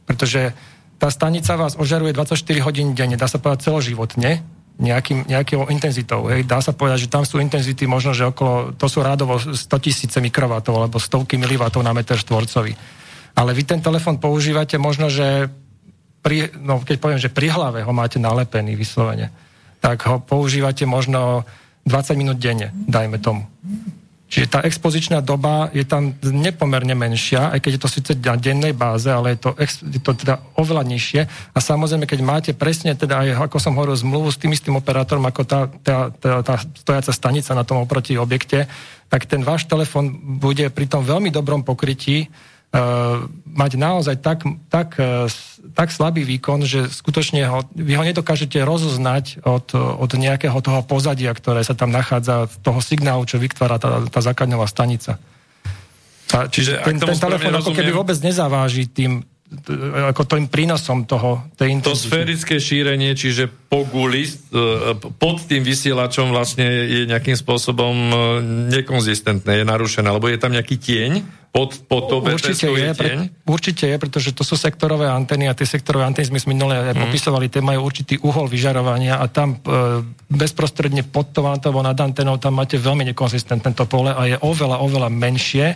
Pretože 0.06 0.54
tá 1.02 1.10
stanica 1.10 1.58
vás 1.58 1.74
ožaruje 1.74 2.14
24 2.14 2.38
hodín 2.62 2.94
denne, 2.94 3.18
dá 3.18 3.26
sa 3.26 3.42
povedať 3.42 3.70
celoživotne, 3.70 4.42
nejakým, 4.76 5.24
nejakou 5.24 5.66
intenzitou. 5.72 6.28
Hej. 6.28 6.44
Dá 6.44 6.60
sa 6.60 6.76
povedať, 6.76 7.08
že 7.08 7.12
tam 7.12 7.24
sú 7.24 7.40
intenzity 7.40 7.88
možno, 7.88 8.12
že 8.12 8.28
okolo, 8.28 8.76
to 8.76 8.86
sú 8.92 9.00
rádovo 9.00 9.40
100 9.40 9.56
tisíce 9.80 10.18
mikrovatov 10.20 10.76
alebo 10.76 11.00
stovky 11.00 11.40
milivatov 11.40 11.80
na 11.80 11.96
meter 11.96 12.20
štvorcový. 12.20 12.76
Ale 13.36 13.52
vy 13.52 13.62
ten 13.68 13.80
telefon 13.84 14.16
používate 14.16 14.80
možno, 14.80 15.12
že 15.12 15.52
pri, 16.24 16.50
no, 16.58 16.82
keď 16.82 16.96
poviem, 16.98 17.20
že 17.20 17.30
pri 17.30 17.52
hlave 17.52 17.84
ho 17.84 17.92
máte 17.92 18.16
nalepený 18.18 18.74
vyslovene, 18.74 19.30
tak 19.78 20.02
ho 20.08 20.18
používate 20.18 20.88
možno 20.88 21.44
20 21.86 22.18
minút 22.18 22.42
denne, 22.42 22.74
dajme 22.74 23.22
tomu. 23.22 23.46
Čiže 24.26 24.50
tá 24.50 24.60
expozičná 24.66 25.22
doba 25.22 25.70
je 25.70 25.86
tam 25.86 26.10
nepomerne 26.18 26.98
menšia, 26.98 27.54
aj 27.54 27.62
keď 27.62 27.70
je 27.78 27.82
to 27.86 27.92
síce 27.94 28.10
na 28.18 28.34
dennej 28.34 28.74
báze, 28.74 29.06
ale 29.06 29.38
je 29.38 29.46
to, 29.46 29.50
je 29.86 30.02
to 30.02 30.12
teda 30.18 30.42
oveľa 30.58 30.82
nižšie. 30.82 31.20
A 31.54 31.58
samozrejme, 31.62 32.10
keď 32.10 32.20
máte 32.26 32.50
presne, 32.50 32.98
teda 32.98 33.22
aj 33.22 33.46
ako 33.46 33.62
som 33.62 33.78
hovoril, 33.78 33.94
zmluvu 33.94 34.26
s 34.34 34.40
tým 34.42 34.50
istým 34.50 34.74
operátorom, 34.74 35.22
ako 35.30 35.46
tá, 35.46 35.70
tá, 35.70 36.10
tá, 36.10 36.42
tá 36.42 36.58
stojaca 36.58 37.14
stanica 37.14 37.54
na 37.54 37.62
tom 37.62 37.86
oproti 37.86 38.18
objekte, 38.18 38.66
tak 39.06 39.30
ten 39.30 39.46
váš 39.46 39.70
telefon 39.70 40.10
bude 40.42 40.74
pri 40.74 40.90
tom 40.90 41.06
veľmi 41.06 41.30
dobrom 41.30 41.62
pokrytí 41.62 42.26
mať 43.56 43.72
naozaj 43.78 44.20
tak, 44.20 44.44
tak, 44.68 45.00
uh, 45.00 45.30
tak 45.72 45.88
slabý 45.92 46.24
výkon, 46.24 46.64
že 46.64 46.88
skutočne 46.92 47.44
ho, 47.48 47.64
vy 47.72 47.96
ho 47.96 48.04
nedokážete 48.04 48.60
rozoznať 48.60 49.44
od, 49.44 49.72
od 49.76 50.10
nejakého 50.12 50.56
toho 50.60 50.80
pozadia, 50.84 51.32
ktoré 51.32 51.64
sa 51.64 51.72
tam 51.72 51.92
nachádza, 51.92 52.48
toho 52.60 52.80
signálu, 52.84 53.24
čo 53.24 53.40
vytvára 53.40 53.80
tá, 53.80 54.04
tá 54.08 54.20
základňová 54.20 54.68
stanica. 54.68 55.16
A, 56.34 56.50
čiže 56.50 56.82
ten, 56.82 56.98
ten 56.98 57.16
telefón 57.16 57.54
ako 57.54 57.70
keby 57.70 57.92
vôbec 57.94 58.18
nezaváži 58.18 58.90
tým, 58.90 59.22
ako 60.10 60.26
tým 60.26 60.50
prínosom 60.50 61.06
toho, 61.06 61.46
tej 61.54 61.70
intenzity. 61.70 62.10
To 62.10 62.10
sférické 62.10 62.56
šírenie, 62.58 63.14
čiže 63.14 63.46
po 63.46 63.86
guli, 63.86 64.26
e, 64.26 64.30
pod 64.98 65.46
tým 65.46 65.62
vysielačom 65.62 66.34
vlastne 66.34 66.66
je 66.66 67.06
nejakým 67.06 67.38
spôsobom 67.38 67.94
e, 67.94 68.14
nekonzistentné, 68.74 69.62
je 69.62 69.64
narušené, 69.64 70.10
alebo 70.10 70.26
je 70.26 70.38
tam 70.42 70.50
nejaký 70.50 70.82
tieň 70.82 71.12
pod, 71.56 71.70
pod 71.88 72.02
to 72.12 72.16
určite 72.20 72.68
je, 72.68 72.92
pre, 72.92 73.32
určite 73.48 73.84
je, 73.88 73.96
pretože 73.96 74.36
to 74.36 74.44
sú 74.44 74.60
sektorové 74.60 75.08
antény 75.08 75.48
a 75.48 75.56
tie 75.56 75.64
sektorové 75.64 76.04
antény 76.04 76.28
sme 76.28 76.52
minule 76.52 76.92
mm. 76.92 77.08
popisovali, 77.08 77.48
tie 77.48 77.64
majú 77.64 77.80
určitý 77.88 78.20
uhol 78.20 78.44
vyžarovania 78.44 79.16
a 79.16 79.24
tam 79.32 79.56
e, 79.56 80.04
bezprostredne 80.28 81.08
pod 81.08 81.32
to 81.32 81.40
vantovo 81.40 81.80
nad 81.80 81.96
anténou 81.96 82.36
tam 82.36 82.60
máte 82.60 82.76
veľmi 82.76 83.08
nekonzistentné 83.16 83.72
to 83.72 83.88
pole 83.88 84.12
a 84.12 84.22
je 84.28 84.36
oveľa, 84.44 84.84
oveľa 84.84 85.08
menšie 85.08 85.66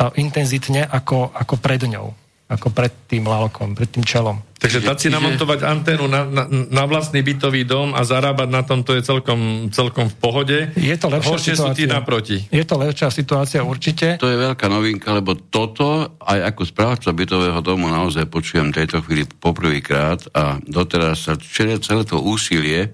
a 0.00 0.08
intenzitne 0.16 0.88
ako, 0.88 1.36
ako 1.36 1.60
pred 1.60 1.84
ňou 1.84 2.16
ako 2.50 2.74
pred 2.74 2.90
tým 3.06 3.30
lalkom, 3.30 3.78
pred 3.78 3.86
tým 3.86 4.02
čelom. 4.02 4.42
Takže 4.60 4.84
dať 4.84 4.98
si 5.00 5.08
namontovať 5.08 5.64
anténu 5.64 6.04
na, 6.04 6.28
na, 6.28 6.44
na 6.52 6.84
vlastný 6.84 7.24
bytový 7.24 7.64
dom 7.64 7.96
a 7.96 8.04
zarábať 8.04 8.48
na 8.52 8.60
tom, 8.60 8.84
to 8.84 8.92
je 8.92 9.00
celkom, 9.00 9.72
celkom 9.72 10.12
v 10.12 10.16
pohode. 10.20 10.58
Je 10.76 10.92
to 11.00 11.08
lepšia 11.08 11.32
Horšie 11.32 11.54
situácia. 11.56 11.72
sú 11.72 11.78
tí 11.80 11.84
naproti. 11.88 12.36
Je 12.52 12.64
to 12.68 12.76
lepšia 12.76 13.08
situácia 13.08 13.60
určite. 13.64 14.20
To 14.20 14.28
je 14.28 14.36
veľká 14.36 14.68
novinka, 14.68 15.16
lebo 15.16 15.32
toto 15.32 16.12
aj 16.20 16.52
ako 16.52 16.62
správca 16.68 17.08
bytového 17.16 17.56
domu 17.64 17.88
naozaj 17.88 18.28
počujem 18.28 18.68
tejto 18.68 19.00
chvíli 19.00 19.24
poprvýkrát 19.24 20.28
a 20.36 20.60
doteraz 20.60 21.24
sa 21.24 21.40
celé, 21.40 21.80
celé 21.80 22.04
to 22.04 22.20
úsilie 22.20 22.92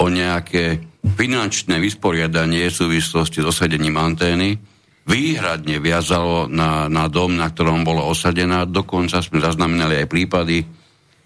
o 0.00 0.08
nejaké 0.08 0.80
finančné 1.04 1.84
vysporiadanie 1.84 2.72
v 2.72 2.78
súvislosti 2.80 3.44
s 3.44 3.46
osadením 3.52 4.00
antény 4.00 4.56
výhradne 5.04 5.84
viazalo 5.84 6.48
na, 6.48 6.88
na 6.88 7.12
dom, 7.12 7.36
na 7.36 7.52
ktorom 7.52 7.84
bolo 7.84 8.08
osadená. 8.08 8.64
Dokonca 8.64 9.20
sme 9.20 9.36
zaznamenali 9.36 10.00
aj 10.00 10.08
prípady, 10.08 10.64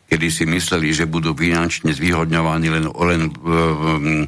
kedy 0.08 0.26
si 0.32 0.44
mysleli, 0.48 0.90
že 0.96 1.04
budú 1.04 1.36
finančne 1.36 1.92
zvýhodňovaní 1.92 2.66
len, 2.72 2.86
len 2.88 3.22
um, 3.28 4.24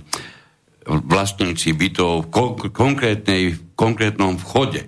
vlastníci 0.87 1.73
bytov 1.73 2.29
v 2.29 2.69
konkrétnej, 2.69 3.57
konkrétnom 3.73 4.37
vchode. 4.37 4.85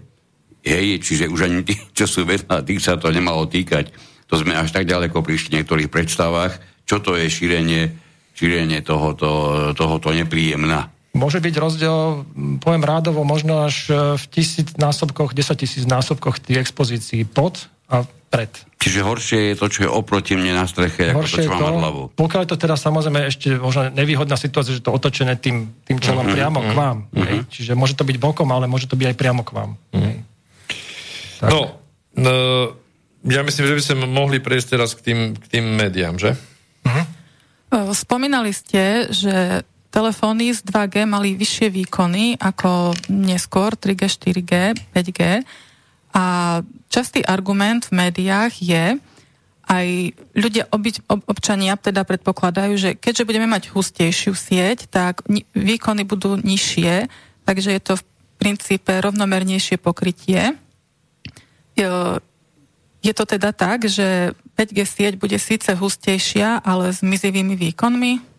Hej, 0.62 1.02
čiže 1.02 1.32
už 1.32 1.40
ani 1.48 1.64
tí, 1.64 1.74
čo 1.96 2.04
sú 2.04 2.28
vedľa, 2.28 2.62
tých 2.62 2.84
sa 2.84 3.00
to 3.00 3.08
nemalo 3.08 3.48
týkať. 3.48 3.90
To 4.28 4.38
sme 4.38 4.56
až 4.56 4.72
tak 4.72 4.88
ďaleko 4.88 5.24
prišli 5.24 5.48
v 5.52 5.56
niektorých 5.60 5.92
predstavách, 5.92 6.60
čo 6.88 7.00
to 7.00 7.16
je 7.16 7.28
šírenie, 7.28 7.92
šírenie 8.36 8.80
tohoto, 8.84 9.72
tohoto 9.76 10.08
nepríjemná. 10.12 10.92
Môže 11.12 11.44
byť 11.44 11.54
rozdiel, 11.60 12.24
poviem 12.64 12.84
rádovo, 12.88 13.20
možno 13.20 13.68
až 13.68 13.92
e, 13.92 14.16
v 14.16 14.24
tisíc 14.32 14.72
násobkoch, 14.80 15.36
10 15.36 15.60
tisíc 15.60 15.84
násobkoch 15.84 16.40
tých 16.40 16.64
expozícií 16.64 17.28
pod 17.28 17.68
a 17.92 18.08
pred. 18.32 18.48
Čiže 18.80 19.04
horšie 19.04 19.40
je 19.52 19.56
to, 19.60 19.66
čo 19.68 19.80
je 19.84 19.90
oproti 19.92 20.32
mne 20.34 20.56
na 20.56 20.64
streche, 20.64 21.12
horšie 21.12 21.44
ako 21.44 21.52
to, 21.52 21.52
čo 21.52 21.52
mám 21.52 21.76
hlavu. 21.84 22.02
Pokiaľ 22.16 22.40
je 22.42 22.50
to 22.50 22.58
teda 22.58 22.74
samozrejme 22.80 23.20
ešte 23.28 23.48
možno 23.60 23.92
nevýhodná 23.92 24.40
situácia, 24.40 24.72
že 24.72 24.80
to 24.80 24.90
otočené 24.90 25.36
tým, 25.36 25.70
tým 25.84 26.00
čelom 26.00 26.24
mm-hmm, 26.24 26.34
priamo 26.34 26.58
mm-hmm, 26.64 26.72
k 26.72 26.80
vám. 26.80 26.96
Mm-hmm. 27.12 27.28
Hej? 27.28 27.38
Čiže 27.52 27.72
môže 27.76 27.94
to 27.94 28.08
byť 28.08 28.16
bokom, 28.16 28.48
ale 28.48 28.64
môže 28.66 28.88
to 28.88 28.96
byť 28.96 29.06
aj 29.12 29.16
priamo 29.20 29.44
k 29.44 29.52
vám. 29.52 29.70
Mm-hmm. 29.92 30.16
No, 31.46 31.60
no, 32.16 32.34
ja 33.28 33.40
myslím, 33.44 33.64
že 33.68 33.76
by 33.76 33.82
sme 33.84 34.06
mohli 34.08 34.40
prejsť 34.40 34.66
teraz 34.74 34.96
k 34.96 35.12
tým, 35.12 35.18
k 35.36 35.44
tým 35.46 35.64
médiám, 35.76 36.16
že? 36.16 36.34
Mm-hmm. 36.88 37.06
Spomínali 37.94 38.50
ste, 38.50 39.12
že 39.12 39.62
telefóny 39.92 40.56
z 40.56 40.64
2G 40.64 41.04
mali 41.04 41.36
vyššie 41.36 41.68
výkony 41.68 42.40
ako 42.40 42.96
neskôr 43.12 43.76
3G, 43.76 44.00
4G, 44.08 44.52
5G. 44.96 45.20
A 46.12 46.60
častý 46.92 47.24
argument 47.24 47.88
v 47.88 48.08
médiách 48.08 48.52
je, 48.60 48.84
aj 49.62 49.86
ľudia, 50.36 50.68
obyť, 50.68 51.08
ob, 51.08 51.24
občania 51.24 51.78
teda 51.78 52.04
predpokladajú, 52.04 52.72
že 52.76 52.90
keďže 52.98 53.24
budeme 53.24 53.48
mať 53.48 53.72
hustejšiu 53.72 54.36
sieť, 54.36 54.90
tak 54.90 55.24
výkony 55.56 56.04
budú 56.04 56.36
nižšie, 56.36 57.08
takže 57.48 57.70
je 57.72 57.82
to 57.82 57.94
v 57.96 58.04
princípe 58.36 58.90
rovnomernejšie 58.90 59.78
pokrytie. 59.78 60.58
Je 63.02 63.12
to 63.14 63.24
teda 63.24 63.54
tak, 63.54 63.86
že 63.88 64.36
5G 64.58 64.78
sieť 64.84 65.14
bude 65.16 65.38
síce 65.40 65.72
hustejšia, 65.72 66.60
ale 66.60 66.92
s 66.92 67.00
mizivými 67.00 67.56
výkonmi? 67.56 68.31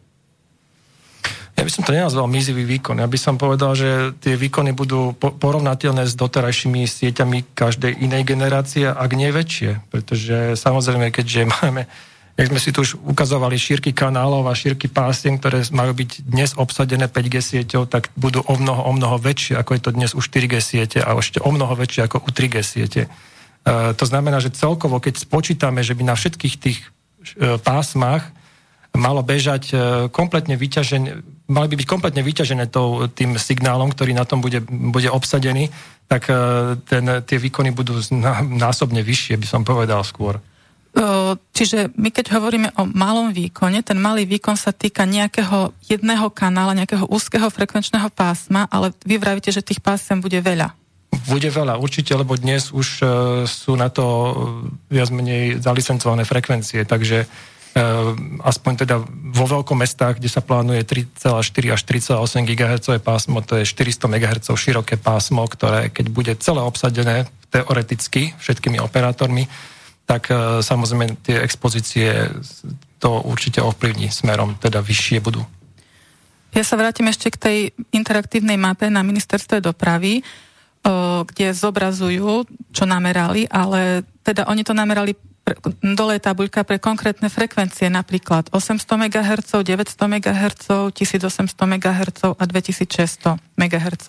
Ja 1.53 1.61
by 1.61 1.71
som 1.71 1.85
to 1.85 1.93
nenazval 1.93 2.25
mizivý 2.25 2.65
výkon. 2.65 2.97
Ja 2.97 3.05
by 3.05 3.19
som 3.19 3.38
povedal, 3.38 3.77
že 3.77 4.17
tie 4.17 4.34
výkony 4.34 4.73
budú 4.73 5.13
po- 5.13 5.38
porovnateľné 5.38 6.09
s 6.09 6.17
doterajšími 6.17 6.81
sieťami 6.81 7.53
každej 7.53 8.01
inej 8.01 8.25
generácie, 8.25 8.89
ak 8.89 9.11
nie 9.13 9.30
väčšie. 9.30 9.85
Pretože 9.93 10.57
samozrejme, 10.57 11.13
keďže 11.13 11.45
máme, 11.61 11.85
jak 12.34 12.49
sme 12.49 12.57
si 12.57 12.73
tu 12.73 12.81
už 12.81 12.97
ukazovali, 13.05 13.53
šírky 13.61 13.93
kanálov 13.93 14.49
a 14.49 14.57
šírky 14.57 14.89
pásiem, 14.89 15.38
ktoré 15.38 15.61
majú 15.69 15.93
byť 15.93 16.25
dnes 16.25 16.57
obsadené 16.57 17.05
5G 17.05 17.35
sieťou, 17.38 17.85
tak 17.85 18.09
budú 18.17 18.41
o 18.41 18.57
mnoho, 18.57 18.89
o 18.89 18.91
mnoho 18.97 19.21
väčšie, 19.21 19.53
ako 19.53 19.77
je 19.77 19.81
to 19.85 19.91
dnes 19.93 20.11
u 20.17 20.21
4G 20.25 20.57
siete 20.57 20.99
a 21.05 21.13
ešte 21.13 21.38
o 21.38 21.53
mnoho 21.53 21.77
väčšie 21.77 22.09
ako 22.09 22.25
u 22.25 22.30
3G 22.34 22.55
siete. 22.65 23.01
E, 23.05 23.09
to 23.93 24.05
znamená, 24.09 24.41
že 24.41 24.49
celkovo, 24.49 24.97
keď 24.97 25.21
spočítame, 25.21 25.85
že 25.85 25.93
by 25.93 26.01
na 26.01 26.17
všetkých 26.17 26.55
tých 26.57 26.81
e, 26.81 27.61
pásmach 27.61 28.34
malo 28.94 29.26
bežať 29.26 29.64
e, 29.74 29.76
kompletne 30.14 30.53
vyťažené, 30.53 31.10
mali 31.49 31.68
by 31.70 31.76
byť 31.82 31.88
kompletne 31.90 32.22
vyťažené 32.22 32.70
tou, 32.70 33.10
tým 33.10 33.36
signálom, 33.41 33.90
ktorý 33.90 34.14
na 34.14 34.26
tom 34.26 34.40
bude, 34.40 34.61
bude 34.70 35.10
obsadený, 35.10 35.74
tak 36.06 36.30
e, 36.30 36.34
ten, 36.86 37.06
tie 37.26 37.38
výkony 37.41 37.74
budú 37.74 37.98
násobne 38.45 39.02
vyššie, 39.02 39.41
by 39.41 39.48
som 39.49 39.61
povedal 39.65 40.06
skôr. 40.06 40.38
Čiže 41.57 41.90
my 41.98 42.14
keď 42.14 42.38
hovoríme 42.38 42.70
o 42.78 42.86
malom 42.86 43.34
výkone, 43.34 43.82
ten 43.82 43.98
malý 43.98 44.30
výkon 44.30 44.53
sa 44.53 44.70
týka 44.70 45.10
nejakého 45.10 45.74
jedného 45.90 46.30
kanála, 46.30 46.78
nejakého 46.78 47.10
úzkeho 47.10 47.49
frekvenčného 47.49 48.14
pásma, 48.14 48.70
ale 48.70 48.94
vy 49.02 49.18
vravíte, 49.18 49.49
že 49.49 49.65
tých 49.65 49.82
pásem 49.82 50.22
bude 50.22 50.38
veľa. 50.38 50.70
Bude 51.26 51.49
veľa, 51.49 51.82
určite, 51.82 52.14
lebo 52.14 52.38
dnes 52.38 52.70
už 52.70 53.02
sú 53.49 53.74
na 53.74 53.90
to 53.90 54.06
viac 54.86 55.10
menej 55.10 55.57
zalicencované 55.65 56.30
frekvencie, 56.30 56.86
takže 56.86 57.26
aspoň 58.45 58.85
teda 58.85 59.01
vo 59.33 59.45
veľkom 59.49 59.81
mestách, 59.81 60.21
kde 60.21 60.29
sa 60.29 60.45
plánuje 60.45 60.85
3,4 60.85 61.73
až 61.73 61.81
3,8 61.89 62.45
GHz 62.45 62.87
pásmo, 63.01 63.41
to 63.41 63.57
je 63.57 63.65
400 63.65 64.05
MHz 64.05 64.47
široké 64.53 65.01
pásmo, 65.01 65.41
ktoré 65.49 65.89
keď 65.89 66.05
bude 66.13 66.33
celé 66.37 66.61
obsadené 66.61 67.25
teoreticky 67.49 68.37
všetkými 68.37 68.77
operátormi, 68.77 69.49
tak 70.05 70.29
e, 70.29 70.61
samozrejme 70.61 71.17
tie 71.25 71.41
expozície 71.41 72.29
to 73.01 73.25
určite 73.25 73.57
ovplyvní 73.61 74.13
smerom, 74.13 74.53
teda 74.61 74.81
vyššie 74.81 75.17
budú. 75.21 75.41
Ja 76.53 76.61
sa 76.61 76.77
vrátim 76.77 77.09
ešte 77.09 77.33
k 77.33 77.37
tej 77.41 77.57
interaktívnej 77.89 78.57
mape 78.61 78.93
na 78.93 79.01
ministerstve 79.01 79.65
dopravy, 79.65 80.21
e, 80.21 80.23
kde 81.25 81.57
zobrazujú, 81.57 82.45
čo 82.69 82.83
namerali, 82.85 83.49
ale 83.49 84.05
teda 84.21 84.45
oni 84.45 84.61
to 84.61 84.77
namerali 84.77 85.17
dole 85.84 86.15
je 86.15 86.24
tabuľka 86.24 86.64
pre 86.64 86.80
konkrétne 86.80 87.28
frekvencie, 87.28 87.91
napríklad 87.91 88.48
800 88.56 88.80
MHz, 88.95 89.52
900 89.60 90.07
MHz, 90.07 90.65
1800 90.95 91.52
MHz 91.52 92.22
a 92.32 92.44
2600 92.48 93.36
MHz. 93.60 94.07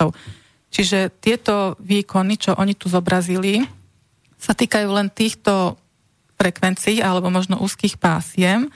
Čiže 0.70 1.10
tieto 1.18 1.74
výkony, 1.82 2.38
čo 2.38 2.54
oni 2.54 2.78
tu 2.78 2.86
zobrazili, 2.86 3.66
sa 4.38 4.54
týkajú 4.54 4.88
len 4.90 5.10
týchto 5.10 5.78
frekvencií 6.38 7.02
alebo 7.02 7.30
možno 7.30 7.62
úzkých 7.62 7.98
pásiem, 7.98 8.70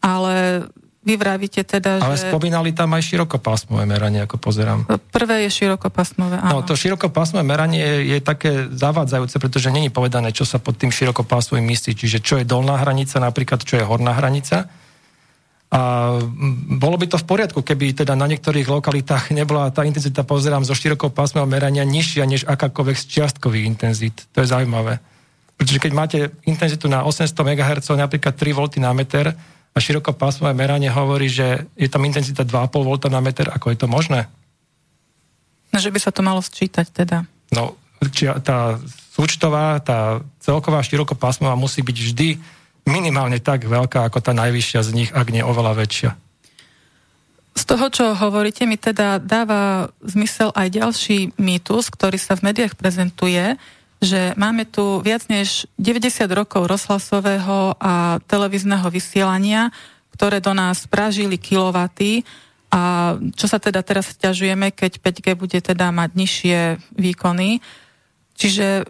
ale 0.00 0.68
vy 1.04 1.20
vravíte 1.20 1.60
teda, 1.68 2.00
Ale 2.00 2.16
že... 2.16 2.32
spomínali 2.32 2.72
tam 2.72 2.96
aj 2.96 3.04
širokopásmové 3.04 3.84
meranie, 3.84 4.24
ako 4.24 4.40
pozerám. 4.40 4.88
Prvé 5.12 5.44
je 5.44 5.50
širokopásmové, 5.52 6.40
áno. 6.40 6.60
No, 6.60 6.64
to 6.64 6.72
širokopásmové 6.72 7.44
meranie 7.44 7.84
je, 7.84 7.96
je 8.16 8.18
také 8.24 8.72
zavádzajúce, 8.72 9.36
pretože 9.36 9.68
není 9.68 9.92
povedané, 9.92 10.32
čo 10.32 10.48
sa 10.48 10.56
pod 10.56 10.80
tým 10.80 10.88
širokopásmovým 10.88 11.68
myslí. 11.68 11.92
Čiže 11.92 12.18
čo 12.24 12.40
je 12.40 12.48
dolná 12.48 12.80
hranica, 12.80 13.20
napríklad 13.20 13.60
čo 13.60 13.76
je 13.76 13.84
horná 13.84 14.16
hranica. 14.16 14.72
A 15.74 15.80
bolo 16.80 16.96
by 16.96 17.06
to 17.10 17.20
v 17.20 17.26
poriadku, 17.28 17.60
keby 17.60 17.92
teda 17.92 18.16
na 18.16 18.24
niektorých 18.30 18.64
lokalitách 18.64 19.34
nebola 19.34 19.74
tá 19.74 19.84
intenzita, 19.84 20.24
pozerám, 20.24 20.64
zo 20.64 20.72
širokého 20.72 21.12
pásma 21.12 21.44
merania 21.44 21.84
nižšia 21.84 22.24
než 22.24 22.48
akákoľvek 22.48 22.96
z 22.96 23.04
čiastkových 23.10 23.68
intenzít. 23.68 24.24
To 24.32 24.40
je 24.40 24.48
zaujímavé. 24.48 25.04
Pretože 25.58 25.82
keď 25.82 25.92
máte 25.92 26.18
intenzitu 26.46 26.86
na 26.86 27.02
800 27.02 27.34
MHz, 27.34 27.90
napríklad 27.94 28.34
3 28.38 28.54
V 28.54 28.60
na 28.78 28.94
meter, 28.94 29.34
a 29.74 29.78
širokopásmové 29.82 30.54
meranie 30.54 30.86
hovorí, 30.86 31.26
že 31.26 31.66
je 31.74 31.90
tam 31.90 32.06
intenzita 32.06 32.46
2,5 32.46 32.86
V 32.86 32.90
na 33.10 33.18
meter, 33.18 33.50
ako 33.50 33.74
je 33.74 33.78
to 33.82 33.90
možné? 33.90 34.30
No, 35.74 35.82
že 35.82 35.90
by 35.90 35.98
sa 35.98 36.14
to 36.14 36.22
malo 36.22 36.38
sčítať 36.38 36.86
teda. 36.94 37.26
No, 37.50 37.74
či 38.14 38.30
tá 38.46 38.78
súčtová, 39.18 39.82
tá 39.82 40.22
celková 40.38 40.78
širokopásmová 40.86 41.58
musí 41.58 41.82
byť 41.82 41.96
vždy 41.98 42.28
minimálne 42.86 43.42
tak 43.42 43.66
veľká, 43.66 44.06
ako 44.06 44.22
tá 44.22 44.30
najvyššia 44.30 44.80
z 44.86 44.90
nich, 44.94 45.10
ak 45.10 45.34
nie 45.34 45.42
oveľa 45.42 45.74
väčšia. 45.74 46.10
Z 47.54 47.62
toho, 47.70 47.86
čo 47.90 48.04
hovoríte, 48.18 48.66
mi 48.66 48.74
teda 48.74 49.22
dáva 49.22 49.90
zmysel 50.02 50.50
aj 50.54 50.68
ďalší 50.74 51.18
mýtus, 51.38 51.86
ktorý 51.90 52.18
sa 52.18 52.34
v 52.34 52.50
médiách 52.50 52.74
prezentuje, 52.74 53.54
že 54.04 54.36
máme 54.36 54.68
tu 54.68 55.00
viac 55.00 55.24
než 55.32 55.64
90 55.80 56.28
rokov 56.30 56.68
rozhlasového 56.68 57.74
a 57.80 58.20
televízneho 58.28 58.84
vysielania, 58.92 59.72
ktoré 60.12 60.38
do 60.44 60.52
nás 60.52 60.84
pražili 60.84 61.40
kilowaty 61.40 62.22
a 62.68 63.14
čo 63.34 63.46
sa 63.48 63.58
teda 63.58 63.80
teraz 63.80 64.12
ťažujeme, 64.14 64.70
keď 64.74 65.00
5G 65.00 65.26
bude 65.34 65.58
teda 65.58 65.88
mať 65.94 66.10
nižšie 66.12 66.58
výkony. 66.94 67.64
Čiže 68.34 68.86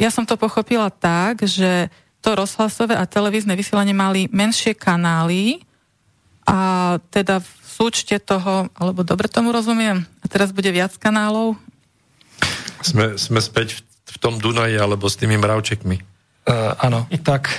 ja 0.00 0.08
som 0.08 0.24
to 0.24 0.40
pochopila 0.40 0.88
tak, 0.88 1.44
že 1.44 1.92
to 2.24 2.34
rozhlasové 2.34 2.96
a 2.96 3.04
televízne 3.06 3.54
vysielanie 3.54 3.94
mali 3.94 4.26
menšie 4.32 4.74
kanály 4.74 5.62
a 6.48 6.96
teda 7.12 7.44
v 7.44 7.48
súčte 7.78 8.18
toho, 8.18 8.66
alebo 8.74 9.06
dobre 9.06 9.30
tomu 9.30 9.54
rozumiem, 9.54 10.02
a 10.02 10.26
teraz 10.26 10.50
bude 10.50 10.66
viac 10.74 10.98
kanálov? 10.98 11.54
Sme, 12.82 13.14
sme 13.14 13.38
späť 13.38 13.78
v, 13.78 13.87
v 14.08 14.16
tom 14.16 14.40
Dunaji 14.40 14.80
alebo 14.80 15.06
s 15.06 15.20
tými 15.20 15.36
mravčekmi. 15.36 15.96
Uh, 16.48 16.72
áno, 16.80 17.04
tak 17.20 17.52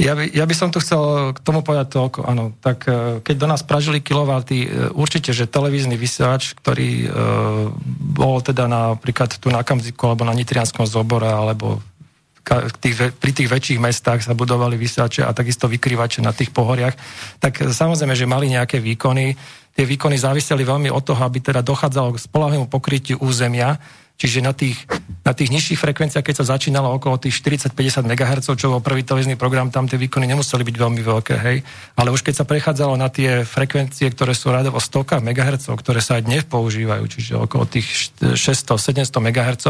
ja 0.00 0.16
by, 0.16 0.24
ja 0.32 0.44
by 0.48 0.54
som 0.56 0.72
tu 0.72 0.80
chcel 0.80 1.36
k 1.36 1.38
tomu 1.44 1.60
povedať 1.60 1.92
toľko, 1.92 2.24
áno. 2.24 2.56
Tak 2.56 2.78
e, 2.88 2.90
keď 3.20 3.36
do 3.36 3.46
nás 3.46 3.60
pražili 3.60 4.00
kilovaty, 4.00 4.64
e, 4.64 4.68
určite, 4.96 5.36
že 5.36 5.50
televízny 5.50 6.00
vysielač, 6.00 6.56
ktorý 6.56 6.90
e, 7.04 7.08
bol 8.16 8.40
teda 8.40 8.64
napríklad 8.64 9.36
tu 9.36 9.52
na 9.52 9.60
Kamziku 9.60 10.08
alebo 10.08 10.24
na 10.24 10.32
Nitrianskom 10.32 10.88
zobore, 10.88 11.28
alebo 11.28 11.84
tých, 12.80 13.12
pri 13.20 13.30
tých 13.36 13.52
väčších 13.52 13.78
mestách 13.82 14.24
sa 14.24 14.32
budovali 14.32 14.80
vysielače 14.80 15.20
a 15.20 15.36
takisto 15.36 15.68
vykrývače 15.68 16.24
na 16.24 16.32
tých 16.32 16.48
pohoriach, 16.48 16.96
tak 17.36 17.60
samozrejme, 17.60 18.16
že 18.16 18.24
mali 18.24 18.48
nejaké 18.48 18.80
výkony. 18.80 19.36
Tie 19.76 19.84
výkony 19.84 20.16
záviseli 20.16 20.64
veľmi 20.64 20.88
od 20.88 21.04
toho, 21.04 21.20
aby 21.20 21.44
teda 21.44 21.60
dochádzalo 21.60 22.16
k 22.16 22.24
spolahnému 22.24 22.66
pokrytiu 22.72 23.20
územia, 23.20 23.76
Čiže 24.20 24.44
na 24.44 24.52
tých, 24.52 24.76
na 25.24 25.32
tých 25.32 25.48
nižších 25.48 25.80
frekvenciách, 25.80 26.20
keď 26.20 26.44
sa 26.44 26.52
začínalo 26.52 26.92
okolo 26.92 27.16
tých 27.16 27.40
40-50 27.40 28.04
MHz, 28.04 28.52
čo 28.52 28.68
bol 28.68 28.84
prvý 28.84 29.00
televízny 29.00 29.40
program, 29.40 29.72
tam 29.72 29.88
tie 29.88 29.96
výkony 29.96 30.28
nemuseli 30.28 30.60
byť 30.60 30.76
veľmi 30.76 31.00
veľké, 31.00 31.34
hej. 31.40 31.64
Ale 31.96 32.12
už 32.12 32.20
keď 32.20 32.44
sa 32.44 32.44
prechádzalo 32.44 33.00
na 33.00 33.08
tie 33.08 33.48
frekvencie, 33.48 34.12
ktoré 34.12 34.36
sú 34.36 34.52
radovo 34.52 34.76
stovkách 34.76 35.24
MHz, 35.24 35.72
ktoré 35.72 36.04
sa 36.04 36.20
aj 36.20 36.28
dnes 36.28 36.44
používajú, 36.44 37.08
čiže 37.08 37.40
okolo 37.40 37.64
tých 37.64 38.12
600-700 38.20 39.08
MHz, 39.08 39.64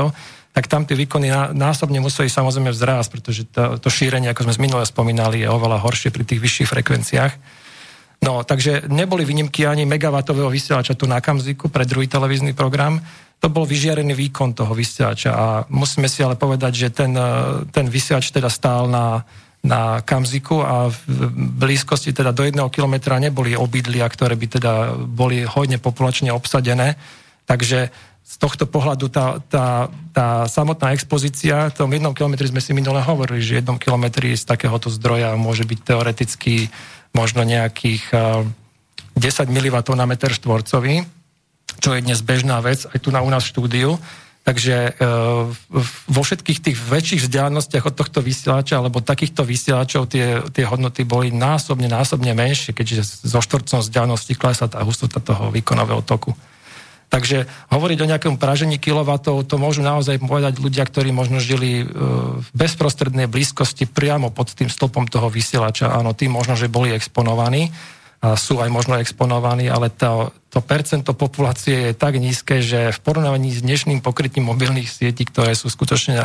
tak 0.51 0.67
tam 0.67 0.83
tie 0.83 0.99
výkony 0.99 1.31
násobne 1.55 2.03
museli 2.03 2.27
samozrejme 2.27 2.75
vzrásť, 2.75 3.09
pretože 3.15 3.47
to, 3.55 3.79
to 3.79 3.87
šírenie, 3.87 4.35
ako 4.35 4.51
sme 4.51 4.57
z 4.59 4.63
minule 4.67 4.83
spomínali, 4.83 5.47
je 5.47 5.49
oveľa 5.49 5.79
horšie 5.79 6.11
pri 6.11 6.27
tých 6.27 6.43
vyšších 6.43 6.71
frekvenciách. 6.75 7.33
No, 8.21 8.45
takže 8.45 8.85
neboli 8.93 9.25
výnimky 9.25 9.65
ani 9.65 9.89
megawatového 9.89 10.53
vysielača 10.53 10.93
tu 10.93 11.09
na 11.09 11.25
Kamziku 11.25 11.73
pre 11.73 11.89
druhý 11.89 12.05
televízny 12.05 12.53
program, 12.53 13.01
to 13.41 13.49
bol 13.49 13.65
vyžiarený 13.65 14.13
výkon 14.13 14.53
toho 14.53 14.77
vysielača 14.77 15.33
a 15.33 15.47
musíme 15.73 16.05
si 16.13 16.21
ale 16.21 16.37
povedať, 16.37 16.73
že 16.77 16.89
ten, 16.93 17.17
e, 17.17 17.65
ten 17.73 17.89
vysielač 17.89 18.29
teda 18.29 18.53
stál 18.53 18.85
na, 18.93 19.25
na 19.65 20.05
Kamziku 20.05 20.61
a 20.61 20.93
v 20.93 21.33
blízkosti 21.57 22.13
teda 22.13 22.37
do 22.37 22.45
jedného 22.45 22.69
kilometra 22.69 23.17
neboli 23.17 23.57
obydlia, 23.57 24.05
ktoré 24.13 24.37
by 24.37 24.47
teda 24.61 24.73
boli 25.09 25.49
hodne 25.49 25.81
populačne 25.81 26.29
obsadené. 26.37 27.01
Takže 27.49 27.89
z 28.31 28.35
tohto 28.39 28.69
pohľadu 28.69 29.09
tá, 29.09 29.41
tá, 29.49 29.89
tá 30.13 30.45
samotná 30.45 30.93
expozícia, 30.93 31.73
v 31.73 31.77
tom 31.81 31.91
jednom 31.91 32.13
kilometri 32.15 32.47
sme 32.47 32.63
si 32.63 32.77
minule 32.77 33.03
hovorili, 33.03 33.43
že 33.43 33.59
jednom 33.59 33.81
kilometri 33.81 34.37
z 34.37 34.45
takéhoto 34.47 34.87
zdroja 34.87 35.33
môže 35.35 35.65
byť 35.67 35.79
teoreticky 35.81 36.71
možno 37.11 37.43
nejakých 37.43 38.11
10 38.11 38.47
mW 39.51 39.77
na 39.99 40.07
meter 40.07 40.31
štvorcový 40.31 41.05
čo 41.81 41.97
je 41.97 42.05
dnes 42.05 42.21
bežná 42.21 42.61
vec 42.61 42.85
aj 42.85 42.99
tu 42.99 43.15
na 43.15 43.25
u 43.25 43.31
nás 43.33 43.47
v 43.47 43.53
štúdiu. 43.57 43.91
Takže 44.41 44.77
e, 44.89 44.93
vo 46.09 46.23
všetkých 46.25 46.65
tých 46.65 46.79
väčších 46.81 47.29
vzdialenostiach 47.29 47.93
od 47.93 47.95
tohto 47.95 48.25
vysielača 48.25 48.81
alebo 48.81 49.05
takýchto 49.05 49.45
vysielačov 49.45 50.09
tie, 50.09 50.41
tie 50.49 50.65
hodnoty 50.65 51.05
boli 51.05 51.29
násobne, 51.29 51.93
násobne 51.93 52.33
menšie, 52.33 52.73
keďže 52.73 53.29
zo 53.29 53.41
štvorcom 53.45 53.85
vzdialenosti 53.85 54.33
klesá 54.41 54.65
tá 54.65 54.81
hustota 54.81 55.21
toho 55.21 55.53
výkonového 55.53 56.01
toku. 56.01 56.33
Takže 57.11 57.51
hovoriť 57.75 57.99
o 58.07 58.11
nejakom 58.15 58.39
pražení 58.39 58.79
kilovatov, 58.79 59.43
to 59.43 59.59
môžu 59.59 59.83
naozaj 59.83 60.23
povedať 60.23 60.63
ľudia, 60.63 60.87
ktorí 60.87 61.11
možno 61.11 61.43
žili 61.43 61.83
e, 61.83 61.85
v 62.39 62.49
bezprostrednej 62.55 63.27
blízkosti 63.27 63.91
priamo 63.91 64.31
pod 64.31 64.55
tým 64.55 64.71
stĺpom 64.71 65.11
toho 65.11 65.27
vysielača. 65.27 65.91
Áno, 65.91 66.15
tí 66.15 66.31
možno, 66.31 66.55
že 66.55 66.71
boli 66.71 66.95
exponovaní 66.95 67.75
a 68.21 68.39
sú 68.39 68.63
aj 68.63 68.71
možno 68.71 68.95
exponovaní, 69.01 69.67
ale 69.67 69.91
to, 69.91 70.31
to 70.53 70.63
percento 70.63 71.17
populácie 71.17 71.91
je 71.91 71.99
tak 71.99 72.21
nízke, 72.21 72.63
že 72.63 72.95
v 72.95 73.01
porovnaní 73.01 73.49
s 73.49 73.65
dnešným 73.65 74.05
pokrytím 74.05 74.47
mobilných 74.47 74.87
sietí, 74.87 75.27
ktoré 75.27 75.57
sú 75.57 75.73
skutočne 75.73 76.21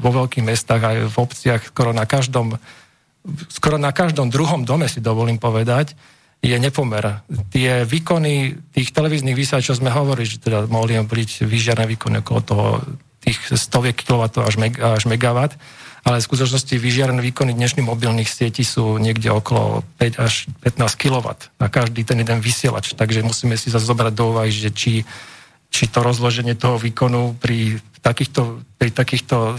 vo 0.00 0.10
veľkých 0.24 0.46
mestách 0.46 0.82
aj 0.88 0.96
v 1.10 1.16
obciach 1.20 1.60
skoro 1.68 1.90
na 1.90 2.06
každom, 2.06 2.56
skoro 3.50 3.76
na 3.76 3.90
každom 3.90 4.30
druhom 4.30 4.62
dome 4.62 4.86
si 4.86 5.02
dovolím 5.02 5.42
povedať, 5.42 5.98
je 6.40 6.56
nepomer. 6.56 7.20
Tie 7.52 7.84
výkony 7.84 8.56
tých 8.72 8.96
televíznych 8.96 9.36
vysielačov 9.36 9.76
sme 9.76 9.92
hovorili, 9.92 10.24
že 10.24 10.40
teda 10.40 10.64
mohli 10.72 10.96
byť 10.96 11.44
vyžiarné 11.44 11.84
výkony 11.84 12.24
okolo 12.24 12.40
toho 12.40 12.66
tých 13.20 13.36
stoviek 13.52 13.92
kW 13.92 14.32
až, 14.40 14.56
meg, 14.56 14.80
až 14.80 15.04
megawatt 15.04 15.60
ale 16.04 16.20
v 16.20 16.28
skutočnosti 16.32 16.74
vyžiarené 16.80 17.20
výkony 17.20 17.52
dnešných 17.52 17.84
mobilných 17.84 18.28
sietí 18.28 18.64
sú 18.64 18.96
niekde 18.96 19.28
okolo 19.28 19.84
5 20.00 20.16
až 20.16 20.48
15 20.64 20.96
kW 20.96 21.26
na 21.60 21.68
každý 21.68 22.08
ten 22.08 22.24
jeden 22.24 22.40
vysielač. 22.40 22.96
Takže 22.96 23.20
musíme 23.20 23.60
si 23.60 23.68
zase 23.68 23.84
zobrať 23.84 24.12
do 24.16 24.32
úvahy, 24.32 24.48
že 24.48 24.72
či, 24.72 25.04
či 25.70 25.86
to 25.86 26.02
rozloženie 26.02 26.58
toho 26.58 26.76
výkonu 26.76 27.38
pri 27.38 27.78
takýchto, 28.02 28.60
pri 28.76 28.90
takýchto 28.90 29.56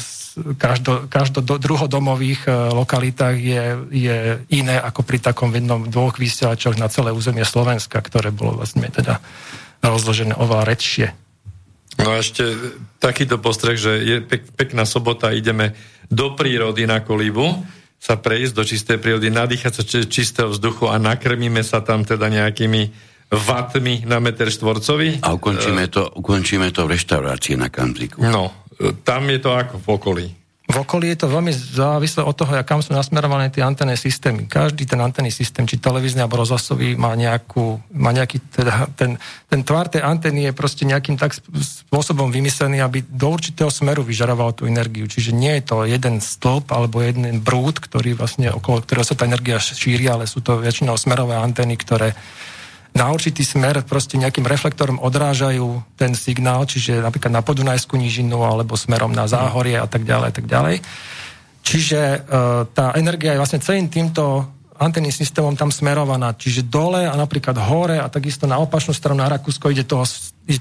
každo, 0.59 1.07
každo 1.11 1.43
druhodomových 1.43 2.47
e, 2.47 2.51
lokalitách 2.71 3.35
je, 3.35 3.63
je 3.91 4.17
iné 4.51 4.75
ako 4.79 5.03
pri 5.03 5.19
takom 5.19 5.51
jednom 5.51 5.87
dvoch 5.87 6.15
vysielačoch 6.15 6.79
na 6.79 6.87
celé 6.87 7.11
územie 7.11 7.43
Slovenska, 7.43 7.99
ktoré 7.99 8.31
bolo 8.31 8.59
vlastne 8.59 8.87
teda 8.87 9.19
rozložené 9.83 10.37
oveľa 10.37 10.63
redšie. 10.67 11.07
No 11.99 12.15
a 12.15 12.23
ešte 12.23 12.55
takýto 13.03 13.37
postreh, 13.37 13.75
že 13.75 13.99
je 14.01 14.17
pek, 14.23 14.47
pekná 14.55 14.87
sobota, 14.87 15.35
ideme 15.35 15.75
do 16.07 16.33
prírody 16.33 16.87
na 16.87 17.03
kolíbu, 17.03 17.61
sa 18.01 18.17
prejsť 18.17 18.53
do 18.57 18.63
čistej 18.65 18.97
prírody, 18.97 19.29
nadýchať 19.29 19.71
sa 19.77 19.83
čistého 19.85 20.49
vzduchu 20.49 20.89
a 20.89 20.97
nakrmíme 20.97 21.61
sa 21.61 21.85
tam 21.85 22.01
teda 22.01 22.31
nejakými 22.31 23.10
vatmi 23.31 24.03
na 24.03 24.19
meter 24.19 24.51
štvorcový. 24.51 25.23
A 25.23 25.31
ukončíme 25.31 25.87
to, 25.87 26.11
ukončíme 26.19 26.67
to 26.75 26.83
v 26.83 26.99
reštaurácii 26.99 27.55
na 27.55 27.71
Kamziku. 27.71 28.19
No, 28.19 28.51
tam 29.07 29.31
je 29.31 29.39
to 29.39 29.55
ako 29.55 29.75
v 29.79 29.87
okolí. 29.87 30.27
V 30.71 30.87
okolí 30.87 31.11
je 31.11 31.25
to 31.25 31.27
veľmi 31.27 31.51
závislé 31.51 32.23
od 32.23 32.31
toho, 32.31 32.55
kam 32.63 32.79
sú 32.79 32.95
nasmerované 32.95 33.51
tie 33.51 33.59
antenné 33.59 33.99
systémy. 33.99 34.47
Každý 34.47 34.87
ten 34.87 35.03
antenný 35.03 35.27
systém, 35.27 35.67
či 35.67 35.75
televízny 35.75 36.23
alebo 36.23 36.39
rozhlasový, 36.39 36.95
má, 36.95 37.11
nejakú, 37.11 37.75
má 37.91 38.15
nejaký, 38.15 38.39
teda, 38.55 38.87
ten, 38.95 39.19
ten 39.51 39.67
tvar 39.67 39.91
tej 39.91 39.99
anteny 39.99 40.47
je 40.47 40.55
proste 40.55 40.87
nejakým 40.87 41.19
tak 41.19 41.35
spôsobom 41.59 42.31
vymyslený, 42.31 42.79
aby 42.79 43.03
do 43.03 43.27
určitého 43.35 43.67
smeru 43.67 43.99
vyžaroval 44.07 44.55
tú 44.55 44.63
energiu. 44.63 45.11
Čiže 45.11 45.35
nie 45.35 45.59
je 45.59 45.75
to 45.75 45.83
jeden 45.83 46.23
stĺp 46.23 46.71
alebo 46.71 47.03
jeden 47.03 47.43
brúd, 47.43 47.83
ktorý 47.83 48.15
vlastne, 48.15 48.47
okolo 48.55 48.79
ktorého 48.79 49.03
sa 49.03 49.19
tá 49.19 49.27
energia 49.27 49.59
šíri, 49.59 50.07
ale 50.07 50.23
sú 50.23 50.39
to 50.39 50.63
väčšinou 50.63 50.95
smerové 50.95 51.35
anteny, 51.35 51.75
ktoré 51.75 52.15
na 52.91 53.07
určitý 53.11 53.47
smer 53.47 53.87
proste 53.87 54.19
nejakým 54.19 54.43
reflektorom 54.43 54.99
odrážajú 54.99 55.95
ten 55.95 56.11
signál, 56.11 56.67
čiže 56.67 56.99
napríklad 56.99 57.31
na 57.31 57.41
Podunajskú 57.43 57.95
nížinu 57.95 58.43
alebo 58.43 58.75
smerom 58.75 59.15
na 59.15 59.31
Záhorie 59.31 59.79
a 59.79 59.87
tak 59.87 60.03
ďalej 60.03 60.27
a 60.27 60.33
tak 60.35 60.45
ďalej. 60.47 60.75
Čiže 61.61 62.01
e, 62.01 62.19
tá 62.75 62.91
energia 62.99 63.31
je 63.31 63.41
vlastne 63.41 63.63
celým 63.63 63.87
týmto 63.87 64.43
antenným 64.81 65.13
systémom 65.13 65.53
tam 65.53 65.69
smerovaná, 65.69 66.33
čiže 66.33 66.65
dole 66.65 67.05
a 67.05 67.13
napríklad 67.13 67.53
hore 67.69 68.01
a 68.01 68.09
takisto 68.09 68.49
na 68.49 68.57
opačnú 68.57 68.97
stranu 68.97 69.21
na 69.21 69.29
Rakúsko 69.29 69.69
ide 69.69 69.85
toho 69.85 70.01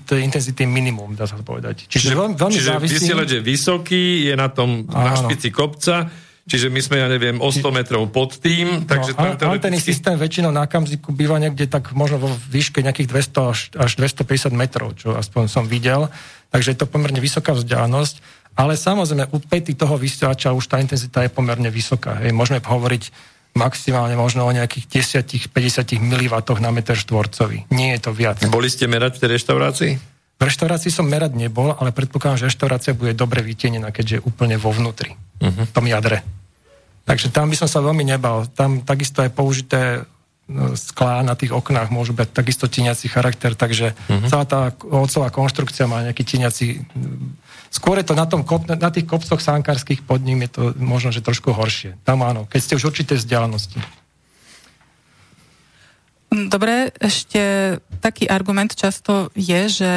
to 0.05 0.21
intenzity 0.21 0.69
minimum, 0.69 1.17
dá 1.17 1.25
sa 1.25 1.41
povedať. 1.41 1.89
Čiže, 1.89 2.13
čiže 2.13 2.15
veľmi, 2.21 2.37
veľmi 2.37 2.55
čiže 2.61 2.69
závisí... 2.69 2.95
vysielač 3.01 3.29
je 3.33 3.41
vysoký, 3.41 4.05
je 4.29 4.35
na 4.37 4.53
tom 4.53 4.85
Áno. 4.93 5.09
na 5.09 5.13
špici 5.17 5.49
kopca, 5.49 6.13
čiže 6.47 6.73
my 6.73 6.81
sme, 6.81 6.97
ja 7.03 7.09
neviem, 7.11 7.37
o 7.41 7.49
100 7.51 7.73
metrov 7.73 8.03
pod 8.09 8.39
tým. 8.39 8.87
Takže 8.89 9.17
no, 9.17 9.37
teoreticky... 9.37 9.57
Antenný 9.61 9.81
systém 9.81 10.15
väčšinou 10.17 10.55
na 10.55 10.65
Kamziku 10.65 11.13
býva 11.13 11.37
niekde 11.37 11.69
tak 11.69 11.93
možno 11.93 12.23
vo 12.23 12.31
výške 12.31 12.81
nejakých 12.81 13.09
200 13.33 13.53
až, 13.53 13.61
až 13.77 13.91
250 13.99 14.55
metrov, 14.55 14.97
čo 14.97 15.13
aspoň 15.17 15.51
som 15.51 15.65
videl. 15.67 16.09
Takže 16.51 16.75
je 16.75 16.79
to 16.81 16.87
pomerne 16.89 17.19
vysoká 17.19 17.53
vzdialenosť. 17.53 18.41
Ale 18.59 18.75
samozrejme, 18.75 19.31
u 19.31 19.39
pety 19.39 19.79
toho 19.79 19.95
vysielača 19.95 20.51
už 20.51 20.67
tá 20.67 20.83
intenzita 20.83 21.23
je 21.23 21.31
pomerne 21.31 21.71
vysoká. 21.71 22.19
Hej. 22.21 22.35
Môžeme 22.35 22.59
hovoriť 22.59 23.15
maximálne 23.55 24.15
možno 24.15 24.47
o 24.47 24.51
nejakých 24.51 25.11
10-50 25.27 25.99
mW 25.99 26.35
na 26.63 26.71
meter 26.71 26.95
štvorcový. 26.95 27.67
Nie 27.75 27.99
je 27.99 28.01
to 28.07 28.11
viac. 28.15 28.39
Boli 28.47 28.71
ste 28.71 28.87
merať 28.87 29.19
v 29.19 29.21
tej 29.27 29.31
reštaurácii? 29.39 29.93
V 30.41 30.49
reštaurácii 30.49 30.89
som 30.89 31.05
merať 31.05 31.37
nebol, 31.37 31.77
ale 31.77 31.93
predpokladám, 31.93 32.41
že 32.41 32.49
reštaurácia 32.49 32.97
bude 32.97 33.13
dobre 33.13 33.45
vytienená, 33.45 33.93
keďže 33.93 34.19
je 34.19 34.25
úplne 34.25 34.57
vo 34.57 34.73
vnútri, 34.73 35.13
uh-huh. 35.37 35.69
v 35.69 35.73
tom 35.77 35.85
jadre. 35.85 36.25
Takže 37.05 37.29
tam 37.29 37.53
by 37.53 37.61
som 37.61 37.69
sa 37.69 37.85
veľmi 37.85 38.09
nebal. 38.09 38.49
Tam 38.57 38.81
takisto 38.81 39.21
je 39.21 39.29
použité 39.29 40.09
no, 40.49 40.73
sklá 40.81 41.21
na 41.21 41.37
tých 41.37 41.53
oknách 41.53 41.93
môžu 41.93 42.17
byť 42.17 42.33
takisto 42.33 42.73
tieňací 42.73 43.13
charakter, 43.13 43.53
takže 43.53 43.93
uh-huh. 43.93 44.33
celá 44.33 44.49
tá 44.49 44.73
ocová 44.89 45.29
konštrukcia 45.29 45.85
má 45.85 46.01
nejaký 46.09 46.25
tieňací... 46.25 46.89
Skôr 47.69 48.01
je 48.01 48.09
to 48.09 48.17
na, 48.17 48.25
tom 48.25 48.41
kop, 48.41 48.65
na 48.65 48.91
tých 48.91 49.05
kopcoch 49.07 49.39
sánkarských 49.45 50.09
pod 50.09 50.25
ním 50.25 50.49
je 50.49 50.51
to 50.57 50.63
možno, 50.81 51.13
že 51.13 51.21
trošku 51.21 51.53
horšie. 51.53 52.01
Tam 52.03 52.25
áno, 52.25 52.49
keď 52.49 52.61
ste 52.65 52.77
už 52.81 52.97
určité 52.97 53.15
vzdialenosti. 53.15 53.77
Dobre, 56.31 56.95
ešte 57.03 57.77
taký 57.99 58.31
argument 58.31 58.71
často 58.71 59.35
je, 59.35 59.67
že 59.67 59.93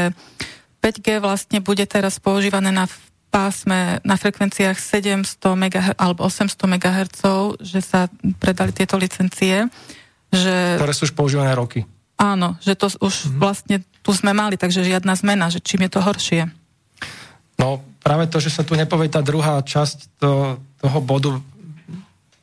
5G 0.81 1.21
vlastne 1.21 1.61
bude 1.61 1.85
teraz 1.85 2.17
používané 2.17 2.73
na 2.73 2.89
pásme 3.33 3.97
na 4.05 4.13
frekvenciách 4.13 4.77
700 4.77 5.41
MHz 5.41 5.97
alebo 5.97 6.29
800 6.29 6.53
MHz, 6.53 7.21
že 7.65 7.81
sa 7.81 8.05
predali 8.37 8.69
tieto 8.69 8.93
licencie. 9.01 9.65
Že... 10.29 10.77
Ktoré 10.77 10.93
sú 10.93 11.09
už 11.09 11.17
používané 11.17 11.57
roky. 11.57 11.81
Áno, 12.21 12.61
že 12.61 12.77
to 12.77 12.93
už 13.01 13.13
mm-hmm. 13.25 13.41
vlastne 13.41 13.75
tu 14.05 14.13
sme 14.13 14.37
mali, 14.37 14.53
takže 14.53 14.85
žiadna 14.85 15.17
zmena, 15.17 15.49
že 15.49 15.65
čím 15.65 15.89
je 15.89 15.91
to 15.97 16.05
horšie. 16.05 16.45
No 17.57 17.81
práve 18.05 18.29
to, 18.29 18.37
že 18.37 18.53
sa 18.53 18.61
tu 18.61 18.77
nepovie 18.77 19.09
tá 19.09 19.25
druhá 19.25 19.57
časť 19.65 20.21
to, 20.21 20.61
toho 20.77 20.99
bodu, 21.01 21.41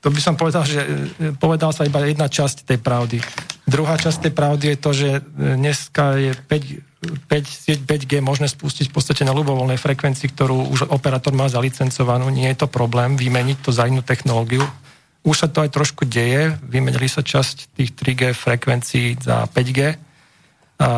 to 0.01 0.09
by 0.09 0.21
som 0.21 0.35
povedal, 0.37 0.65
že 0.65 0.81
e, 0.81 0.89
povedal 1.37 1.77
sa 1.77 1.85
iba 1.85 2.01
jedna 2.01 2.25
časť 2.25 2.65
tej 2.65 2.81
pravdy. 2.81 3.21
Druhá 3.69 4.01
časť 4.01 4.29
tej 4.29 4.33
pravdy 4.33 4.65
je 4.73 4.79
to, 4.81 4.91
že 4.97 5.09
e, 5.13 5.21
dneska 5.61 6.17
je 6.17 6.33
5, 6.33 7.29
5, 7.29 7.45
sieť 7.45 7.79
5G 7.85 8.25
možné 8.25 8.49
spustiť 8.49 8.89
v 8.89 8.95
podstate 8.97 9.29
na 9.29 9.37
ľubovoľnej 9.37 9.77
frekvencii, 9.77 10.33
ktorú 10.33 10.73
už 10.73 10.89
operátor 10.89 11.37
má 11.37 11.53
zalicencovanú. 11.53 12.33
Nie 12.33 12.57
je 12.57 12.65
to 12.65 12.73
problém 12.73 13.21
vymeniť 13.21 13.61
to 13.61 13.71
za 13.77 13.85
inú 13.85 14.01
technológiu. 14.01 14.65
Už 15.21 15.37
sa 15.45 15.49
to 15.53 15.61
aj 15.61 15.69
trošku 15.69 16.09
deje. 16.09 16.57
Vymenili 16.65 17.05
sa 17.05 17.21
časť 17.21 17.77
tých 17.77 17.93
3G 17.93 18.33
frekvencií 18.33 19.21
za 19.21 19.45
5G. 19.53 19.81
A, 20.81 20.89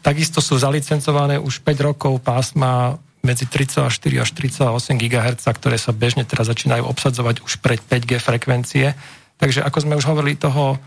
takisto 0.00 0.40
sú 0.40 0.56
zalicencované 0.56 1.36
už 1.36 1.60
5 1.60 1.88
rokov 1.92 2.24
pásma 2.24 2.96
medzi 3.20 3.44
3,4 3.44 3.86
až 4.20 4.30
3,8 4.32 4.96
GHz, 4.96 5.44
ktoré 5.44 5.76
sa 5.76 5.92
bežne 5.92 6.24
teraz 6.24 6.48
začínajú 6.48 6.88
obsadzovať 6.88 7.44
už 7.44 7.60
pre 7.60 7.76
5G 7.76 8.16
frekvencie. 8.16 8.96
Takže 9.36 9.60
ako 9.64 9.78
sme 9.84 9.98
už 10.00 10.08
hovorili 10.08 10.36
toho, 10.36 10.80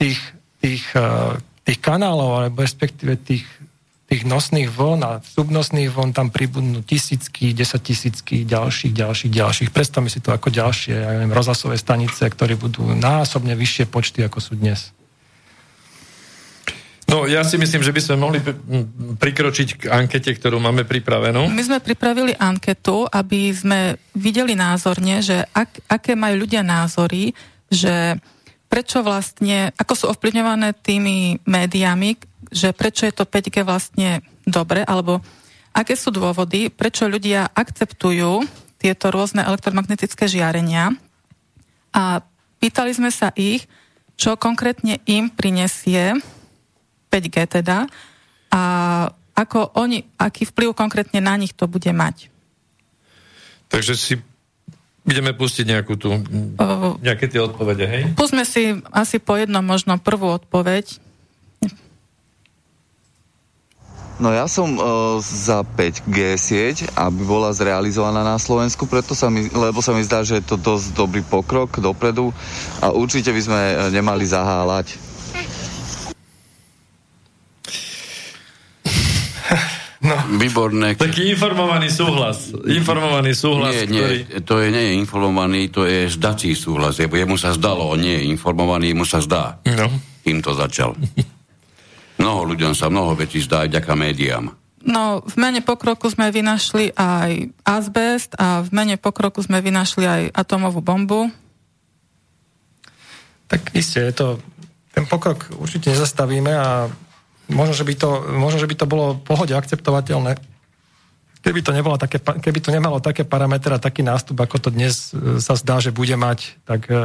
tých, 0.00 0.20
tých, 0.64 0.84
eh, 0.96 1.36
tých 1.64 1.78
kanálov, 1.80 2.40
alebo 2.40 2.64
respektíve 2.64 3.20
tých, 3.20 3.44
tých 4.08 4.24
nosných 4.24 4.72
vln 4.72 5.00
a 5.04 5.12
subnosných 5.20 5.92
vln 5.92 6.16
tam 6.16 6.32
pribudnú 6.32 6.80
tisícky, 6.80 7.52
desať 7.52 7.92
tisícky, 7.92 8.48
ďalších, 8.48 8.92
ďalších, 8.96 9.32
ďalších. 9.32 9.68
Predstavme 9.68 10.08
si 10.08 10.24
to 10.24 10.32
ako 10.32 10.48
ďalšie, 10.48 10.96
ja 10.96 11.12
neviem, 11.12 11.36
rozhlasové 11.36 11.76
stanice, 11.76 12.24
ktoré 12.24 12.56
budú 12.56 12.88
násobne 12.96 13.52
vyššie 13.52 13.84
počty, 13.92 14.24
ako 14.24 14.40
sú 14.40 14.56
dnes. 14.56 14.96
No, 17.08 17.24
ja 17.24 17.40
si 17.40 17.56
myslím, 17.56 17.80
že 17.80 17.94
by 17.96 18.00
sme 18.04 18.16
mohli 18.20 18.38
prikročiť 19.16 19.68
k 19.80 19.82
ankete, 19.88 20.28
ktorú 20.36 20.60
máme 20.60 20.84
pripravenú. 20.84 21.48
My 21.48 21.64
sme 21.64 21.80
pripravili 21.80 22.36
anketu, 22.36 23.08
aby 23.08 23.48
sme 23.48 23.96
videli 24.12 24.52
názorne, 24.52 25.24
že 25.24 25.40
ak, 25.56 25.88
aké 25.88 26.12
majú 26.12 26.44
ľudia 26.44 26.60
názory, 26.60 27.32
že 27.72 28.20
prečo 28.68 29.00
vlastne, 29.00 29.72
ako 29.80 29.92
sú 29.96 30.04
ovplyvňované 30.12 30.76
tými 30.84 31.40
médiami, 31.48 32.20
že 32.52 32.76
prečo 32.76 33.08
je 33.08 33.16
to 33.16 33.24
5G 33.24 33.64
vlastne 33.64 34.20
dobre, 34.44 34.84
alebo 34.84 35.24
aké 35.72 35.96
sú 35.96 36.12
dôvody, 36.12 36.68
prečo 36.68 37.08
ľudia 37.08 37.48
akceptujú 37.56 38.44
tieto 38.76 39.08
rôzne 39.08 39.48
elektromagnetické 39.48 40.28
žiarenia. 40.28 40.92
A 41.96 42.20
pýtali 42.60 42.92
sme 42.92 43.08
sa 43.08 43.32
ich, 43.32 43.64
čo 44.20 44.36
konkrétne 44.36 45.00
im 45.08 45.32
prinesie 45.32 46.20
5G 47.08 47.36
teda 47.60 47.88
a 48.52 48.62
ako 49.38 49.78
oni, 49.78 50.02
aký 50.18 50.48
vplyv 50.50 50.74
konkrétne 50.74 51.22
na 51.22 51.38
nich 51.38 51.54
to 51.54 51.70
bude 51.70 51.88
mať. 51.88 52.26
Takže 53.68 53.94
si 53.94 54.14
ideme 55.08 55.32
pustiť 55.32 55.64
nejakú 55.64 55.94
tú, 55.94 56.10
nejaké 57.00 57.30
tie 57.30 57.40
odpovede, 57.40 57.84
hej? 57.86 58.02
Pustme 58.18 58.42
si 58.44 58.76
asi 58.92 59.16
po 59.22 59.38
jednom 59.38 59.64
možno 59.64 59.96
prvú 59.96 60.28
odpoveď. 60.36 61.00
No 64.18 64.34
ja 64.34 64.50
som 64.50 64.74
uh, 64.74 64.82
za 65.22 65.62
5G 65.62 66.18
sieť, 66.34 66.76
aby 66.98 67.22
bola 67.22 67.54
zrealizovaná 67.54 68.26
na 68.26 68.34
Slovensku, 68.34 68.90
preto 68.90 69.14
sa 69.14 69.30
mi, 69.30 69.46
lebo 69.46 69.78
sa 69.78 69.94
mi 69.94 70.02
zdá, 70.02 70.26
že 70.26 70.42
je 70.42 70.44
to 70.44 70.58
dosť 70.58 70.90
dobrý 70.98 71.22
pokrok 71.22 71.78
dopredu 71.78 72.34
a 72.82 72.90
určite 72.90 73.30
by 73.30 73.40
sme 73.40 73.60
nemali 73.94 74.26
zaháľať. 74.26 75.07
Výborné. 80.38 80.94
Taký 80.94 81.34
informovaný 81.34 81.90
súhlas. 81.90 82.54
Informovaný 82.54 83.34
súhlas, 83.34 83.74
nie, 83.74 83.90
nie, 83.90 84.00
ktorý... 84.00 84.16
to 84.46 84.54
je, 84.62 84.68
nie 84.70 84.84
je 84.86 84.92
informovaný, 85.02 85.60
to 85.74 85.82
je 85.82 86.06
zdací 86.06 86.54
súhlas. 86.54 87.02
Jemu 87.02 87.34
sa 87.34 87.50
zdalo, 87.50 87.90
on 87.90 87.98
nie 87.98 88.14
je 88.22 88.24
informovaný, 88.30 88.94
mu 88.94 89.02
sa 89.02 89.18
zdá. 89.18 89.58
No. 89.66 89.90
Kým 90.22 90.38
to 90.38 90.54
začal. 90.54 90.94
Mnoho 92.22 92.54
ľuďom 92.54 92.74
sa 92.74 92.90
mnoho 92.90 93.14
vecí 93.14 93.38
zdá 93.38 93.62
aj 93.66 93.78
ďaká 93.78 93.94
médiám. 93.94 94.50
No, 94.82 95.22
v 95.22 95.34
mene 95.38 95.62
pokroku 95.62 96.10
sme 96.10 96.30
vynašli 96.30 96.94
aj 96.94 97.50
azbest 97.66 98.34
a 98.38 98.62
v 98.62 98.70
mene 98.74 98.94
pokroku 98.98 99.42
sme 99.42 99.58
vynašli 99.58 100.04
aj 100.06 100.22
atomovú 100.34 100.82
bombu. 100.82 101.30
Tak 103.50 103.74
isté, 103.74 104.10
je 104.10 104.14
to, 104.14 104.26
ten 104.94 105.06
pokrok 105.06 105.50
určite 105.58 105.94
nezastavíme 105.94 106.52
a 106.54 106.90
možno, 107.48 107.74
že 107.74 107.84
by 107.84 107.94
to, 107.96 108.08
možno, 108.36 108.58
že 108.60 108.68
by 108.68 108.76
to 108.76 108.86
bolo 108.86 109.16
v 109.16 109.24
pohode 109.24 109.52
akceptovateľné, 109.52 110.36
keby 111.42 111.60
to, 111.64 111.72
nebolo 111.72 111.96
také, 111.96 112.20
keby 112.20 112.58
to 112.60 112.70
nemalo 112.70 113.00
také 113.00 113.24
parametre 113.24 113.72
a 113.72 113.82
taký 113.82 114.04
nástup, 114.04 114.36
ako 114.40 114.56
to 114.58 114.68
dnes 114.68 115.12
e, 115.12 115.40
sa 115.40 115.56
zdá, 115.56 115.80
že 115.80 115.94
bude 115.94 116.12
mať, 116.12 116.60
tak 116.68 116.90
e, 116.90 116.96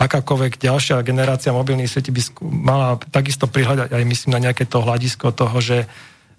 akákoľvek 0.00 0.60
ďalšia 0.60 1.04
generácia 1.04 1.52
mobilných 1.52 1.90
sietí 1.90 2.08
by 2.14 2.22
mala 2.40 2.96
takisto 3.10 3.50
prihľadať 3.50 3.92
aj 3.92 4.04
myslím 4.06 4.30
na 4.38 4.40
nejaké 4.48 4.64
to 4.64 4.80
hľadisko 4.80 5.34
toho, 5.34 5.56
že 5.60 5.84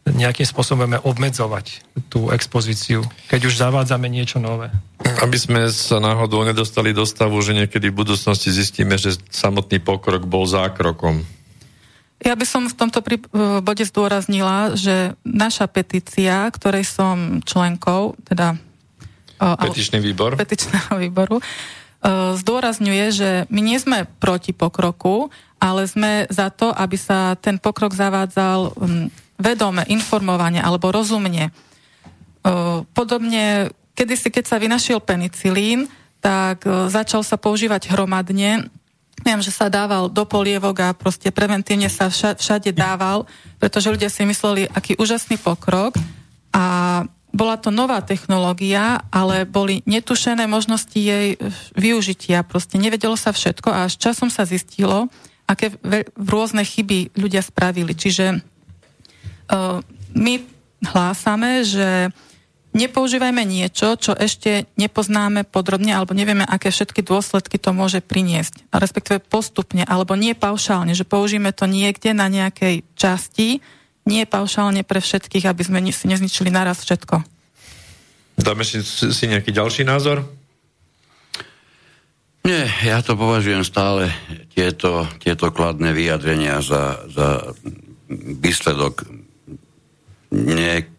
nejakým 0.01 0.49
spôsobom 0.49 0.89
budeme 0.89 0.97
obmedzovať 1.05 1.85
tú 2.09 2.33
expozíciu, 2.33 3.05
keď 3.29 3.41
už 3.45 3.61
zavádzame 3.61 4.09
niečo 4.09 4.41
nové. 4.41 4.73
Aby 5.21 5.37
sme 5.37 5.69
sa 5.69 6.01
náhodou 6.01 6.41
nedostali 6.41 6.89
do 6.89 7.05
stavu, 7.05 7.37
že 7.45 7.53
niekedy 7.53 7.93
v 7.93 7.99
budúcnosti 8.01 8.49
zistíme, 8.49 8.97
že 8.97 9.13
samotný 9.29 9.77
pokrok 9.77 10.25
bol 10.25 10.49
zákrokom. 10.49 11.21
Ja 12.21 12.37
by 12.37 12.45
som 12.45 12.69
v 12.69 12.77
tomto 12.77 13.01
prí, 13.01 13.17
bode 13.65 13.81
zdôraznila, 13.81 14.77
že 14.77 15.17
naša 15.25 15.65
petícia, 15.65 16.45
ktorej 16.53 16.85
som 16.85 17.41
členkou, 17.41 18.13
teda... 18.29 18.61
Petičný 19.41 19.97
výbor. 19.97 20.37
Petičného 20.37 21.01
výboru, 21.01 21.41
zdôrazňuje, 22.37 23.05
že 23.09 23.29
my 23.49 23.61
nie 23.65 23.81
sme 23.81 24.05
proti 24.21 24.53
pokroku, 24.53 25.33
ale 25.57 25.89
sme 25.89 26.29
za 26.29 26.53
to, 26.53 26.69
aby 26.69 26.93
sa 26.93 27.33
ten 27.41 27.57
pokrok 27.57 27.97
zavádzal 27.97 28.73
vedome, 29.41 29.81
informovane 29.89 30.61
alebo 30.61 30.93
rozumne. 30.93 31.49
Podobne, 32.93 33.73
kedysi, 33.97 34.29
keď 34.29 34.45
sa 34.45 34.61
vynašiel 34.61 35.01
penicilín, 35.01 35.89
tak 36.21 36.61
začal 36.89 37.25
sa 37.25 37.37
používať 37.37 37.89
hromadne 37.89 38.69
Viem, 39.21 39.39
že 39.39 39.53
sa 39.53 39.69
dával 39.69 40.09
do 40.09 40.25
polievok 40.25 40.77
a 40.81 40.97
proste 40.97 41.29
preventívne 41.29 41.87
sa 41.87 42.09
všade 42.09 42.73
dával, 42.73 43.29
pretože 43.61 43.93
ľudia 43.93 44.09
si 44.09 44.25
mysleli, 44.25 44.65
aký 44.65 44.97
úžasný 44.97 45.37
pokrok 45.37 45.93
a 46.49 47.05
bola 47.31 47.55
to 47.55 47.71
nová 47.71 48.03
technológia, 48.03 48.99
ale 49.07 49.47
boli 49.47 49.79
netušené 49.87 50.51
možnosti 50.51 50.99
jej 50.99 51.39
využitia. 51.79 52.43
Proste 52.43 52.75
nevedelo 52.75 53.15
sa 53.15 53.31
všetko 53.31 53.71
a 53.71 53.87
až 53.87 53.95
časom 53.95 54.27
sa 54.27 54.43
zistilo, 54.43 55.07
aké 55.47 55.71
rôzne 56.19 56.67
chyby 56.67 57.15
ľudia 57.15 57.39
spravili. 57.39 57.95
Čiže 57.95 58.35
uh, 58.35 59.79
my 60.11 60.33
hlásame, 60.91 61.63
že 61.63 62.11
nepoužívajme 62.71 63.43
niečo, 63.43 63.99
čo 63.99 64.15
ešte 64.15 64.67
nepoznáme 64.79 65.43
podrobne 65.43 65.91
alebo 65.95 66.15
nevieme, 66.15 66.47
aké 66.47 66.71
všetky 66.71 67.03
dôsledky 67.03 67.59
to 67.59 67.75
môže 67.75 67.99
priniesť. 68.03 68.67
A 68.71 68.79
respektíve 68.79 69.19
postupne, 69.19 69.83
alebo 69.83 70.15
nie 70.15 70.35
paušálne, 70.35 70.95
že 70.95 71.07
použijeme 71.07 71.51
to 71.51 71.67
niekde 71.67 72.15
na 72.15 72.31
nejakej 72.31 72.87
časti, 72.95 73.59
nie 74.07 74.23
paušálne 74.25 74.81
pre 74.81 75.03
všetkých, 75.03 75.45
aby 75.45 75.61
sme 75.61 75.79
si 75.93 76.09
nezničili 76.09 76.49
naraz 76.49 76.81
všetko. 76.81 77.21
Dáme 78.41 78.65
si, 78.65 78.81
si 78.85 79.23
nejaký 79.29 79.53
ďalší 79.53 79.85
názor? 79.85 80.25
Nie, 82.41 82.65
ja 82.81 83.05
to 83.05 83.13
považujem 83.13 83.61
stále 83.61 84.09
tieto, 84.57 85.05
tieto 85.21 85.53
kladné 85.53 85.93
vyjadrenia 85.93 86.57
za, 86.65 87.05
za 87.05 87.53
výsledok 88.41 89.05
ne, 90.33 90.89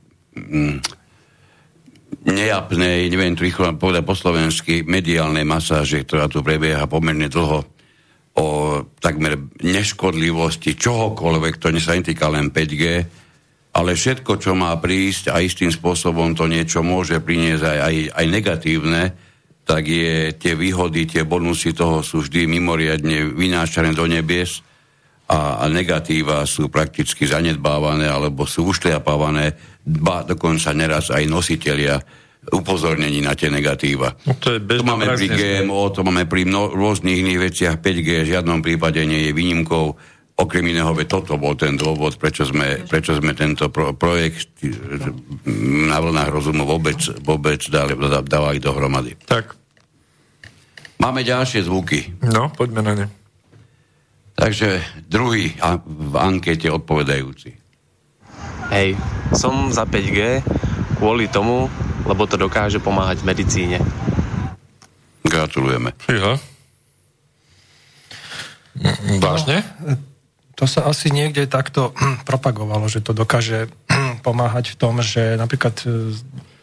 nejapnej, 2.22 3.10
neviem 3.10 3.34
to 3.34 3.46
rýchlo 3.46 3.74
povedať 3.74 4.02
po 4.06 4.14
slovensky, 4.14 4.86
mediálnej 4.86 5.42
masáže, 5.42 6.06
ktorá 6.06 6.30
tu 6.30 6.40
prebieha 6.42 6.86
pomerne 6.86 7.26
dlho 7.26 7.66
o 8.32 8.46
takmer 9.02 9.36
neškodlivosti 9.60 10.78
čohokoľvek, 10.78 11.54
to 11.60 11.68
sa 11.82 11.98
netýka 11.98 12.32
len 12.32 12.48
5G, 12.48 12.84
ale 13.72 13.90
všetko, 13.96 14.40
čo 14.40 14.52
má 14.56 14.72
prísť 14.80 15.32
a 15.32 15.40
istým 15.40 15.72
spôsobom 15.72 16.32
to 16.32 16.48
niečo 16.48 16.80
môže 16.80 17.20
priniesť 17.20 17.64
aj, 17.64 17.78
aj, 17.80 17.96
aj 18.16 18.26
negatívne, 18.28 19.02
tak 19.62 19.86
je 19.86 20.34
tie 20.36 20.58
výhody, 20.58 21.06
tie 21.06 21.22
bonusy 21.22 21.76
toho 21.76 22.02
sú 22.02 22.24
vždy 22.24 22.50
mimoriadne 22.50 23.30
vynášané 23.32 23.94
do 23.94 24.04
nebies 24.08 24.64
a, 25.28 25.64
negatíva 25.70 26.44
sú 26.44 26.68
prakticky 26.68 27.24
zanedbávané 27.24 28.10
alebo 28.10 28.44
sú 28.44 28.70
ušliapávané, 28.72 29.54
ba 29.82 30.26
dokonca 30.26 30.74
neraz 30.74 31.10
aj 31.10 31.24
nositelia 31.30 31.98
upozornení 32.50 33.22
na 33.22 33.38
tie 33.38 33.46
negatíva. 33.46 34.18
No 34.26 34.34
to, 34.34 34.58
je 34.58 34.62
to 34.62 34.82
máme 34.82 35.06
pri 35.14 35.30
GMO, 35.30 35.94
to 35.94 36.02
máme 36.02 36.26
pri 36.26 36.42
mno, 36.42 36.74
rôznych 36.74 37.22
iných 37.22 37.38
veciach. 37.38 37.74
5G 37.78 38.26
v 38.26 38.32
žiadnom 38.34 38.58
prípade 38.58 38.98
nie 39.06 39.30
je 39.30 39.32
výnimkou. 39.36 39.94
Okrem 40.42 40.64
iného, 40.74 40.90
toto 41.06 41.38
bol 41.38 41.54
ten 41.54 41.78
dôvod, 41.78 42.18
prečo 42.18 42.42
sme, 42.42 42.82
prečo 42.90 43.14
sme 43.14 43.36
tento 43.36 43.70
pro, 43.70 43.94
projekt 43.94 44.58
na 45.46 46.02
vlnách 46.02 46.30
rozumu 46.34 46.66
vôbec, 46.66 46.98
vôbec 47.22 47.62
dali, 47.70 47.94
dávali 48.26 48.58
dohromady. 48.58 49.14
Tak. 49.22 49.54
Máme 50.98 51.22
ďalšie 51.22 51.62
zvuky. 51.62 52.26
No, 52.26 52.50
poďme 52.50 52.80
na 52.82 52.92
ne. 52.96 53.06
Takže 54.34 54.80
druhý 55.08 55.54
v 55.86 56.14
ankete 56.16 56.72
odpovedajúci. 56.72 57.54
Hej, 58.72 58.96
som 59.36 59.68
za 59.68 59.84
5G 59.84 60.40
kvôli 60.96 61.28
tomu, 61.28 61.68
lebo 62.08 62.24
to 62.24 62.40
dokáže 62.40 62.80
pomáhať 62.80 63.20
v 63.20 63.28
medicíne. 63.28 63.78
Gratulujeme. 65.22 65.92
Ja. 66.08 66.40
Vážne? 69.20 69.60
No, 69.84 70.00
to 70.56 70.64
sa 70.64 70.88
asi 70.88 71.12
niekde 71.12 71.44
takto 71.50 71.92
propagovalo, 72.28 72.88
že 72.88 73.04
to 73.04 73.12
dokáže 73.12 73.68
pomáhať 74.26 74.72
v 74.72 74.78
tom, 74.78 75.02
že 75.04 75.36
napríklad 75.36 75.76
e, 75.84 76.16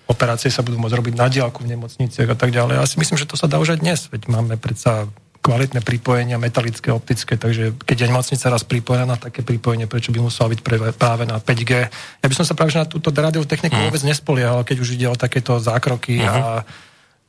operácie 0.10 0.50
sa 0.50 0.66
budú 0.66 0.82
môcť 0.82 0.98
robiť 0.98 1.14
na 1.14 1.30
diálku 1.30 1.62
v 1.62 1.78
nemocniciach 1.78 2.34
a 2.34 2.38
tak 2.38 2.50
ďalej. 2.50 2.82
Ja 2.82 2.90
si 2.90 2.98
myslím, 2.98 3.22
že 3.22 3.30
to 3.30 3.38
sa 3.38 3.46
dá 3.46 3.62
už 3.62 3.78
aj 3.78 3.80
dnes, 3.86 4.10
veď 4.10 4.32
máme 4.34 4.58
predsa 4.58 5.06
kvalitné 5.40 5.80
pripojenia, 5.80 6.36
metalické, 6.36 6.92
optické, 6.92 7.40
takže 7.40 7.72
keď 7.88 7.96
je 7.96 8.10
nemocnica 8.12 8.46
raz 8.52 8.64
pripojená 8.68 9.06
na 9.08 9.18
také 9.18 9.40
pripojenie, 9.40 9.88
prečo 9.88 10.12
by 10.12 10.20
musela 10.20 10.52
byť 10.52 10.60
práve 11.00 11.24
na 11.24 11.40
5G. 11.40 11.72
Ja 12.20 12.28
by 12.28 12.36
som 12.36 12.44
sa 12.44 12.54
práve 12.60 12.76
na 12.76 12.84
túto 12.84 13.10
radiotechniku 13.16 13.72
mm. 13.72 13.86
vôbec 13.88 14.04
nespoliehal, 14.04 14.68
keď 14.68 14.78
už 14.84 15.00
ide 15.00 15.08
o 15.08 15.16
takéto 15.16 15.56
zákroky 15.56 16.20
mm-hmm. 16.20 16.28
a 16.28 16.68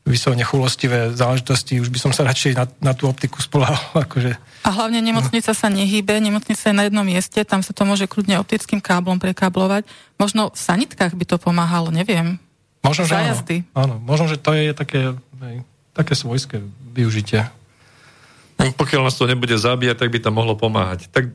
vyslovene 0.03 0.43
chulostivé 0.43 1.15
záležitosti, 1.15 1.79
už 1.79 1.93
by 1.93 1.99
som 2.03 2.11
sa 2.11 2.27
radšej 2.27 2.53
na, 2.59 2.65
na 2.83 2.93
tú 2.97 3.07
optiku 3.07 3.39
spolahal. 3.39 3.79
Akože. 4.05 4.35
A 4.67 4.69
hlavne 4.75 4.99
nemocnica 4.99 5.55
sa 5.55 5.69
nehýbe, 5.71 6.19
nemocnica 6.19 6.61
je 6.61 6.75
na 6.75 6.91
jednom 6.91 7.07
mieste, 7.07 7.39
tam 7.47 7.63
sa 7.63 7.71
to 7.71 7.87
môže 7.87 8.11
kľudne 8.11 8.41
optickým 8.43 8.83
káblom 8.83 9.23
prekáblovať. 9.23 9.87
Možno 10.19 10.51
v 10.51 10.59
sanitkách 10.59 11.15
by 11.15 11.25
to 11.31 11.37
pomáhalo, 11.39 11.95
neviem. 11.95 12.43
Možno, 12.81 13.05
že 13.05 13.15
áno. 13.15 13.37
áno. 13.77 13.95
Možno, 14.01 14.25
že 14.27 14.41
to 14.41 14.57
je 14.57 14.73
také, 14.73 15.13
také 15.93 16.17
svojské 16.17 16.65
využitie. 16.97 17.45
Pokiaľ 18.61 19.09
nás 19.09 19.17
to 19.17 19.25
nebude 19.25 19.57
zabíjať, 19.57 19.97
tak 20.05 20.13
by 20.13 20.19
to 20.21 20.31
mohlo 20.33 20.53
pomáhať. 20.53 21.09
Tak 21.09 21.33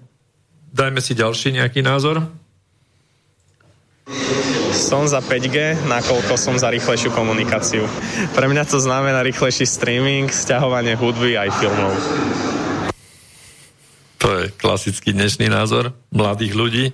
dajme 0.69 1.02
si 1.02 1.18
ďalší 1.18 1.57
nejaký 1.57 1.81
názor. 1.81 2.22
Som 4.76 5.10
za 5.10 5.23
5G, 5.23 5.88
nakoľko 5.89 6.38
som 6.38 6.53
za 6.61 6.69
rýchlejšiu 6.69 7.10
komunikáciu. 7.15 7.89
Pre 8.38 8.45
mňa 8.45 8.64
to 8.69 8.77
znamená 8.77 9.26
rýchlejší 9.26 9.65
streaming, 9.65 10.30
stiahovanie 10.30 10.93
hudby 10.93 11.34
aj 11.39 11.49
filmov. 11.57 11.93
To 14.22 14.27
je 14.41 14.43
klasický 14.53 15.15
dnešný 15.15 15.49
názor 15.49 15.95
mladých 16.14 16.53
ľudí. 16.53 16.85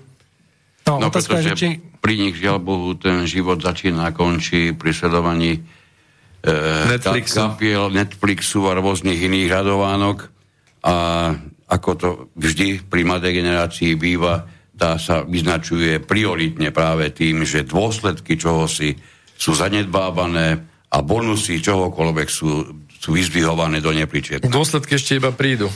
No, 0.88 1.02
no 1.02 1.08
pretože 1.12 1.52
či... 1.58 1.80
pri 2.00 2.14
nich, 2.16 2.40
žiaľ 2.40 2.64
Bohu, 2.64 2.96
ten 2.96 3.28
život 3.28 3.60
začína 3.60 4.12
a 4.12 4.16
končí 4.16 4.72
pri 4.72 4.92
sledovaní 4.96 5.64
Netflixu. 6.42 7.38
kapiel, 7.38 7.94
Netflixu 7.94 8.66
a 8.66 8.74
rôznych 8.74 9.18
iných 9.18 9.50
radovánok 9.50 10.18
a 10.82 10.96
ako 11.72 11.90
to 11.96 12.10
vždy 12.36 12.84
pri 12.84 13.02
mladej 13.06 13.40
generácii 13.40 13.96
býva, 13.96 14.44
tá 14.76 14.98
sa 14.98 15.22
vyznačuje 15.22 16.02
prioritne 16.02 16.74
práve 16.74 17.14
tým, 17.14 17.46
že 17.46 17.64
dôsledky 17.64 18.36
čohosi 18.36 18.98
sú 19.38 19.54
zanedbávané 19.54 20.48
a 20.92 20.98
bonusy 21.06 21.62
čohokoľvek 21.62 22.28
sú, 22.28 22.50
sú 22.90 23.10
vyzdvihované 23.14 23.80
do 23.80 23.94
nepričetna. 23.94 24.50
Dôsledky 24.50 24.98
ešte 24.98 25.22
iba 25.22 25.30
prídu. 25.30 25.70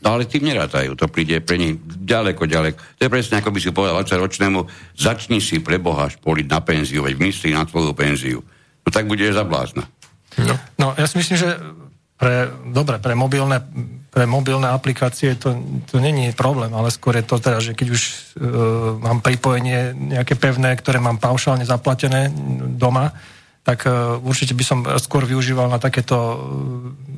No 0.00 0.16
ale 0.16 0.24
tým 0.24 0.48
nerátajú, 0.48 0.96
to 0.96 1.12
príde 1.12 1.44
pre 1.44 1.60
nich 1.60 1.76
ďaleko, 1.84 2.48
ďaleko. 2.48 2.78
To 2.96 3.00
je 3.04 3.12
presne 3.12 3.40
ako 3.40 3.52
by 3.52 3.58
si 3.60 3.68
povedal 3.68 4.00
20 4.00 4.16
ročnému, 4.16 4.58
začni 4.96 5.44
si 5.44 5.60
pre 5.60 5.76
Boha 5.76 6.08
špoliť 6.08 6.46
na 6.48 6.60
penziu, 6.64 7.04
veď 7.04 7.20
myslí 7.20 7.52
na 7.52 7.68
tvoju 7.68 7.92
penziu. 7.92 8.40
No 8.80 8.88
tak 8.88 9.04
budeš 9.04 9.36
za 9.36 9.44
blázna. 9.44 9.84
No. 10.38 10.54
no, 10.78 10.86
ja 10.94 11.06
si 11.10 11.18
myslím, 11.18 11.38
že 11.38 11.50
pre, 12.20 12.52
dobre, 12.68 13.00
pre 13.00 13.16
mobilné, 13.16 13.64
pre 14.12 14.28
mobilné 14.28 14.68
aplikácie 14.68 15.40
to, 15.40 15.56
to 15.88 15.96
není 15.96 16.36
problém, 16.36 16.68
ale 16.76 16.92
skôr 16.92 17.16
je 17.16 17.24
to 17.24 17.40
teda, 17.40 17.58
že 17.64 17.72
keď 17.72 17.88
už 17.90 18.02
uh, 18.02 18.12
mám 19.00 19.24
pripojenie 19.24 19.96
nejaké 19.96 20.36
pevné, 20.36 20.76
ktoré 20.76 21.00
mám 21.00 21.16
paušálne 21.16 21.64
zaplatené 21.64 22.28
doma, 22.76 23.16
tak 23.64 23.88
uh, 23.88 24.20
určite 24.20 24.52
by 24.52 24.64
som 24.68 24.78
skôr 25.00 25.24
využíval 25.24 25.72
na 25.72 25.80
takéto, 25.80 26.18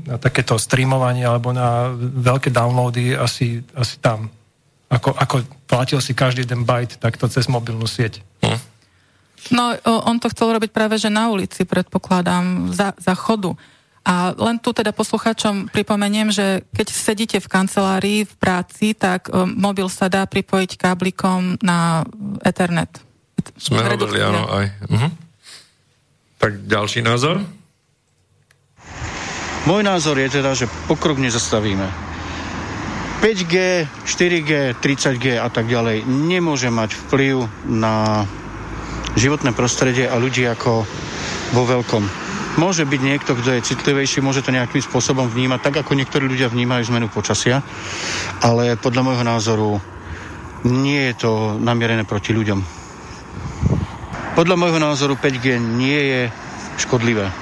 na 0.06 0.22
takéto 0.22 0.54
streamovanie 0.54 1.26
alebo 1.26 1.50
na 1.50 1.90
veľké 1.98 2.54
downloady 2.54 3.18
asi, 3.18 3.66
asi 3.74 3.98
tam. 3.98 4.30
Ako, 4.86 5.16
ako 5.18 5.36
platil 5.66 5.98
si 5.98 6.14
každý 6.14 6.46
jeden 6.46 6.62
byte, 6.62 7.00
tak 7.02 7.18
to 7.18 7.26
cez 7.26 7.50
mobilnú 7.50 7.90
sieť. 7.90 8.22
Hm. 8.44 8.71
No, 9.50 9.74
on 9.82 10.22
to 10.22 10.30
chcel 10.30 10.54
robiť 10.54 10.70
práve, 10.70 11.00
že 11.00 11.10
na 11.10 11.26
ulici, 11.32 11.66
predpokladám, 11.66 12.70
za, 12.70 12.94
za 12.94 13.14
chodu. 13.18 13.58
A 14.02 14.34
len 14.34 14.58
tu 14.58 14.74
teda 14.74 14.90
posluchačom 14.90 15.70
pripomeniem, 15.70 16.34
že 16.34 16.66
keď 16.74 16.86
sedíte 16.90 17.38
v 17.38 17.50
kancelárii, 17.50 18.20
v 18.26 18.34
práci, 18.34 18.98
tak 18.98 19.30
mobil 19.46 19.86
sa 19.86 20.10
dá 20.10 20.26
pripojiť 20.26 20.74
káblikom 20.74 21.58
na 21.62 22.02
Ethernet. 22.42 22.98
Sme 23.58 23.82
hovorili, 23.82 24.22
áno, 24.22 24.46
aj. 24.50 24.66
Uh-huh. 24.90 25.10
Tak 26.38 26.66
ďalší 26.66 27.02
názor? 27.02 27.42
Môj 29.62 29.86
názor 29.86 30.18
je 30.18 30.42
teda, 30.42 30.58
že 30.58 30.66
pokrok 30.90 31.22
nezastavíme. 31.22 31.86
5G, 33.22 33.54
4G, 34.02 34.74
30G 34.82 35.38
a 35.38 35.46
tak 35.46 35.70
ďalej 35.70 36.02
nemôže 36.10 36.66
mať 36.74 36.98
vplyv 37.06 37.46
na 37.70 38.26
životné 39.16 39.52
prostredie 39.52 40.08
a 40.08 40.16
ľudí 40.16 40.44
ako 40.48 40.86
vo 41.52 41.62
veľkom. 41.68 42.04
Môže 42.60 42.84
byť 42.84 43.00
niekto, 43.00 43.32
kto 43.32 43.56
je 43.56 43.66
citlivejší, 43.72 44.20
môže 44.20 44.44
to 44.44 44.52
nejakým 44.52 44.84
spôsobom 44.84 45.24
vnímať, 45.24 45.60
tak 45.64 45.74
ako 45.80 45.96
niektorí 45.96 46.28
ľudia 46.28 46.52
vnímajú 46.52 46.92
zmenu 46.92 47.08
počasia, 47.08 47.64
ale 48.44 48.76
podľa 48.76 49.02
môjho 49.08 49.24
názoru 49.24 49.70
nie 50.68 51.10
je 51.10 51.14
to 51.26 51.56
namierené 51.56 52.04
proti 52.04 52.36
ľuďom. 52.36 52.60
Podľa 54.36 54.56
môjho 54.56 54.80
názoru 54.80 55.16
5G 55.16 55.60
nie 55.60 56.00
je 56.12 56.20
škodlivé. 56.80 57.32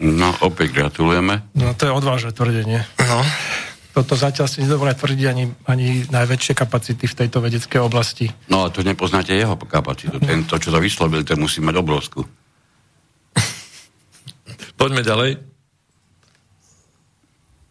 No, 0.00 0.32
opäť 0.40 0.72
gratulujeme. 0.72 1.44
No, 1.58 1.74
to 1.76 1.90
je 1.90 1.92
odvážne 1.92 2.32
tvrdenie. 2.32 2.86
No 3.02 3.20
toto 3.90 4.14
zatiaľ 4.14 4.46
si 4.46 4.62
nedovolia 4.62 4.94
tvrdiť 4.94 5.26
ani, 5.26 5.44
ani 5.66 5.86
najväčšie 6.06 6.54
kapacity 6.54 7.04
v 7.10 7.18
tejto 7.18 7.42
vedeckej 7.42 7.80
oblasti. 7.82 8.30
No 8.46 8.66
a 8.66 8.70
to 8.70 8.86
nepoznáte 8.86 9.34
jeho 9.34 9.58
kapacitu. 9.58 10.22
Ten, 10.22 10.46
to, 10.46 10.62
čo 10.62 10.70
to 10.70 10.78
vyslobil, 10.78 11.26
ten 11.26 11.38
musí 11.38 11.58
mať 11.58 11.74
obrovskú. 11.82 12.22
Poďme 14.80 15.02
ďalej. 15.02 15.42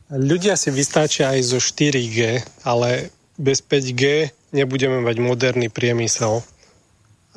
Ľudia 0.10 0.58
si 0.58 0.74
vystáčia 0.74 1.32
aj 1.38 1.54
zo 1.54 1.60
4G, 1.62 2.42
ale 2.66 3.14
bez 3.38 3.62
5G 3.62 4.34
nebudeme 4.58 5.06
mať 5.06 5.22
moderný 5.22 5.70
priemysel. 5.70 6.42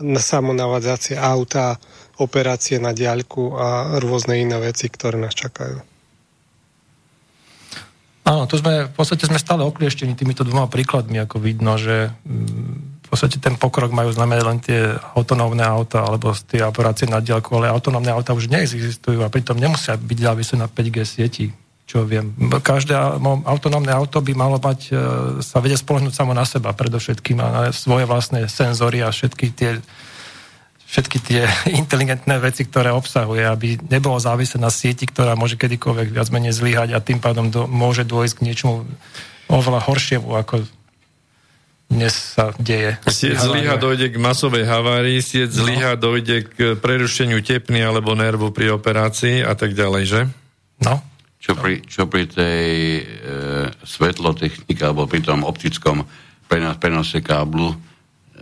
samonavádzacie 0.00 1.20
auta, 1.20 1.76
operácie 2.16 2.80
na 2.80 2.96
diaľku 2.96 3.54
a 3.54 4.00
rôzne 4.00 4.40
iné 4.40 4.56
veci, 4.56 4.88
ktoré 4.88 5.20
nás 5.20 5.36
čakajú. 5.36 5.91
Áno, 8.22 8.46
tu 8.46 8.54
sme, 8.54 8.86
v 8.86 8.94
podstate 8.94 9.26
sme 9.26 9.38
stále 9.38 9.66
oklieštení 9.66 10.14
týmito 10.14 10.46
dvoma 10.46 10.70
príkladmi, 10.70 11.18
ako 11.26 11.42
vidno, 11.42 11.74
že 11.74 12.14
mm, 12.22 13.02
v 13.02 13.08
podstate 13.10 13.42
ten 13.42 13.58
pokrok 13.58 13.90
majú 13.90 14.14
znamenať 14.14 14.44
len 14.46 14.58
tie 14.62 14.80
autonómne 15.18 15.66
auta 15.66 16.06
alebo 16.06 16.30
tie 16.32 16.62
operácie 16.62 17.10
na 17.10 17.18
diaľku, 17.18 17.50
ale 17.58 17.74
autonómne 17.74 18.14
auta 18.14 18.32
už 18.32 18.46
neexistujú 18.46 19.26
a 19.26 19.32
pritom 19.32 19.58
nemusia 19.58 19.98
byť 19.98 20.18
závislé 20.22 20.54
na 20.62 20.70
5G 20.70 20.98
sieti 21.02 21.46
čo 21.92 22.08
viem. 22.08 22.32
Každé 22.48 22.96
autonómne 23.44 23.92
auto 23.92 24.24
by 24.24 24.32
malo 24.32 24.56
mať, 24.56 24.80
e, 24.88 24.92
sa 25.44 25.60
vedieť 25.60 25.84
spolohnúť 25.84 26.16
samo 26.16 26.32
na 26.32 26.48
seba, 26.48 26.72
predovšetkým 26.72 27.36
a 27.36 27.46
na 27.52 27.62
svoje 27.68 28.08
vlastné 28.08 28.48
senzory 28.48 29.04
a 29.04 29.12
všetky 29.12 29.52
tie 29.52 29.76
všetky 30.92 31.18
tie 31.24 31.48
inteligentné 31.82 32.36
veci, 32.36 32.68
ktoré 32.68 32.92
obsahuje, 32.92 33.48
aby 33.48 33.80
nebolo 33.88 34.20
závislé 34.20 34.60
na 34.60 34.68
sieti, 34.68 35.08
ktorá 35.08 35.32
môže 35.32 35.56
kedykoľvek 35.56 36.12
viac 36.12 36.28
menej 36.28 36.52
zlyhať 36.52 36.92
a 36.92 37.00
tým 37.00 37.18
pádom 37.18 37.48
do, 37.48 37.64
môže 37.64 38.04
dôjsť 38.04 38.34
k 38.36 38.44
niečomu 38.44 38.84
oveľa 39.48 39.80
horšiemu, 39.88 40.28
ako 40.36 40.68
dnes 41.92 42.16
sa 42.16 42.56
deje. 42.56 42.96
Sieť 43.04 43.36
zlyha 43.36 43.76
dojde 43.76 44.08
k 44.08 44.16
masovej 44.16 44.64
havárii, 44.64 45.20
sieť 45.20 45.52
no. 45.52 45.56
zlyha 45.60 45.92
dojde 46.00 46.48
k 46.48 46.56
prerušeniu 46.80 47.44
tepny 47.44 47.84
alebo 47.84 48.16
nervu 48.16 48.48
pri 48.48 48.72
operácii 48.72 49.44
a 49.44 49.52
tak 49.52 49.76
ďalej, 49.76 50.04
že? 50.08 50.20
No. 50.80 51.04
Čo 51.36 51.52
pri, 51.58 51.84
čo 51.84 52.08
pri 52.08 52.24
tej 52.32 52.64
e, 52.96 53.02
svetlotechnike 53.84 54.80
alebo 54.80 55.04
pri 55.04 55.20
tom 55.20 55.44
optickom 55.44 56.06
prenos, 56.48 56.80
prenose 56.80 57.20
káblu, 57.20 57.76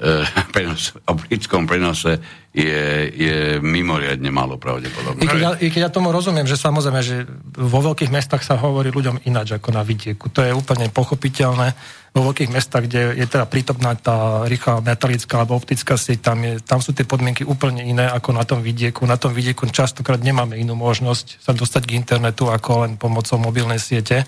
e, 0.01 0.25
prenos, 0.55 0.97
optickom 1.05 1.69
prenose 1.69 2.19
je, 2.51 2.83
je 3.15 3.37
mimoriadne 3.63 4.27
málo 4.35 4.59
pravdepodobné. 4.59 5.23
I 5.23 5.27
keď, 5.31 5.41
ja, 5.41 5.51
I 5.55 5.67
keď 5.71 5.81
ja 5.87 5.91
tomu 5.93 6.11
rozumiem, 6.11 6.51
že 6.51 6.59
samozrejme, 6.59 7.01
že 7.05 7.23
vo 7.55 7.79
veľkých 7.79 8.11
mestách 8.11 8.43
sa 8.43 8.59
hovorí 8.59 8.91
ľuďom 8.91 9.23
ináč 9.31 9.55
ako 9.55 9.71
na 9.71 9.87
vidieku. 9.87 10.33
To 10.35 10.43
je 10.43 10.51
úplne 10.51 10.91
pochopiteľné 10.91 11.77
vo 12.11 12.27
veľkých 12.27 12.51
mestách, 12.51 12.91
kde 12.91 13.23
je 13.23 13.27
teda 13.31 13.47
prítomná 13.47 13.95
tá 13.95 14.43
rýchla 14.51 14.83
metalická 14.83 15.47
alebo 15.47 15.55
optická 15.55 15.95
sieť, 15.95 16.27
tam, 16.27 16.43
je, 16.43 16.59
tam 16.59 16.83
sú 16.83 16.91
tie 16.91 17.07
podmienky 17.07 17.47
úplne 17.47 17.87
iné 17.87 18.11
ako 18.11 18.35
na 18.35 18.43
tom 18.43 18.67
vidieku. 18.67 19.07
Na 19.07 19.15
tom 19.15 19.31
vidieku 19.31 19.71
častokrát 19.71 20.19
nemáme 20.19 20.59
inú 20.59 20.75
možnosť 20.75 21.39
sa 21.39 21.55
dostať 21.55 21.87
k 21.87 21.95
internetu 21.95 22.51
ako 22.51 22.83
len 22.83 22.99
pomocou 22.99 23.39
mobilnej 23.39 23.79
siete. 23.79 24.27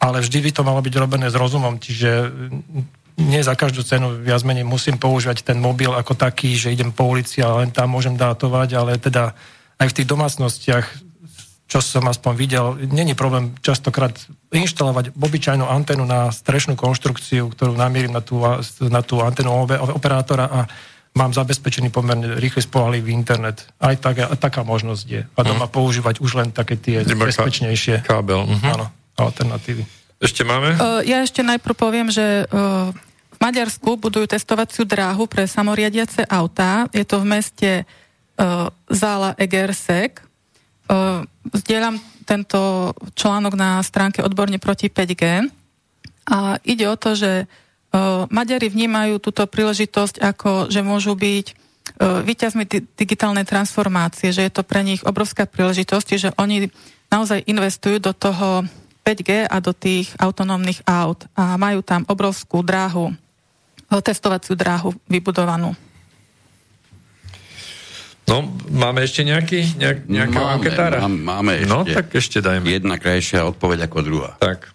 Ale 0.00 0.18
vždy 0.18 0.38
by 0.48 0.50
to 0.50 0.66
malo 0.66 0.80
byť 0.82 0.94
robené 0.96 1.30
s 1.30 1.36
rozumom, 1.36 1.78
čiže 1.78 2.32
nie 3.18 3.40
za 3.42 3.58
každú 3.58 3.82
cenu 3.82 4.20
viac 4.20 4.44
menej 4.44 4.62
musím 4.62 5.00
používať 5.00 5.42
ten 5.42 5.58
mobil 5.58 5.90
ako 5.90 6.14
taký, 6.14 6.54
že 6.54 6.74
idem 6.74 6.94
po 6.94 7.08
ulici 7.08 7.42
a 7.42 7.62
len 7.62 7.74
tam 7.74 7.90
môžem 7.90 8.14
dátovať, 8.14 8.68
ale 8.76 9.00
teda 9.00 9.34
aj 9.80 9.86
v 9.90 9.96
tých 9.96 10.10
domácnostiach 10.10 10.86
čo 11.70 11.78
som 11.78 12.02
aspoň 12.10 12.32
videl, 12.34 12.66
není 12.90 13.14
problém 13.14 13.54
častokrát 13.62 14.10
inštalovať 14.50 15.14
obyčajnú 15.14 15.62
antenu 15.70 16.02
na 16.02 16.34
strešnou 16.34 16.74
konštrukciu, 16.74 17.46
ktorú 17.46 17.78
namierim 17.78 18.10
na 18.10 18.18
tú, 18.18 18.42
na 18.90 19.06
tú 19.06 19.22
antenu 19.22 19.54
operátora 19.94 20.50
a 20.50 20.60
mám 21.14 21.30
zabezpečený 21.30 21.94
pomerne 21.94 22.42
rýchly 22.42 22.66
spolahlivý 22.66 23.14
internet. 23.14 23.70
Aj 23.78 23.94
taká, 23.94 24.34
taká 24.34 24.66
možnosť 24.66 25.04
je. 25.06 25.22
A 25.30 25.40
doma 25.46 25.70
mm. 25.70 25.74
používať 25.74 26.14
už 26.18 26.42
len 26.42 26.50
také 26.50 26.74
tie 26.74 27.06
Iba 27.06 27.30
bezpečnejšie 27.30 28.02
kábel. 28.02 28.50
Mm-hmm. 28.50 28.74
Áno, 28.74 28.90
alternatívy. 29.14 29.99
Ešte 30.20 30.44
máme? 30.44 30.76
Uh, 30.76 31.00
ja 31.02 31.24
ešte 31.24 31.40
najprv 31.40 31.74
poviem, 31.74 32.08
že 32.12 32.44
uh, 32.44 32.92
v 33.32 33.38
Maďarsku 33.40 33.96
budujú 33.96 34.28
testovaciu 34.28 34.84
dráhu 34.84 35.24
pre 35.24 35.48
samoriadiace 35.48 36.28
autá. 36.28 36.86
Je 36.92 37.08
to 37.08 37.24
v 37.24 37.26
meste 37.40 37.70
uh, 37.82 38.68
Zála 38.92 39.32
Egersek 39.40 40.30
Zdieľam 41.54 42.02
tento 42.26 42.92
článok 43.14 43.54
na 43.54 43.78
stránke 43.82 44.22
odborne 44.22 44.58
proti 44.58 44.90
5G 44.90 45.46
a 46.30 46.58
ide 46.66 46.86
o 46.90 46.98
to, 46.98 47.14
že 47.14 47.46
Maďari 48.30 48.70
vnímajú 48.70 49.18
túto 49.18 49.42
príležitosť 49.50 50.22
ako, 50.22 50.70
že 50.70 50.86
môžu 50.86 51.18
byť 51.18 51.46
výťazmi 51.98 52.64
digitálnej 52.94 53.42
transformácie, 53.42 54.30
že 54.30 54.46
je 54.46 54.52
to 54.54 54.62
pre 54.62 54.86
nich 54.86 55.02
obrovská 55.02 55.42
príležitosť, 55.42 56.08
že 56.14 56.30
oni 56.38 56.70
naozaj 57.10 57.50
investujú 57.50 57.98
do 57.98 58.14
toho 58.14 58.62
5G 59.10 59.50
a 59.50 59.56
do 59.58 59.74
tých 59.74 60.14
autonómnych 60.22 60.86
aut 60.86 61.26
a 61.34 61.58
majú 61.58 61.82
tam 61.82 62.06
obrovskú 62.06 62.62
dráhu, 62.62 63.10
testovaciu 63.90 64.54
dráhu 64.54 64.94
vybudovanú. 65.10 65.74
No, 68.30 68.46
máme 68.70 69.02
ešte 69.02 69.26
nejaký, 69.26 69.74
nejak, 69.74 70.06
nejaká 70.06 70.38
máme, 70.38 70.54
anketára? 70.54 70.96
Máme, 71.02 71.18
máme 71.18 71.52
ešte. 71.58 71.72
No, 71.74 71.78
tak 71.82 72.06
ešte 72.14 72.38
dajme. 72.38 72.70
Jedna 72.70 72.94
krajšia 73.02 73.42
odpoveď 73.50 73.90
ako 73.90 73.98
druhá. 74.06 74.30
Tak. 74.38 74.70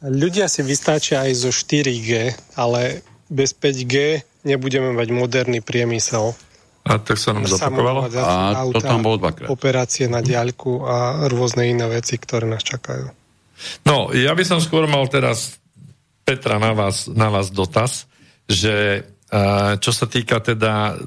Ľudia 0.00 0.48
si 0.48 0.64
vystáčia 0.64 1.20
aj 1.28 1.44
zo 1.44 1.50
4G, 1.52 2.32
ale 2.56 3.04
bez 3.28 3.52
5G 3.52 4.24
nebudeme 4.48 4.96
mať 4.96 5.08
moderný 5.12 5.60
priemysel. 5.60 6.32
A 6.82 6.98
tak 6.98 7.14
sa 7.14 7.30
nám 7.30 7.46
zopakovalo? 7.46 8.10
A 8.10 8.66
auta, 8.66 8.74
to 8.74 8.80
tam 8.82 9.06
bolo 9.06 9.22
dvakrát. 9.22 9.48
Operácie 9.54 10.10
na 10.10 10.18
diaľku 10.18 10.82
a 10.82 11.26
rôzne 11.30 11.70
iné 11.70 11.86
veci, 11.86 12.18
ktoré 12.18 12.42
nás 12.50 12.66
čakajú. 12.66 13.06
No, 13.86 14.10
ja 14.10 14.34
by 14.34 14.42
som 14.42 14.58
skôr 14.58 14.90
mal 14.90 15.06
teraz 15.06 15.62
Petra 16.26 16.58
na 16.58 16.74
vás, 16.74 17.06
na 17.06 17.30
vás 17.30 17.54
dotaz, 17.54 18.10
že 18.50 19.06
čo 19.78 19.90
sa 19.94 20.06
týka 20.10 20.42
teda 20.42 20.98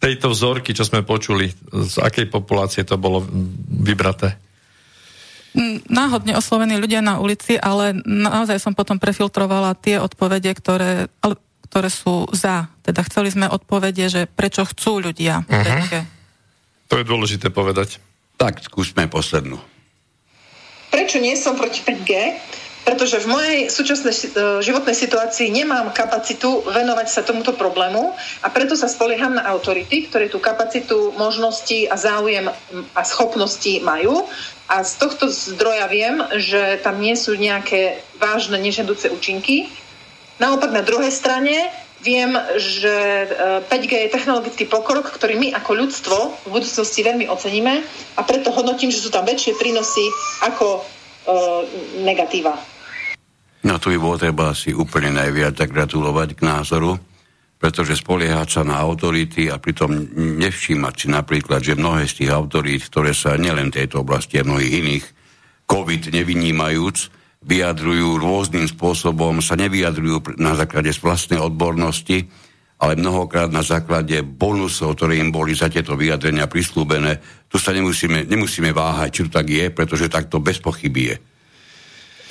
tejto 0.00 0.32
vzorky, 0.32 0.76
čo 0.76 0.84
sme 0.84 1.06
počuli, 1.06 1.48
z 1.72 1.96
akej 2.00 2.28
populácie 2.28 2.84
to 2.84 3.00
bolo 3.00 3.24
vybraté? 3.68 4.36
Mm, 5.56 5.88
náhodne 5.88 6.36
oslovení 6.36 6.76
ľudia 6.76 7.00
na 7.00 7.16
ulici, 7.16 7.56
ale 7.56 7.96
naozaj 8.04 8.60
som 8.60 8.76
potom 8.76 9.00
prefiltrovala 9.00 9.72
tie 9.72 9.96
odpovede, 9.96 10.52
ktoré, 10.52 11.08
ktoré 11.66 11.90
sú 11.90 12.30
za. 12.32 12.70
Teda 12.86 13.02
chceli 13.04 13.34
sme 13.34 13.50
odpovede, 13.50 14.06
že 14.06 14.22
prečo 14.30 14.64
chcú 14.64 15.10
ľudia. 15.10 15.42
Uh-huh. 15.46 16.06
To 16.88 16.94
je 16.98 17.04
dôležité 17.04 17.50
povedať. 17.50 17.98
Tak, 18.36 18.62
skúsme 18.62 19.10
poslednú. 19.10 19.58
Prečo 20.94 21.18
nie 21.18 21.34
som 21.34 21.58
proti 21.58 21.82
5G? 21.82 22.10
pretože 22.86 23.18
v 23.18 23.26
mojej 23.26 23.58
súčasnej 23.66 24.14
e, 24.14 24.22
životnej 24.62 24.94
situácii 24.94 25.50
nemám 25.50 25.90
kapacitu 25.90 26.62
venovať 26.70 27.06
sa 27.10 27.26
tomuto 27.26 27.58
problému 27.58 28.14
a 28.14 28.48
preto 28.54 28.78
sa 28.78 28.86
spolieham 28.86 29.34
na 29.34 29.42
autority, 29.50 30.06
ktoré 30.06 30.30
tú 30.30 30.38
kapacitu, 30.38 31.10
možnosti 31.18 31.90
a 31.90 31.98
záujem 31.98 32.46
a 32.94 33.02
schopnosti 33.02 33.82
majú. 33.82 34.30
A 34.70 34.86
z 34.86 35.02
tohto 35.02 35.26
zdroja 35.26 35.90
viem, 35.90 36.22
že 36.38 36.78
tam 36.78 37.02
nie 37.02 37.18
sú 37.18 37.34
nejaké 37.34 38.06
vážne 38.22 38.62
nežadúce 38.62 39.10
účinky. 39.10 39.66
Naopak 40.36 40.68
na 40.68 40.84
druhej 40.84 41.08
strane 41.08 41.72
viem, 42.04 42.36
že 42.60 42.92
5G 43.66 43.92
e, 43.92 44.00
je 44.06 44.12
technologický 44.12 44.64
pokrok, 44.68 45.08
ktorý 45.08 45.40
my 45.40 45.48
ako 45.56 45.70
ľudstvo 45.72 46.16
v 46.44 46.48
budúcnosti 46.52 47.00
veľmi 47.00 47.24
oceníme 47.26 47.80
a 48.14 48.20
preto 48.22 48.52
hodnotím, 48.52 48.92
že 48.92 49.00
sú 49.00 49.08
tam 49.08 49.24
väčšie 49.24 49.56
prínosy 49.56 50.04
ako 50.44 50.66
e, 50.76 50.80
negatíva. 52.04 52.52
No 53.64 53.80
tu 53.82 53.90
by 53.90 53.98
bolo 53.98 54.20
treba 54.20 54.52
asi 54.54 54.70
úplne 54.76 55.10
najviac 55.16 55.58
gratulovať 55.66 56.38
k 56.38 56.46
názoru, 56.46 57.00
pretože 57.56 57.98
spoliehať 57.98 58.60
sa 58.60 58.62
na 58.62 58.78
autority 58.78 59.48
a 59.48 59.56
pritom 59.56 60.12
nevšímať 60.14 60.94
si 60.94 61.06
napríklad, 61.08 61.64
že 61.64 61.74
mnohé 61.74 62.06
z 62.06 62.22
tých 62.22 62.30
autorít, 62.30 62.86
ktoré 62.86 63.16
sa 63.16 63.34
nielen 63.40 63.72
tejto 63.72 64.04
oblasti 64.04 64.38
a 64.38 64.46
mnohých 64.46 64.74
iných, 64.84 65.04
COVID 65.66 66.14
nevynímajúc, 66.14 67.15
vyjadrujú 67.46 68.18
rôznym 68.18 68.66
spôsobom, 68.66 69.38
sa 69.38 69.54
nevyjadrujú 69.54 70.36
na 70.42 70.58
základe 70.58 70.90
vlastnej 70.98 71.38
odbornosti, 71.38 72.26
ale 72.76 72.98
mnohokrát 72.98 73.48
na 73.48 73.64
základe 73.64 74.20
bonusov, 74.20 74.98
ktoré 74.98 75.16
im 75.22 75.32
boli 75.32 75.56
za 75.56 75.72
tieto 75.72 75.96
vyjadrenia 75.96 76.50
prislúbené, 76.50 77.22
tu 77.48 77.56
sa 77.56 77.72
nemusíme, 77.72 78.28
nemusíme 78.28 78.74
váhať, 78.74 79.08
či 79.08 79.20
to 79.24 79.30
tak 79.32 79.48
je, 79.48 79.64
pretože 79.72 80.12
takto 80.12 80.42
bez 80.42 80.60
pochyby 80.60 81.14
je. 81.14 81.16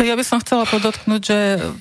Ja 0.03 0.19
by 0.19 0.27
som 0.27 0.43
chcela 0.43 0.67
podotknúť, 0.67 1.21
že 1.23 1.37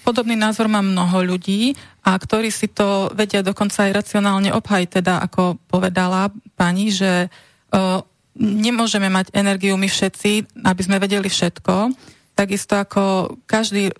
podobný 0.06 0.38
názor 0.38 0.70
má 0.70 0.78
mnoho 0.78 1.34
ľudí 1.34 1.74
a 2.06 2.14
ktorí 2.14 2.54
si 2.54 2.70
to 2.70 3.10
vedia 3.10 3.42
dokonca 3.42 3.90
aj 3.90 4.06
racionálne 4.06 4.54
obhajiť, 4.54 5.02
teda 5.02 5.18
ako 5.18 5.58
povedala 5.66 6.30
pani, 6.54 6.94
že 6.94 7.26
uh, 7.26 7.98
nemôžeme 8.38 9.10
mať 9.10 9.34
energiu 9.34 9.74
my 9.74 9.90
všetci, 9.90 10.62
aby 10.62 10.80
sme 10.86 11.02
vedeli 11.02 11.26
všetko. 11.26 11.90
Takisto 12.34 12.74
ako 12.74 13.02
každý 13.46 13.94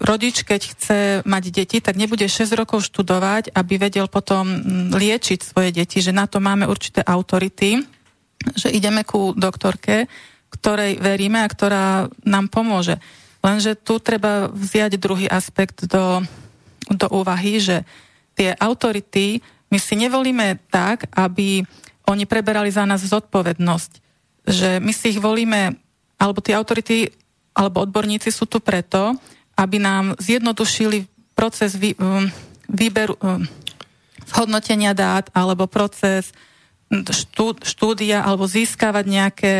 rodič, 0.00 0.44
keď 0.48 0.60
chce 0.64 0.98
mať 1.28 1.44
deti, 1.52 1.78
tak 1.84 2.00
nebude 2.00 2.24
6 2.24 2.56
rokov 2.56 2.84
študovať, 2.88 3.52
aby 3.52 3.74
vedel 3.76 4.08
potom 4.08 4.48
liečiť 4.96 5.40
svoje 5.44 5.76
deti, 5.76 6.00
že 6.00 6.12
na 6.12 6.24
to 6.24 6.40
máme 6.40 6.64
určité 6.64 7.04
autority, 7.04 7.84
že 8.56 8.72
ideme 8.72 9.04
ku 9.04 9.36
doktorke, 9.36 10.08
ktorej 10.52 11.00
veríme 11.00 11.44
a 11.44 11.52
ktorá 11.52 12.08
nám 12.24 12.48
pomôže. 12.48 12.96
Lenže 13.44 13.76
tu 13.76 14.00
treba 14.00 14.48
vziať 14.48 14.96
druhý 14.96 15.28
aspekt 15.28 15.84
do, 15.84 16.24
do 16.88 17.06
úvahy, 17.12 17.60
že 17.60 17.84
tie 18.36 18.52
autority 18.56 19.40
my 19.68 19.78
si 19.80 19.94
nevolíme 19.98 20.62
tak, 20.70 21.10
aby 21.12 21.64
oni 22.06 22.24
preberali 22.24 22.70
za 22.70 22.86
nás 22.86 23.02
zodpovednosť. 23.02 23.92
Že 24.46 24.68
my 24.78 24.92
si 24.94 25.16
ich 25.16 25.20
volíme, 25.20 25.74
alebo 26.16 26.38
tie 26.38 26.54
autority, 26.54 27.10
alebo 27.56 27.80
odborníci 27.80 28.28
sú 28.28 28.44
tu 28.44 28.60
preto, 28.60 29.16
aby 29.56 29.80
nám 29.80 30.12
zjednodušili 30.20 31.08
proces 31.32 31.72
vý, 31.72 31.96
um, 31.96 32.28
výberu, 32.68 33.16
um, 33.24 33.40
zhodnotenia 34.28 34.92
dát, 34.92 35.32
alebo 35.32 35.64
proces 35.64 36.36
štúdia, 37.66 38.22
alebo 38.22 38.46
získavať 38.46 39.04
nejaké 39.08 39.54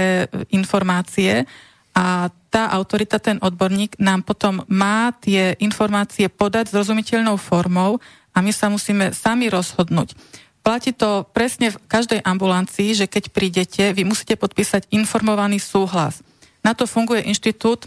informácie. 0.54 1.48
A 1.96 2.30
tá 2.52 2.70
autorita, 2.70 3.18
ten 3.18 3.40
odborník 3.40 3.98
nám 3.98 4.22
potom 4.22 4.62
má 4.68 5.10
tie 5.16 5.56
informácie 5.58 6.28
podať 6.28 6.70
zrozumiteľnou 6.70 7.40
formou 7.40 7.98
a 8.30 8.38
my 8.44 8.52
sa 8.52 8.68
musíme 8.68 9.10
sami 9.16 9.48
rozhodnúť. 9.48 10.12
Platí 10.60 10.90
to 10.90 11.24
presne 11.30 11.70
v 11.70 11.78
každej 11.86 12.20
ambulancii, 12.26 12.90
že 12.94 13.06
keď 13.06 13.24
prídete, 13.30 13.84
vy 13.94 14.02
musíte 14.02 14.34
podpísať 14.34 14.90
informovaný 14.90 15.62
súhlas. 15.62 16.25
Na 16.66 16.74
to 16.74 16.90
funguje 16.90 17.22
inštitút 17.22 17.86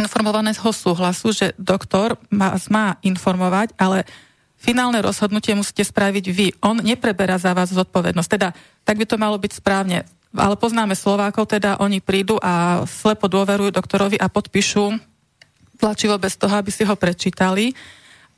informovaného 0.00 0.72
súhlasu, 0.72 1.36
že 1.36 1.52
doktor 1.60 2.16
vás 2.32 2.72
má 2.72 2.96
informovať, 3.04 3.76
ale 3.76 4.08
finálne 4.56 5.04
rozhodnutie 5.04 5.52
musíte 5.52 5.84
spraviť 5.84 6.24
vy. 6.32 6.46
On 6.64 6.80
nepreberá 6.80 7.36
za 7.36 7.52
vás 7.52 7.68
zodpovednosť. 7.68 8.30
Teda, 8.32 8.56
tak 8.88 8.96
by 8.96 9.04
to 9.04 9.20
malo 9.20 9.36
byť 9.36 9.52
správne. 9.52 10.08
Ale 10.32 10.56
poznáme 10.56 10.96
Slovákov, 10.96 11.52
teda 11.52 11.76
oni 11.76 12.00
prídu 12.00 12.40
a 12.40 12.88
slepo 12.88 13.28
dôverujú 13.28 13.68
doktorovi 13.76 14.16
a 14.16 14.32
podpíšu 14.32 14.96
tlačivo 15.76 16.16
bez 16.16 16.40
toho, 16.40 16.56
aby 16.56 16.72
si 16.72 16.88
ho 16.88 16.96
prečítali. 16.96 17.76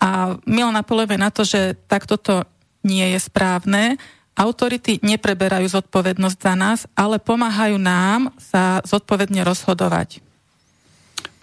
A 0.02 0.34
my 0.42 0.60
len 0.66 0.74
apelujeme 0.74 1.14
na 1.14 1.30
to, 1.30 1.46
že 1.46 1.78
takto 1.86 2.18
to 2.18 2.42
nie 2.82 3.14
je 3.14 3.20
správne. 3.22 4.02
Autority 4.32 4.96
nepreberajú 5.04 5.68
zodpovednosť 5.68 6.38
za 6.40 6.54
nás, 6.56 6.80
ale 6.96 7.20
pomáhajú 7.20 7.76
nám 7.76 8.32
sa 8.40 8.80
zodpovedne 8.80 9.44
rozhodovať. 9.44 10.24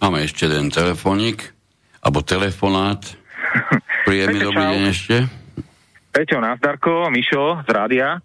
Máme 0.02 0.26
ešte 0.26 0.49
jeden 0.49 0.74
telefónik, 0.74 1.53
alebo 2.02 2.26
telefonát. 2.26 3.03
Príjemný 4.07 4.40
dobrý 4.41 4.66
deň 4.74 4.84
ešte. 4.90 5.16
Peťo, 6.10 6.41
Nazdarko, 6.41 7.14
Mišo 7.14 7.61
z 7.61 7.70
rádia. 7.70 8.18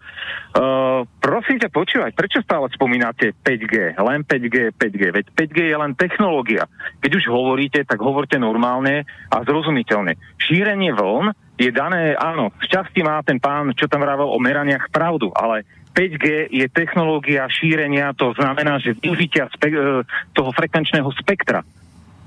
Uh, 0.56 1.04
prosím 1.20 1.60
ťa 1.60 1.68
počúvať, 1.68 2.16
prečo 2.16 2.40
stále 2.40 2.72
spomínate 2.72 3.36
5G? 3.44 4.00
Len 4.00 4.24
5G, 4.24 4.72
5G. 4.72 5.02
Veď 5.12 5.24
5G 5.36 5.58
je 5.68 5.76
len 5.76 5.92
technológia. 5.92 6.64
Keď 7.04 7.10
už 7.20 7.24
hovoríte, 7.28 7.84
tak 7.84 8.00
hovorte 8.00 8.40
normálne 8.40 9.04
a 9.28 9.36
zrozumiteľne. 9.44 10.16
Šírenie 10.40 10.96
vln 10.96 11.36
je 11.54 11.70
dané, 11.70 12.18
áno, 12.18 12.50
šťastí 12.58 13.06
má 13.06 13.22
ten 13.22 13.38
pán, 13.38 13.70
čo 13.78 13.86
tam 13.86 14.02
vravel 14.02 14.26
o 14.26 14.38
meraniach 14.42 14.90
pravdu, 14.90 15.30
ale 15.34 15.62
5G 15.94 16.50
je 16.50 16.66
technológia 16.66 17.46
šírenia, 17.46 18.10
to 18.18 18.34
znamená, 18.34 18.82
že 18.82 18.98
využitia 18.98 19.46
spe- 19.54 19.70
e, 19.70 20.02
toho 20.34 20.50
frekvenčného 20.50 21.06
spektra. 21.22 21.62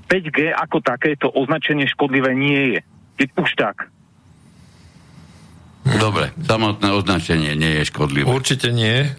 5G 0.08 0.56
ako 0.56 0.80
také 0.80 1.20
to 1.20 1.28
označenie 1.28 1.84
škodlivé 1.84 2.32
nie 2.32 2.76
je. 2.76 2.80
Keď 3.20 3.28
už 3.36 3.50
tak. 3.60 3.76
Dobre, 5.84 6.32
samotné 6.40 6.88
označenie 6.96 7.52
nie 7.52 7.80
je 7.80 7.92
škodlivé. 7.92 8.24
Určite 8.24 8.72
nie. 8.72 9.12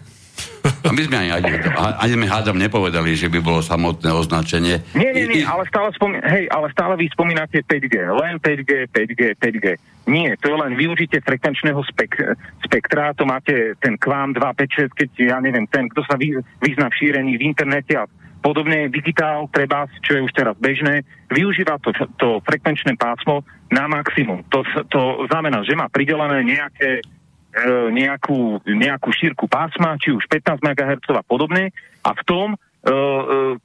A 0.80 0.90
my 0.90 1.02
sme 1.02 1.16
ani, 1.18 1.30
ani, 1.30 1.50
ani 1.76 2.12
sme 2.14 2.26
hádam 2.26 2.56
nepovedali, 2.56 3.12
že 3.12 3.28
by 3.28 3.38
bolo 3.38 3.60
samotné 3.60 4.10
označenie. 4.10 4.80
Nie, 4.92 5.12
nie, 5.12 5.28
nie, 5.28 5.44
ale 5.44 5.68
stále, 5.68 5.92
spomí- 5.92 6.18
hej, 6.18 6.48
ale 6.48 6.66
stále 6.72 6.96
vy 6.96 7.06
spomínate 7.08 7.60
5G. 7.62 7.94
Len 8.10 8.40
5G, 8.40 8.88
5G, 8.88 9.22
5G. 9.36 9.66
Nie, 10.08 10.34
to 10.34 10.50
je 10.50 10.56
len 10.56 10.74
využitie 10.74 11.20
frekvenčného 11.20 11.78
spek- 11.86 12.34
spektra, 12.64 13.12
to 13.12 13.22
máte 13.22 13.76
ten 13.78 13.94
kvám 13.94 14.34
256, 14.34 14.90
keď 14.96 15.08
ja 15.20 15.36
neviem, 15.38 15.68
ten, 15.68 15.86
kto 15.86 16.02
sa 16.02 16.16
vy- 16.16 16.40
vyzná 16.58 16.88
v 16.88 16.98
šírení 16.98 17.36
v 17.36 17.46
internete 17.46 17.94
a 17.94 18.08
podobne, 18.40 18.88
digitál, 18.88 19.46
treba, 19.52 19.84
čo 20.00 20.16
je 20.16 20.24
už 20.24 20.32
teraz 20.32 20.56
bežné, 20.56 21.04
využíva 21.28 21.76
to, 21.84 21.92
to 22.16 22.40
frekvenčné 22.42 22.96
pásmo 22.96 23.44
na 23.68 23.84
maximum. 23.86 24.40
To, 24.48 24.64
to 24.88 25.28
znamená, 25.28 25.60
že 25.62 25.76
má 25.76 25.92
pridelené 25.92 26.40
nejaké, 26.42 27.04
nejakú, 27.90 28.62
nejakú 28.62 29.10
šírku 29.10 29.50
pásma, 29.50 29.98
či 29.98 30.14
už 30.14 30.22
15 30.30 30.62
MHz 30.62 31.06
a 31.10 31.22
podobne 31.26 31.74
a 32.06 32.10
v 32.14 32.22
tom 32.22 32.48
e, 32.54 32.56
e, 32.56 32.94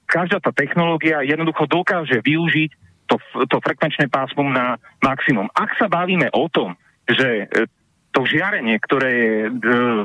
každá 0.10 0.42
tá 0.42 0.50
technológia 0.50 1.22
jednoducho 1.22 1.70
dokáže 1.70 2.18
využiť 2.26 2.70
to, 3.06 3.22
to 3.46 3.58
frekvenčné 3.62 4.10
pásmo 4.10 4.50
na 4.50 4.82
maximum. 5.06 5.46
Ak 5.54 5.78
sa 5.78 5.86
bavíme 5.86 6.34
o 6.34 6.50
tom, 6.50 6.74
že 7.06 7.46
e, 7.46 7.70
to 8.16 8.26
žiarenie, 8.26 8.80
ktoré 8.82 9.10
je 9.12 9.36
e, 9.46 9.50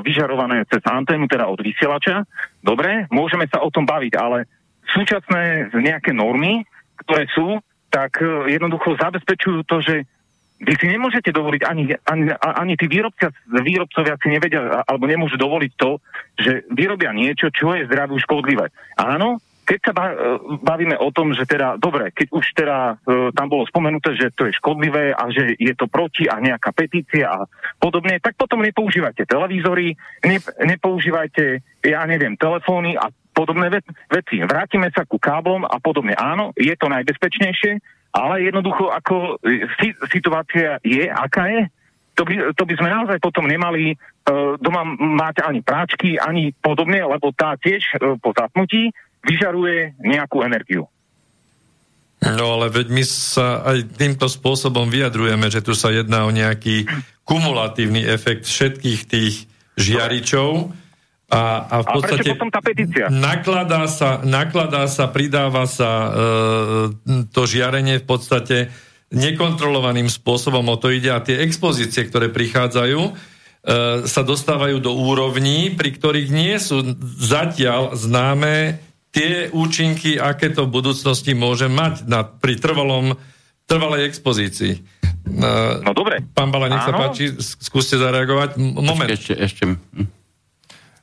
vyžarované 0.05 0.67
cez 0.69 0.83
anténu, 0.85 1.25
teda 1.25 1.49
od 1.49 1.63
vysielača, 1.63 2.27
dobre, 2.61 3.09
môžeme 3.09 3.47
sa 3.49 3.63
o 3.63 3.71
tom 3.73 3.87
baviť, 3.87 4.13
ale 4.19 4.45
súčasné 4.91 5.73
nejaké 5.73 6.11
normy, 6.11 6.67
ktoré 7.07 7.25
sú, 7.31 7.57
tak 7.89 8.21
e, 8.21 8.51
jednoducho 8.53 8.99
zabezpečujú 8.99 9.63
to, 9.65 9.79
že 9.81 9.95
vy 10.61 10.73
si 10.77 10.85
nemôžete 10.85 11.33
dovoliť, 11.33 11.61
ani, 11.65 11.83
ani, 12.05 12.23
ani 12.37 12.73
tí 12.77 12.85
výrobcia, 12.85 13.33
výrobcovia 13.49 14.15
si 14.21 14.29
nevedia, 14.29 14.85
alebo 14.85 15.09
nemôžu 15.09 15.41
dovoliť 15.41 15.71
to, 15.73 15.97
že 16.37 16.51
vyrobia 16.69 17.09
niečo, 17.17 17.49
čo 17.49 17.73
je 17.73 17.89
zdraviu 17.89 18.21
škodlivé. 18.21 18.69
Áno, 19.01 19.41
keď 19.65 19.79
sa 19.81 19.93
e, 19.93 20.13
bavíme 20.61 20.99
o 20.99 21.09
tom, 21.15 21.31
že 21.31 21.47
teda, 21.47 21.79
dobre, 21.79 22.11
keď 22.11 22.27
už 22.33 22.45
teda 22.53 22.77
e, 22.99 23.31
tam 23.31 23.47
bolo 23.47 23.63
spomenuté, 23.69 24.17
že 24.19 24.33
to 24.33 24.49
je 24.49 24.57
škodlivé 24.57 25.15
a 25.15 25.23
že 25.31 25.55
je 25.55 25.73
to 25.77 25.87
proti 25.87 26.27
a 26.27 26.43
nejaká 26.43 26.75
petícia 26.75 27.29
a 27.31 27.47
podobne, 27.79 28.19
tak 28.19 28.35
potom 28.35 28.65
nepoužívajte 28.65 29.23
televízory, 29.23 29.95
ne, 30.27 30.37
nepoužívajte, 30.65 31.43
ja 31.87 32.03
neviem, 32.03 32.35
telefóny 32.35 32.99
a 32.99 33.09
podobné 33.31 33.71
veci. 34.11 34.35
Vrátime 34.43 34.91
sa 34.91 35.07
ku 35.07 35.17
káblom 35.17 35.63
a 35.65 35.77
podobne. 35.79 36.13
Áno, 36.15 36.51
je 36.55 36.75
to 36.75 36.91
najbezpečnejšie, 36.91 37.79
ale 38.11 38.43
jednoducho 38.43 38.91
ako 38.91 39.39
e, 39.39 39.65
situácia 40.11 40.77
je, 40.83 41.07
aká 41.07 41.47
je, 41.47 41.61
to 42.15 42.27
by, 42.27 42.33
to 42.53 42.63
by 42.67 42.73
sme 42.75 42.89
naozaj 42.91 43.17
potom 43.23 43.47
nemali 43.47 43.95
uh, 43.95 44.59
doma 44.59 44.83
mať 44.99 45.47
ani 45.47 45.63
práčky, 45.63 46.19
ani 46.19 46.51
podobne, 46.59 46.99
lebo 46.99 47.31
tá 47.31 47.55
tiež 47.55 47.81
uh, 47.97 48.19
po 48.19 48.35
zapnutí 48.35 48.91
vyžaruje 49.23 49.95
nejakú 50.03 50.43
energiu. 50.43 50.91
No 52.21 52.59
ale 52.59 52.69
veď 52.69 52.87
my 52.93 53.03
sa 53.07 53.65
aj 53.65 53.97
týmto 53.97 54.29
spôsobom 54.29 54.91
vyjadrujeme, 54.91 55.49
že 55.49 55.65
tu 55.65 55.73
sa 55.73 55.89
jedná 55.89 56.29
o 56.29 56.35
nejaký 56.35 56.85
kumulatívny 57.25 58.05
efekt 58.05 58.45
všetkých 58.45 59.01
tých 59.09 59.49
žiaričov, 59.79 60.69
a, 61.31 61.63
a 61.63 61.75
v 61.79 61.87
podstate 61.95 62.27
a 62.27 62.35
potom 62.35 62.51
tá 62.51 62.59
petícia? 62.59 63.07
Nakladá 63.07 63.87
sa, 63.87 64.19
nakladá 64.19 64.83
sa, 64.91 65.07
pridáva 65.07 65.63
sa 65.63 65.91
e, 65.91 66.09
to 67.31 67.47
žiarenie 67.47 68.03
v 68.03 68.05
podstate 68.05 68.57
nekontrolovaným 69.15 70.11
spôsobom 70.11 70.67
o 70.67 70.75
to 70.75 70.91
ide 70.91 71.07
a 71.07 71.23
tie 71.23 71.39
expozície, 71.39 72.03
ktoré 72.03 72.27
prichádzajú, 72.35 72.99
e, 73.07 73.11
sa 74.11 74.21
dostávajú 74.27 74.83
do 74.83 74.91
úrovní, 74.91 75.71
pri 75.71 75.95
ktorých 75.95 76.29
nie 76.35 76.55
sú 76.59 76.83
zatiaľ 77.15 77.95
známe 77.95 78.83
tie 79.15 79.47
účinky, 79.55 80.19
aké 80.19 80.51
to 80.51 80.67
v 80.67 80.83
budúcnosti 80.83 81.31
môže 81.31 81.71
mať 81.71 82.11
na, 82.11 82.27
pri 82.27 82.59
trvalom, 82.59 83.15
trvalej 83.71 84.11
expozícii. 84.11 84.83
E, 85.31 85.49
no 85.79 85.95
dobre. 85.95 86.19
Pán 86.35 86.51
Bala, 86.51 86.67
nech 86.67 86.83
Áno. 86.83 86.91
sa 86.91 86.99
páči, 87.07 87.39
skúste 87.39 87.95
zareagovať. 87.95 88.59
Moment. 88.59 89.07
Ešte, 89.07 89.39
ešte. 89.39 89.63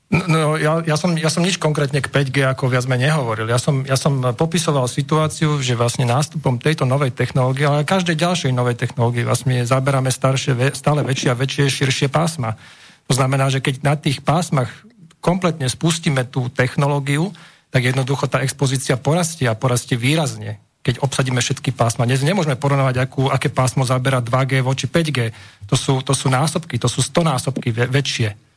No, 0.09 0.25
no 0.25 0.39
ja, 0.57 0.81
ja, 0.89 0.97
som, 0.97 1.13
ja 1.21 1.29
som 1.29 1.45
nič 1.45 1.61
konkrétne 1.61 2.01
k 2.01 2.09
5G 2.09 2.49
ako 2.49 2.73
viac 2.73 2.89
menej 2.89 3.13
nehovoril. 3.13 3.45
Ja 3.45 3.61
som, 3.61 3.85
ja 3.85 3.93
som 3.93 4.25
popisoval 4.33 4.89
situáciu, 4.89 5.61
že 5.61 5.77
vlastne 5.77 6.09
nástupom 6.09 6.57
tejto 6.57 6.89
novej 6.89 7.13
technológie, 7.13 7.69
ale 7.69 7.85
každej 7.85 8.17
ďalšej 8.17 8.57
novej 8.57 8.81
technológie 8.81 9.29
vlastne 9.29 9.69
zaberáme 9.69 10.09
staršie, 10.09 10.73
stále 10.73 11.05
väčšie 11.05 11.29
a 11.29 11.37
väčšie, 11.37 11.69
širšie 11.69 12.09
pásma. 12.09 12.57
To 13.05 13.13
znamená, 13.13 13.53
že 13.53 13.61
keď 13.61 13.85
na 13.85 14.01
tých 14.01 14.25
pásmach 14.25 14.73
kompletne 15.21 15.69
spustíme 15.69 16.25
tú 16.25 16.49
technológiu, 16.49 17.29
tak 17.69 17.85
jednoducho 17.85 18.33
tá 18.33 18.41
expozícia 18.41 18.97
porastie 18.97 19.45
a 19.45 19.57
porastie 19.57 20.01
výrazne 20.01 20.65
keď 20.79 21.05
obsadíme 21.05 21.37
všetky 21.45 21.77
pásma. 21.77 22.09
Dnes 22.09 22.25
nemôžeme 22.25 22.57
porovnávať, 22.57 23.13
aké 23.29 23.53
pásmo 23.53 23.85
zabera 23.85 24.25
2G 24.25 24.65
voči 24.65 24.89
5G. 24.89 25.37
To 25.69 25.77
sú, 25.77 26.01
to 26.01 26.17
sú 26.17 26.33
násobky, 26.33 26.81
to 26.81 26.89
sú 26.89 27.05
100 27.05 27.29
násobky 27.29 27.69
väčšie. 27.77 28.48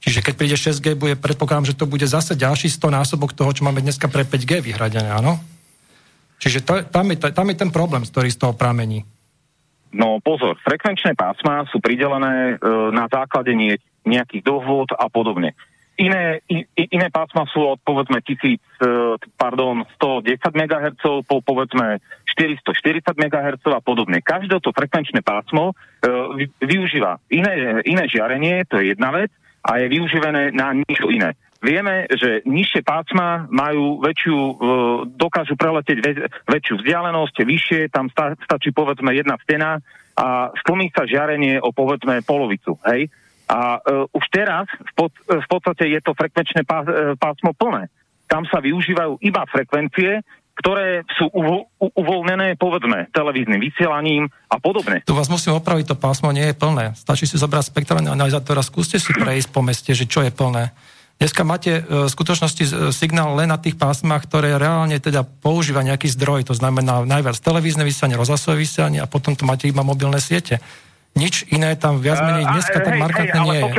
Čiže 0.00 0.22
keď 0.22 0.34
príde 0.38 0.56
6G, 0.56 0.94
bude, 0.94 1.14
predpokladám, 1.18 1.72
že 1.72 1.78
to 1.78 1.88
bude 1.88 2.04
zase 2.06 2.38
ďalší 2.38 2.70
100 2.70 2.92
násobok 2.92 3.34
toho, 3.34 3.50
čo 3.50 3.66
máme 3.66 3.82
dneska 3.82 4.06
pre 4.06 4.22
5G 4.22 4.62
vyhradené, 4.62 5.10
áno? 5.10 5.40
Čiže 6.36 6.62
to, 6.62 6.72
tam, 6.92 7.10
je, 7.10 7.16
tam 7.18 7.48
je 7.48 7.56
ten 7.56 7.70
problém, 7.72 8.04
ktorý 8.04 8.28
z 8.28 8.38
toho 8.38 8.52
pramení. 8.52 9.02
No 9.96 10.20
pozor, 10.20 10.60
frekvenčné 10.60 11.16
pásma 11.16 11.64
sú 11.72 11.80
pridelené 11.80 12.60
e, 12.60 12.68
na 12.92 13.08
základe 13.08 13.56
nie, 13.56 13.80
nejakých 14.04 14.44
dohôd 14.44 14.92
a 14.92 15.08
podobne. 15.08 15.56
iné, 15.96 16.44
in, 16.52 16.68
iné 16.76 17.08
pásma 17.08 17.48
sú 17.48 17.64
od 17.64 17.80
povedzme 17.80 18.20
1000, 18.20 18.60
pardon, 19.40 19.88
110 19.96 20.36
MHz 20.36 21.24
po 21.24 21.40
povedzme 21.40 22.04
440 22.28 23.16
MHz 23.16 23.64
a 23.72 23.80
podobne. 23.80 24.20
Každé 24.20 24.60
to 24.60 24.76
frekvenčné 24.76 25.24
pásmo 25.24 25.72
e, 25.72 26.44
využíva 26.60 27.16
iné, 27.32 27.80
iné 27.88 28.04
žiarenie, 28.04 28.68
to 28.68 28.76
je 28.76 28.92
jedna 28.92 29.08
vec, 29.16 29.32
a 29.66 29.82
je 29.82 29.86
využívané 29.90 30.54
na 30.54 30.70
niečo 30.70 31.10
iné. 31.10 31.34
Vieme, 31.58 32.06
že 32.06 32.46
nižšie 32.46 32.86
pásma 32.86 33.50
majú 33.50 33.98
väčšiu, 33.98 34.38
e, 34.38 34.54
dokážu 35.18 35.58
preletieť 35.58 35.98
väčšiu 36.46 36.74
vzdialenosť, 36.78 37.36
vyššie, 37.42 37.80
tam 37.90 38.06
stačí 38.46 38.70
povedzme 38.70 39.10
jedna 39.10 39.34
stena 39.42 39.82
a 40.14 40.54
stlmí 40.62 40.94
sa 40.94 41.08
žiarenie 41.08 41.58
o 41.58 41.74
povedzme 41.74 42.22
polovicu, 42.22 42.78
hej? 42.88 43.10
A 43.46 43.78
uh, 43.78 44.10
už 44.10 44.26
teraz 44.34 44.66
v, 44.74 44.90
pod, 44.98 45.12
v 45.22 45.46
podstate 45.46 45.86
je 45.86 46.02
to 46.02 46.18
frekvenčné 46.18 46.66
pás, 46.66 46.82
pásmo 47.14 47.54
plné. 47.54 47.86
Tam 48.26 48.42
sa 48.42 48.58
využívajú 48.58 49.22
iba 49.22 49.46
frekvencie, 49.46 50.26
ktoré 50.56 51.04
sú 51.20 51.28
uvo- 51.36 51.68
uvoľnené, 51.78 52.56
povedzme, 52.56 53.12
televíznym 53.12 53.60
vysielaním 53.60 54.32
a 54.48 54.56
podobne. 54.56 55.04
Tu 55.04 55.12
vás 55.12 55.28
musím 55.28 55.52
opraviť, 55.60 55.92
to 55.92 55.96
pásmo 56.00 56.32
nie 56.32 56.48
je 56.50 56.56
plné. 56.56 56.96
Stačí 56.96 57.28
si 57.28 57.36
zobrať 57.36 57.68
spektrálny 57.68 58.08
analyzátor 58.08 58.56
a 58.56 58.64
skúste 58.64 58.96
si 58.96 59.12
prejsť 59.12 59.52
po 59.52 59.60
meste, 59.60 59.92
že 59.92 60.08
čo 60.08 60.24
je 60.24 60.32
plné. 60.32 60.72
Dneska 61.16 61.48
máte 61.48 61.80
v 61.80 62.12
skutočnosti 62.12 62.92
signál 62.92 63.32
len 63.40 63.48
na 63.48 63.56
tých 63.56 63.80
pásmach, 63.80 64.28
ktoré 64.28 64.52
reálne 64.60 65.00
teda 65.00 65.24
používa 65.24 65.80
nejaký 65.80 66.12
zdroj, 66.12 66.52
to 66.52 66.54
znamená 66.56 67.08
najviac 67.08 67.40
televízne 67.40 67.88
vysielanie, 67.88 68.20
rozhlasové 68.20 68.60
vysielanie 68.60 69.00
a 69.00 69.08
potom 69.08 69.32
tu 69.32 69.48
máte 69.48 69.64
iba 69.64 69.80
mobilné 69.80 70.20
siete. 70.20 70.60
Nič 71.16 71.48
iné 71.48 71.72
tam 71.80 72.04
viac 72.04 72.20
menej 72.20 72.44
dneska 72.52 72.78
uh, 72.80 72.84
tak 72.84 72.94
markantne 73.00 73.40
nie 73.48 73.56
je. 73.64 73.72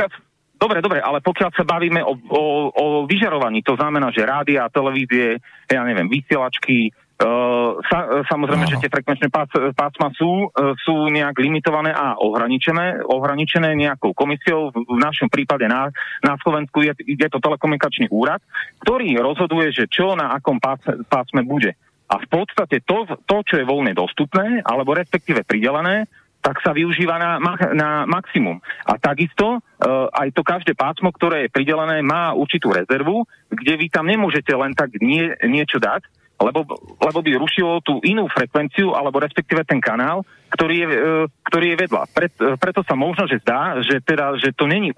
Dobre, 0.58 0.82
dobre, 0.82 0.98
ale 0.98 1.22
pokiaľ 1.22 1.50
sa 1.54 1.62
bavíme 1.62 2.02
o, 2.02 2.18
o, 2.18 2.42
o 2.74 2.84
vyžarovaní, 3.06 3.62
to 3.62 3.78
znamená, 3.78 4.10
že 4.10 4.26
rádia, 4.26 4.66
televízie, 4.66 5.38
ja 5.70 5.82
neviem, 5.86 6.10
vysielačky, 6.10 6.90
Uh, 7.18 7.82
sa, 7.90 8.22
samozrejme, 8.30 8.62
no. 8.62 8.70
že 8.70 8.78
tie 8.78 8.94
frekvenčné 8.94 9.26
pás, 9.26 9.50
pásma 9.74 10.14
sú, 10.14 10.54
uh, 10.54 10.78
sú 10.86 11.10
nejak 11.10 11.34
limitované 11.42 11.90
a 11.90 12.14
ohraničené, 12.14 13.02
ohraničené 13.02 13.74
nejakou 13.74 14.14
komisiou. 14.14 14.70
V, 14.70 14.86
v 14.86 14.98
našom 15.02 15.26
prípade 15.26 15.66
na, 15.66 15.90
na 16.22 16.38
Slovensku 16.38 16.78
je, 16.86 16.94
je 17.02 17.26
to 17.26 17.42
telekomunikačný 17.42 18.06
úrad, 18.14 18.38
ktorý 18.86 19.18
rozhoduje, 19.18 19.74
že 19.74 19.90
čo 19.90 20.14
na 20.14 20.30
akom 20.30 20.62
pás, 20.62 20.78
pásme 21.10 21.42
bude. 21.42 21.74
A 22.06 22.22
v 22.22 22.26
podstate 22.30 22.86
to, 22.86 23.02
to, 23.26 23.36
čo 23.42 23.58
je 23.58 23.66
voľne 23.66 23.98
dostupné, 23.98 24.62
alebo 24.62 24.94
respektíve 24.94 25.42
pridelené, 25.42 26.06
tak 26.38 26.62
sa 26.62 26.70
využíva 26.70 27.18
na, 27.18 27.36
na 27.74 27.88
maximum. 28.06 28.62
A 28.86 28.94
takisto 28.96 29.58
uh, 29.58 30.06
aj 30.14 30.32
to 30.32 30.46
každé 30.46 30.72
pásmo, 30.78 31.10
ktoré 31.10 31.46
je 31.46 31.54
pridelené, 31.54 32.00
má 32.00 32.30
určitú 32.32 32.70
rezervu, 32.70 33.26
kde 33.50 33.74
vy 33.74 33.86
tam 33.90 34.06
nemôžete 34.06 34.54
len 34.54 34.72
tak 34.72 34.94
nie, 35.02 35.28
niečo 35.44 35.82
dať, 35.82 36.06
lebo, 36.38 36.62
lebo 37.02 37.18
by 37.18 37.30
rušilo 37.34 37.82
tú 37.82 37.98
inú 38.06 38.30
frekvenciu, 38.30 38.94
alebo 38.94 39.18
respektíve 39.18 39.66
ten 39.66 39.82
kanál, 39.82 40.22
ktorý 40.54 40.74
je, 40.78 40.86
uh, 40.86 41.24
ktorý 41.50 41.66
je 41.74 41.80
vedľa. 41.84 42.02
Pret, 42.14 42.34
uh, 42.38 42.54
preto 42.54 42.86
sa 42.86 42.94
možno, 42.94 43.26
že 43.26 43.42
zdá, 43.42 43.82
že, 43.82 43.98
teda, 43.98 44.38
že 44.38 44.54
to 44.54 44.70
není 44.70 44.94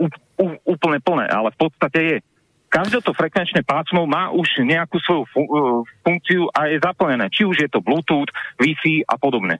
úplne 0.68 1.00
plné, 1.00 1.26
ale 1.32 1.50
v 1.56 1.58
podstate 1.58 2.00
je. 2.00 2.16
Každé 2.70 3.02
to 3.02 3.10
frekvenčné 3.10 3.66
pásmo 3.66 4.06
má 4.06 4.30
už 4.30 4.62
nejakú 4.62 5.02
svoju 5.02 5.26
fu- 5.34 5.82
funkciu 6.06 6.46
a 6.54 6.70
je 6.70 6.78
zaplnené. 6.78 7.26
Či 7.26 7.42
už 7.42 7.66
je 7.66 7.66
to 7.66 7.82
Bluetooth, 7.82 8.30
Wi-Fi 8.62 9.10
a 9.10 9.18
podobne. 9.18 9.58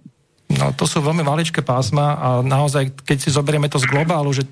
No, 0.51 0.75
to 0.75 0.83
sú 0.83 0.99
veľmi 0.99 1.23
maličké 1.23 1.63
pásma 1.63 2.19
a 2.19 2.29
naozaj, 2.43 3.07
keď 3.07 3.19
si 3.23 3.31
zoberieme 3.31 3.71
to 3.71 3.79
z 3.79 3.87
globálu, 3.87 4.35
že 4.35 4.43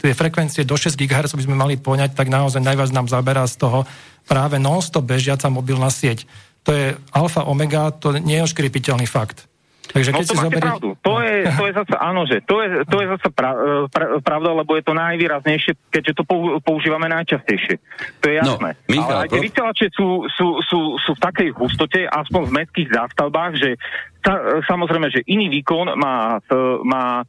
tie 0.00 0.16
frekvencie 0.16 0.64
do 0.64 0.80
6 0.80 0.96
GHz 0.96 1.36
by 1.36 1.44
sme 1.44 1.52
mali 1.52 1.76
poňať, 1.76 2.16
tak 2.16 2.32
naozaj 2.32 2.64
najviac 2.64 2.88
nám 2.88 3.04
zaberá 3.04 3.44
z 3.44 3.60
toho 3.60 3.84
práve 4.24 4.56
non-stop 4.56 5.04
bežiaca 5.04 5.52
mobilná 5.52 5.92
sieť. 5.92 6.24
To 6.64 6.72
je 6.72 6.96
alfa, 7.12 7.44
omega, 7.44 7.92
to 7.92 8.16
nie 8.16 8.40
je 8.40 8.46
oškripiteľný 8.48 9.04
fakt. 9.04 9.44
Takže 9.92 10.10
no 10.14 10.18
keď 10.22 10.24
no 10.24 10.30
to 10.30 10.32
si 10.32 10.40
zoberie... 10.40 10.64
pravdu. 10.64 10.88
To 11.04 11.14
je, 11.20 11.36
to 11.52 11.64
je 11.68 11.72
zase, 11.76 11.94
áno, 12.00 12.20
že 12.24 12.36
to 12.48 12.56
je, 12.64 12.68
to 12.88 12.96
je 13.02 13.06
zase 13.12 13.28
pra, 13.34 13.50
pra, 13.92 14.06
pravda, 14.24 14.50
lebo 14.64 14.72
je 14.78 14.84
to 14.88 14.94
najvýraznejšie, 14.96 15.72
keďže 15.92 16.12
to 16.16 16.24
používame 16.64 17.12
najčastejšie. 17.12 17.76
To 18.24 18.26
je 18.30 18.34
no, 18.40 18.56
jasné. 18.56 18.70
No, 18.72 18.88
Michal, 18.88 19.10
Ale 19.10 19.22
aj 19.26 19.28
tie 19.28 19.42
vysielače 19.44 19.86
sú, 19.92 20.08
sú, 20.32 20.46
sú, 20.64 20.80
sú 20.96 21.10
v 21.12 21.20
takej 21.20 21.48
hustote, 21.52 22.00
aspoň 22.08 22.40
v 22.48 22.52
mestských 22.62 22.88
zástavbách, 22.88 23.52
že 23.60 23.70
sa, 24.22 24.62
samozrejme, 24.64 25.10
že 25.10 25.26
iný 25.26 25.50
výkon 25.50 25.98
má, 25.98 26.40
má 26.86 27.26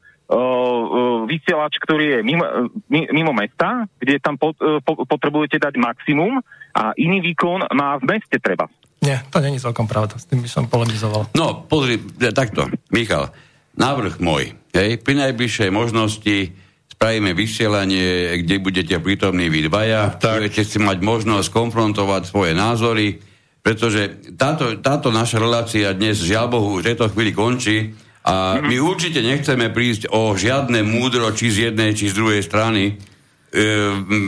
vysielač, 1.27 1.77
ktorý 1.83 2.05
je 2.05 2.19
mimo, 2.23 2.45
mimo 2.89 3.33
mesta, 3.35 3.85
kde 3.99 4.17
tam 4.23 4.39
pot, 4.39 4.55
po, 4.57 5.03
potrebujete 5.05 5.59
dať 5.59 5.75
maximum 5.77 6.39
a 6.73 6.95
iný 6.97 7.21
výkon 7.21 7.69
má 7.75 7.99
v 8.01 8.17
meste 8.17 8.39
treba. 8.39 8.65
Nie, 9.03 9.19
to 9.27 9.43
není 9.43 9.59
celkom 9.59 9.83
pravda, 9.83 10.15
s 10.15 10.25
tým 10.25 10.39
by 10.39 10.49
som 10.49 10.71
polemizoval. 10.71 11.27
No, 11.35 11.67
pozri, 11.67 11.99
takto, 12.31 12.71
Michal, 12.87 13.35
návrh 13.75 14.23
môj, 14.23 14.55
hej, 14.71 14.95
pri 15.03 15.27
najbližšej 15.27 15.69
možnosti 15.75 16.55
spravíme 16.95 17.35
vysielanie, 17.35 18.39
kde 18.47 18.63
budete 18.63 18.95
prítomní 19.03 19.51
vy 19.51 19.67
dvaja, 19.67 20.15
tak. 20.23 20.39
budete 20.39 20.63
si 20.63 20.79
mať 20.79 21.03
možnosť 21.03 21.51
konfrontovať 21.51 22.31
svoje 22.31 22.55
názory, 22.55 23.19
pretože 23.63 24.35
táto, 24.35 24.75
táto 24.83 25.07
naša 25.07 25.39
relácia 25.39 25.95
dnes, 25.95 26.19
žiaľ 26.19 26.51
Bohu, 26.51 26.83
v 26.83 26.85
tejto 26.91 27.07
chvíli 27.07 27.31
končí 27.31 27.95
a 28.27 28.59
my 28.59 28.75
určite 28.83 29.23
nechceme 29.23 29.71
prísť 29.71 30.11
o 30.11 30.35
žiadne 30.35 30.83
múdro, 30.83 31.31
či 31.31 31.47
z 31.47 31.57
jednej, 31.71 31.95
či 31.95 32.11
z 32.11 32.17
druhej 32.19 32.43
strany, 32.43 32.99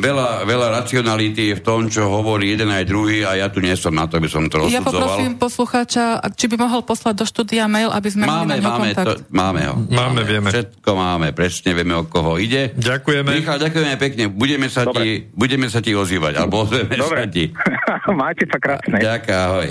veľa, 0.05 0.45
veľa 0.45 0.67
racionality 0.81 1.49
je 1.49 1.55
v 1.57 1.63
tom, 1.65 1.89
čo 1.89 2.05
hovorí 2.05 2.53
jeden 2.53 2.69
aj 2.69 2.85
druhý 2.85 3.25
a 3.25 3.33
ja 3.33 3.49
tu 3.49 3.57
nie 3.57 3.73
som 3.73 3.89
na 3.89 4.05
to, 4.05 4.21
aby 4.21 4.29
som 4.29 4.45
to 4.45 4.61
rozsudzoval. 4.61 4.77
Ja 4.77 4.85
poprosím 4.85 5.31
poslucháča, 5.41 6.21
či 6.37 6.45
by 6.45 6.61
mohol 6.61 6.85
poslať 6.85 7.13
do 7.17 7.25
štúdia 7.25 7.65
mail, 7.65 7.89
aby 7.89 8.05
sme 8.13 8.29
máme, 8.29 8.53
mali 8.53 8.61
na 8.61 8.69
máme, 8.69 8.81
kontakt. 8.93 9.25
to, 9.25 9.33
máme 9.33 9.61
ho. 9.65 9.75
Máme, 9.81 9.97
máme, 9.97 10.21
vieme. 10.29 10.49
Všetko 10.53 10.89
máme, 10.93 11.27
presne 11.33 11.73
vieme, 11.73 11.97
o 11.97 12.05
koho 12.05 12.37
ide. 12.37 12.77
Ďakujeme. 12.77 13.29
Michal, 13.41 13.57
ďakujeme 13.57 13.95
pekne. 13.97 14.23
Budeme 14.29 14.69
sa, 14.69 14.85
ti, 14.85 15.25
budeme 15.33 15.73
sa 15.73 15.81
ti 15.81 15.97
ozývať, 15.97 16.33
alebo 16.37 16.69
ozveme 16.69 16.93
Dobre. 16.93 17.17
sa 17.17 17.25
ti. 17.25 17.49
Máte 18.21 18.45
sa 18.45 18.57
krásne. 18.61 19.01
Ďakujem, 19.01 19.41
ahoj. 19.41 19.69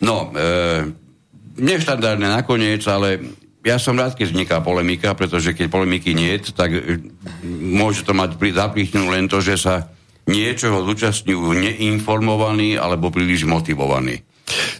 No, 0.00 0.32
e, 0.32 0.48
neštandardné 1.60 2.28
nakoniec, 2.40 2.80
ale 2.88 3.20
ja 3.64 3.80
som 3.80 3.96
rád, 3.96 4.12
keď 4.12 4.36
vzniká 4.36 4.56
polemika, 4.60 5.16
pretože 5.16 5.56
keď 5.56 5.72
polemiky 5.72 6.12
nie 6.12 6.36
je, 6.36 6.52
tak 6.52 6.70
e, 6.70 7.00
môže 7.48 8.04
to 8.04 8.12
mať 8.12 8.36
zapríčinu 8.36 9.08
len 9.08 9.24
to, 9.24 9.40
že 9.40 9.56
sa 9.56 9.88
niečoho 10.28 10.84
zúčastňujú 10.84 11.48
neinformovaní 11.56 12.76
alebo 12.76 13.08
príliš 13.08 13.48
motivovaní. 13.48 14.20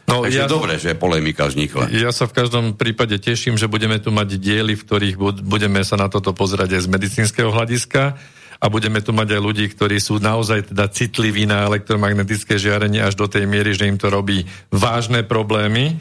No, 0.04 0.28
Takže 0.28 0.44
ja, 0.44 0.44
dobre, 0.44 0.76
že 0.76 0.92
polemika 0.92 1.48
vznikla. 1.48 1.88
Ja 1.88 2.12
sa 2.12 2.28
v 2.28 2.36
každom 2.36 2.76
prípade 2.76 3.16
teším, 3.16 3.56
že 3.56 3.64
budeme 3.64 3.96
tu 3.96 4.12
mať 4.12 4.36
diely, 4.36 4.76
v 4.76 4.84
ktorých 4.84 5.16
budeme 5.40 5.80
sa 5.80 5.96
na 5.96 6.12
toto 6.12 6.36
pozerať 6.36 6.76
aj 6.76 6.82
z 6.84 6.92
medicínskeho 6.92 7.48
hľadiska 7.48 8.12
a 8.60 8.66
budeme 8.68 9.00
tu 9.00 9.16
mať 9.16 9.36
aj 9.36 9.40
ľudí, 9.40 9.64
ktorí 9.72 9.96
sú 9.96 10.20
naozaj 10.20 10.72
teda 10.72 10.92
citliví 10.92 11.48
na 11.48 11.64
elektromagnetické 11.64 12.60
žiarenie 12.60 13.00
až 13.00 13.16
do 13.16 13.24
tej 13.24 13.48
miery, 13.48 13.72
že 13.72 13.88
im 13.88 13.96
to 13.96 14.12
robí 14.12 14.44
vážne 14.68 15.24
problémy. 15.24 15.96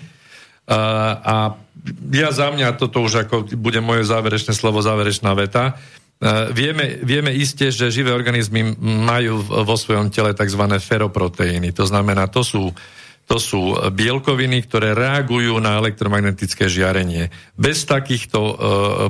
A, 0.64 1.60
ja 2.15 2.30
za 2.31 2.48
mňa, 2.48 2.80
toto 2.80 3.03
už 3.03 3.27
ako 3.27 3.35
bude 3.60 3.84
moje 3.84 4.07
záverečné 4.07 4.56
slovo, 4.56 4.80
záverečná 4.80 5.35
veta, 5.35 5.76
uh, 5.76 6.48
vieme, 6.56 7.03
vieme 7.03 7.35
iste, 7.35 7.68
že 7.68 7.91
živé 7.91 8.15
organizmy 8.15 8.72
majú 8.80 9.44
vo 9.44 9.76
svojom 9.76 10.07
tele 10.07 10.31
tzv. 10.31 10.64
feroproteíny. 10.80 11.76
To 11.76 11.84
znamená, 11.84 12.31
to 12.31 12.48
sú, 12.48 12.72
to 13.27 13.35
sú 13.35 13.76
bielkoviny, 13.91 14.64
ktoré 14.64 14.95
reagujú 14.95 15.60
na 15.60 15.76
elektromagnetické 15.84 16.72
žiarenie. 16.72 17.27
Bez 17.60 17.84
takýchto 17.84 18.40
uh, 18.40 18.56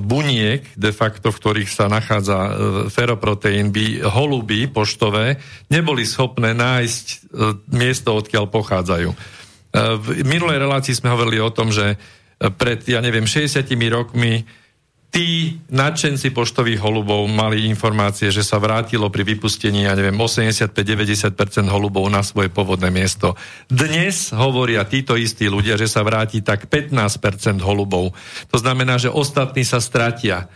buniek, 0.01 0.65
de 0.73 0.89
facto, 0.89 1.29
v 1.29 1.37
ktorých 1.37 1.69
sa 1.69 1.85
nachádza 1.85 2.37
uh, 2.41 2.49
feroproteín, 2.89 3.69
by 3.69 4.09
holuby 4.09 4.65
poštové 4.65 5.37
neboli 5.69 6.09
schopné 6.09 6.57
nájsť 6.57 7.05
miesto, 7.69 8.17
odkiaľ 8.17 8.49
pochádzajú. 8.49 9.13
V 9.73 10.07
minulej 10.21 10.61
relácii 10.61 10.93
sme 10.93 11.09
hovorili 11.09 11.41
o 11.41 11.49
tom, 11.49 11.73
že 11.73 11.97
pred, 12.37 12.85
ja 12.85 13.01
neviem, 13.01 13.25
60 13.25 13.65
rokmi 13.89 14.45
tí 15.13 15.61
nadšenci 15.69 16.33
poštových 16.33 16.81
holubov 16.81 17.29
mali 17.29 17.69
informácie, 17.69 18.33
že 18.33 18.41
sa 18.41 18.57
vrátilo 18.57 19.13
pri 19.13 19.21
vypustení, 19.21 19.85
ja 19.85 19.93
neviem, 19.93 20.17
85-90% 20.17 21.69
holubov 21.69 22.09
na 22.09 22.25
svoje 22.25 22.49
pôvodné 22.49 22.89
miesto. 22.89 23.37
Dnes 23.69 24.33
hovoria 24.33 24.81
títo 24.89 25.13
istí 25.13 25.45
ľudia, 25.45 25.77
že 25.77 25.85
sa 25.85 26.01
vráti 26.01 26.41
tak 26.41 26.65
15% 26.65 27.61
holubov. 27.61 28.17
To 28.49 28.57
znamená, 28.57 28.97
že 28.97 29.13
ostatní 29.13 29.61
sa 29.61 29.77
stratia. 29.77 30.49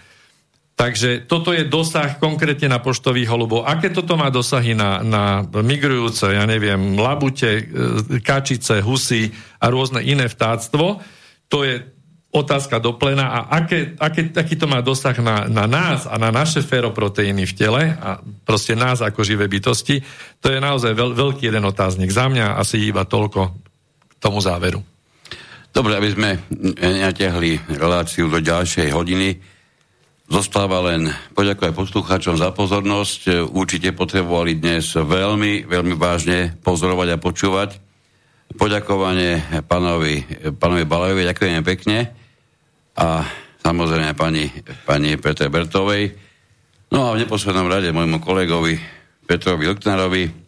Takže 0.78 1.26
toto 1.26 1.58
je 1.58 1.66
dosah 1.66 2.22
konkrétne 2.22 2.70
na 2.70 2.78
poštových 2.78 3.34
holubov. 3.34 3.66
Aké 3.66 3.90
toto 3.90 4.14
má 4.14 4.30
dosahy 4.30 4.78
na, 4.78 5.02
na 5.02 5.42
migrujúce, 5.50 6.30
ja 6.30 6.46
neviem, 6.46 6.94
labute, 6.94 7.50
e, 7.50 7.64
kačice, 8.22 8.86
husy 8.86 9.34
a 9.58 9.74
rôzne 9.74 10.06
iné 10.06 10.30
vtáctvo? 10.30 11.02
to 11.48 11.64
je 11.64 11.84
otázka 12.28 12.78
do 12.84 12.94
plena 12.94 13.32
a 13.32 13.40
aké, 13.64 13.96
aké, 13.98 14.30
aký 14.36 14.60
to 14.60 14.68
má 14.68 14.84
dosah 14.84 15.16
na, 15.24 15.48
na 15.48 15.66
nás 15.66 16.06
a 16.06 16.20
na 16.20 16.30
naše 16.30 16.62
feroproteíny 16.62 17.48
v 17.48 17.54
tele 17.56 17.84
a 17.98 18.20
proste 18.44 18.76
nás 18.76 19.00
ako 19.00 19.24
živé 19.24 19.48
bytosti, 19.48 20.04
to 20.44 20.52
je 20.52 20.60
naozaj 20.60 20.92
veľ, 20.92 21.16
veľký 21.16 21.50
jeden 21.50 21.66
otáznik. 21.66 22.12
Za 22.12 22.28
mňa 22.28 22.60
asi 22.60 22.84
iba 22.84 23.08
toľko 23.08 23.42
k 24.06 24.14
tomu 24.20 24.44
záveru. 24.44 24.84
Dobre, 25.72 25.98
aby 25.98 26.10
sme 26.14 26.30
natiahli 26.78 27.80
reláciu 27.80 28.30
do 28.30 28.44
ďalšej 28.44 28.92
hodiny, 28.92 29.30
zostáva 30.28 30.84
len 30.84 31.08
poďakovať 31.34 31.72
poslucháčom 31.74 32.36
za 32.36 32.52
pozornosť. 32.52 33.52
Určite 33.52 33.96
potrebovali 33.96 34.60
dnes 34.60 34.92
veľmi, 34.94 35.66
veľmi 35.66 35.96
vážne 35.96 36.56
pozorovať 36.62 37.08
a 37.16 37.18
počúvať. 37.18 37.70
Poďakovanie 38.56 39.64
pánovi, 39.68 40.24
pánovi 40.56 40.84
Balajovi, 40.88 41.28
ďakujeme 41.28 41.62
pekne 41.68 41.98
a 42.96 43.28
samozrejme 43.60 44.16
pani, 44.16 44.48
pani 44.88 45.20
Petre 45.20 45.52
Bertovej. 45.52 46.16
No 46.96 47.12
a 47.12 47.16
v 47.16 47.28
neposlednom 47.28 47.68
rade 47.68 47.92
môjmu 47.92 48.24
kolegovi 48.24 48.80
Petrovi 49.28 49.68
Luknarovi 49.68 50.48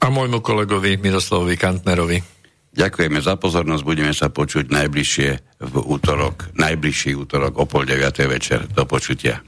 a 0.00 0.06
môjmu 0.08 0.40
kolegovi 0.40 0.96
Miroslavovi 0.96 1.60
Kantnerovi. 1.60 2.39
Ďakujeme 2.70 3.18
za 3.18 3.34
pozornosť, 3.34 3.82
budeme 3.82 4.14
sa 4.14 4.30
počuť 4.30 4.70
najbližšie 4.70 5.58
v 5.58 5.74
útorok, 5.90 6.54
najbližší 6.54 7.18
útorok 7.18 7.58
o 7.58 7.66
pol 7.66 7.82
9. 7.82 7.98
večer. 8.30 8.70
Do 8.70 8.86
počutia. 8.86 9.42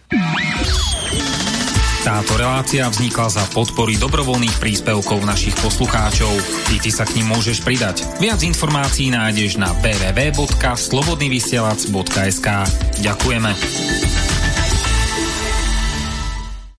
Táto 2.02 2.34
relácia 2.34 2.90
vznikla 2.90 3.30
za 3.30 3.46
podpory 3.54 3.94
dobrovoľných 3.94 4.58
príspevkov 4.58 5.22
našich 5.22 5.54
poslucháčov. 5.62 6.34
Ty, 6.66 6.82
ty 6.82 6.90
sa 6.90 7.06
k 7.06 7.22
ním 7.22 7.30
môžeš 7.30 7.62
pridať. 7.62 8.02
Viac 8.18 8.42
informácií 8.42 9.14
nájdeš 9.14 9.62
na 9.62 9.70
www.slobodnyvysielac.sk 9.78 12.48
Ďakujeme. 13.06 14.21